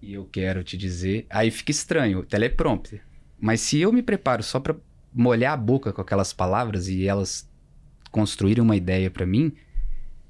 E 0.00 0.14
eu 0.14 0.24
quero 0.24 0.62
te 0.64 0.76
dizer. 0.76 1.26
Aí 1.30 1.50
fica 1.50 1.70
estranho, 1.70 2.24
teleprompter. 2.24 3.02
Mas 3.40 3.60
se 3.60 3.78
eu 3.78 3.92
me 3.92 4.02
preparo 4.02 4.42
só 4.42 4.58
para 4.58 4.76
molhar 5.12 5.52
a 5.52 5.56
boca 5.56 5.92
com 5.92 6.00
aquelas 6.00 6.32
palavras 6.32 6.88
e 6.88 7.06
elas 7.06 7.48
construírem 8.10 8.62
uma 8.62 8.76
ideia 8.76 9.10
para 9.10 9.26
mim, 9.26 9.52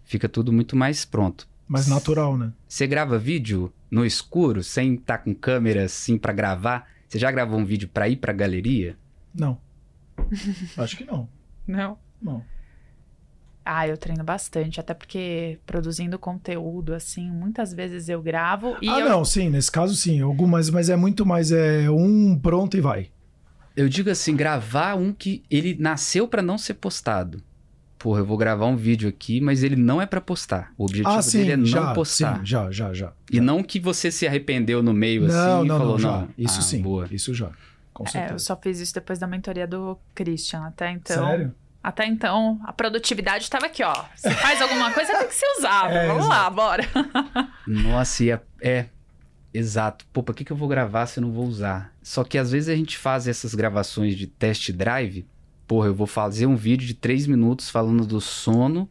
fica 0.04 0.28
tudo 0.28 0.52
muito 0.52 0.76
mais 0.76 1.04
pronto. 1.04 1.48
Mais 1.66 1.86
natural, 1.86 2.36
né? 2.36 2.52
Você 2.66 2.86
grava 2.86 3.18
vídeo 3.18 3.72
no 3.90 4.04
escuro, 4.04 4.62
sem 4.62 4.94
estar 4.94 5.18
com 5.18 5.34
câmera 5.34 5.84
assim 5.84 6.16
para 6.16 6.32
gravar? 6.32 6.88
Você 7.06 7.18
já 7.18 7.30
gravou 7.30 7.58
um 7.58 7.64
vídeo 7.64 7.88
para 7.88 8.08
ir 8.08 8.16
pra 8.16 8.32
galeria? 8.32 8.96
Não. 9.34 9.60
Acho 10.76 10.96
que 10.96 11.04
não. 11.04 11.28
Não. 11.66 11.98
Não. 12.20 12.44
Ah, 13.70 13.86
eu 13.86 13.98
treino 13.98 14.24
bastante, 14.24 14.80
até 14.80 14.94
porque 14.94 15.58
produzindo 15.66 16.18
conteúdo, 16.18 16.94
assim, 16.94 17.30
muitas 17.30 17.70
vezes 17.70 18.08
eu 18.08 18.22
gravo 18.22 18.78
e 18.80 18.88
ah, 18.88 19.00
eu... 19.00 19.08
não, 19.10 19.24
sim, 19.26 19.50
nesse 19.50 19.70
caso 19.70 19.94
sim. 19.94 20.22
Algumas, 20.22 20.70
mas 20.70 20.88
é 20.88 20.96
muito 20.96 21.26
mais 21.26 21.52
é 21.52 21.90
um 21.90 22.38
pronto 22.38 22.78
e 22.78 22.80
vai. 22.80 23.10
Eu 23.76 23.86
digo 23.86 24.08
assim, 24.08 24.34
gravar 24.34 24.94
um 24.94 25.12
que 25.12 25.42
ele 25.50 25.76
nasceu 25.78 26.26
para 26.26 26.40
não 26.40 26.56
ser 26.56 26.74
postado. 26.74 27.42
Porra, 27.98 28.20
eu 28.20 28.24
vou 28.24 28.38
gravar 28.38 28.64
um 28.66 28.76
vídeo 28.76 29.06
aqui, 29.06 29.38
mas 29.38 29.62
ele 29.62 29.76
não 29.76 30.00
é 30.00 30.06
para 30.06 30.20
postar. 30.20 30.72
O 30.78 30.84
objetivo 30.84 31.14
ah, 31.14 31.20
sim, 31.20 31.38
dele 31.38 31.52
é 31.52 31.56
não 31.58 31.66
já, 31.66 31.92
postar. 31.92 32.38
Sim, 32.38 32.46
já, 32.46 32.70
já, 32.70 32.94
já. 32.94 33.12
E 33.30 33.38
não 33.38 33.62
que 33.62 33.78
você 33.78 34.10
se 34.10 34.26
arrependeu 34.26 34.82
no 34.82 34.94
meio 34.94 35.26
assim 35.26 35.36
não, 35.36 35.64
e 35.64 35.68
não, 35.68 35.78
falou, 35.78 35.92
não, 35.92 35.98
já. 35.98 36.18
não. 36.20 36.28
Isso 36.38 36.60
ah, 36.60 36.62
sim, 36.62 36.80
Boa. 36.80 37.06
isso 37.10 37.34
já. 37.34 37.50
Com 37.92 38.04
É, 38.04 38.08
certeza. 38.08 38.34
eu 38.34 38.38
só 38.38 38.56
fiz 38.56 38.80
isso 38.80 38.94
depois 38.94 39.18
da 39.18 39.26
mentoria 39.26 39.66
do 39.66 39.98
Christian. 40.14 40.60
Até 40.62 40.90
então. 40.90 41.26
Sério? 41.26 41.54
Até 41.88 42.04
então, 42.04 42.60
a 42.64 42.70
produtividade 42.70 43.44
estava 43.44 43.64
aqui, 43.64 43.82
ó. 43.82 44.04
Você 44.14 44.30
faz 44.32 44.60
alguma 44.60 44.92
coisa, 44.92 45.10
tem 45.10 45.26
que 45.26 45.34
ser 45.34 45.46
usado. 45.58 45.94
É, 45.94 46.06
Vamos 46.06 46.28
lá, 46.28 46.50
bora. 46.50 46.84
Nossa, 47.66 48.24
e 48.24 48.30
é, 48.30 48.42
é, 48.60 48.86
exato. 49.54 50.04
Pô, 50.12 50.22
pra 50.22 50.34
que, 50.34 50.44
que 50.44 50.52
eu 50.52 50.56
vou 50.56 50.68
gravar 50.68 51.06
se 51.06 51.18
eu 51.18 51.22
não 51.22 51.32
vou 51.32 51.46
usar? 51.46 51.94
Só 52.02 52.24
que 52.24 52.36
às 52.36 52.52
vezes 52.52 52.68
a 52.68 52.76
gente 52.76 52.98
faz 52.98 53.26
essas 53.26 53.54
gravações 53.54 54.16
de 54.16 54.26
test 54.26 54.70
drive. 54.70 55.26
Porra, 55.66 55.86
eu 55.86 55.94
vou 55.94 56.06
fazer 56.06 56.44
um 56.44 56.56
vídeo 56.56 56.86
de 56.86 56.92
três 56.92 57.26
minutos 57.26 57.70
falando 57.70 58.04
do 58.04 58.20
sono, 58.20 58.86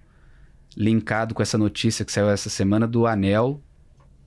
linkado 0.75 1.35
com 1.35 1.43
essa 1.43 1.55
notícia 1.55 2.03
que 2.03 2.11
saiu 2.11 2.31
essa 2.31 2.49
semana 2.49 2.87
do 2.87 3.05
anel 3.05 3.61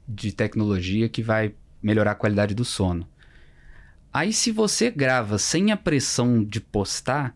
de 0.06 0.30
tecnologia 0.30 1.08
que 1.08 1.24
vai 1.24 1.56
melhorar 1.82 2.12
a 2.12 2.14
qualidade 2.14 2.54
do 2.54 2.64
sono. 2.64 3.04
Aí, 4.12 4.32
se 4.32 4.52
você 4.52 4.92
grava 4.92 5.38
sem 5.38 5.72
a 5.72 5.76
pressão 5.76 6.44
de 6.44 6.60
postar, 6.60 7.34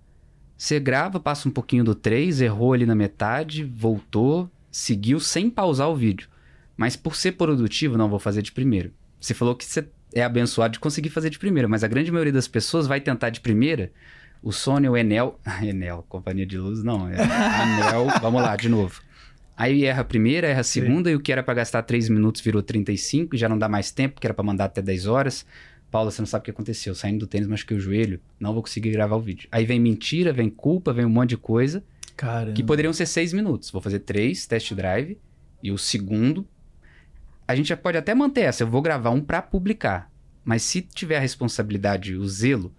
você 0.56 0.78
grava, 0.78 1.18
passa 1.18 1.48
um 1.48 1.52
pouquinho 1.52 1.84
do 1.84 1.94
3, 1.94 2.40
errou 2.40 2.72
ali 2.72 2.86
na 2.86 2.94
metade, 2.94 3.64
voltou, 3.64 4.50
seguiu 4.70 5.20
sem 5.20 5.50
pausar 5.50 5.88
o 5.88 5.96
vídeo. 5.96 6.28
Mas 6.76 6.96
por 6.96 7.16
ser 7.16 7.32
produtivo, 7.32 7.98
não 7.98 8.08
vou 8.08 8.18
fazer 8.18 8.42
de 8.42 8.52
primeiro. 8.52 8.92
Você 9.20 9.34
falou 9.34 9.54
que 9.54 9.64
você 9.64 9.86
é 10.14 10.22
abençoado 10.22 10.74
de 10.74 10.80
conseguir 10.80 11.10
fazer 11.10 11.30
de 11.30 11.38
primeira, 11.38 11.68
mas 11.68 11.82
a 11.82 11.88
grande 11.88 12.10
maioria 12.10 12.32
das 12.32 12.48
pessoas 12.48 12.86
vai 12.86 13.00
tentar 13.00 13.30
de 13.30 13.40
primeira. 13.40 13.90
O 14.42 14.52
Sony, 14.52 14.88
o 14.88 14.96
Enel. 14.96 15.38
Enel, 15.62 16.04
companhia 16.08 16.46
de 16.46 16.58
luz, 16.58 16.82
não. 16.82 17.08
É 17.08 17.16
Anel. 17.20 18.06
vamos 18.20 18.42
lá, 18.42 18.54
de 18.56 18.68
novo. 18.68 19.00
Aí 19.56 19.84
erra 19.84 20.02
a 20.02 20.04
primeira, 20.04 20.48
erra 20.48 20.60
a 20.60 20.64
segunda, 20.64 21.10
e 21.10 21.14
o 21.14 21.20
que 21.20 21.30
era 21.30 21.42
pra 21.42 21.54
gastar 21.54 21.82
3 21.82 22.08
minutos 22.08 22.40
virou 22.40 22.60
35, 22.60 23.36
já 23.36 23.48
não 23.48 23.56
dá 23.56 23.68
mais 23.68 23.92
tempo, 23.92 24.20
que 24.20 24.26
era 24.26 24.34
pra 24.34 24.44
mandar 24.44 24.64
até 24.64 24.82
10 24.82 25.06
horas. 25.06 25.46
Paula, 25.94 26.10
você 26.10 26.20
não 26.20 26.26
sabe 26.26 26.42
o 26.42 26.44
que 26.46 26.50
aconteceu. 26.50 26.92
Saindo 26.92 27.20
do 27.20 27.26
tênis, 27.28 27.46
machuquei 27.46 27.76
o 27.76 27.80
joelho, 27.80 28.20
não 28.40 28.52
vou 28.52 28.60
conseguir 28.60 28.90
gravar 28.90 29.14
o 29.14 29.20
vídeo. 29.20 29.48
Aí 29.52 29.64
vem 29.64 29.78
mentira, 29.78 30.32
vem 30.32 30.50
culpa, 30.50 30.92
vem 30.92 31.04
um 31.04 31.08
monte 31.08 31.30
de 31.30 31.36
coisa, 31.36 31.84
Caramba. 32.16 32.52
que 32.52 32.64
poderiam 32.64 32.92
ser 32.92 33.06
6 33.06 33.32
minutos. 33.32 33.70
Vou 33.70 33.80
fazer 33.80 34.00
3, 34.00 34.44
test 34.44 34.74
drive, 34.74 35.16
e 35.62 35.70
o 35.70 35.78
segundo. 35.78 36.44
A 37.46 37.54
gente 37.54 37.68
já 37.68 37.76
pode 37.76 37.96
até 37.96 38.12
manter 38.12 38.40
essa, 38.40 38.64
eu 38.64 38.66
vou 38.66 38.82
gravar 38.82 39.10
um 39.10 39.20
pra 39.20 39.40
publicar. 39.40 40.10
Mas 40.44 40.64
se 40.64 40.82
tiver 40.82 41.18
a 41.18 41.20
responsabilidade, 41.20 42.16
o 42.16 42.26
zelo, 42.26 42.74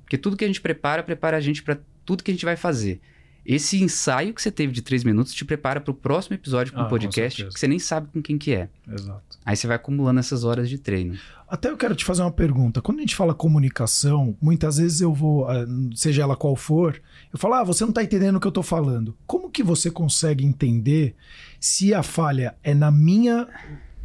porque 0.00 0.16
tudo 0.16 0.34
que 0.34 0.44
a 0.44 0.46
gente 0.46 0.62
prepara, 0.62 1.02
prepara 1.02 1.36
a 1.36 1.42
gente 1.42 1.62
pra 1.62 1.76
tudo 2.02 2.24
que 2.24 2.30
a 2.30 2.34
gente 2.34 2.46
vai 2.46 2.56
fazer. 2.56 2.98
Esse 3.46 3.82
ensaio 3.82 4.32
que 4.32 4.40
você 4.40 4.50
teve 4.50 4.72
de 4.72 4.80
3 4.80 5.04
minutos 5.04 5.34
te 5.34 5.44
prepara 5.44 5.80
pro 5.80 5.92
próximo 5.92 6.34
episódio 6.34 6.72
com 6.72 6.78
Ah, 6.80 6.82
o 6.82 6.84
com 6.84 6.90
podcast, 6.90 7.36
certeza. 7.38 7.54
que 7.54 7.60
você 7.60 7.68
nem 7.68 7.78
sabe 7.78 8.08
com 8.12 8.22
quem 8.22 8.38
que 8.38 8.54
é. 8.54 8.68
Exato. 8.90 9.38
Aí 9.44 9.54
você 9.56 9.66
vai 9.66 9.76
acumulando 9.76 10.18
essas 10.20 10.44
horas 10.44 10.68
de 10.68 10.78
treino. 10.78 11.18
Até 11.46 11.68
eu 11.68 11.76
quero 11.76 11.94
te 11.94 12.04
fazer 12.06 12.22
uma 12.22 12.30
pergunta. 12.32 12.80
Quando 12.80 12.98
a 12.98 13.00
gente 13.02 13.14
fala 13.14 13.34
comunicação, 13.34 14.34
muitas 14.40 14.78
vezes 14.78 15.00
eu 15.02 15.12
vou, 15.12 15.46
ah, 15.48 15.66
seja 15.94 16.22
ela 16.22 16.34
qual 16.36 16.56
for, 16.56 17.00
eu 17.32 17.38
falo, 17.38 17.54
ah, 17.54 17.62
você 17.64 17.84
não 17.84 17.92
tá 17.92 18.02
entendendo 18.02 18.36
o 18.36 18.40
que 18.40 18.46
eu 18.46 18.52
tô 18.52 18.62
falando. 18.62 19.14
Como 19.26 19.50
que 19.50 19.62
você 19.62 19.90
consegue 19.90 20.44
entender 20.44 21.14
se 21.60 21.92
a 21.92 22.02
falha 22.02 22.54
é 22.62 22.72
na 22.74 22.90
minha 22.90 23.46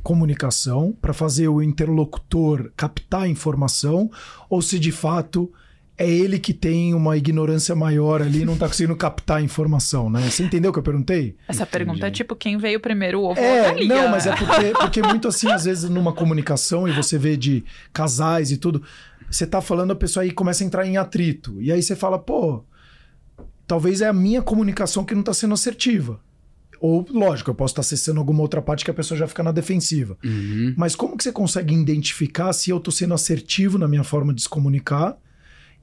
comunicação 0.04 0.96
para 1.02 1.14
fazer 1.14 1.48
o 1.48 1.62
interlocutor 1.62 2.72
captar 2.76 3.22
a 3.24 3.28
informação 3.28 4.10
ou 4.50 4.62
se 4.62 4.80
de 4.80 4.92
fato 4.92 5.52
é 6.02 6.10
ele 6.10 6.39
que 6.39 6.54
tem 6.54 6.93
uma 6.93 7.18
ignorância 7.18 7.76
maior 7.76 8.22
ali 8.22 8.43
e 8.43 8.45
não 8.45 8.56
tá 8.58 8.68
conseguindo 8.68 8.95
captar 8.95 9.38
a 9.38 9.41
informação, 9.41 10.10
né? 10.10 10.22
Você 10.30 10.41
entendeu 10.43 10.72
o 10.72 10.74
que 10.74 10.80
eu 10.80 10.84
perguntei? 10.84 11.36
Essa 11.45 11.64
Entendi. 11.64 11.72
pergunta 11.72 12.08
é 12.08 12.10
tipo, 12.12 12.36
quem 12.38 12.58
veio 12.58 12.80
primeiro, 12.80 13.20
o 13.20 13.24
ovo 13.26 13.39
ou 13.41 13.45
a 13.45 13.50
É, 13.50 13.64
galinha? 13.66 13.95
não, 14.04 14.10
mas 14.10 14.26
é 14.26 14.34
porque, 14.34 14.72
porque 14.80 15.02
muito 15.04 15.28
assim, 15.28 15.52
às 15.52 15.66
vezes, 15.66 15.89
numa 15.89 16.14
comunicação, 16.14 16.88
e 16.88 16.93
você 16.93 17.18
vê 17.18 17.36
de 17.36 17.66
casais 17.91 18.50
e 18.50 18.56
tudo, 18.58 18.82
você 19.30 19.45
tá 19.45 19.60
falando, 19.62 19.91
a 19.91 19.95
pessoa 19.95 20.24
aí 20.24 20.32
começa 20.32 20.64
a 20.64 20.68
entrar 20.68 20.88
em 20.88 20.95
atrito. 20.95 21.62
E 21.62 21.70
aí 21.70 21.84
você 21.84 21.97
fala, 21.97 22.18
pô, 22.18 22.64
talvez 23.68 24.00
é 24.02 24.08
a 24.08 24.14
minha 24.14 24.41
comunicação 24.41 25.04
que 25.04 25.14
não 25.14 25.22
tá 25.22 25.34
sendo 25.34 25.54
assertiva. 25.54 26.20
Ou, 26.82 27.06
lógico, 27.12 27.50
eu 27.50 27.56
posso 27.56 27.74
estar 27.74 27.82
acessando 27.82 28.20
alguma 28.22 28.41
outra 28.41 28.62
parte 28.62 28.86
que 28.86 28.91
a 28.91 28.93
pessoa 28.93 29.18
já 29.18 29.28
fica 29.28 29.43
na 29.43 29.52
defensiva. 29.52 30.18
Uhum. 30.24 30.74
Mas 30.78 30.95
como 30.95 31.18
que 31.18 31.24
você 31.26 31.32
consegue 31.34 31.76
identificar 31.76 32.54
se 32.54 32.70
eu 32.70 32.80
tô 32.80 32.89
sendo 32.89 33.14
assertivo 33.14 33.78
na 33.78 33.86
minha 33.86 34.04
forma 34.04 34.34
de 34.34 34.41
se 34.41 34.47
comunicar 34.47 35.18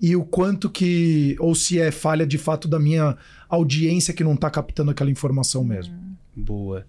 e 0.01 0.14
o 0.16 0.24
quanto 0.24 0.68
que. 0.70 1.36
Ou 1.38 1.55
se 1.55 1.80
é 1.80 1.90
falha 1.90 2.26
de 2.26 2.38
fato 2.38 2.68
da 2.68 2.78
minha 2.78 3.16
audiência 3.49 4.12
que 4.14 4.24
não 4.24 4.36
tá 4.36 4.51
captando 4.51 4.90
aquela 4.90 5.11
informação 5.11 5.64
mesmo? 5.64 5.94
Boa. 6.34 6.86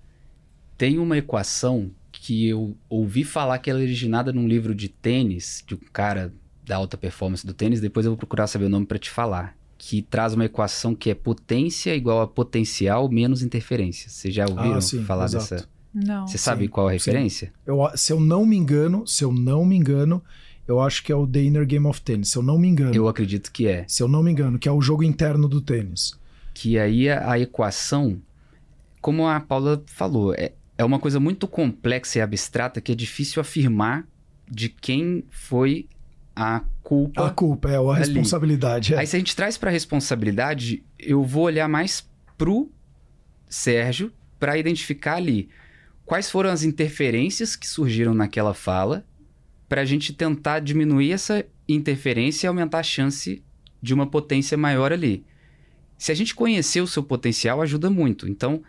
Tem 0.78 1.00
uma 1.00 1.18
equação 1.18 1.90
que 2.12 2.48
eu 2.48 2.76
ouvi 2.90 3.24
falar 3.24 3.60
que 3.60 3.70
ela 3.70 3.80
é 3.80 3.84
originada 3.84 4.34
num 4.34 4.48
livro 4.48 4.74
de 4.76 4.90
tênis, 4.90 5.64
de 5.66 5.76
um 5.76 5.80
cara 5.94 6.34
da 6.66 6.76
alta 6.76 6.98
performance 6.98 7.46
do 7.46 7.54
tênis, 7.54 7.80
depois 7.80 8.06
eu 8.06 8.12
vou 8.12 8.18
procurar 8.18 8.48
saber 8.48 8.66
o 8.66 8.70
nome 8.70 8.86
para 8.86 8.98
te 9.00 9.10
falar, 9.10 9.56
que 9.78 10.02
traz 10.02 10.34
uma 10.34 10.46
equação 10.46 10.94
que 10.94 11.10
é 11.10 11.16
potência 11.16 11.96
igual 11.96 12.22
a 12.22 12.28
potencial 12.28 13.10
menos 13.10 13.42
interferência. 13.42 14.10
Vocês 14.10 14.34
já 14.34 14.46
ouviram 14.48 14.76
Ah, 14.76 14.82
sim, 14.82 15.04
falar 15.04 15.26
exato. 15.26 15.50
dessa? 15.56 15.70
Não. 15.94 16.28
Você 16.28 16.38
sabe 16.38 16.66
Sim, 16.66 16.70
qual 16.70 16.88
a 16.88 16.92
sim. 16.92 16.96
referência? 16.98 17.54
Eu, 17.66 17.80
se 17.96 18.12
eu 18.12 18.20
não 18.20 18.46
me 18.46 18.58
engano, 18.58 19.08
se 19.08 19.24
eu 19.24 19.32
não 19.32 19.66
me 19.66 19.76
engano, 19.78 20.22
eu 20.68 20.82
acho 20.82 21.04
que 21.04 21.12
é 21.12 21.16
o 21.16 21.26
The 21.26 21.44
Inner 21.44 21.66
Game 21.66 21.86
of 21.88 22.02
Tennis. 22.02 22.30
Se 22.30 22.38
eu 22.38 22.44
não 22.44 22.58
me 22.58 22.68
engano. 22.68 22.94
Eu 22.94 23.08
acredito 23.08 23.52
que 23.52 23.68
é. 23.68 23.86
Se 23.88 24.04
eu 24.04 24.08
não 24.08 24.22
me 24.22 24.32
engano, 24.32 24.60
que 24.60 24.68
é 24.68 24.72
o 24.72 24.82
jogo 24.82 25.04
interno 25.04 25.48
do 25.48 25.62
tênis. 25.62 26.14
Que 26.54 26.78
aí 26.78 27.10
a, 27.10 27.40
equação, 27.40 28.22
como 29.00 29.28
a 29.28 29.40
Paula 29.40 29.82
falou, 29.88 30.34
é, 30.34 30.52
é 30.78 30.84
uma 30.84 31.00
coisa 31.00 31.20
muito 31.20 31.48
complexa 31.48 32.20
e 32.20 32.22
abstrata 32.22 32.82
que 32.82 32.92
é 32.92 32.96
difícil 32.96 33.40
afirmar 33.40 34.06
de 34.50 34.68
quem 34.70 35.24
foi 35.30 35.88
a 36.36 36.62
culpa 36.84 37.28
A 37.28 37.30
culpa 37.32 37.70
é 37.70 37.80
ou 37.80 37.92
a 37.92 37.96
ali. 37.96 38.06
responsabilidade. 38.06 38.94
É. 38.94 38.98
Aí 38.98 39.08
se 39.08 39.16
a 39.16 39.20
gente 39.20 39.36
traz 39.36 39.58
pra 39.58 39.72
responsabilidade, 39.72 40.84
eu 41.00 41.24
vou 41.24 41.44
olhar 41.44 41.68
mais 41.68 42.08
pro 42.38 42.70
Sérgio 43.50 44.12
para 44.40 44.58
identificar 44.58 45.16
ali 45.16 45.50
quais 46.06 46.30
foram 46.30 46.50
as 46.50 46.64
interferências 46.64 47.56
que 47.56 47.68
surgiram 47.68 48.14
naquela 48.14 48.54
fala 48.54 49.06
pra 49.68 49.86
gente 49.86 50.14
tentar 50.14 50.60
diminuir 50.60 51.12
essa 51.12 51.46
interferência 51.68 52.46
e 52.46 52.50
aumentar 52.50 52.80
a 52.80 52.84
chance 52.84 53.44
de 53.82 53.94
uma 53.94 54.08
potência 54.08 54.58
maior 54.58 54.92
ali. 54.92 55.26
Se 55.98 56.12
a 56.12 56.16
gente 56.16 56.36
conhecer 56.36 56.82
o 56.82 56.88
seu 56.88 57.04
potencial, 57.04 57.62
ajuda 57.62 57.90
muito. 57.90 58.28
Então, 58.28 58.64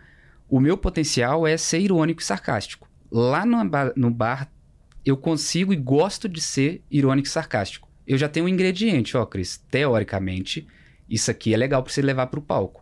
o 0.49 0.59
meu 0.59 0.77
potencial 0.77 1.45
é 1.45 1.55
ser 1.57 1.79
irônico 1.79 2.21
e 2.21 2.25
sarcástico. 2.25 2.89
Lá 3.11 3.45
no 3.45 3.63
bar, 3.67 3.93
no 3.95 4.09
bar 4.09 4.51
eu 5.05 5.15
consigo 5.15 5.73
e 5.73 5.75
gosto 5.75 6.27
de 6.27 6.41
ser 6.41 6.83
irônico 6.89 7.27
e 7.27 7.31
sarcástico. 7.31 7.87
Eu 8.05 8.17
já 8.17 8.27
tenho 8.27 8.45
um 8.45 8.49
ingrediente, 8.49 9.15
ó, 9.15 9.25
Cris. 9.25 9.57
Teoricamente, 9.69 10.67
isso 11.09 11.29
aqui 11.31 11.53
é 11.53 11.57
legal 11.57 11.83
para 11.83 11.91
você 11.93 12.01
levar 12.01 12.27
para 12.27 12.39
o 12.39 12.43
palco. 12.43 12.78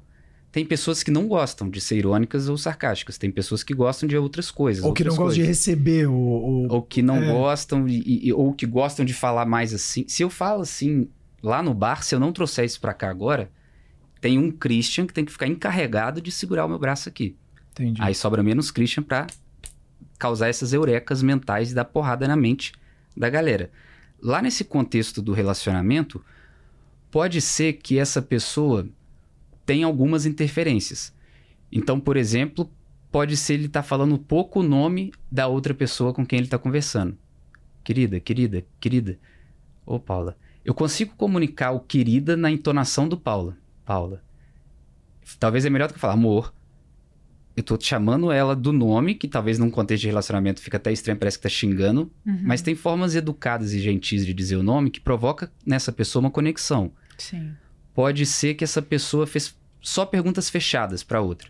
Tem 0.57 0.65
pessoas 0.65 1.03
que 1.03 1.11
não 1.11 1.27
gostam 1.27 1.69
de 1.69 1.79
ser 1.79 1.97
irônicas 1.97 2.49
ou 2.49 2.57
sarcásticas. 2.57 3.15
Tem 3.15 3.29
pessoas 3.29 3.61
que 3.61 3.75
gostam 3.75 4.09
de 4.09 4.17
outras 4.17 4.49
coisas. 4.49 4.83
Ou 4.83 4.91
que 4.91 5.03
não 5.03 5.11
outras 5.11 5.27
gosta 5.27 5.39
de 5.39 5.45
receber 5.47 6.07
o. 6.09 6.11
o- 6.15 6.67
Ou 6.73 6.81
que 6.81 7.03
não 7.03 7.17
É. 7.17 7.31
gostam, 7.31 7.87
e- 7.87 8.33
ou 8.33 8.51
que 8.51 8.65
gostam 8.65 9.05
de 9.05 9.13
falar 9.13 9.45
mais 9.45 9.71
assim. 9.71 10.03
Se 10.07 10.23
eu 10.23 10.31
falo 10.31 10.63
assim 10.63 11.07
lá 11.43 11.61
no 11.61 11.75
bar, 11.75 12.01
se 12.03 12.15
eu 12.15 12.19
não 12.19 12.31
trouxer 12.31 12.65
isso 12.65 12.81
para 12.81 12.91
cá 12.91 13.07
agora, 13.07 13.51
tem 14.19 14.39
um 14.39 14.49
Christian 14.49 15.05
que 15.05 15.13
tem 15.13 15.23
que 15.23 15.31
ficar 15.31 15.45
encarregado 15.45 16.19
de 16.19 16.31
segurar 16.31 16.65
o 16.65 16.67
meu 16.69 16.79
braço 16.79 17.07
aqui. 17.07 17.35
Entendi. 17.73 18.01
Aí 18.01 18.15
sobra 18.15 18.41
menos 18.41 18.71
Christian 18.71 19.03
pra 19.03 19.27
causar 20.17 20.47
essas 20.49 20.73
eurecas 20.73 21.21
mentais 21.21 21.69
e 21.71 21.75
dar 21.75 21.85
porrada 21.85 22.27
na 22.27 22.35
mente 22.35 22.71
da 23.15 23.29
galera. 23.29 23.69
Lá 24.19 24.41
nesse 24.41 24.63
contexto 24.63 25.21
do 25.21 25.33
relacionamento, 25.33 26.19
pode 27.11 27.41
ser 27.41 27.73
que 27.73 27.99
essa 27.99 28.23
pessoa 28.23 28.87
tenha 29.67 29.85
algumas 29.85 30.25
interferências. 30.25 31.13
Então, 31.69 31.99
por 31.99 32.15
exemplo, 32.15 32.71
pode 33.11 33.35
ser 33.35 33.55
ele 33.55 33.65
estar 33.65 33.83
falando 33.83 34.17
pouco 34.17 34.61
o 34.61 34.63
nome 34.63 35.11
da 35.29 35.47
outra 35.47 35.73
pessoa 35.73 36.13
com 36.13 36.25
quem 36.25 36.37
ele 36.37 36.47
está 36.47 36.57
conversando. 36.57 37.15
querida, 37.83 38.19
querida, 38.19 38.65
querida. 38.79 39.19
Ô, 39.85 39.99
Paula, 39.99 40.37
eu 40.65 40.73
consigo 40.73 41.15
comunicar 41.15 41.71
o 41.71 41.79
querida 41.79 42.35
na 42.35 42.49
entonação 42.49 43.07
do 43.07 43.17
Paula. 43.17 43.57
Paula. 43.85 44.23
Talvez 45.39 45.65
é 45.65 45.69
melhor 45.69 45.89
do 45.89 45.93
que 45.93 45.99
falar 45.99 46.13
amor. 46.13 46.53
Eu 47.55 47.63
tô 47.63 47.75
te 47.77 47.87
chamando 47.87 48.31
ela 48.31 48.55
do 48.55 48.71
nome, 48.71 49.15
que 49.15 49.27
talvez 49.27 49.57
num 49.57 49.69
contexto 49.69 50.01
de 50.01 50.07
relacionamento 50.07 50.61
fica 50.61 50.77
até 50.77 50.91
estranho, 50.91 51.17
parece 51.17 51.37
que 51.37 51.43
tá 51.43 51.49
xingando. 51.49 52.11
Uhum. 52.25 52.41
Mas 52.43 52.61
tem 52.61 52.75
formas 52.75 53.15
educadas 53.15 53.73
e 53.73 53.79
gentis 53.79 54.25
de 54.25 54.33
dizer 54.33 54.55
o 54.57 54.63
nome 54.63 54.91
que 54.91 55.01
provoca 55.01 55.51
nessa 55.65 55.91
pessoa 55.91 56.21
uma 56.21 56.31
conexão. 56.31 56.91
Sim. 57.17 57.53
Pode 57.97 58.27
ser 58.27 58.53
que 58.53 58.63
essa 58.63 58.79
pessoa 58.79 59.25
fez 59.25 59.57
só 59.81 60.05
perguntas 60.05 60.51
fechadas 60.51 61.01
para 61.03 61.19
outra. 61.19 61.49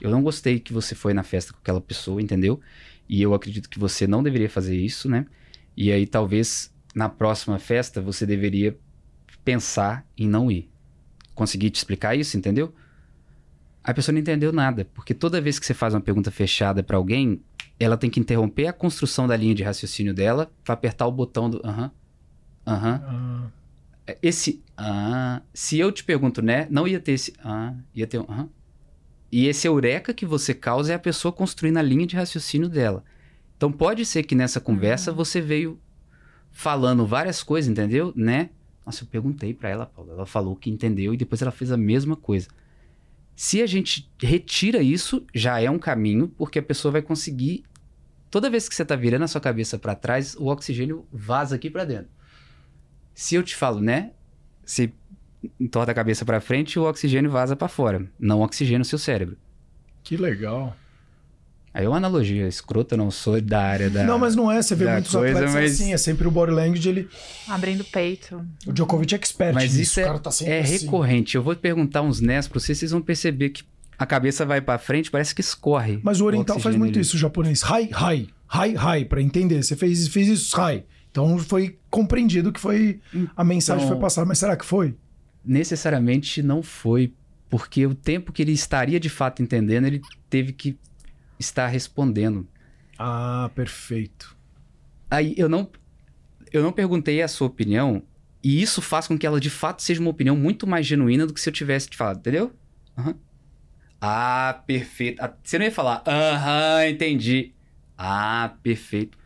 Eu 0.00 0.12
não 0.12 0.22
gostei 0.22 0.60
que 0.60 0.72
você 0.72 0.94
foi 0.94 1.12
na 1.12 1.24
festa 1.24 1.52
com 1.52 1.58
aquela 1.58 1.80
pessoa, 1.80 2.22
entendeu? 2.22 2.60
E 3.08 3.20
eu 3.20 3.34
acredito 3.34 3.68
que 3.68 3.80
você 3.80 4.06
não 4.06 4.22
deveria 4.22 4.48
fazer 4.48 4.76
isso, 4.76 5.10
né? 5.10 5.26
E 5.76 5.90
aí 5.90 6.06
talvez 6.06 6.72
na 6.94 7.08
próxima 7.08 7.58
festa 7.58 8.00
você 8.00 8.24
deveria 8.24 8.78
pensar 9.44 10.06
em 10.16 10.28
não 10.28 10.48
ir. 10.52 10.70
Consegui 11.34 11.68
te 11.68 11.78
explicar 11.78 12.14
isso, 12.14 12.36
entendeu? 12.36 12.72
A 13.82 13.92
pessoa 13.92 14.12
não 14.12 14.20
entendeu 14.20 14.52
nada, 14.52 14.84
porque 14.94 15.12
toda 15.12 15.40
vez 15.40 15.58
que 15.58 15.66
você 15.66 15.74
faz 15.74 15.94
uma 15.94 16.00
pergunta 16.00 16.30
fechada 16.30 16.80
para 16.80 16.96
alguém, 16.96 17.42
ela 17.76 17.96
tem 17.96 18.08
que 18.08 18.20
interromper 18.20 18.68
a 18.68 18.72
construção 18.72 19.26
da 19.26 19.36
linha 19.36 19.52
de 19.52 19.64
raciocínio 19.64 20.14
dela 20.14 20.48
para 20.62 20.74
apertar 20.74 21.08
o 21.08 21.10
botão 21.10 21.50
do 21.50 21.60
aham, 21.66 21.90
aham. 22.64 23.02
Ah, 23.04 23.57
Esse 24.22 24.62
ah, 24.76 25.42
se 25.52 25.78
eu 25.78 25.90
te 25.90 26.04
pergunto, 26.04 26.40
né, 26.40 26.66
não 26.70 26.86
ia 26.86 27.00
ter 27.00 27.12
esse 27.12 27.32
ah, 27.42 27.74
ia 27.94 28.06
ter 28.06 28.18
um 28.18 28.26
aham. 28.28 28.48
E 29.30 29.46
esse 29.46 29.68
eureka 29.68 30.14
que 30.14 30.24
você 30.24 30.54
causa 30.54 30.92
é 30.92 30.94
a 30.94 30.98
pessoa 30.98 31.32
construindo 31.32 31.76
a 31.76 31.82
linha 31.82 32.06
de 32.06 32.16
raciocínio 32.16 32.68
dela. 32.68 33.04
Então 33.56 33.70
pode 33.70 34.06
ser 34.06 34.22
que 34.22 34.34
nessa 34.34 34.60
conversa 34.60 35.12
você 35.12 35.40
veio 35.40 35.78
falando 36.50 37.06
várias 37.06 37.42
coisas, 37.42 37.70
entendeu? 37.70 38.12
Né? 38.16 38.50
Nossa, 38.86 39.04
eu 39.04 39.08
perguntei 39.08 39.52
pra 39.52 39.68
ela, 39.68 39.84
Paula. 39.84 40.14
Ela 40.14 40.26
falou 40.26 40.56
que 40.56 40.70
entendeu 40.70 41.12
e 41.12 41.16
depois 41.16 41.42
ela 41.42 41.50
fez 41.50 41.70
a 41.70 41.76
mesma 41.76 42.16
coisa. 42.16 42.48
Se 43.36 43.60
a 43.62 43.66
gente 43.66 44.10
retira 44.20 44.82
isso, 44.82 45.24
já 45.34 45.60
é 45.60 45.70
um 45.70 45.78
caminho, 45.78 46.28
porque 46.36 46.58
a 46.58 46.62
pessoa 46.62 46.92
vai 46.92 47.02
conseguir. 47.02 47.64
Toda 48.30 48.50
vez 48.50 48.68
que 48.68 48.74
você 48.74 48.84
tá 48.84 48.96
virando 48.96 49.24
a 49.24 49.28
sua 49.28 49.40
cabeça 49.40 49.78
pra 49.78 49.94
trás, 49.94 50.34
o 50.36 50.46
oxigênio 50.46 51.06
vaza 51.12 51.54
aqui 51.56 51.68
pra 51.68 51.84
dentro. 51.84 52.10
Se 53.20 53.34
eu 53.34 53.42
te 53.42 53.56
falo, 53.56 53.80
né? 53.80 54.12
Você 54.64 54.92
entorta 55.58 55.90
a 55.90 55.94
cabeça 55.94 56.24
pra 56.24 56.40
frente, 56.40 56.78
o 56.78 56.84
oxigênio 56.84 57.28
vaza 57.32 57.56
pra 57.56 57.66
fora. 57.66 58.06
Não 58.16 58.42
oxigênio 58.42 58.82
o 58.82 58.84
seu 58.84 58.96
cérebro. 58.96 59.36
que 60.04 60.16
legal. 60.16 60.76
Aí 61.74 61.84
é 61.84 61.88
uma 61.88 61.96
analogia 61.96 62.46
escrota, 62.46 62.96
não 62.96 63.10
sou 63.10 63.40
da 63.40 63.60
área 63.60 63.90
da. 63.90 64.04
Não, 64.04 64.20
mas 64.20 64.36
não 64.36 64.50
é. 64.52 64.62
Você 64.62 64.76
vê 64.76 64.88
muitos 64.88 65.10
coisa, 65.10 65.34
atletas 65.36 65.52
mas- 65.54 65.72
assim. 65.72 65.92
É 65.92 65.96
sempre 65.96 66.28
o 66.28 66.30
body 66.30 66.52
language, 66.52 66.88
ele... 66.88 67.08
Abrindo 67.48 67.80
o 67.80 67.84
peito. 67.84 68.40
O 68.64 68.72
Djokovic 68.72 69.12
é 69.12 69.18
expert 69.18 69.52
Mas 69.52 69.72
nisso. 69.74 69.82
isso 69.82 69.98
o 69.98 70.02
é, 70.02 70.06
cara 70.06 70.18
tá 70.20 70.30
sempre 70.30 70.54
é 70.54 70.60
assim. 70.60 70.84
recorrente. 70.84 71.34
Eu 71.36 71.42
vou 71.42 71.56
perguntar 71.56 72.02
uns 72.02 72.20
NES 72.20 72.46
pra 72.46 72.60
vocês, 72.60 72.78
vocês 72.78 72.92
vão 72.92 73.02
perceber 73.02 73.50
que 73.50 73.64
a 73.98 74.06
cabeça 74.06 74.46
vai 74.46 74.60
pra 74.60 74.78
frente, 74.78 75.10
parece 75.10 75.34
que 75.34 75.40
escorre. 75.40 75.98
Mas 76.04 76.20
o 76.20 76.24
oriental 76.24 76.54
faz 76.54 76.66
oxigênio 76.66 76.78
muito 76.78 76.94
ali. 76.96 77.02
isso, 77.02 77.16
o 77.16 77.18
japonês. 77.18 77.64
Hai, 77.64 77.90
hai, 77.92 78.28
hai, 78.48 78.76
hai, 78.76 79.04
pra 79.04 79.20
entender. 79.20 79.60
Você 79.60 79.74
fez, 79.74 80.06
fez 80.06 80.28
isso, 80.28 80.60
hai. 80.60 80.84
Então 81.18 81.38
foi 81.38 81.78
compreendido 81.90 82.52
que 82.52 82.60
foi. 82.60 83.00
A 83.36 83.42
mensagem 83.42 83.84
Então- 83.84 83.96
foi 83.96 84.00
passada. 84.00 84.24
Mas 84.26 84.38
será 84.38 84.56
que 84.56 84.64
foi? 84.64 84.94
Necessariamente 85.44 86.42
não 86.42 86.62
foi, 86.62 87.12
porque 87.50 87.84
o 87.86 87.94
tempo 87.94 88.32
que 88.32 88.42
ele 88.42 88.52
estaria 88.52 89.00
de 89.00 89.08
fato 89.08 89.42
entendendo, 89.42 89.86
ele 89.86 90.00
teve 90.30 90.52
que 90.52 90.78
estar 91.38 91.66
respondendo. 91.66 92.46
Ah, 92.98 93.50
perfeito. 93.54 94.36
Aí 95.10 95.34
eu 95.36 95.48
não, 95.48 95.68
eu 96.52 96.62
não 96.62 96.70
perguntei 96.72 97.22
a 97.22 97.28
sua 97.28 97.46
opinião, 97.46 98.02
e 98.44 98.60
isso 98.60 98.82
faz 98.82 99.06
com 99.08 99.18
que 99.18 99.26
ela 99.26 99.40
de 99.40 99.48
fato 99.50 99.82
seja 99.82 100.00
uma 100.00 100.10
opinião 100.10 100.36
muito 100.36 100.66
mais 100.66 100.86
genuína 100.86 101.26
do 101.26 101.32
que 101.32 101.40
se 101.40 101.48
eu 101.48 101.52
tivesse 101.52 101.88
te 101.88 101.96
falado, 101.96 102.18
entendeu? 102.18 102.52
Aham. 102.96 103.14
Ah, 104.00 104.62
perfeito. 104.66 105.20
Ah, 105.22 105.32
Você 105.42 105.58
não 105.58 105.64
ia 105.64 105.72
falar, 105.72 106.02
aham, 106.06 106.86
entendi. 106.88 107.52
Ah, 107.96 108.54
perfeito. 108.62 109.16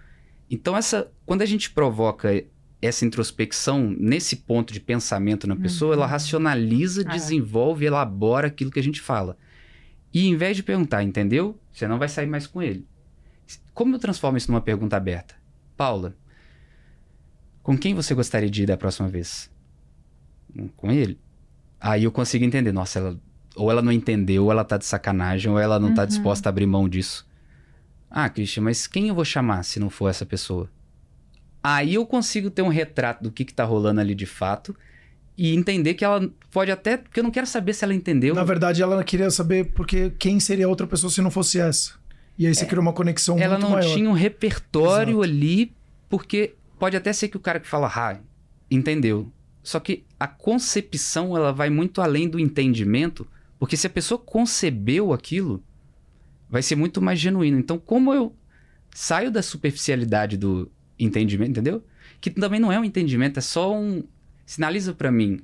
Então, 0.53 0.77
essa, 0.77 1.11
quando 1.25 1.41
a 1.41 1.47
gente 1.47 1.71
provoca 1.71 2.45
essa 2.83 3.07
introspecção 3.07 3.89
nesse 3.99 4.37
ponto 4.37 4.71
de 4.73 4.81
pensamento 4.81 5.47
na 5.47 5.57
pessoa, 5.57 5.95
ela 5.95 6.07
racionaliza, 6.07 7.01
É. 7.03 7.05
desenvolve, 7.05 7.87
elabora 7.87 8.49
aquilo 8.49 8.71
que 8.71 8.79
a 8.79 8.83
gente 8.83 9.01
fala. 9.01 9.39
E 10.13 10.27
em 10.29 10.37
vez 10.37 10.57
de 10.57 10.63
perguntar, 10.63 11.03
entendeu? 11.03 11.59
Você 11.73 11.89
não 11.89 11.99
vai 11.99 12.09
sair 12.09 12.27
mais 12.27 12.47
com 12.47 12.61
ele. 12.63 12.87
Como 13.73 13.95
eu 13.95 13.99
transformo 13.99 14.37
isso 14.37 14.51
numa 14.51 14.61
pergunta 14.61 14.95
aberta? 14.95 15.35
Paula, 15.75 16.15
com 17.63 17.79
quem 17.79 17.95
você 17.95 18.15
gostaria 18.15 18.51
de 18.51 18.65
ir 18.65 18.67
da 18.67 18.77
próxima 18.77 19.09
vez? 19.09 19.51
Com 20.77 20.91
ele? 20.93 21.19
Aí 21.81 22.05
eu 22.05 22.13
consigo 22.13 22.45
entender. 22.45 22.73
Nossa, 22.73 22.99
ela, 22.99 23.21
ou 23.57 23.71
ela 23.71 23.81
não 23.81 23.91
entendeu, 23.93 24.45
ou 24.45 24.51
ela 24.53 24.65
tá 24.65 24.77
de 24.77 24.85
sacanagem, 24.85 25.51
ou 25.51 25.59
ela 25.59 25.79
não 25.81 25.95
tá 25.95 26.03
Uhum. 26.03 26.09
disposta 26.09 26.49
a 26.49 26.51
abrir 26.51 26.67
mão 26.67 26.87
disso. 26.89 27.27
Ah, 28.15 28.29
Christian, 28.29 28.65
mas 28.65 28.87
quem 28.87 29.09
eu 29.09 29.15
vou 29.15 29.25
chamar 29.25 29.63
se 29.63 29.81
não 29.81 29.89
for 29.89 30.09
essa 30.09 30.27
pessoa? 30.27 30.69
Aí 31.63 31.95
eu 31.95 32.05
consigo 32.05 32.51
ter 32.51 32.61
um 32.61 32.69
retrato 32.69 33.23
do 33.23 33.31
que, 33.33 33.43
que 33.43 33.55
tá 33.55 33.65
rolando 33.65 34.01
ali 34.01 34.15
de 34.15 34.27
fato 34.27 34.77
e 35.39 35.55
entender 35.55 35.95
que 35.95 36.05
ela 36.05 36.31
pode 36.51 36.71
até. 36.71 36.99
Porque 36.99 37.21
eu 37.21 37.25
não 37.25 37.31
quero 37.31 37.47
saber 37.47 37.73
se 37.73 37.85
ela 37.85 37.95
entendeu. 37.95 38.35
Na 38.35 38.45
verdade, 38.45 38.83
ela 38.83 39.03
queria 39.03 39.31
saber 39.31 39.73
porque 39.73 40.11
quem 40.19 40.39
seria 40.39 40.67
a 40.67 40.69
outra 40.69 40.87
pessoa 40.87 41.11
se 41.11 41.23
não 41.23 41.31
fosse 41.31 41.59
essa. 41.59 41.95
E 42.39 42.47
aí 42.47 42.55
você 42.55 42.67
criou 42.67 42.83
uma 42.83 42.93
conexão 42.93 43.39
ela 43.39 43.59
muito 43.59 43.63
não 43.63 43.79
maior. 43.79 43.95
tinha 43.95 44.11
um 44.11 44.15
repertório 44.15 45.23
Exato. 45.23 45.23
ali, 45.23 45.73
porque 46.09 46.55
pode 46.79 46.97
até 46.97 47.13
ser 47.13 47.29
que 47.29 47.37
o 47.37 47.41
cara 47.41 47.61
que 47.61 47.69
fala, 47.69 47.91
ah, 47.95 48.19
entendeu. 48.71 49.31
Só 49.63 49.79
que 49.79 50.05
a 50.19 50.27
concepção, 50.27 51.37
ela 51.37 51.53
vai 51.53 51.71
muito 51.71 52.03
além 52.03 52.29
do 52.29 52.39
entendimento, 52.39 53.27
porque 53.59 53.77
se 53.77 53.87
a 53.87 53.91
pessoa 53.91 54.19
concebeu 54.19 55.13
aquilo, 55.13 55.63
vai 56.53 56.63
ser 56.63 56.77
muito 56.77 57.01
mais 57.01 57.19
genuíno. 57.19 57.59
Então, 57.59 57.79
como 57.79 58.13
eu 58.13 58.37
saio 58.95 59.31
da 59.31 59.41
superficialidade 59.41 60.37
do 60.37 60.71
entendimento, 60.99 61.53
entendeu? 61.53 61.83
Que 62.21 62.29
também 62.31 62.61
não 62.61 62.71
é 62.71 62.79
um 62.79 62.85
entendimento, 62.85 63.39
é 63.39 63.41
só 63.41 63.75
um. 63.75 64.05
Sinaliza 64.45 64.93
pra 64.93 65.11
mim 65.11 65.41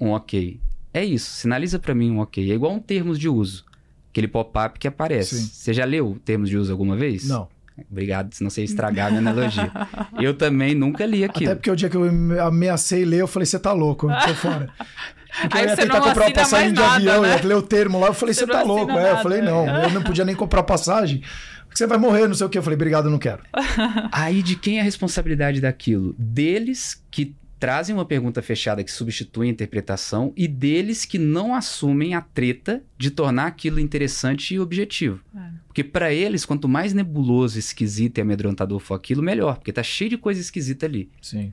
um 0.00 0.08
ok. 0.08 0.58
É 0.94 1.04
isso, 1.04 1.30
sinaliza 1.32 1.78
pra 1.78 1.94
mim 1.94 2.10
um 2.10 2.20
ok. 2.20 2.50
É 2.50 2.54
igual 2.54 2.72
um 2.72 2.80
termos 2.80 3.18
de 3.18 3.28
uso. 3.28 3.66
Aquele 4.10 4.26
pop-up 4.26 4.78
que 4.78 4.88
aparece. 4.88 5.38
Sim. 5.38 5.50
Você 5.52 5.74
já 5.74 5.84
leu 5.84 6.18
termos 6.24 6.48
de 6.48 6.56
uso 6.56 6.72
alguma 6.72 6.96
vez? 6.96 7.28
Não. 7.28 7.46
Obrigado, 7.90 8.32
senão 8.32 8.50
você 8.50 8.62
ia 8.62 8.64
estragar 8.64 9.08
a 9.08 9.10
minha 9.10 9.20
analogia. 9.20 9.70
Eu 10.18 10.34
também 10.34 10.74
nunca 10.74 11.04
li 11.04 11.22
aquilo. 11.22 11.50
Até 11.50 11.56
porque 11.56 11.70
o 11.70 11.76
dia 11.76 11.88
que 11.88 11.96
eu 11.96 12.04
ameacei 12.44 13.04
ler, 13.04 13.20
eu 13.20 13.28
falei, 13.28 13.46
você 13.46 13.56
tá 13.56 13.72
louco, 13.72 14.10
eu 14.10 14.18
tô 14.26 14.34
fora. 14.34 14.72
Porque 15.40 15.56
Aí 15.56 15.64
eu 15.64 15.68
ia 15.68 15.76
você 15.76 15.82
tentar 15.82 16.00
não 16.00 16.08
comprar 16.08 16.32
passagem 16.32 16.72
de 16.72 16.80
nada, 16.80 16.94
avião, 16.96 17.22
né? 17.22 17.36
ia 17.36 17.46
ler 17.46 17.54
o 17.54 17.62
termo 17.62 18.00
lá, 18.00 18.08
eu 18.08 18.14
falei, 18.14 18.34
Você 18.34 18.46
você 18.46 18.52
tá 18.52 18.62
louco. 18.62 18.92
É, 18.92 19.12
eu 19.12 19.18
falei, 19.18 19.40
não, 19.40 19.66
eu 19.82 19.90
não 19.90 20.02
podia 20.02 20.24
nem 20.24 20.34
comprar 20.34 20.62
passagem, 20.62 21.22
porque 21.64 21.76
você 21.76 21.86
vai 21.86 21.98
morrer, 21.98 22.26
não 22.26 22.34
sei 22.34 22.46
o 22.46 22.50
quê. 22.50 22.58
Eu 22.58 22.62
falei, 22.62 22.76
obrigado, 22.76 23.06
eu 23.06 23.10
não 23.10 23.18
quero. 23.18 23.42
Aí 24.12 24.42
de 24.42 24.56
quem 24.56 24.78
é 24.78 24.80
a 24.80 24.84
responsabilidade 24.84 25.60
daquilo? 25.60 26.14
Deles 26.18 27.02
que 27.10 27.36
trazem 27.58 27.94
uma 27.94 28.04
pergunta 28.04 28.40
fechada 28.40 28.84
que 28.84 28.90
substitui 28.90 29.48
a 29.48 29.50
interpretação 29.50 30.32
e 30.36 30.46
deles 30.46 31.04
que 31.04 31.18
não 31.18 31.54
assumem 31.54 32.14
a 32.14 32.20
treta 32.20 32.82
de 32.96 33.10
tornar 33.10 33.46
aquilo 33.46 33.80
interessante 33.80 34.54
e 34.54 34.60
objetivo. 34.60 35.20
É. 35.36 35.50
Porque 35.66 35.82
pra 35.82 36.12
eles, 36.12 36.44
quanto 36.44 36.68
mais 36.68 36.94
nebuloso, 36.94 37.58
esquisito 37.58 38.18
e 38.18 38.20
amedrontador 38.20 38.78
for 38.78 38.94
aquilo, 38.94 39.22
melhor, 39.22 39.56
porque 39.56 39.72
tá 39.72 39.82
cheio 39.82 40.10
de 40.10 40.16
coisa 40.16 40.40
esquisita 40.40 40.86
ali. 40.86 41.10
Sim. 41.20 41.52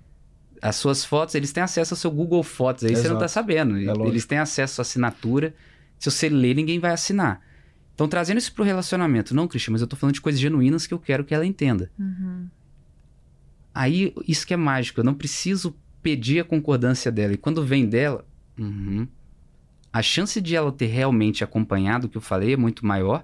As 0.61 0.75
suas 0.77 1.03
fotos, 1.05 1.35
eles 1.35 1.51
têm 1.51 1.63
acesso 1.63 1.93
ao 1.93 1.97
seu 1.97 2.09
Google 2.11 2.41
Fotos, 2.43 2.83
aí 2.83 2.91
você 2.91 3.03
não 3.03 3.11
Exato. 3.11 3.19
tá 3.19 3.27
sabendo. 3.27 3.77
É 3.77 4.07
eles 4.07 4.25
têm 4.25 4.37
acesso 4.37 4.73
à 4.73 4.75
sua 4.75 4.81
assinatura. 4.89 5.53
Se 5.99 6.09
você 6.09 6.29
ler, 6.29 6.55
ninguém 6.55 6.79
vai 6.79 6.91
assinar. 6.91 7.41
Então, 7.93 8.07
trazendo 8.07 8.37
isso 8.37 8.53
pro 8.53 8.63
relacionamento. 8.63 9.33
Não, 9.33 9.47
Christian, 9.47 9.71
mas 9.73 9.81
eu 9.81 9.87
tô 9.87 9.95
falando 9.95 10.15
de 10.15 10.21
coisas 10.21 10.39
genuínas 10.41 10.85
que 10.87 10.93
eu 10.93 10.99
quero 10.99 11.23
que 11.23 11.33
ela 11.33 11.45
entenda. 11.45 11.89
Uhum. 11.97 12.47
Aí, 13.73 14.13
isso 14.27 14.45
que 14.47 14.53
é 14.53 14.57
mágico. 14.57 14.99
Eu 14.99 15.03
não 15.03 15.13
preciso 15.13 15.75
pedir 16.01 16.39
a 16.39 16.43
concordância 16.43 17.11
dela. 17.11 17.33
E 17.33 17.37
quando 17.37 17.63
vem 17.65 17.85
dela, 17.85 18.25
uhum, 18.57 19.07
a 19.91 20.01
chance 20.01 20.39
de 20.41 20.55
ela 20.55 20.71
ter 20.71 20.87
realmente 20.87 21.43
acompanhado 21.43 22.07
o 22.07 22.09
que 22.09 22.17
eu 22.17 22.21
falei 22.21 22.53
é 22.53 22.57
muito 22.57 22.85
maior. 22.85 23.23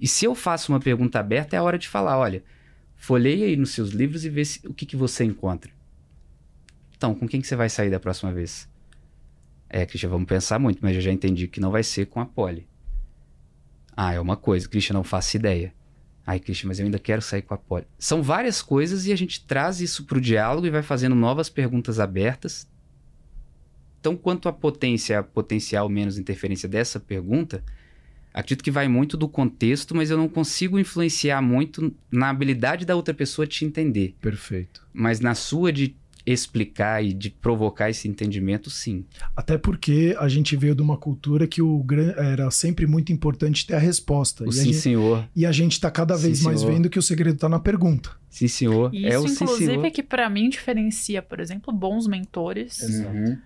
E 0.00 0.06
se 0.06 0.24
eu 0.24 0.34
faço 0.34 0.72
uma 0.72 0.80
pergunta 0.80 1.18
aberta, 1.18 1.56
é 1.56 1.58
a 1.58 1.62
hora 1.62 1.78
de 1.78 1.88
falar: 1.88 2.18
olha, 2.18 2.42
folheie 2.96 3.44
aí 3.44 3.56
nos 3.56 3.70
seus 3.70 3.90
livros 3.90 4.24
e 4.24 4.28
vê 4.28 4.44
se- 4.44 4.66
o 4.66 4.74
que, 4.74 4.86
que 4.86 4.96
você 4.96 5.24
encontra. 5.24 5.70
Então, 6.98 7.14
com 7.14 7.28
quem 7.28 7.40
que 7.40 7.46
você 7.46 7.54
vai 7.54 7.70
sair 7.70 7.90
da 7.90 8.00
próxima 8.00 8.32
vez? 8.32 8.68
É, 9.70 9.86
Christian, 9.86 10.10
vamos 10.10 10.26
pensar 10.26 10.58
muito, 10.58 10.80
mas 10.82 10.96
eu 10.96 11.00
já 11.00 11.12
entendi 11.12 11.46
que 11.46 11.60
não 11.60 11.70
vai 11.70 11.84
ser 11.84 12.06
com 12.06 12.18
a 12.20 12.26
Polly. 12.26 12.66
Ah, 13.96 14.12
é 14.12 14.20
uma 14.20 14.36
coisa, 14.36 14.68
Christian, 14.68 14.94
não 14.94 15.04
faço 15.04 15.36
ideia. 15.36 15.72
Ai, 16.26 16.40
Christian, 16.40 16.66
mas 16.66 16.80
eu 16.80 16.86
ainda 16.86 16.98
quero 16.98 17.22
sair 17.22 17.42
com 17.42 17.54
a 17.54 17.58
Polly. 17.58 17.86
São 18.00 18.20
várias 18.20 18.60
coisas 18.60 19.06
e 19.06 19.12
a 19.12 19.16
gente 19.16 19.46
traz 19.46 19.80
isso 19.80 20.06
pro 20.06 20.20
diálogo 20.20 20.66
e 20.66 20.70
vai 20.70 20.82
fazendo 20.82 21.14
novas 21.14 21.48
perguntas 21.48 22.00
abertas. 22.00 22.68
Então, 24.00 24.16
quanto 24.16 24.48
à 24.48 24.52
potência, 24.52 25.20
a 25.20 25.22
potencial 25.22 25.88
menos 25.88 26.18
interferência 26.18 26.68
dessa 26.68 26.98
pergunta, 26.98 27.62
Acredito 28.32 28.62
que 28.62 28.70
vai 28.70 28.86
muito 28.86 29.16
do 29.16 29.28
contexto, 29.28 29.96
mas 29.96 30.10
eu 30.10 30.16
não 30.16 30.28
consigo 30.28 30.78
influenciar 30.78 31.42
muito 31.42 31.92
na 32.08 32.28
habilidade 32.30 32.84
da 32.84 32.94
outra 32.94 33.12
pessoa 33.12 33.46
te 33.46 33.64
entender. 33.64 34.14
Perfeito. 34.20 34.86
Mas 34.92 35.18
na 35.18 35.34
sua 35.34 35.72
de 35.72 35.96
explicar 36.32 37.04
e 37.04 37.12
de 37.12 37.30
provocar 37.30 37.90
esse 37.90 38.08
entendimento, 38.08 38.70
sim. 38.70 39.04
Até 39.36 39.56
porque 39.58 40.16
a 40.18 40.28
gente 40.28 40.56
veio 40.56 40.74
de 40.74 40.82
uma 40.82 40.96
cultura 40.96 41.46
que 41.46 41.62
o 41.62 41.84
era 42.16 42.50
sempre 42.50 42.86
muito 42.86 43.12
importante 43.12 43.66
ter 43.66 43.74
a 43.74 43.78
resposta. 43.78 44.44
O 44.44 44.46
e, 44.46 44.48
a 44.50 44.52
sim, 44.52 44.64
gente, 44.64 44.76
senhor. 44.76 45.28
e 45.34 45.46
a 45.46 45.52
gente 45.52 45.80
tá 45.80 45.90
cada 45.90 46.16
Sim, 46.16 46.22
vez 46.26 46.42
mais 46.42 46.60
senhor. 46.60 46.72
vendo 46.74 46.90
que 46.90 46.98
o 46.98 47.02
segredo 47.02 47.38
tá 47.38 47.48
na 47.48 47.58
pergunta. 47.60 48.10
Sim, 48.28 48.48
senhor. 48.48 48.94
E 48.94 49.06
é 49.06 49.10
isso, 49.10 49.24
o 49.24 49.28
sim, 49.28 49.44
inclusive, 49.44 49.70
senhor. 49.72 49.84
é 49.86 49.90
que 49.90 50.02
pra 50.02 50.28
mim 50.28 50.48
diferencia, 50.48 51.22
por 51.22 51.40
exemplo, 51.40 51.72
bons 51.72 52.06
mentores 52.06 52.80
Uhum. 52.82 53.38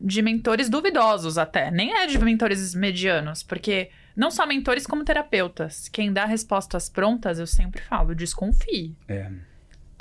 de 0.00 0.22
mentores 0.22 0.68
duvidosos 0.68 1.36
até. 1.36 1.70
Nem 1.70 1.92
é 1.92 2.06
de 2.06 2.18
mentores 2.18 2.74
medianos, 2.74 3.42
porque 3.42 3.90
não 4.16 4.30
só 4.30 4.46
mentores 4.46 4.86
como 4.86 5.04
terapeutas. 5.04 5.88
Quem 5.88 6.12
dá 6.12 6.24
respostas 6.24 6.88
prontas, 6.88 7.38
eu 7.38 7.46
sempre 7.46 7.82
falo, 7.82 8.14
desconfie. 8.14 8.94
É. 9.06 9.30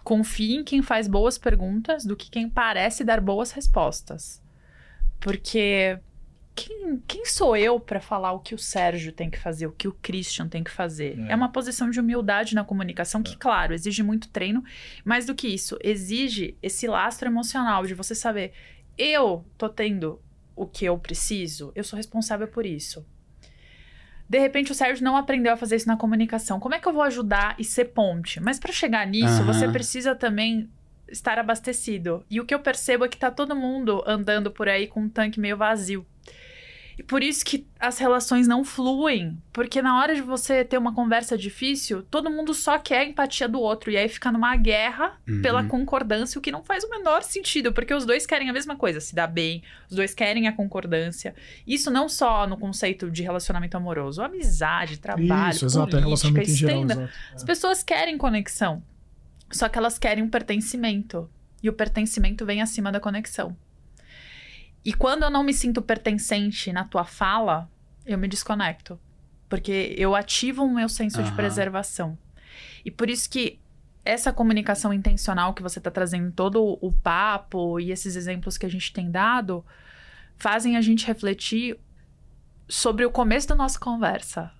Confie 0.09 0.55
em 0.55 0.63
quem 0.63 0.81
faz 0.81 1.07
boas 1.07 1.37
perguntas 1.37 2.03
do 2.03 2.15
que 2.15 2.31
quem 2.31 2.49
parece 2.49 3.03
dar 3.03 3.21
boas 3.21 3.51
respostas. 3.51 4.41
Porque 5.19 5.99
quem, 6.55 6.99
quem 7.07 7.27
sou 7.27 7.55
eu 7.55 7.79
para 7.79 8.01
falar 8.01 8.31
o 8.31 8.39
que 8.39 8.55
o 8.55 8.57
Sérgio 8.57 9.13
tem 9.13 9.29
que 9.29 9.37
fazer, 9.37 9.67
o 9.67 9.71
que 9.71 9.87
o 9.87 9.93
Christian 10.01 10.49
tem 10.49 10.63
que 10.63 10.71
fazer? 10.71 11.19
É. 11.19 11.33
É, 11.33 11.35
uma 11.35 11.51
posição 11.51 11.91
de 11.91 11.99
humildade 11.99 12.55
na 12.55 12.63
comunicação 12.63 13.21
que, 13.21 13.37
claro, 13.37 13.71
exige 13.71 14.01
muito 14.01 14.29
treino. 14.29 14.63
Mais 15.05 15.27
do 15.27 15.35
que 15.35 15.47
isso, 15.47 15.77
exige 15.79 16.57
esse 16.59 16.87
lastro 16.87 17.29
emocional 17.29 17.85
de 17.85 17.93
você 17.93 18.15
saber, 18.15 18.51
eu 18.97 19.45
tô 19.59 19.69
tendo 19.69 20.19
o 20.55 20.65
que 20.65 20.85
eu 20.85 20.97
preciso, 20.97 21.71
eu 21.75 21.83
sou 21.83 21.97
responsável 21.97 22.47
por 22.47 22.65
isso. 22.65 23.05
De 24.29 24.37
repente 24.37 24.71
o 24.71 24.75
Sérgio 24.75 25.03
não 25.03 25.17
aprendeu 25.17 25.51
a 25.51 25.57
fazer 25.57 25.75
isso 25.75 25.87
na 25.87 25.97
comunicação. 25.97 26.59
Como 26.59 26.75
é 26.75 26.79
que 26.79 26.87
eu 26.87 26.93
vou 26.93 27.01
ajudar 27.01 27.55
e 27.57 27.63
ser 27.63 27.85
ponte? 27.85 28.39
Mas 28.39 28.59
para 28.59 28.71
chegar 28.71 29.07
nisso, 29.07 29.41
Aham. 29.41 29.45
você 29.45 29.67
precisa 29.67 30.13
também 30.13 30.69
estar 31.07 31.39
abastecido. 31.39 32.23
E 32.29 32.39
o 32.39 32.45
que 32.45 32.53
eu 32.53 32.59
percebo 32.59 33.05
é 33.05 33.07
que 33.07 33.17
tá 33.17 33.31
todo 33.31 33.55
mundo 33.55 34.03
andando 34.05 34.51
por 34.51 34.69
aí 34.69 34.85
com 34.85 35.01
um 35.01 35.09
tanque 35.09 35.39
meio 35.39 35.57
vazio. 35.57 36.05
E 36.99 37.03
por 37.03 37.23
isso 37.23 37.45
que 37.45 37.65
as 37.79 37.97
relações 37.97 38.45
não 38.45 38.61
fluem. 38.65 39.41
Porque 39.53 39.81
na 39.81 39.97
hora 40.01 40.13
de 40.13 40.21
você 40.21 40.65
ter 40.65 40.77
uma 40.77 40.93
conversa 40.93 41.37
difícil, 41.37 42.03
todo 42.03 42.29
mundo 42.29 42.53
só 42.53 42.77
quer 42.77 42.99
a 42.99 43.05
empatia 43.05 43.47
do 43.47 43.57
outro. 43.57 43.89
E 43.89 43.95
aí 43.95 44.09
fica 44.09 44.29
numa 44.33 44.53
guerra 44.57 45.17
Uhum. 45.25 45.41
pela 45.41 45.63
concordância, 45.63 46.37
o 46.37 46.41
que 46.41 46.51
não 46.51 46.61
faz 46.61 46.83
o 46.83 46.89
menor 46.89 47.23
sentido. 47.23 47.71
Porque 47.71 47.93
os 47.93 48.05
dois 48.05 48.25
querem 48.25 48.49
a 48.49 48.53
mesma 48.53 48.75
coisa, 48.75 48.99
se 48.99 49.15
dar 49.15 49.27
bem. 49.27 49.63
Os 49.89 49.95
dois 49.95 50.13
querem 50.13 50.49
a 50.49 50.51
concordância. 50.51 51.33
Isso 51.65 51.89
não 51.89 52.09
só 52.09 52.45
no 52.45 52.57
conceito 52.57 53.09
de 53.09 53.23
relacionamento 53.23 53.77
amoroso. 53.77 54.21
Amizade, 54.21 54.97
trabalho, 54.99 55.53
Isso, 55.55 55.65
exato. 55.65 55.95
É 55.95 56.01
política, 56.01 56.05
relacionamento 56.05 56.51
em 56.51 56.53
geral. 56.53 56.83
Exato. 56.83 57.09
As 57.33 57.43
pessoas 57.45 57.81
querem 57.81 58.17
conexão. 58.17 58.83
Só 59.49 59.69
que 59.69 59.77
elas 59.77 59.97
querem 59.97 60.21
um 60.21 60.29
pertencimento. 60.29 61.29
E 61.63 61.69
o 61.69 61.73
pertencimento 61.73 62.45
vem 62.45 62.61
acima 62.61 62.91
da 62.91 62.99
conexão. 62.99 63.55
E 64.83 64.93
quando 64.93 65.23
eu 65.23 65.29
não 65.29 65.43
me 65.43 65.53
sinto 65.53 65.81
pertencente 65.81 66.71
na 66.71 66.83
tua 66.83 67.03
fala, 67.03 67.69
eu 68.05 68.17
me 68.17 68.27
desconecto. 68.27 68.99
Porque 69.47 69.95
eu 69.97 70.15
ativo 70.15 70.63
o 70.63 70.73
meu 70.73 70.87
senso 70.87 71.21
de 71.21 71.29
Aham. 71.29 71.35
preservação. 71.35 72.17
E 72.85 72.91
por 72.91 73.09
isso 73.09 73.29
que 73.29 73.59
essa 74.05 74.31
comunicação 74.31 74.93
intencional 74.93 75.53
que 75.53 75.61
você 75.61 75.79
está 75.79 75.91
trazendo, 75.91 76.31
todo 76.31 76.77
o 76.81 76.91
papo 76.91 77.79
e 77.79 77.91
esses 77.91 78.15
exemplos 78.15 78.57
que 78.57 78.65
a 78.65 78.69
gente 78.69 78.93
tem 78.93 79.11
dado, 79.11 79.65
fazem 80.37 80.77
a 80.77 80.81
gente 80.81 81.05
refletir 81.05 81.77
sobre 82.67 83.05
o 83.05 83.11
começo 83.11 83.47
da 83.47 83.55
nossa 83.55 83.79
conversa. 83.79 84.51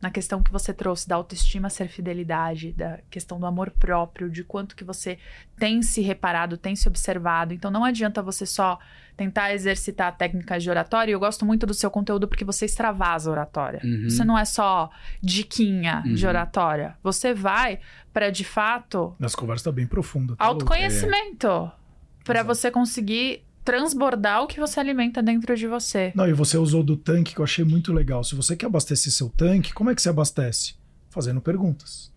Na 0.00 0.10
questão 0.10 0.42
que 0.42 0.50
você 0.50 0.72
trouxe 0.72 1.06
da 1.06 1.14
autoestima 1.16 1.68
ser 1.68 1.86
fidelidade, 1.88 2.72
da 2.72 3.00
questão 3.10 3.38
do 3.38 3.44
amor 3.44 3.70
próprio, 3.70 4.30
de 4.30 4.42
quanto 4.42 4.74
que 4.74 4.82
você 4.82 5.18
tem 5.58 5.82
se 5.82 6.00
reparado, 6.00 6.56
tem 6.56 6.74
se 6.74 6.88
observado. 6.88 7.52
Então 7.52 7.70
não 7.70 7.84
adianta 7.84 8.22
você 8.22 8.46
só 8.46 8.78
tentar 9.14 9.52
exercitar 9.52 10.16
técnicas 10.16 10.62
de 10.62 10.70
oratória. 10.70 11.10
E 11.10 11.14
eu 11.14 11.20
gosto 11.20 11.44
muito 11.44 11.66
do 11.66 11.74
seu 11.74 11.90
conteúdo 11.90 12.26
porque 12.26 12.46
você 12.46 12.64
extravasa 12.64 13.28
a 13.28 13.32
oratória. 13.32 13.80
Uhum. 13.84 14.08
Você 14.08 14.24
não 14.24 14.38
é 14.38 14.46
só 14.46 14.88
diquinha 15.22 16.02
de 16.06 16.24
Uhum. 16.24 16.30
oratória. 16.30 16.96
Você 17.02 17.34
vai 17.34 17.78
para 18.10 18.30
de 18.30 18.44
fato 18.44 19.14
Nossa 19.18 19.36
conversa 19.36 19.64
tá 19.64 19.72
bem 19.72 19.86
profunda. 19.86 20.34
tá 20.34 20.44
autoconhecimento 20.46 21.70
para 22.24 22.40
Exato. 22.40 22.54
você 22.54 22.70
conseguir 22.70 23.44
transbordar 23.70 24.42
o 24.42 24.46
que 24.46 24.58
você 24.58 24.80
alimenta 24.80 25.22
dentro 25.22 25.56
de 25.56 25.66
você. 25.66 26.12
Não, 26.14 26.28
e 26.28 26.32
você 26.32 26.58
usou 26.58 26.82
do 26.82 26.96
tanque 26.96 27.34
que 27.34 27.40
eu 27.40 27.44
achei 27.44 27.64
muito 27.64 27.92
legal. 27.92 28.24
Se 28.24 28.34
você 28.34 28.56
quer 28.56 28.66
abastecer 28.66 29.12
seu 29.12 29.28
tanque, 29.28 29.72
como 29.72 29.90
é 29.90 29.94
que 29.94 30.02
você 30.02 30.08
abastece? 30.08 30.74
Fazendo 31.08 31.40
perguntas. 31.40 32.10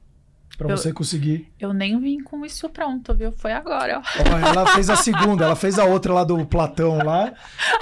Pra 0.57 0.69
Eu- 0.69 0.77
você 0.77 0.91
conseguir. 0.93 1.51
Eu 1.59 1.73
nem 1.73 1.99
vim 1.99 2.19
com 2.23 2.45
isso 2.45 2.67
pronto, 2.69 3.13
viu? 3.15 3.31
Foi 3.31 3.51
agora. 3.51 4.01
ó. 4.01 4.47
Ela 4.51 4.65
fez 4.73 4.89
a 4.89 4.95
segunda, 4.95 5.45
ela 5.45 5.55
fez 5.55 5.77
a 5.79 5.85
outra 5.85 6.13
lá 6.13 6.23
do 6.23 6.43
Platão 6.45 6.97
lá, 6.97 7.33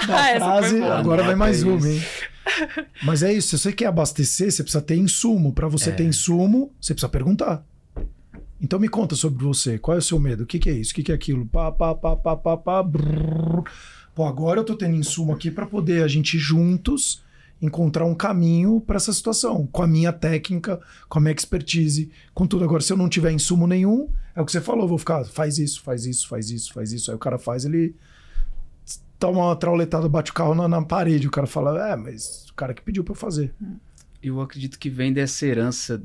da 0.06 0.16
Ah, 0.22 0.30
essa 0.30 0.44
foi 0.62 0.68
frase. 0.80 0.82
Agora 0.84 1.22
vai 1.22 1.34
mais 1.34 1.62
Anota 1.62 1.78
uma, 1.84 1.88
hein? 1.92 2.02
Mas 3.02 3.22
é 3.22 3.32
isso, 3.32 3.48
se 3.48 3.58
você 3.58 3.72
quer 3.72 3.86
abastecer, 3.86 4.50
você 4.50 4.62
precisa 4.62 4.82
ter 4.82 4.96
insumo. 4.96 5.52
Pra 5.52 5.68
você 5.68 5.90
É. 5.90 5.92
ter 5.92 6.04
insumo, 6.04 6.72
você 6.80 6.92
precisa 6.94 7.08
perguntar. 7.10 7.62
Então 8.62 8.78
me 8.78 8.88
conta 8.88 9.16
sobre 9.16 9.42
você. 9.44 9.76
Qual 9.76 9.96
é 9.96 9.98
o 9.98 10.02
seu 10.02 10.20
medo? 10.20 10.44
O 10.44 10.46
que, 10.46 10.60
que 10.60 10.70
é 10.70 10.72
isso? 10.72 10.92
O 10.92 10.94
que, 10.94 11.02
que 11.02 11.10
é 11.10 11.14
aquilo? 11.14 11.44
Pá, 11.44 11.72
pá, 11.72 11.92
pá, 11.96 12.14
pá, 12.14 12.36
pá, 12.36 12.56
pá. 12.56 12.82
brrr. 12.82 13.64
Pô, 14.14 14.24
agora 14.24 14.60
eu 14.60 14.64
tô 14.64 14.76
tendo 14.76 14.94
insumo 14.94 15.32
aqui 15.32 15.50
pra 15.50 15.66
poder 15.66 16.04
a 16.04 16.08
gente 16.08 16.38
juntos 16.38 17.24
encontrar 17.60 18.04
um 18.04 18.14
caminho 18.14 18.80
pra 18.80 18.96
essa 18.96 19.12
situação, 19.12 19.68
com 19.68 19.82
a 19.82 19.86
minha 19.86 20.12
técnica, 20.12 20.80
com 21.08 21.18
a 21.18 21.22
minha 21.22 21.32
expertise, 21.32 22.10
com 22.34 22.46
tudo. 22.46 22.64
Agora, 22.64 22.82
se 22.82 22.92
eu 22.92 22.96
não 22.96 23.08
tiver 23.08 23.32
insumo 23.32 23.66
nenhum, 23.66 24.08
é 24.34 24.40
o 24.40 24.44
que 24.44 24.52
você 24.52 24.60
falou, 24.60 24.86
vou 24.86 24.98
ficar, 24.98 25.24
faz 25.24 25.58
isso, 25.58 25.80
faz 25.82 26.04
isso, 26.04 26.28
faz 26.28 26.50
isso, 26.50 26.72
faz 26.72 26.92
isso. 26.92 27.10
Aí 27.10 27.16
o 27.16 27.20
cara 27.20 27.38
faz, 27.38 27.64
ele 27.64 27.94
toma 29.18 29.46
uma 29.46 29.56
trauletada, 29.56 30.08
bate 30.08 30.30
o 30.30 30.34
carro 30.34 30.54
na, 30.54 30.68
na 30.68 30.82
parede. 30.82 31.26
O 31.26 31.30
cara 31.30 31.46
fala, 31.46 31.90
é, 31.90 31.96
mas 31.96 32.48
o 32.48 32.54
cara 32.54 32.74
que 32.74 32.82
pediu 32.82 33.02
pra 33.02 33.12
eu 33.12 33.16
fazer. 33.16 33.52
Eu 34.22 34.40
acredito 34.40 34.78
que 34.78 34.90
vem 34.90 35.12
dessa 35.12 35.46
herança 35.46 36.02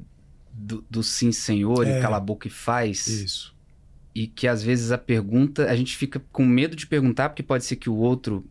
do, 0.57 0.83
do 0.89 1.03
sim, 1.03 1.31
senhor, 1.31 1.85
É. 1.87 1.99
e 1.99 2.01
cala 2.01 2.17
a 2.17 2.19
boca 2.19 2.47
e 2.47 2.51
faz. 2.51 3.05
Isso. 3.07 3.55
E 4.15 4.25
que 4.25 4.47
às 4.47 4.63
vezes 4.63 4.91
a 4.91 4.97
pergunta, 4.97 5.69
a 5.69 5.75
gente 5.75 5.95
fica 5.95 6.19
com 6.31 6.43
medo 6.43 6.75
de 6.75 6.87
perguntar, 6.87 7.29
porque 7.29 7.43
pode 7.43 7.63
ser 7.65 7.75
que 7.75 7.89
o 7.89 7.95
outro 7.95 8.43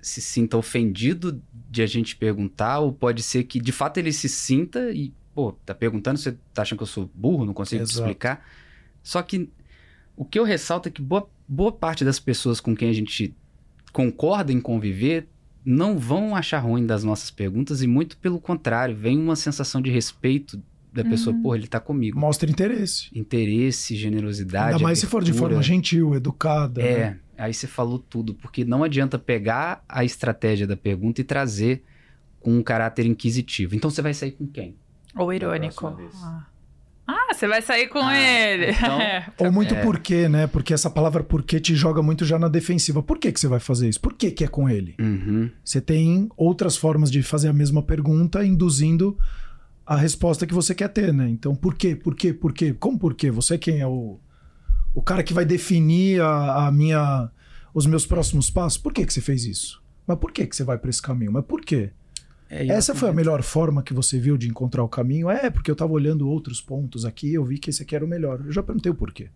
se 0.00 0.20
sinta 0.22 0.56
ofendido 0.56 1.40
de 1.70 1.82
a 1.82 1.86
gente 1.86 2.16
perguntar, 2.16 2.78
ou 2.80 2.92
pode 2.92 3.22
ser 3.22 3.44
que 3.44 3.60
de 3.60 3.70
fato 3.70 3.98
ele 3.98 4.12
se 4.12 4.28
sinta 4.28 4.90
e, 4.90 5.12
pô, 5.34 5.52
tá 5.64 5.74
perguntando, 5.74 6.18
você 6.18 6.32
tá 6.54 6.62
achando 6.62 6.78
que 6.78 6.82
eu 6.82 6.86
sou 6.88 7.10
burro, 7.14 7.44
não 7.44 7.52
consigo 7.54 7.84
te 7.84 7.90
Exato. 7.90 8.00
explicar. 8.00 8.44
Só 9.02 9.22
que 9.22 9.48
o 10.16 10.24
que 10.24 10.38
eu 10.38 10.44
ressalto 10.44 10.88
é 10.88 10.92
que 10.92 11.02
boa, 11.02 11.28
boa 11.46 11.70
parte 11.72 12.04
das 12.04 12.18
pessoas 12.18 12.60
com 12.60 12.74
quem 12.74 12.88
a 12.88 12.92
gente 12.92 13.34
concorda 13.92 14.52
em 14.52 14.60
conviver 14.60 15.28
não 15.64 15.98
vão 15.98 16.34
achar 16.34 16.58
ruim 16.58 16.84
das 16.86 17.04
nossas 17.04 17.30
perguntas 17.30 17.82
e 17.82 17.86
muito 17.86 18.16
pelo 18.16 18.40
contrário, 18.40 18.96
vem 18.96 19.18
uma 19.18 19.36
sensação 19.36 19.80
de 19.80 19.90
respeito 19.90 20.60
da 20.92 21.04
pessoa, 21.04 21.34
Uhum. 21.34 21.42
pô, 21.42 21.54
ele 21.54 21.66
tá 21.66 21.80
comigo. 21.80 22.18
Mostra 22.18 22.50
interesse. 22.50 23.08
Interesse, 23.14 23.96
generosidade. 23.96 24.72
Ainda 24.74 24.82
mais 24.82 24.98
se 24.98 25.06
for 25.06 25.22
de 25.24 25.30
abertura. 25.30 25.50
forma 25.50 25.62
gentil, 25.62 26.14
educada. 26.14 26.82
É, 26.82 26.98
né? 26.98 27.18
aí 27.38 27.54
você 27.54 27.66
falou 27.66 27.98
tudo, 27.98 28.34
porque 28.34 28.64
não 28.64 28.84
adianta 28.84 29.18
pegar 29.18 29.82
a 29.88 30.04
estratégia 30.04 30.66
da 30.66 30.76
pergunta 30.76 31.20
e 31.20 31.24
trazer 31.24 31.82
com 32.40 32.52
um 32.58 32.62
caráter 32.62 33.06
inquisitivo. 33.06 33.74
Então 33.74 33.88
você 33.90 34.02
vai 34.02 34.12
sair 34.14 34.32
com 34.32 34.46
quem? 34.46 34.74
Ou 35.16 35.32
irônico. 35.32 35.86
Ah. 36.22 36.46
Ah, 37.06 37.34
você 37.34 37.48
vai 37.48 37.60
sair 37.60 37.88
com 37.88 37.98
Ah, 37.98 38.16
ele. 38.16 38.70
então- 38.70 38.98
Ou 39.46 39.52
muito 39.52 39.74
É. 39.74 39.82
porquê, 39.82 40.28
né? 40.28 40.46
Porque 40.46 40.72
essa 40.72 40.88
palavra 40.88 41.22
porquê 41.24 41.58
te 41.58 41.74
joga 41.74 42.00
muito 42.02 42.24
já 42.24 42.38
na 42.38 42.48
defensiva. 42.48 43.02
Por 43.02 43.18
que, 43.18 43.32
que 43.32 43.40
você 43.40 43.48
vai 43.48 43.58
fazer 43.58 43.88
isso? 43.88 44.00
Por 44.00 44.12
que, 44.14 44.30
que 44.30 44.44
é 44.44 44.48
com 44.48 44.68
ele? 44.68 44.94
Uhum. 45.00 45.50
Você 45.64 45.80
tem 45.80 46.28
outras 46.36 46.76
formas 46.76 47.10
de 47.10 47.22
fazer 47.22 47.48
a 47.48 47.52
mesma 47.52 47.82
pergunta, 47.82 48.44
induzindo 48.44 49.18
a 49.92 49.96
resposta 49.96 50.46
que 50.46 50.54
você 50.54 50.74
quer 50.74 50.88
ter, 50.88 51.12
né? 51.12 51.28
Então, 51.28 51.54
por 51.54 51.74
quê? 51.74 51.94
Por 51.94 52.14
quê? 52.14 52.32
Por 52.32 52.52
quê? 52.54 52.72
Como 52.72 52.98
por 52.98 53.14
quê? 53.14 53.30
Você 53.30 53.58
quem 53.58 53.80
é 53.80 53.86
o, 53.86 54.18
o 54.94 55.02
cara 55.02 55.22
que 55.22 55.34
vai 55.34 55.44
definir 55.44 56.18
a, 56.22 56.66
a 56.66 56.72
minha, 56.72 57.30
os 57.74 57.84
meus 57.84 58.06
próximos 58.06 58.48
passos? 58.48 58.78
Por 58.78 58.92
que, 58.94 59.04
que 59.04 59.12
você 59.12 59.20
fez 59.20 59.44
isso? 59.44 59.82
Mas 60.06 60.18
por 60.18 60.32
que, 60.32 60.46
que 60.46 60.56
você 60.56 60.64
vai 60.64 60.78
para 60.78 60.88
esse 60.88 61.02
caminho? 61.02 61.30
Mas 61.30 61.44
por 61.44 61.60
quê? 61.60 61.90
É, 62.48 62.66
Essa 62.68 62.94
foi 62.94 63.10
a 63.10 63.12
melhor 63.12 63.42
forma 63.42 63.82
que 63.82 63.92
você 63.92 64.18
viu 64.18 64.38
de 64.38 64.48
encontrar 64.48 64.82
o 64.82 64.88
caminho? 64.88 65.28
É, 65.28 65.50
porque 65.50 65.70
eu 65.70 65.76
tava 65.76 65.92
olhando 65.92 66.26
outros 66.26 66.58
pontos 66.58 67.04
aqui 67.04 67.28
e 67.28 67.34
eu 67.34 67.44
vi 67.44 67.58
que 67.58 67.68
esse 67.68 67.82
aqui 67.82 67.94
era 67.94 68.04
o 68.04 68.08
melhor. 68.08 68.40
Eu 68.46 68.52
já 68.52 68.62
perguntei 68.62 68.90
o 68.90 68.94
porquê. 68.94 69.28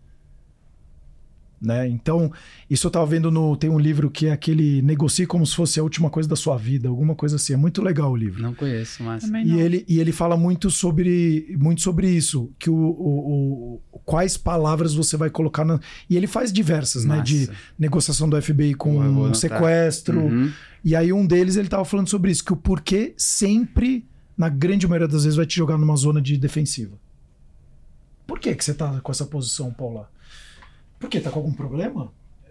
Né? 1.59 1.87
Então, 1.87 2.31
isso 2.69 2.85
eu 2.85 2.91
tava 2.91 3.05
vendo 3.07 3.31
no. 3.31 3.57
Tem 3.57 3.67
um 3.67 3.79
livro 3.79 4.11
que 4.11 4.27
é 4.27 4.31
aquele 4.31 4.79
Negocie 4.83 5.25
como 5.25 5.43
se 5.43 5.55
fosse 5.55 5.79
a 5.79 5.83
última 5.83 6.07
coisa 6.07 6.29
da 6.29 6.35
sua 6.35 6.55
vida, 6.55 6.87
alguma 6.87 7.15
coisa 7.15 7.35
assim. 7.37 7.53
É 7.53 7.57
muito 7.57 7.81
legal 7.81 8.11
o 8.11 8.15
livro. 8.15 8.41
Não 8.43 8.53
conheço, 8.53 9.01
mas. 9.01 9.23
Também 9.23 9.43
E 9.43 9.49
não. 9.49 9.59
ele, 9.59 9.83
e 9.87 9.99
ele 9.99 10.11
fala 10.11 10.37
muito 10.37 10.69
sobre, 10.69 11.57
muito 11.59 11.81
sobre 11.81 12.07
isso, 12.11 12.51
que 12.59 12.69
o, 12.69 12.75
o- 12.75 13.81
o- 13.91 13.99
quais 14.05 14.37
palavras 14.37 14.93
você 14.93 15.17
vai 15.17 15.31
colocar 15.31 15.65
na. 15.65 15.79
E 16.07 16.15
ele 16.15 16.27
faz 16.27 16.53
diversas, 16.53 17.05
né? 17.05 17.21
De 17.21 17.49
negociação 17.79 18.29
do 18.29 18.39
FBI 18.39 18.75
com 18.75 18.91
Boa, 18.93 19.05
vou 19.09 19.23
anotar. 19.25 19.35
sequestro. 19.35 20.19
Uhum. 20.19 20.51
E 20.85 20.95
aí 20.95 21.11
um 21.11 21.25
deles 21.25 21.55
ele 21.57 21.67
tava 21.67 21.83
falando 21.85 22.07
sobre 22.07 22.29
isso, 22.29 22.45
que 22.45 22.53
o 22.53 22.55
porquê 22.57 23.15
sempre 23.17 24.05
na 24.37 24.47
grande 24.47 24.87
maioria 24.87 25.07
das 25.07 25.23
vezes 25.23 25.35
vai 25.35 25.47
te 25.47 25.55
jogar 25.57 25.75
numa 25.79 25.95
zona 25.95 26.21
de 26.21 26.37
defensiva. 26.37 26.95
Por 28.27 28.39
que, 28.39 28.53
que 28.53 28.63
você 28.63 28.73
tá 28.75 28.99
com 29.01 29.11
essa 29.11 29.25
posição, 29.25 29.73
Paula? 29.73 30.07
Por 30.99 31.09
quê? 31.09 31.19
Tá 31.19 31.29
com 31.29 31.39
algum 31.39 31.53
problema? 31.53 32.11
É, 32.45 32.49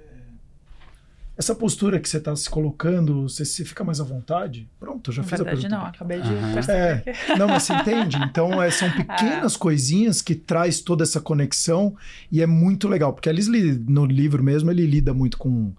Essa 1.36 1.54
postura 1.54 1.98
que 2.00 2.08
você 2.08 2.20
tá 2.20 2.34
se 2.36 2.48
colocando, 2.48 3.22
você 3.28 3.44
se 3.44 3.64
fica 3.64 3.82
mais 3.84 4.00
à 4.00 4.04
vontade? 4.04 4.68
Pronto, 4.78 5.10
já 5.12 5.22
Na 5.22 5.28
fiz 5.28 5.40
a 5.40 5.44
verdade, 5.44 5.62
pergunta. 5.62 5.80
não, 5.82 5.86
acabei 5.86 6.20
de 6.22 6.28
Aham. 6.28 6.52
perceber. 6.54 7.02
É, 7.06 7.36
não, 7.36 7.48
mas 7.48 7.64
você 7.64 7.74
entende? 7.74 8.16
Então, 8.18 8.62
é, 8.62 8.70
são 8.70 8.90
pequenas 8.94 9.56
coisinhas 9.56 10.22
que 10.22 10.34
traz 10.34 10.80
toda 10.80 11.02
essa 11.02 11.20
conexão 11.20 11.96
e 12.30 12.40
é 12.40 12.46
muito 12.46 12.88
legal, 12.88 13.12
porque 13.12 13.28
a 13.28 13.32
Leslie, 13.32 13.72
no 13.88 14.04
livro 14.06 14.42
mesmo, 14.42 14.70
ele 14.70 14.86
lida 14.86 15.12
muito 15.12 15.36
com 15.36 15.72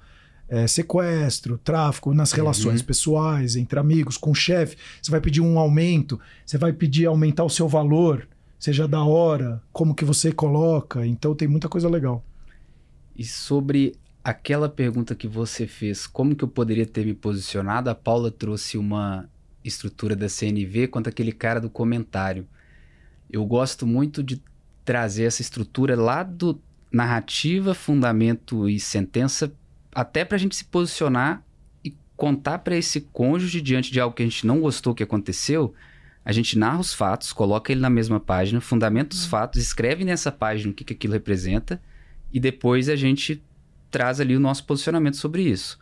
é, 0.49 0.67
sequestro, 0.67 1.57
tráfico, 1.57 2.13
nas 2.13 2.31
relações 2.31 2.81
pessoais, 2.81 3.55
entre 3.55 3.79
amigos, 3.79 4.17
com 4.17 4.31
o 4.31 4.35
chefe. 4.35 4.77
Você 5.01 5.09
vai 5.11 5.19
pedir 5.19 5.41
um 5.41 5.57
aumento, 5.59 6.19
você 6.45 6.57
vai 6.57 6.71
pedir 6.71 7.05
aumentar 7.05 7.43
o 7.43 7.49
seu 7.49 7.67
valor, 7.67 8.27
seja 8.59 8.87
da 8.87 9.03
hora, 9.03 9.61
como 9.73 9.93
que 9.95 10.05
você 10.05 10.31
coloca. 10.31 11.05
Então, 11.05 11.33
tem 11.35 11.47
muita 11.47 11.67
coisa 11.67 11.89
legal. 11.89 12.23
E 13.17 13.25
sobre 13.25 13.95
aquela 14.23 14.69
pergunta 14.69 15.15
que 15.15 15.27
você 15.27 15.65
fez, 15.65 16.05
como 16.05 16.35
que 16.35 16.43
eu 16.43 16.47
poderia 16.47 16.85
ter 16.85 17.03
me 17.03 17.15
posicionado? 17.15 17.89
A 17.89 17.95
Paula 17.95 18.29
trouxe 18.29 18.77
uma 18.77 19.27
estrutura 19.63 20.15
da 20.15 20.29
CNV 20.29 20.87
quanto 20.89 21.09
aquele 21.09 21.31
cara 21.31 21.59
do 21.59 21.69
comentário. 21.69 22.47
Eu 23.27 23.43
gosto 23.43 23.87
muito 23.87 24.21
de 24.21 24.39
trazer 24.85 25.23
essa 25.23 25.41
estrutura 25.41 25.95
lá 25.95 26.21
do 26.21 26.61
narrativa, 26.91 27.73
fundamento 27.73 28.69
e 28.69 28.79
sentença, 28.79 29.51
até 29.93 30.23
para 30.23 30.35
a 30.35 30.39
gente 30.39 30.55
se 30.55 30.65
posicionar 30.65 31.43
e 31.83 31.95
contar 32.15 32.59
para 32.59 32.77
esse 32.77 33.01
cônjuge 33.01 33.61
diante 33.61 33.91
de 33.91 33.99
algo 33.99 34.15
que 34.15 34.21
a 34.21 34.25
gente 34.25 34.45
não 34.45 34.61
gostou 34.61 34.93
que 34.93 35.03
aconteceu. 35.03 35.73
A 36.23 36.31
gente 36.31 36.57
narra 36.57 36.79
os 36.79 36.93
fatos, 36.93 37.33
coloca 37.33 37.71
ele 37.71 37.81
na 37.81 37.89
mesma 37.89 38.19
página, 38.19 38.61
fundamenta 38.61 39.15
os 39.15 39.25
fatos, 39.25 39.59
escreve 39.59 40.05
nessa 40.05 40.31
página 40.31 40.71
o 40.71 40.73
que, 40.75 40.83
que 40.83 40.93
aquilo 40.93 41.13
representa 41.13 41.81
e 42.31 42.39
depois 42.39 42.89
a 42.89 42.95
gente 42.95 43.43
traz 43.89 44.19
ali 44.19 44.35
o 44.35 44.39
nosso 44.39 44.65
posicionamento 44.65 45.17
sobre 45.17 45.43
isso. 45.43 45.79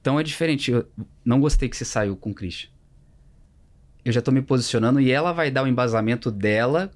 Então 0.00 0.18
é 0.20 0.22
diferente. 0.22 0.70
Eu 0.70 0.86
não 1.24 1.40
gostei 1.40 1.68
que 1.68 1.76
você 1.76 1.84
saiu 1.84 2.16
com 2.16 2.30
o 2.30 2.34
Christian. 2.34 2.70
Eu 4.04 4.12
já 4.12 4.20
tô 4.20 4.30
me 4.30 4.42
posicionando 4.42 5.00
e 5.00 5.10
ela 5.10 5.32
vai 5.32 5.50
dar 5.50 5.62
o 5.64 5.66
embasamento 5.66 6.30
dela 6.30 6.90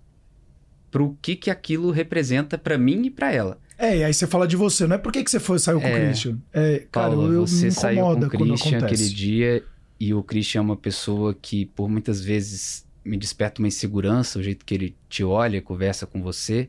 pro 0.90 1.16
que 1.20 1.34
que 1.36 1.50
aquilo 1.50 1.90
representa 1.90 2.58
pra 2.58 2.76
mim 2.78 3.06
e 3.06 3.10
pra 3.10 3.32
ela. 3.32 3.58
É, 3.78 3.98
e 3.98 4.04
aí 4.04 4.12
você 4.12 4.26
fala 4.26 4.46
de 4.46 4.56
você, 4.56 4.86
não 4.86 4.96
é 4.96 4.98
por 4.98 5.12
que, 5.12 5.22
que 5.22 5.30
você 5.30 5.38
foi, 5.38 5.58
saiu 5.58 5.80
com 5.80 5.86
o 5.86 5.90
É. 5.90 6.06
Christian? 6.06 6.38
É, 6.52 6.86
cara, 6.90 7.10
Paula, 7.10 7.32
eu, 7.32 7.46
você 7.46 7.66
me 7.66 7.72
saiu 7.72 8.04
com 8.04 8.24
o 8.24 8.28
Christian 8.28 8.78
aquele 8.78 9.08
dia 9.08 9.64
e 10.00 10.12
o 10.12 10.22
Christian 10.22 10.58
é 10.58 10.62
uma 10.62 10.76
pessoa 10.76 11.32
que 11.32 11.66
por 11.66 11.88
muitas 11.88 12.20
vezes 12.20 12.84
me 13.04 13.16
desperta 13.16 13.62
uma 13.62 13.68
insegurança, 13.68 14.38
o 14.38 14.42
jeito 14.42 14.64
que 14.64 14.74
ele 14.74 14.96
te 15.08 15.22
olha, 15.22 15.62
conversa 15.62 16.06
com 16.06 16.20
você. 16.20 16.68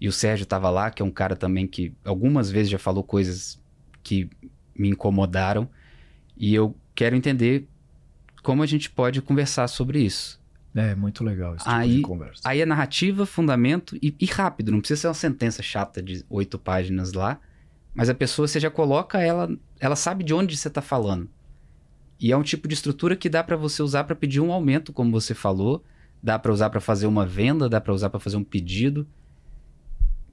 E 0.00 0.08
o 0.08 0.12
Sérgio 0.12 0.46
tava 0.46 0.70
lá, 0.70 0.90
que 0.90 1.02
é 1.02 1.04
um 1.04 1.10
cara 1.10 1.36
também 1.36 1.66
que 1.66 1.92
algumas 2.04 2.50
vezes 2.50 2.70
já 2.70 2.78
falou 2.78 3.04
coisas 3.04 3.60
que 4.02 4.30
me 4.74 4.88
incomodaram. 4.88 5.68
E 6.36 6.54
eu 6.54 6.74
quero 6.94 7.14
entender 7.14 7.68
como 8.42 8.62
a 8.62 8.66
gente 8.66 8.88
pode 8.88 9.20
conversar 9.20 9.68
sobre 9.68 10.00
isso. 10.00 10.40
É, 10.74 10.94
muito 10.94 11.22
legal 11.24 11.54
esse 11.56 11.64
tipo 11.64 11.76
Aí- 11.76 11.96
de 11.96 12.02
conversa. 12.02 12.40
Aí 12.44 12.60
é 12.60 12.66
narrativa, 12.66 13.26
fundamento 13.26 13.96
e, 14.00 14.14
e 14.18 14.24
rápido. 14.26 14.72
Não 14.72 14.78
precisa 14.80 15.00
ser 15.02 15.08
uma 15.08 15.14
sentença 15.14 15.62
chata 15.62 16.02
de 16.02 16.24
oito 16.30 16.58
páginas 16.58 17.12
lá. 17.12 17.38
Mas 17.94 18.08
a 18.08 18.14
pessoa, 18.14 18.46
você 18.46 18.60
já 18.60 18.70
coloca 18.70 19.20
ela, 19.20 19.50
ela 19.78 19.96
sabe 19.96 20.22
de 20.24 20.32
onde 20.32 20.56
você 20.56 20.68
está 20.68 20.80
falando. 20.80 21.28
E 22.18 22.30
é 22.30 22.36
um 22.36 22.42
tipo 22.42 22.68
de 22.68 22.74
estrutura 22.74 23.16
que 23.16 23.28
dá 23.28 23.42
para 23.42 23.56
você 23.56 23.82
usar 23.82 24.04
para 24.04 24.14
pedir 24.14 24.40
um 24.40 24.52
aumento, 24.52 24.92
como 24.92 25.10
você 25.10 25.34
falou. 25.34 25.84
Dá 26.22 26.38
para 26.38 26.52
usar 26.52 26.70
para 26.70 26.80
fazer 26.80 27.06
uma 27.06 27.26
venda, 27.26 27.68
dá 27.68 27.80
para 27.80 27.92
usar 27.92 28.08
para 28.08 28.20
fazer 28.20 28.36
um 28.36 28.44
pedido. 28.44 29.06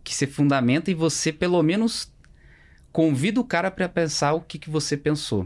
Que 0.07 0.15
você 0.15 0.25
fundamenta 0.25 0.89
e 0.89 0.93
você, 0.93 1.33
pelo 1.33 1.61
menos, 1.61 2.09
convida 2.93 3.41
o 3.41 3.43
cara 3.43 3.69
para 3.69 3.89
pensar 3.89 4.31
o 4.31 4.39
que, 4.39 4.57
que 4.57 4.69
você 4.69 4.95
pensou. 4.95 5.45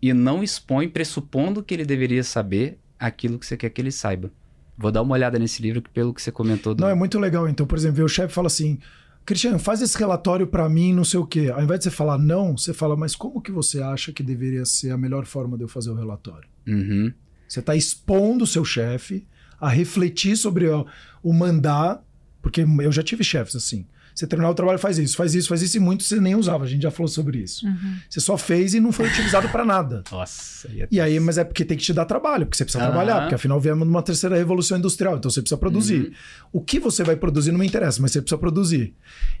E 0.00 0.12
não 0.12 0.40
expõe 0.40 0.88
pressupondo 0.88 1.64
que 1.64 1.74
ele 1.74 1.84
deveria 1.84 2.22
saber 2.22 2.78
aquilo 2.96 3.40
que 3.40 3.44
você 3.44 3.56
quer 3.56 3.70
que 3.70 3.80
ele 3.80 3.90
saiba. 3.90 4.30
Vou 4.76 4.92
dar 4.92 5.02
uma 5.02 5.14
olhada 5.14 5.36
nesse 5.36 5.60
livro 5.60 5.82
que 5.82 5.90
pelo 5.90 6.14
que 6.14 6.22
você 6.22 6.30
comentou. 6.30 6.76
Do... 6.76 6.82
Não, 6.82 6.88
é 6.88 6.94
muito 6.94 7.18
legal. 7.18 7.48
Então, 7.48 7.66
por 7.66 7.76
exemplo, 7.76 8.04
o 8.04 8.08
chefe 8.08 8.32
fala 8.32 8.46
assim: 8.46 8.78
Cristiano, 9.26 9.58
faz 9.58 9.82
esse 9.82 9.98
relatório 9.98 10.46
pra 10.46 10.68
mim, 10.68 10.94
não 10.94 11.02
sei 11.02 11.18
o 11.18 11.26
quê. 11.26 11.50
Ao 11.52 11.60
invés 11.60 11.80
de 11.80 11.84
você 11.86 11.90
falar 11.90 12.18
não, 12.18 12.56
você 12.56 12.72
fala, 12.72 12.96
mas 12.96 13.16
como 13.16 13.42
que 13.42 13.50
você 13.50 13.82
acha 13.82 14.12
que 14.12 14.22
deveria 14.22 14.64
ser 14.64 14.92
a 14.92 14.96
melhor 14.96 15.26
forma 15.26 15.56
de 15.56 15.64
eu 15.64 15.68
fazer 15.68 15.90
o 15.90 15.96
relatório? 15.96 16.48
Uhum. 16.68 17.12
Você 17.48 17.58
está 17.58 17.74
expondo 17.74 18.44
o 18.44 18.46
seu 18.46 18.64
chefe 18.64 19.26
a 19.60 19.68
refletir 19.68 20.36
sobre 20.36 20.68
o, 20.68 20.86
o 21.20 21.32
mandar, 21.32 22.00
porque 22.42 22.62
eu 22.80 22.92
já 22.92 23.02
tive 23.02 23.22
chefes 23.24 23.54
assim. 23.56 23.86
Você 24.14 24.26
terminar 24.26 24.50
o 24.50 24.54
trabalho, 24.54 24.80
faz 24.80 24.98
isso, 24.98 25.16
faz 25.16 25.32
isso, 25.32 25.48
faz 25.48 25.62
isso, 25.62 25.76
e 25.76 25.80
muito 25.80 26.02
você 26.02 26.20
nem 26.20 26.34
usava. 26.34 26.64
A 26.64 26.66
gente 26.66 26.82
já 26.82 26.90
falou 26.90 27.06
sobre 27.06 27.38
isso. 27.38 27.64
Uhum. 27.64 27.98
Você 28.10 28.18
só 28.18 28.36
fez 28.36 28.74
e 28.74 28.80
não 28.80 28.90
foi 28.90 29.06
utilizado 29.06 29.48
pra 29.48 29.64
nada. 29.64 30.02
Nossa. 30.10 30.68
ia- 30.72 30.88
E 30.90 31.00
aí, 31.00 31.20
mas 31.20 31.38
é 31.38 31.44
porque 31.44 31.64
tem 31.64 31.76
que 31.76 31.84
te 31.84 31.92
dar 31.92 32.04
trabalho, 32.04 32.44
porque 32.44 32.56
você 32.56 32.64
precisa 32.64 32.82
Aham. 32.82 32.90
trabalhar, 32.90 33.20
porque 33.20 33.36
afinal 33.36 33.60
viemos 33.60 33.86
numa 33.86 34.02
terceira 34.02 34.36
revolução 34.36 34.76
industrial, 34.76 35.16
então 35.18 35.30
você 35.30 35.40
precisa 35.40 35.56
produzir. 35.56 36.00
Uhum. 36.08 36.12
O 36.54 36.60
que 36.60 36.80
você 36.80 37.04
vai 37.04 37.14
produzir 37.14 37.52
não 37.52 37.60
me 37.60 37.66
interessa, 37.66 38.02
mas 38.02 38.10
você 38.10 38.20
precisa 38.20 38.38
produzir. 38.38 38.92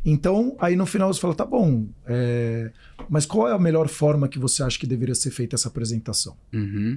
Então, 0.04 0.56
aí 0.60 0.76
no 0.76 0.86
final 0.86 1.12
você 1.12 1.20
fala, 1.20 1.34
tá 1.34 1.44
bom, 1.44 1.88
é, 2.06 2.70
mas 3.08 3.26
qual 3.26 3.48
é 3.48 3.52
a 3.54 3.58
melhor 3.58 3.88
forma 3.88 4.28
que 4.28 4.38
você 4.38 4.62
acha 4.62 4.78
que 4.78 4.86
deveria 4.86 5.14
ser 5.16 5.32
feita 5.32 5.56
essa 5.56 5.66
apresentação? 5.66 6.36
Uhum. 6.52 6.96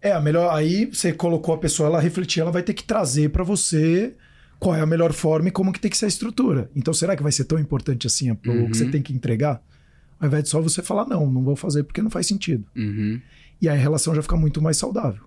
É, 0.00 0.12
a 0.12 0.20
melhor. 0.20 0.54
Aí 0.54 0.86
você 0.86 1.12
colocou 1.12 1.54
a 1.54 1.58
pessoa, 1.58 1.88
ela 1.88 2.00
refletir, 2.00 2.40
ela 2.40 2.52
vai 2.52 2.62
ter 2.62 2.74
que 2.74 2.84
trazer 2.84 3.30
pra 3.30 3.42
você 3.42 4.14
qual 4.58 4.74
é 4.74 4.80
a 4.80 4.86
melhor 4.86 5.12
forma 5.12 5.48
e 5.48 5.50
como 5.50 5.72
que 5.72 5.80
tem 5.80 5.90
que 5.90 5.96
ser 5.96 6.06
a 6.06 6.08
estrutura. 6.08 6.70
Então, 6.74 6.92
será 6.94 7.14
que 7.16 7.22
vai 7.22 7.32
ser 7.32 7.44
tão 7.44 7.58
importante 7.58 8.06
assim 8.06 8.30
o 8.30 8.38
Uhum. 8.46 8.70
que 8.70 8.76
você 8.76 8.86
tem 8.90 9.02
que 9.02 9.12
entregar? 9.12 9.62
Ao 10.18 10.26
invés 10.28 10.44
de 10.44 10.48
só 10.50 10.60
você 10.60 10.82
falar, 10.82 11.06
não, 11.06 11.30
não 11.30 11.42
vou 11.44 11.54
fazer 11.56 11.82
porque 11.84 12.00
não 12.00 12.10
faz 12.10 12.26
sentido. 12.26 12.64
Uhum. 12.74 13.20
E 13.60 13.68
aí 13.68 13.76
a 13.76 13.80
relação 13.80 14.14
já 14.14 14.22
fica 14.22 14.36
muito 14.36 14.62
mais 14.62 14.76
saudável. 14.78 15.22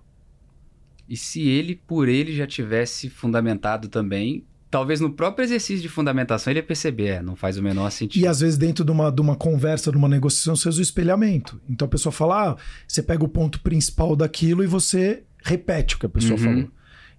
E 1.08 1.16
se 1.16 1.46
ele, 1.48 1.74
por 1.86 2.08
ele, 2.08 2.34
já 2.34 2.46
tivesse 2.46 3.08
fundamentado 3.10 3.88
também, 3.88 4.44
talvez 4.70 5.00
no 5.00 5.10
próprio 5.12 5.44
exercício 5.44 5.82
de 5.82 5.88
fundamentação 5.88 6.52
ele 6.52 6.60
ia 6.60 6.64
perceber, 6.64 7.06
é, 7.08 7.22
não 7.22 7.34
faz 7.34 7.56
o 7.58 7.62
menor 7.62 7.90
sentido. 7.90 8.22
E 8.22 8.26
às 8.26 8.40
vezes, 8.40 8.56
dentro 8.56 8.84
de 8.84 8.90
uma, 8.92 9.10
de 9.10 9.20
uma 9.20 9.34
conversa, 9.36 9.90
de 9.90 9.96
uma 9.96 10.08
negociação, 10.08 10.54
você 10.54 10.68
usa 10.68 10.78
o 10.80 10.82
espelhamento. 10.82 11.60
Então 11.68 11.86
a 11.86 11.88
pessoa 11.88 12.12
fala, 12.12 12.50
ah, 12.52 12.56
você 12.86 13.02
pega 13.02 13.24
o 13.24 13.28
ponto 13.28 13.60
principal 13.60 14.14
daquilo 14.14 14.62
e 14.62 14.66
você 14.68 15.24
repete 15.42 15.96
o 15.96 15.98
que 15.98 16.06
a 16.06 16.10
pessoa 16.10 16.38
Uhum. 16.38 16.44
falou. 16.44 16.70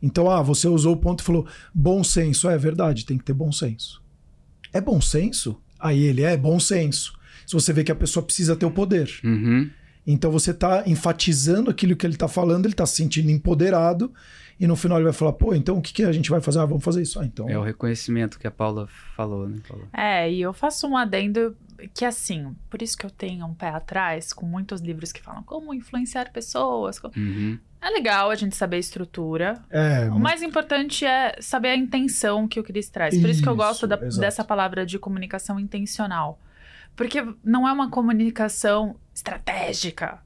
Então, 0.02 0.30
ah, 0.30 0.42
você 0.42 0.68
usou 0.68 0.94
o 0.94 0.98
ponto 0.98 1.22
e 1.22 1.24
falou 1.24 1.46
bom 1.74 2.04
senso. 2.04 2.50
É 2.50 2.58
verdade, 2.58 3.06
tem 3.06 3.18
que 3.18 3.24
ter 3.24 3.34
bom 3.34 3.52
senso. 3.52 4.02
É 4.74 4.82
bom 4.82 5.00
senso? 5.00 5.62
Aí 5.80 6.04
ele 6.04 6.24
é 6.24 6.36
bom 6.38 6.60
senso. 6.60 7.14
Se 7.46 7.54
você 7.54 7.74
vê 7.74 7.84
que 7.84 7.92
a 7.92 7.96
pessoa 7.96 8.24
precisa 8.24 8.56
ter 8.56 8.66
o 8.66 8.72
poder. 8.72 9.10
Uhum. 9.24 9.70
Então 10.06 10.32
você 10.32 10.52
está 10.52 10.84
enfatizando 10.88 11.70
aquilo 11.70 11.96
que 11.96 12.06
ele 12.06 12.16
está 12.16 12.28
falando, 12.28 12.66
ele 12.66 12.74
está 12.74 12.86
se 12.86 12.96
sentindo 12.96 13.30
empoderado, 13.30 14.12
e 14.60 14.68
no 14.68 14.76
final 14.76 14.98
ele 14.98 15.06
vai 15.06 15.14
falar, 15.14 15.34
pô, 15.34 15.54
então 15.54 15.78
o 15.78 15.82
que, 15.82 15.94
que 15.94 16.04
a 16.04 16.12
gente 16.12 16.30
vai 16.30 16.40
fazer? 16.40 16.60
Ah, 16.60 16.66
vamos 16.66 16.84
fazer 16.84 17.02
isso. 17.02 17.20
Ah, 17.20 17.26
então. 17.26 17.50
É 17.50 17.58
o 17.58 17.64
reconhecimento 17.64 18.38
que 18.38 18.48
a 18.48 18.52
Paula 18.52 18.88
falou, 19.16 19.48
né? 19.48 19.60
Paula? 19.68 19.88
É, 19.92 20.32
e 20.32 20.42
eu 20.42 20.54
faço 20.54 20.88
um 20.88 20.96
adendo 20.96 21.56
que, 21.94 22.06
assim, 22.06 22.56
por 22.70 22.82
isso 22.82 22.96
que 22.98 23.06
eu 23.06 23.10
tenho 23.10 23.46
um 23.46 23.54
pé 23.54 23.70
atrás 23.70 24.34
com 24.34 24.46
muitos 24.46 24.82
livros 24.82 25.12
que 25.12 25.22
falam 25.22 25.42
como 25.44 25.74
influenciar 25.74 26.32
pessoas. 26.32 27.02
Uhum. 27.18 27.58
É 27.82 27.90
legal 27.90 28.30
a 28.30 28.36
gente 28.36 28.56
saber 28.56 28.76
a 28.76 28.80
estrutura. 28.80 29.60
É, 29.70 30.08
O 30.12 30.20
mais 30.20 30.42
importante 30.44 31.04
é 31.06 31.36
saber 31.42 31.70
a 31.70 31.76
intenção 31.76 32.48
que 32.48 32.60
o 32.60 32.64
Cris 32.64 32.90
traz. 32.90 33.20
Por 33.20 33.30
isso 33.30 33.42
que 33.42 33.50
eu 33.50 33.54
Isso, 33.54 33.64
gosto 33.64 33.88
da- 33.88 33.96
dessa 33.96 34.44
palavra 34.44 34.86
de 34.86 35.00
comunicação 35.00 35.60
intencional. 35.60 36.40
Porque 36.96 37.26
não 37.44 37.68
é 37.68 37.72
uma 37.72 37.90
comunicação 37.90 38.96
estratégica. 39.16 40.20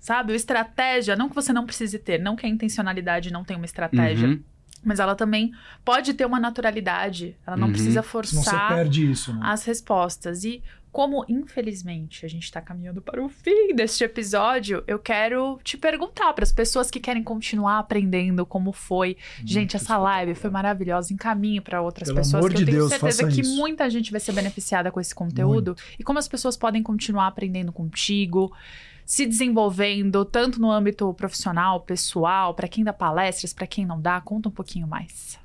Sabe? 0.00 0.32
O 0.32 0.36
estratégia, 0.36 1.14
não 1.16 1.28
que 1.28 1.34
você 1.34 1.52
não 1.52 1.66
precise 1.66 1.98
ter, 1.98 2.18
não 2.18 2.34
que 2.34 2.46
a 2.46 2.48
intencionalidade 2.48 3.32
não 3.32 3.44
tenha 3.44 3.58
uma 3.58 3.66
estratégia, 3.66 4.28
Uhum. 4.28 4.42
mas 4.84 5.00
ela 5.00 5.14
também 5.14 5.52
pode 5.84 6.14
ter 6.14 6.24
uma 6.24 6.40
naturalidade. 6.40 7.36
Ela 7.46 7.56
não 7.56 7.66
Uhum. 7.66 7.72
precisa 7.72 8.02
forçar 8.02 8.68
perde 8.74 9.10
isso, 9.10 9.32
né? 9.34 9.40
as 9.42 9.64
respostas. 9.64 10.44
E 10.44 10.62
como, 10.90 11.24
infelizmente, 11.28 12.24
a 12.24 12.28
gente 12.28 12.44
está 12.44 12.60
caminhando 12.60 13.00
para 13.00 13.22
o 13.22 13.28
fim 13.28 13.74
deste 13.74 14.04
episódio, 14.04 14.82
eu 14.86 14.98
quero 14.98 15.58
te 15.62 15.76
perguntar 15.76 16.32
para 16.32 16.44
as 16.44 16.52
pessoas 16.52 16.90
que 16.90 16.98
querem 16.98 17.22
continuar 17.22 17.78
aprendendo 17.78 18.44
como 18.46 18.72
foi. 18.72 19.16
gente, 19.44 19.76
essa 19.76 19.96
live 19.96 20.34
foi 20.34 20.50
maravilhosa. 20.50 21.12
Encaminhe 21.12 21.60
para 21.60 21.82
outras 21.82 22.08
Pelo 22.08 22.18
pessoas 22.18 22.44
amor 22.44 22.54
que 22.54 22.62
eu 22.62 22.66
tenho 22.66 22.78
Deus, 22.78 22.90
certeza 22.90 23.28
que 23.28 23.42
isso. 23.42 23.56
muita 23.56 23.88
gente 23.90 24.10
vai 24.10 24.20
ser 24.20 24.32
beneficiada 24.32 24.90
com 24.90 25.00
esse 25.00 25.14
conteúdo. 25.14 25.76
E 25.98 26.04
como 26.04 26.18
as 26.18 26.28
pessoas 26.28 26.56
podem 26.56 26.82
continuar 26.82 27.26
aprendendo 27.26 27.72
contigo. 27.72 28.52
Se 29.04 29.24
desenvolvendo, 29.24 30.22
tanto 30.22 30.60
no 30.60 30.70
âmbito 30.70 31.14
profissional, 31.14 31.80
pessoal, 31.80 32.52
para 32.52 32.68
quem 32.68 32.84
dá 32.84 32.92
palestras, 32.92 33.54
para 33.54 33.66
quem 33.66 33.86
não 33.86 33.98
dá, 33.98 34.20
conta 34.20 34.50
um 34.50 34.52
pouquinho 34.52 34.86
mais. 34.86 35.38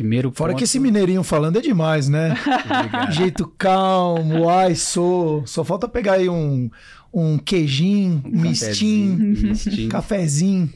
Primeiro 0.00 0.32
Fora 0.32 0.52
ponto... 0.52 0.58
que 0.58 0.64
esse 0.64 0.80
mineirinho 0.80 1.22
falando 1.22 1.58
é 1.58 1.60
demais, 1.60 2.08
né? 2.08 2.30
Obrigado. 2.32 3.12
Jeito 3.12 3.46
calmo, 3.58 4.48
ai, 4.48 4.74
sou. 4.74 5.46
Só 5.46 5.62
falta 5.62 5.86
pegar 5.86 6.14
aí 6.14 6.26
um, 6.26 6.70
um 7.12 7.36
queijinho, 7.36 8.22
um 8.24 8.40
mistinho, 8.40 9.18
Cafezinho, 9.18 9.48
mistinho. 9.50 9.88
cafezinho. 9.90 10.72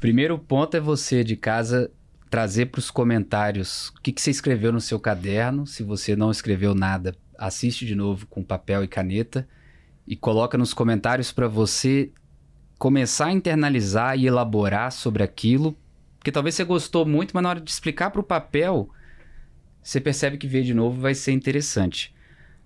primeiro 0.00 0.36
ponto 0.36 0.76
é 0.76 0.80
você 0.80 1.22
de 1.22 1.36
casa 1.36 1.88
trazer 2.28 2.66
para 2.66 2.80
os 2.80 2.90
comentários 2.90 3.90
o 3.90 4.00
que, 4.02 4.10
que 4.10 4.20
você 4.20 4.32
escreveu 4.32 4.72
no 4.72 4.80
seu 4.80 4.98
caderno. 4.98 5.64
Se 5.64 5.84
você 5.84 6.16
não 6.16 6.32
escreveu 6.32 6.74
nada, 6.74 7.14
assiste 7.38 7.86
de 7.86 7.94
novo 7.94 8.26
com 8.26 8.42
papel 8.42 8.82
e 8.82 8.88
caneta 8.88 9.46
e 10.04 10.16
coloca 10.16 10.58
nos 10.58 10.74
comentários 10.74 11.30
para 11.30 11.46
você 11.46 12.10
começar 12.76 13.26
a 13.26 13.32
internalizar 13.32 14.18
e 14.18 14.26
elaborar 14.26 14.90
sobre 14.90 15.22
aquilo, 15.22 15.78
porque 16.24 16.32
talvez 16.32 16.54
você 16.54 16.64
gostou 16.64 17.04
muito, 17.04 17.32
mas 17.34 17.42
na 17.42 17.50
hora 17.50 17.60
de 17.60 17.70
explicar 17.70 18.08
para 18.08 18.18
o 18.22 18.24
papel, 18.24 18.88
você 19.82 20.00
percebe 20.00 20.38
que 20.38 20.46
ver 20.46 20.62
de 20.62 20.72
novo 20.72 20.98
vai 20.98 21.14
ser 21.14 21.32
interessante. 21.32 22.14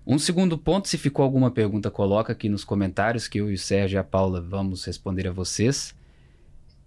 Um 0.07 0.17
segundo 0.17 0.57
ponto, 0.57 0.87
se 0.87 0.97
ficou 0.97 1.25
alguma 1.25 1.51
pergunta, 1.51 1.91
coloca 1.91 2.33
aqui 2.33 2.49
nos 2.49 2.63
comentários 2.63 3.27
que 3.27 3.41
eu 3.41 3.51
e 3.51 3.55
o 3.55 3.59
Sérgio 3.59 3.97
e 3.97 3.99
a 3.99 4.05
Paula 4.05 4.41
vamos 4.41 4.85
responder 4.85 5.27
a 5.27 5.33
vocês. 5.33 5.93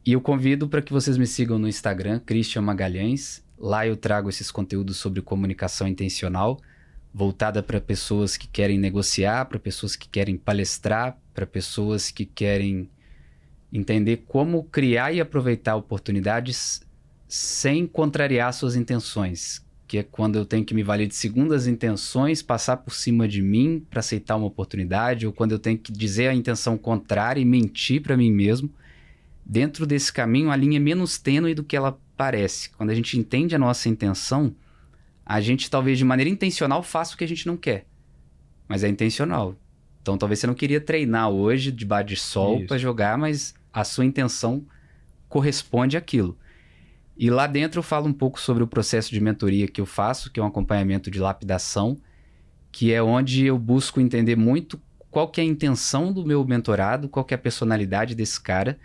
E 0.06 0.14
eu 0.14 0.22
convido 0.22 0.66
para 0.66 0.82
que 0.82 0.94
vocês 0.94 1.18
me 1.18 1.28
sigam 1.28 1.60
no 1.60 1.68
Instagram, 1.68 2.22
Christian 2.22 2.62
Magalhães. 2.62 3.44
Lá 3.60 3.86
eu 3.86 3.98
trago 3.98 4.30
esses 4.30 4.50
conteúdos 4.50 4.96
sobre 4.96 5.22
comunicação 5.22 5.90
intencional, 5.90 6.58
voltada 7.14 7.62
para 7.62 7.82
pessoas 7.82 8.38
que 8.38 8.48
querem 8.48 8.80
negociar, 8.80 9.44
para 9.44 9.60
pessoas 9.60 9.98
que 9.98 10.08
querem 10.08 10.38
palestrar, 10.38 11.20
para 11.34 11.46
pessoas 11.46 12.10
que 12.10 12.26
querem 12.26 12.90
entender 13.72 14.24
como 14.28 14.64
criar 14.66 15.14
e 15.14 15.22
aproveitar 15.22 15.76
oportunidades 15.76 16.82
sem 17.28 17.88
contrariar 17.88 18.54
suas 18.54 18.76
intenções, 18.76 19.66
que 19.88 19.98
é 19.98 20.04
quando 20.04 20.38
eu 20.38 20.46
tenho 20.46 20.66
que 20.66 20.74
me 20.74 20.84
valer 20.84 21.08
de 21.08 21.16
segundas 21.16 21.68
intenções, 21.68 22.42
passar 22.42 22.78
por 22.78 22.94
cima 22.94 23.28
de 23.28 23.42
mim 23.42 23.86
para 23.90 24.02
aceitar 24.02 24.36
uma 24.36 24.48
oportunidade, 24.48 25.26
ou 25.26 25.32
quando 25.32 25.54
eu 25.54 25.60
tenho 25.60 25.78
que 25.78 25.92
dizer 25.92 26.28
a 26.28 26.34
intenção 26.34 26.78
contrária 26.78 27.40
e 27.40 27.46
mentir 27.46 28.02
para 28.02 28.18
mim 28.18 28.32
mesmo. 28.32 28.70
Dentro 29.46 29.86
desse 29.86 30.12
caminho, 30.12 30.52
a 30.52 30.56
linha 30.56 30.78
é 30.78 30.80
menos 30.80 31.18
tênue 31.18 31.54
do 31.54 31.64
que 31.64 31.76
ela 31.76 31.98
parece. 32.18 32.70
Quando 32.72 32.90
a 32.90 32.96
gente 32.96 33.18
entende 33.18 33.56
a 33.56 33.60
nossa 33.60 33.88
intenção, 33.88 34.54
a 35.26 35.40
gente 35.40 35.70
talvez 35.70 35.98
de 35.98 36.04
maneira 36.04 36.30
intencional 36.30 36.84
faça 36.84 37.16
o 37.16 37.18
que 37.18 37.24
a 37.24 37.28
gente 37.28 37.48
não 37.48 37.56
quer, 37.56 37.86
mas 38.68 38.84
é 38.84 38.90
intencional. 38.90 39.56
Então 40.02 40.18
talvez 40.18 40.40
você 40.40 40.48
não 40.48 40.54
queria 40.54 40.82
treinar 40.82 41.30
hoje 41.30 41.72
debaixo 41.72 42.10
de 42.10 42.16
sol 42.18 42.66
para 42.66 42.78
jogar, 42.78 43.18
mas 43.18 43.54
a 43.74 43.84
sua 43.84 44.06
intenção 44.06 44.66
corresponde 45.30 45.98
àquilo. 45.98 46.38
E 47.18 47.30
lá 47.30 47.48
dentro 47.48 47.80
eu 47.80 47.84
falo 47.84 48.08
um 48.08 48.14
pouco 48.14 48.40
sobre 48.40 48.64
o 48.64 48.68
processo 48.68 49.12
de 49.12 49.20
mentoria 49.22 49.68
que 49.68 49.80
eu 49.80 49.86
faço, 49.86 50.32
que 50.32 50.40
é 50.40 50.44
um 50.44 50.48
acompanhamento 50.48 51.12
de 51.12 51.20
lapidação, 51.20 51.98
que 52.72 52.94
é 52.94 53.02
onde 53.02 53.46
eu 53.46 53.58
busco 53.58 54.02
entender 54.02 54.36
muito 54.36 54.82
qual 55.10 55.28
que 55.28 55.42
é 55.42 55.44
a 55.44 55.48
intenção 55.48 56.12
do 56.12 56.26
meu 56.26 56.44
mentorado, 56.46 57.10
qual 57.10 57.26
que 57.26 57.34
é 57.34 57.36
a 57.36 57.38
personalidade 57.38 58.16
desse 58.16 58.40
cara. 58.40 58.80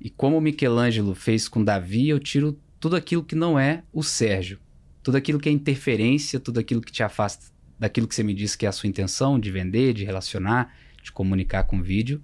E 0.00 0.08
como 0.08 0.38
o 0.38 0.40
Michelangelo 0.40 1.14
fez 1.14 1.48
com 1.48 1.64
Davi, 1.64 2.08
eu 2.08 2.20
tiro 2.20 2.58
tudo 2.78 2.96
aquilo 2.96 3.24
que 3.24 3.34
não 3.34 3.58
é 3.58 3.82
o 3.92 4.02
Sérgio. 4.02 4.58
Tudo 5.02 5.16
aquilo 5.16 5.38
que 5.38 5.48
é 5.48 5.52
interferência, 5.52 6.40
tudo 6.40 6.60
aquilo 6.60 6.80
que 6.80 6.92
te 6.92 7.02
afasta 7.02 7.52
daquilo 7.78 8.06
que 8.06 8.14
você 8.14 8.22
me 8.22 8.32
disse 8.32 8.56
que 8.56 8.66
é 8.66 8.68
a 8.68 8.72
sua 8.72 8.88
intenção 8.88 9.38
de 9.38 9.50
vender, 9.50 9.92
de 9.92 10.04
relacionar, 10.04 10.74
de 11.02 11.12
comunicar 11.12 11.64
com 11.64 11.82
vídeo. 11.82 12.22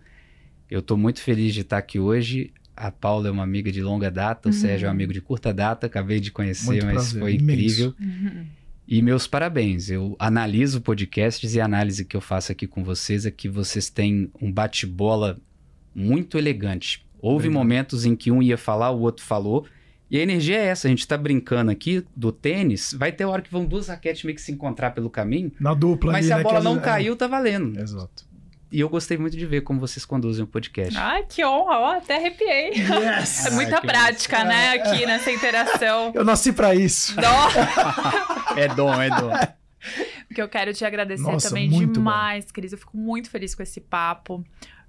Eu 0.71 0.81
estou 0.81 0.97
muito 0.97 1.21
feliz 1.21 1.53
de 1.53 1.63
estar 1.63 1.79
aqui 1.79 1.99
hoje. 1.99 2.53
A 2.77 2.91
Paula 2.91 3.29
é 3.29 3.31
uma 3.31 3.43
amiga 3.43 3.71
de 3.71 3.83
longa 3.83 4.11
data, 4.11 4.49
o 4.49 4.53
uhum. 4.53 4.59
Sérgio 4.59 4.87
é 4.87 4.89
um 4.89 4.93
amigo 4.93 5.13
de 5.13 5.21
curta 5.21 5.53
data, 5.53 5.87
acabei 5.87 6.21
de 6.21 6.31
conhecer, 6.31 6.67
muito 6.67 6.87
mas 6.87 6.95
prazer, 6.95 7.21
foi 7.21 7.35
incrível. 7.35 7.95
Uhum. 8.01 8.47
E 8.89 9.03
meus 9.03 9.27
parabéns. 9.27 9.91
Eu 9.91 10.17
analiso 10.19 10.81
podcasts 10.81 11.55
e 11.55 11.61
a 11.61 11.65
análise 11.65 12.05
que 12.05 12.17
eu 12.17 12.21
faço 12.21 12.51
aqui 12.53 12.67
com 12.67 12.83
vocês 12.83 13.27
é 13.27 13.31
que 13.31 13.49
vocês 13.49 13.91
têm 13.91 14.31
um 14.41 14.51
bate-bola 14.51 15.39
muito 15.95 16.39
elegante. 16.39 17.05
Houve 17.21 17.51
momentos 17.51 18.07
em 18.07 18.17
que 18.17 18.31
um 18.31 18.43
ia 18.43 18.57
falar, 18.57 18.91
o 18.91 19.01
outro 19.01 19.25
falou. 19.25 19.67
E 20.11 20.19
a 20.19 20.23
energia 20.23 20.57
é 20.57 20.67
essa, 20.67 20.89
a 20.89 20.91
gente 20.91 21.07
tá 21.07 21.17
brincando 21.17 21.71
aqui 21.71 22.05
do 22.17 22.33
tênis, 22.33 22.93
vai 22.93 23.13
ter 23.13 23.25
hora 23.25 23.41
que 23.41 23.51
vão 23.51 23.65
duas 23.65 23.87
raquetes 23.87 24.25
meio 24.25 24.35
que 24.35 24.43
se 24.43 24.51
encontrar 24.51 24.91
pelo 24.91 25.09
caminho. 25.09 25.53
Na 25.61 25.73
dupla, 25.73 26.11
Mas 26.11 26.29
ali, 26.29 26.43
se 26.43 26.49
a 26.49 26.51
bola 26.51 26.65
não 26.65 26.79
é. 26.79 26.81
caiu, 26.81 27.15
tá 27.15 27.29
valendo. 27.29 27.79
Exato. 27.79 28.30
E 28.73 28.81
eu 28.81 28.89
gostei 28.89 29.19
muito 29.19 29.37
de 29.37 29.45
ver 29.47 29.63
como 29.63 29.81
vocês 29.81 30.05
conduzem 30.05 30.45
o 30.45 30.47
podcast. 30.47 30.97
Ai, 30.97 31.25
que 31.29 31.45
honra, 31.45 31.79
ó, 31.79 31.93
até 31.97 32.17
arrepiei. 32.17 32.71
Yes. 32.75 33.47
É 33.47 33.51
muita 33.51 33.77
Ai, 33.77 33.83
prática, 33.83 34.45
né, 34.45 34.73
aqui 34.75 35.05
nessa 35.07 35.31
interação. 35.31 36.13
Eu 36.15 36.25
nasci 36.25 36.53
para 36.53 36.75
isso. 36.75 37.17
Dó. 37.17 37.49
é 38.57 38.69
dom, 38.69 39.03
é 39.03 39.11
dom. 39.11 39.31
Porque 40.29 40.41
eu 40.41 40.49
quero 40.49 40.73
te 40.73 40.85
agradecer 40.85 41.23
Nossa, 41.23 41.49
também 41.49 41.69
demais, 41.69 42.45
bom. 42.45 42.53
Cris. 42.53 42.73
Eu 42.73 42.79
fico 42.79 42.97
muito 42.97 43.29
feliz 43.29 43.55
com 43.55 43.63
esse 43.63 43.81
papo. 43.81 44.45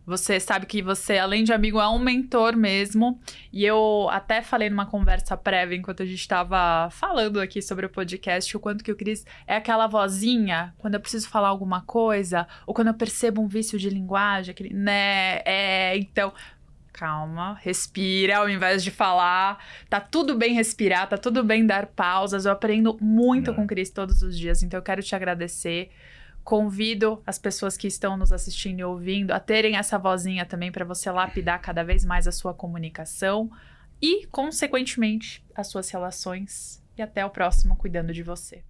Você 0.06 0.40
sabe 0.40 0.66
que 0.66 0.82
você, 0.82 1.18
além 1.18 1.44
de 1.44 1.54
amigo, 1.54 1.80
é 1.80 1.88
um 1.88 2.00
mentor 2.00 2.56
mesmo. 2.56 3.20
E 3.54 3.64
eu 3.64 4.08
até 4.10 4.42
falei 4.42 4.70
numa 4.70 4.86
conversa 4.86 5.38
prévia, 5.38 5.78
enquanto 5.78 6.04
a 6.04 6.06
gente 6.06 6.20
estava 6.20 6.90
falando 6.90 7.40
aqui 7.40 7.62
sobre 7.62 7.86
o 7.86 7.90
podcast, 7.90 8.56
o 8.56 8.60
quanto 8.60 8.84
que 8.84 8.92
o 8.92 8.96
Cris 8.96 9.26
é 9.46 9.56
aquela 9.56 9.88
vozinha, 9.88 10.74
quando 10.78 10.96
eu 10.96 11.00
preciso 11.00 11.30
falar 11.30 11.50
alguma 11.50 11.82
coisa, 11.82 12.48
ou 12.66 12.74
quando 12.74 12.88
eu 12.88 12.94
percebo 12.94 13.42
um 13.42 13.48
vício 13.48 13.78
de 13.78 13.90
linguagem, 13.90 14.52
aquele, 14.52 14.74
né, 14.74 15.42
é, 15.46 15.98
então 15.98 16.34
calma, 16.92 17.58
respira 17.62 18.38
ao 18.38 18.50
invés 18.50 18.84
de 18.84 18.92
falar. 18.92 19.64
Tá 19.90 20.00
tudo 20.00 20.36
bem 20.36 20.54
respirar, 20.54 21.08
tá 21.08 21.18
tudo 21.18 21.44
bem 21.44 21.66
dar 21.66 21.88
pausas. 21.88 22.46
Eu 22.46 22.52
aprendo 22.52 22.98
muito 23.02 23.54
com 23.54 23.64
o 23.64 23.68
Cris 23.68 23.90
todos 23.90 24.22
os 24.22 24.38
dias, 24.38 24.62
então 24.62 24.78
eu 24.78 24.84
quero 24.84 25.02
te 25.02 25.16
agradecer. 25.16 25.90
Convido 26.44 27.22
as 27.26 27.38
pessoas 27.38 27.78
que 27.78 27.88
estão 27.88 28.18
nos 28.18 28.32
assistindo 28.32 28.80
e 28.80 28.84
ouvindo 28.84 29.32
a 29.32 29.40
terem 29.40 29.78
essa 29.78 29.98
vozinha 29.98 30.46
também 30.46 30.72
para 30.72 30.86
você 30.86 31.10
lapidar 31.12 31.62
cada 31.62 31.84
vez 31.84 32.04
mais 32.04 32.28
a 32.28 32.32
sua 32.32 32.54
comunicação 32.54 33.52
e, 34.02 34.26
consequentemente, 34.28 35.46
as 35.56 35.68
suas 35.68 35.90
relações. 35.90 36.82
E 36.98 37.02
até 37.02 37.26
o 37.26 37.30
próximo 37.30 37.76
Cuidando 37.76 38.14
de 38.14 38.24
Você. 38.24 38.64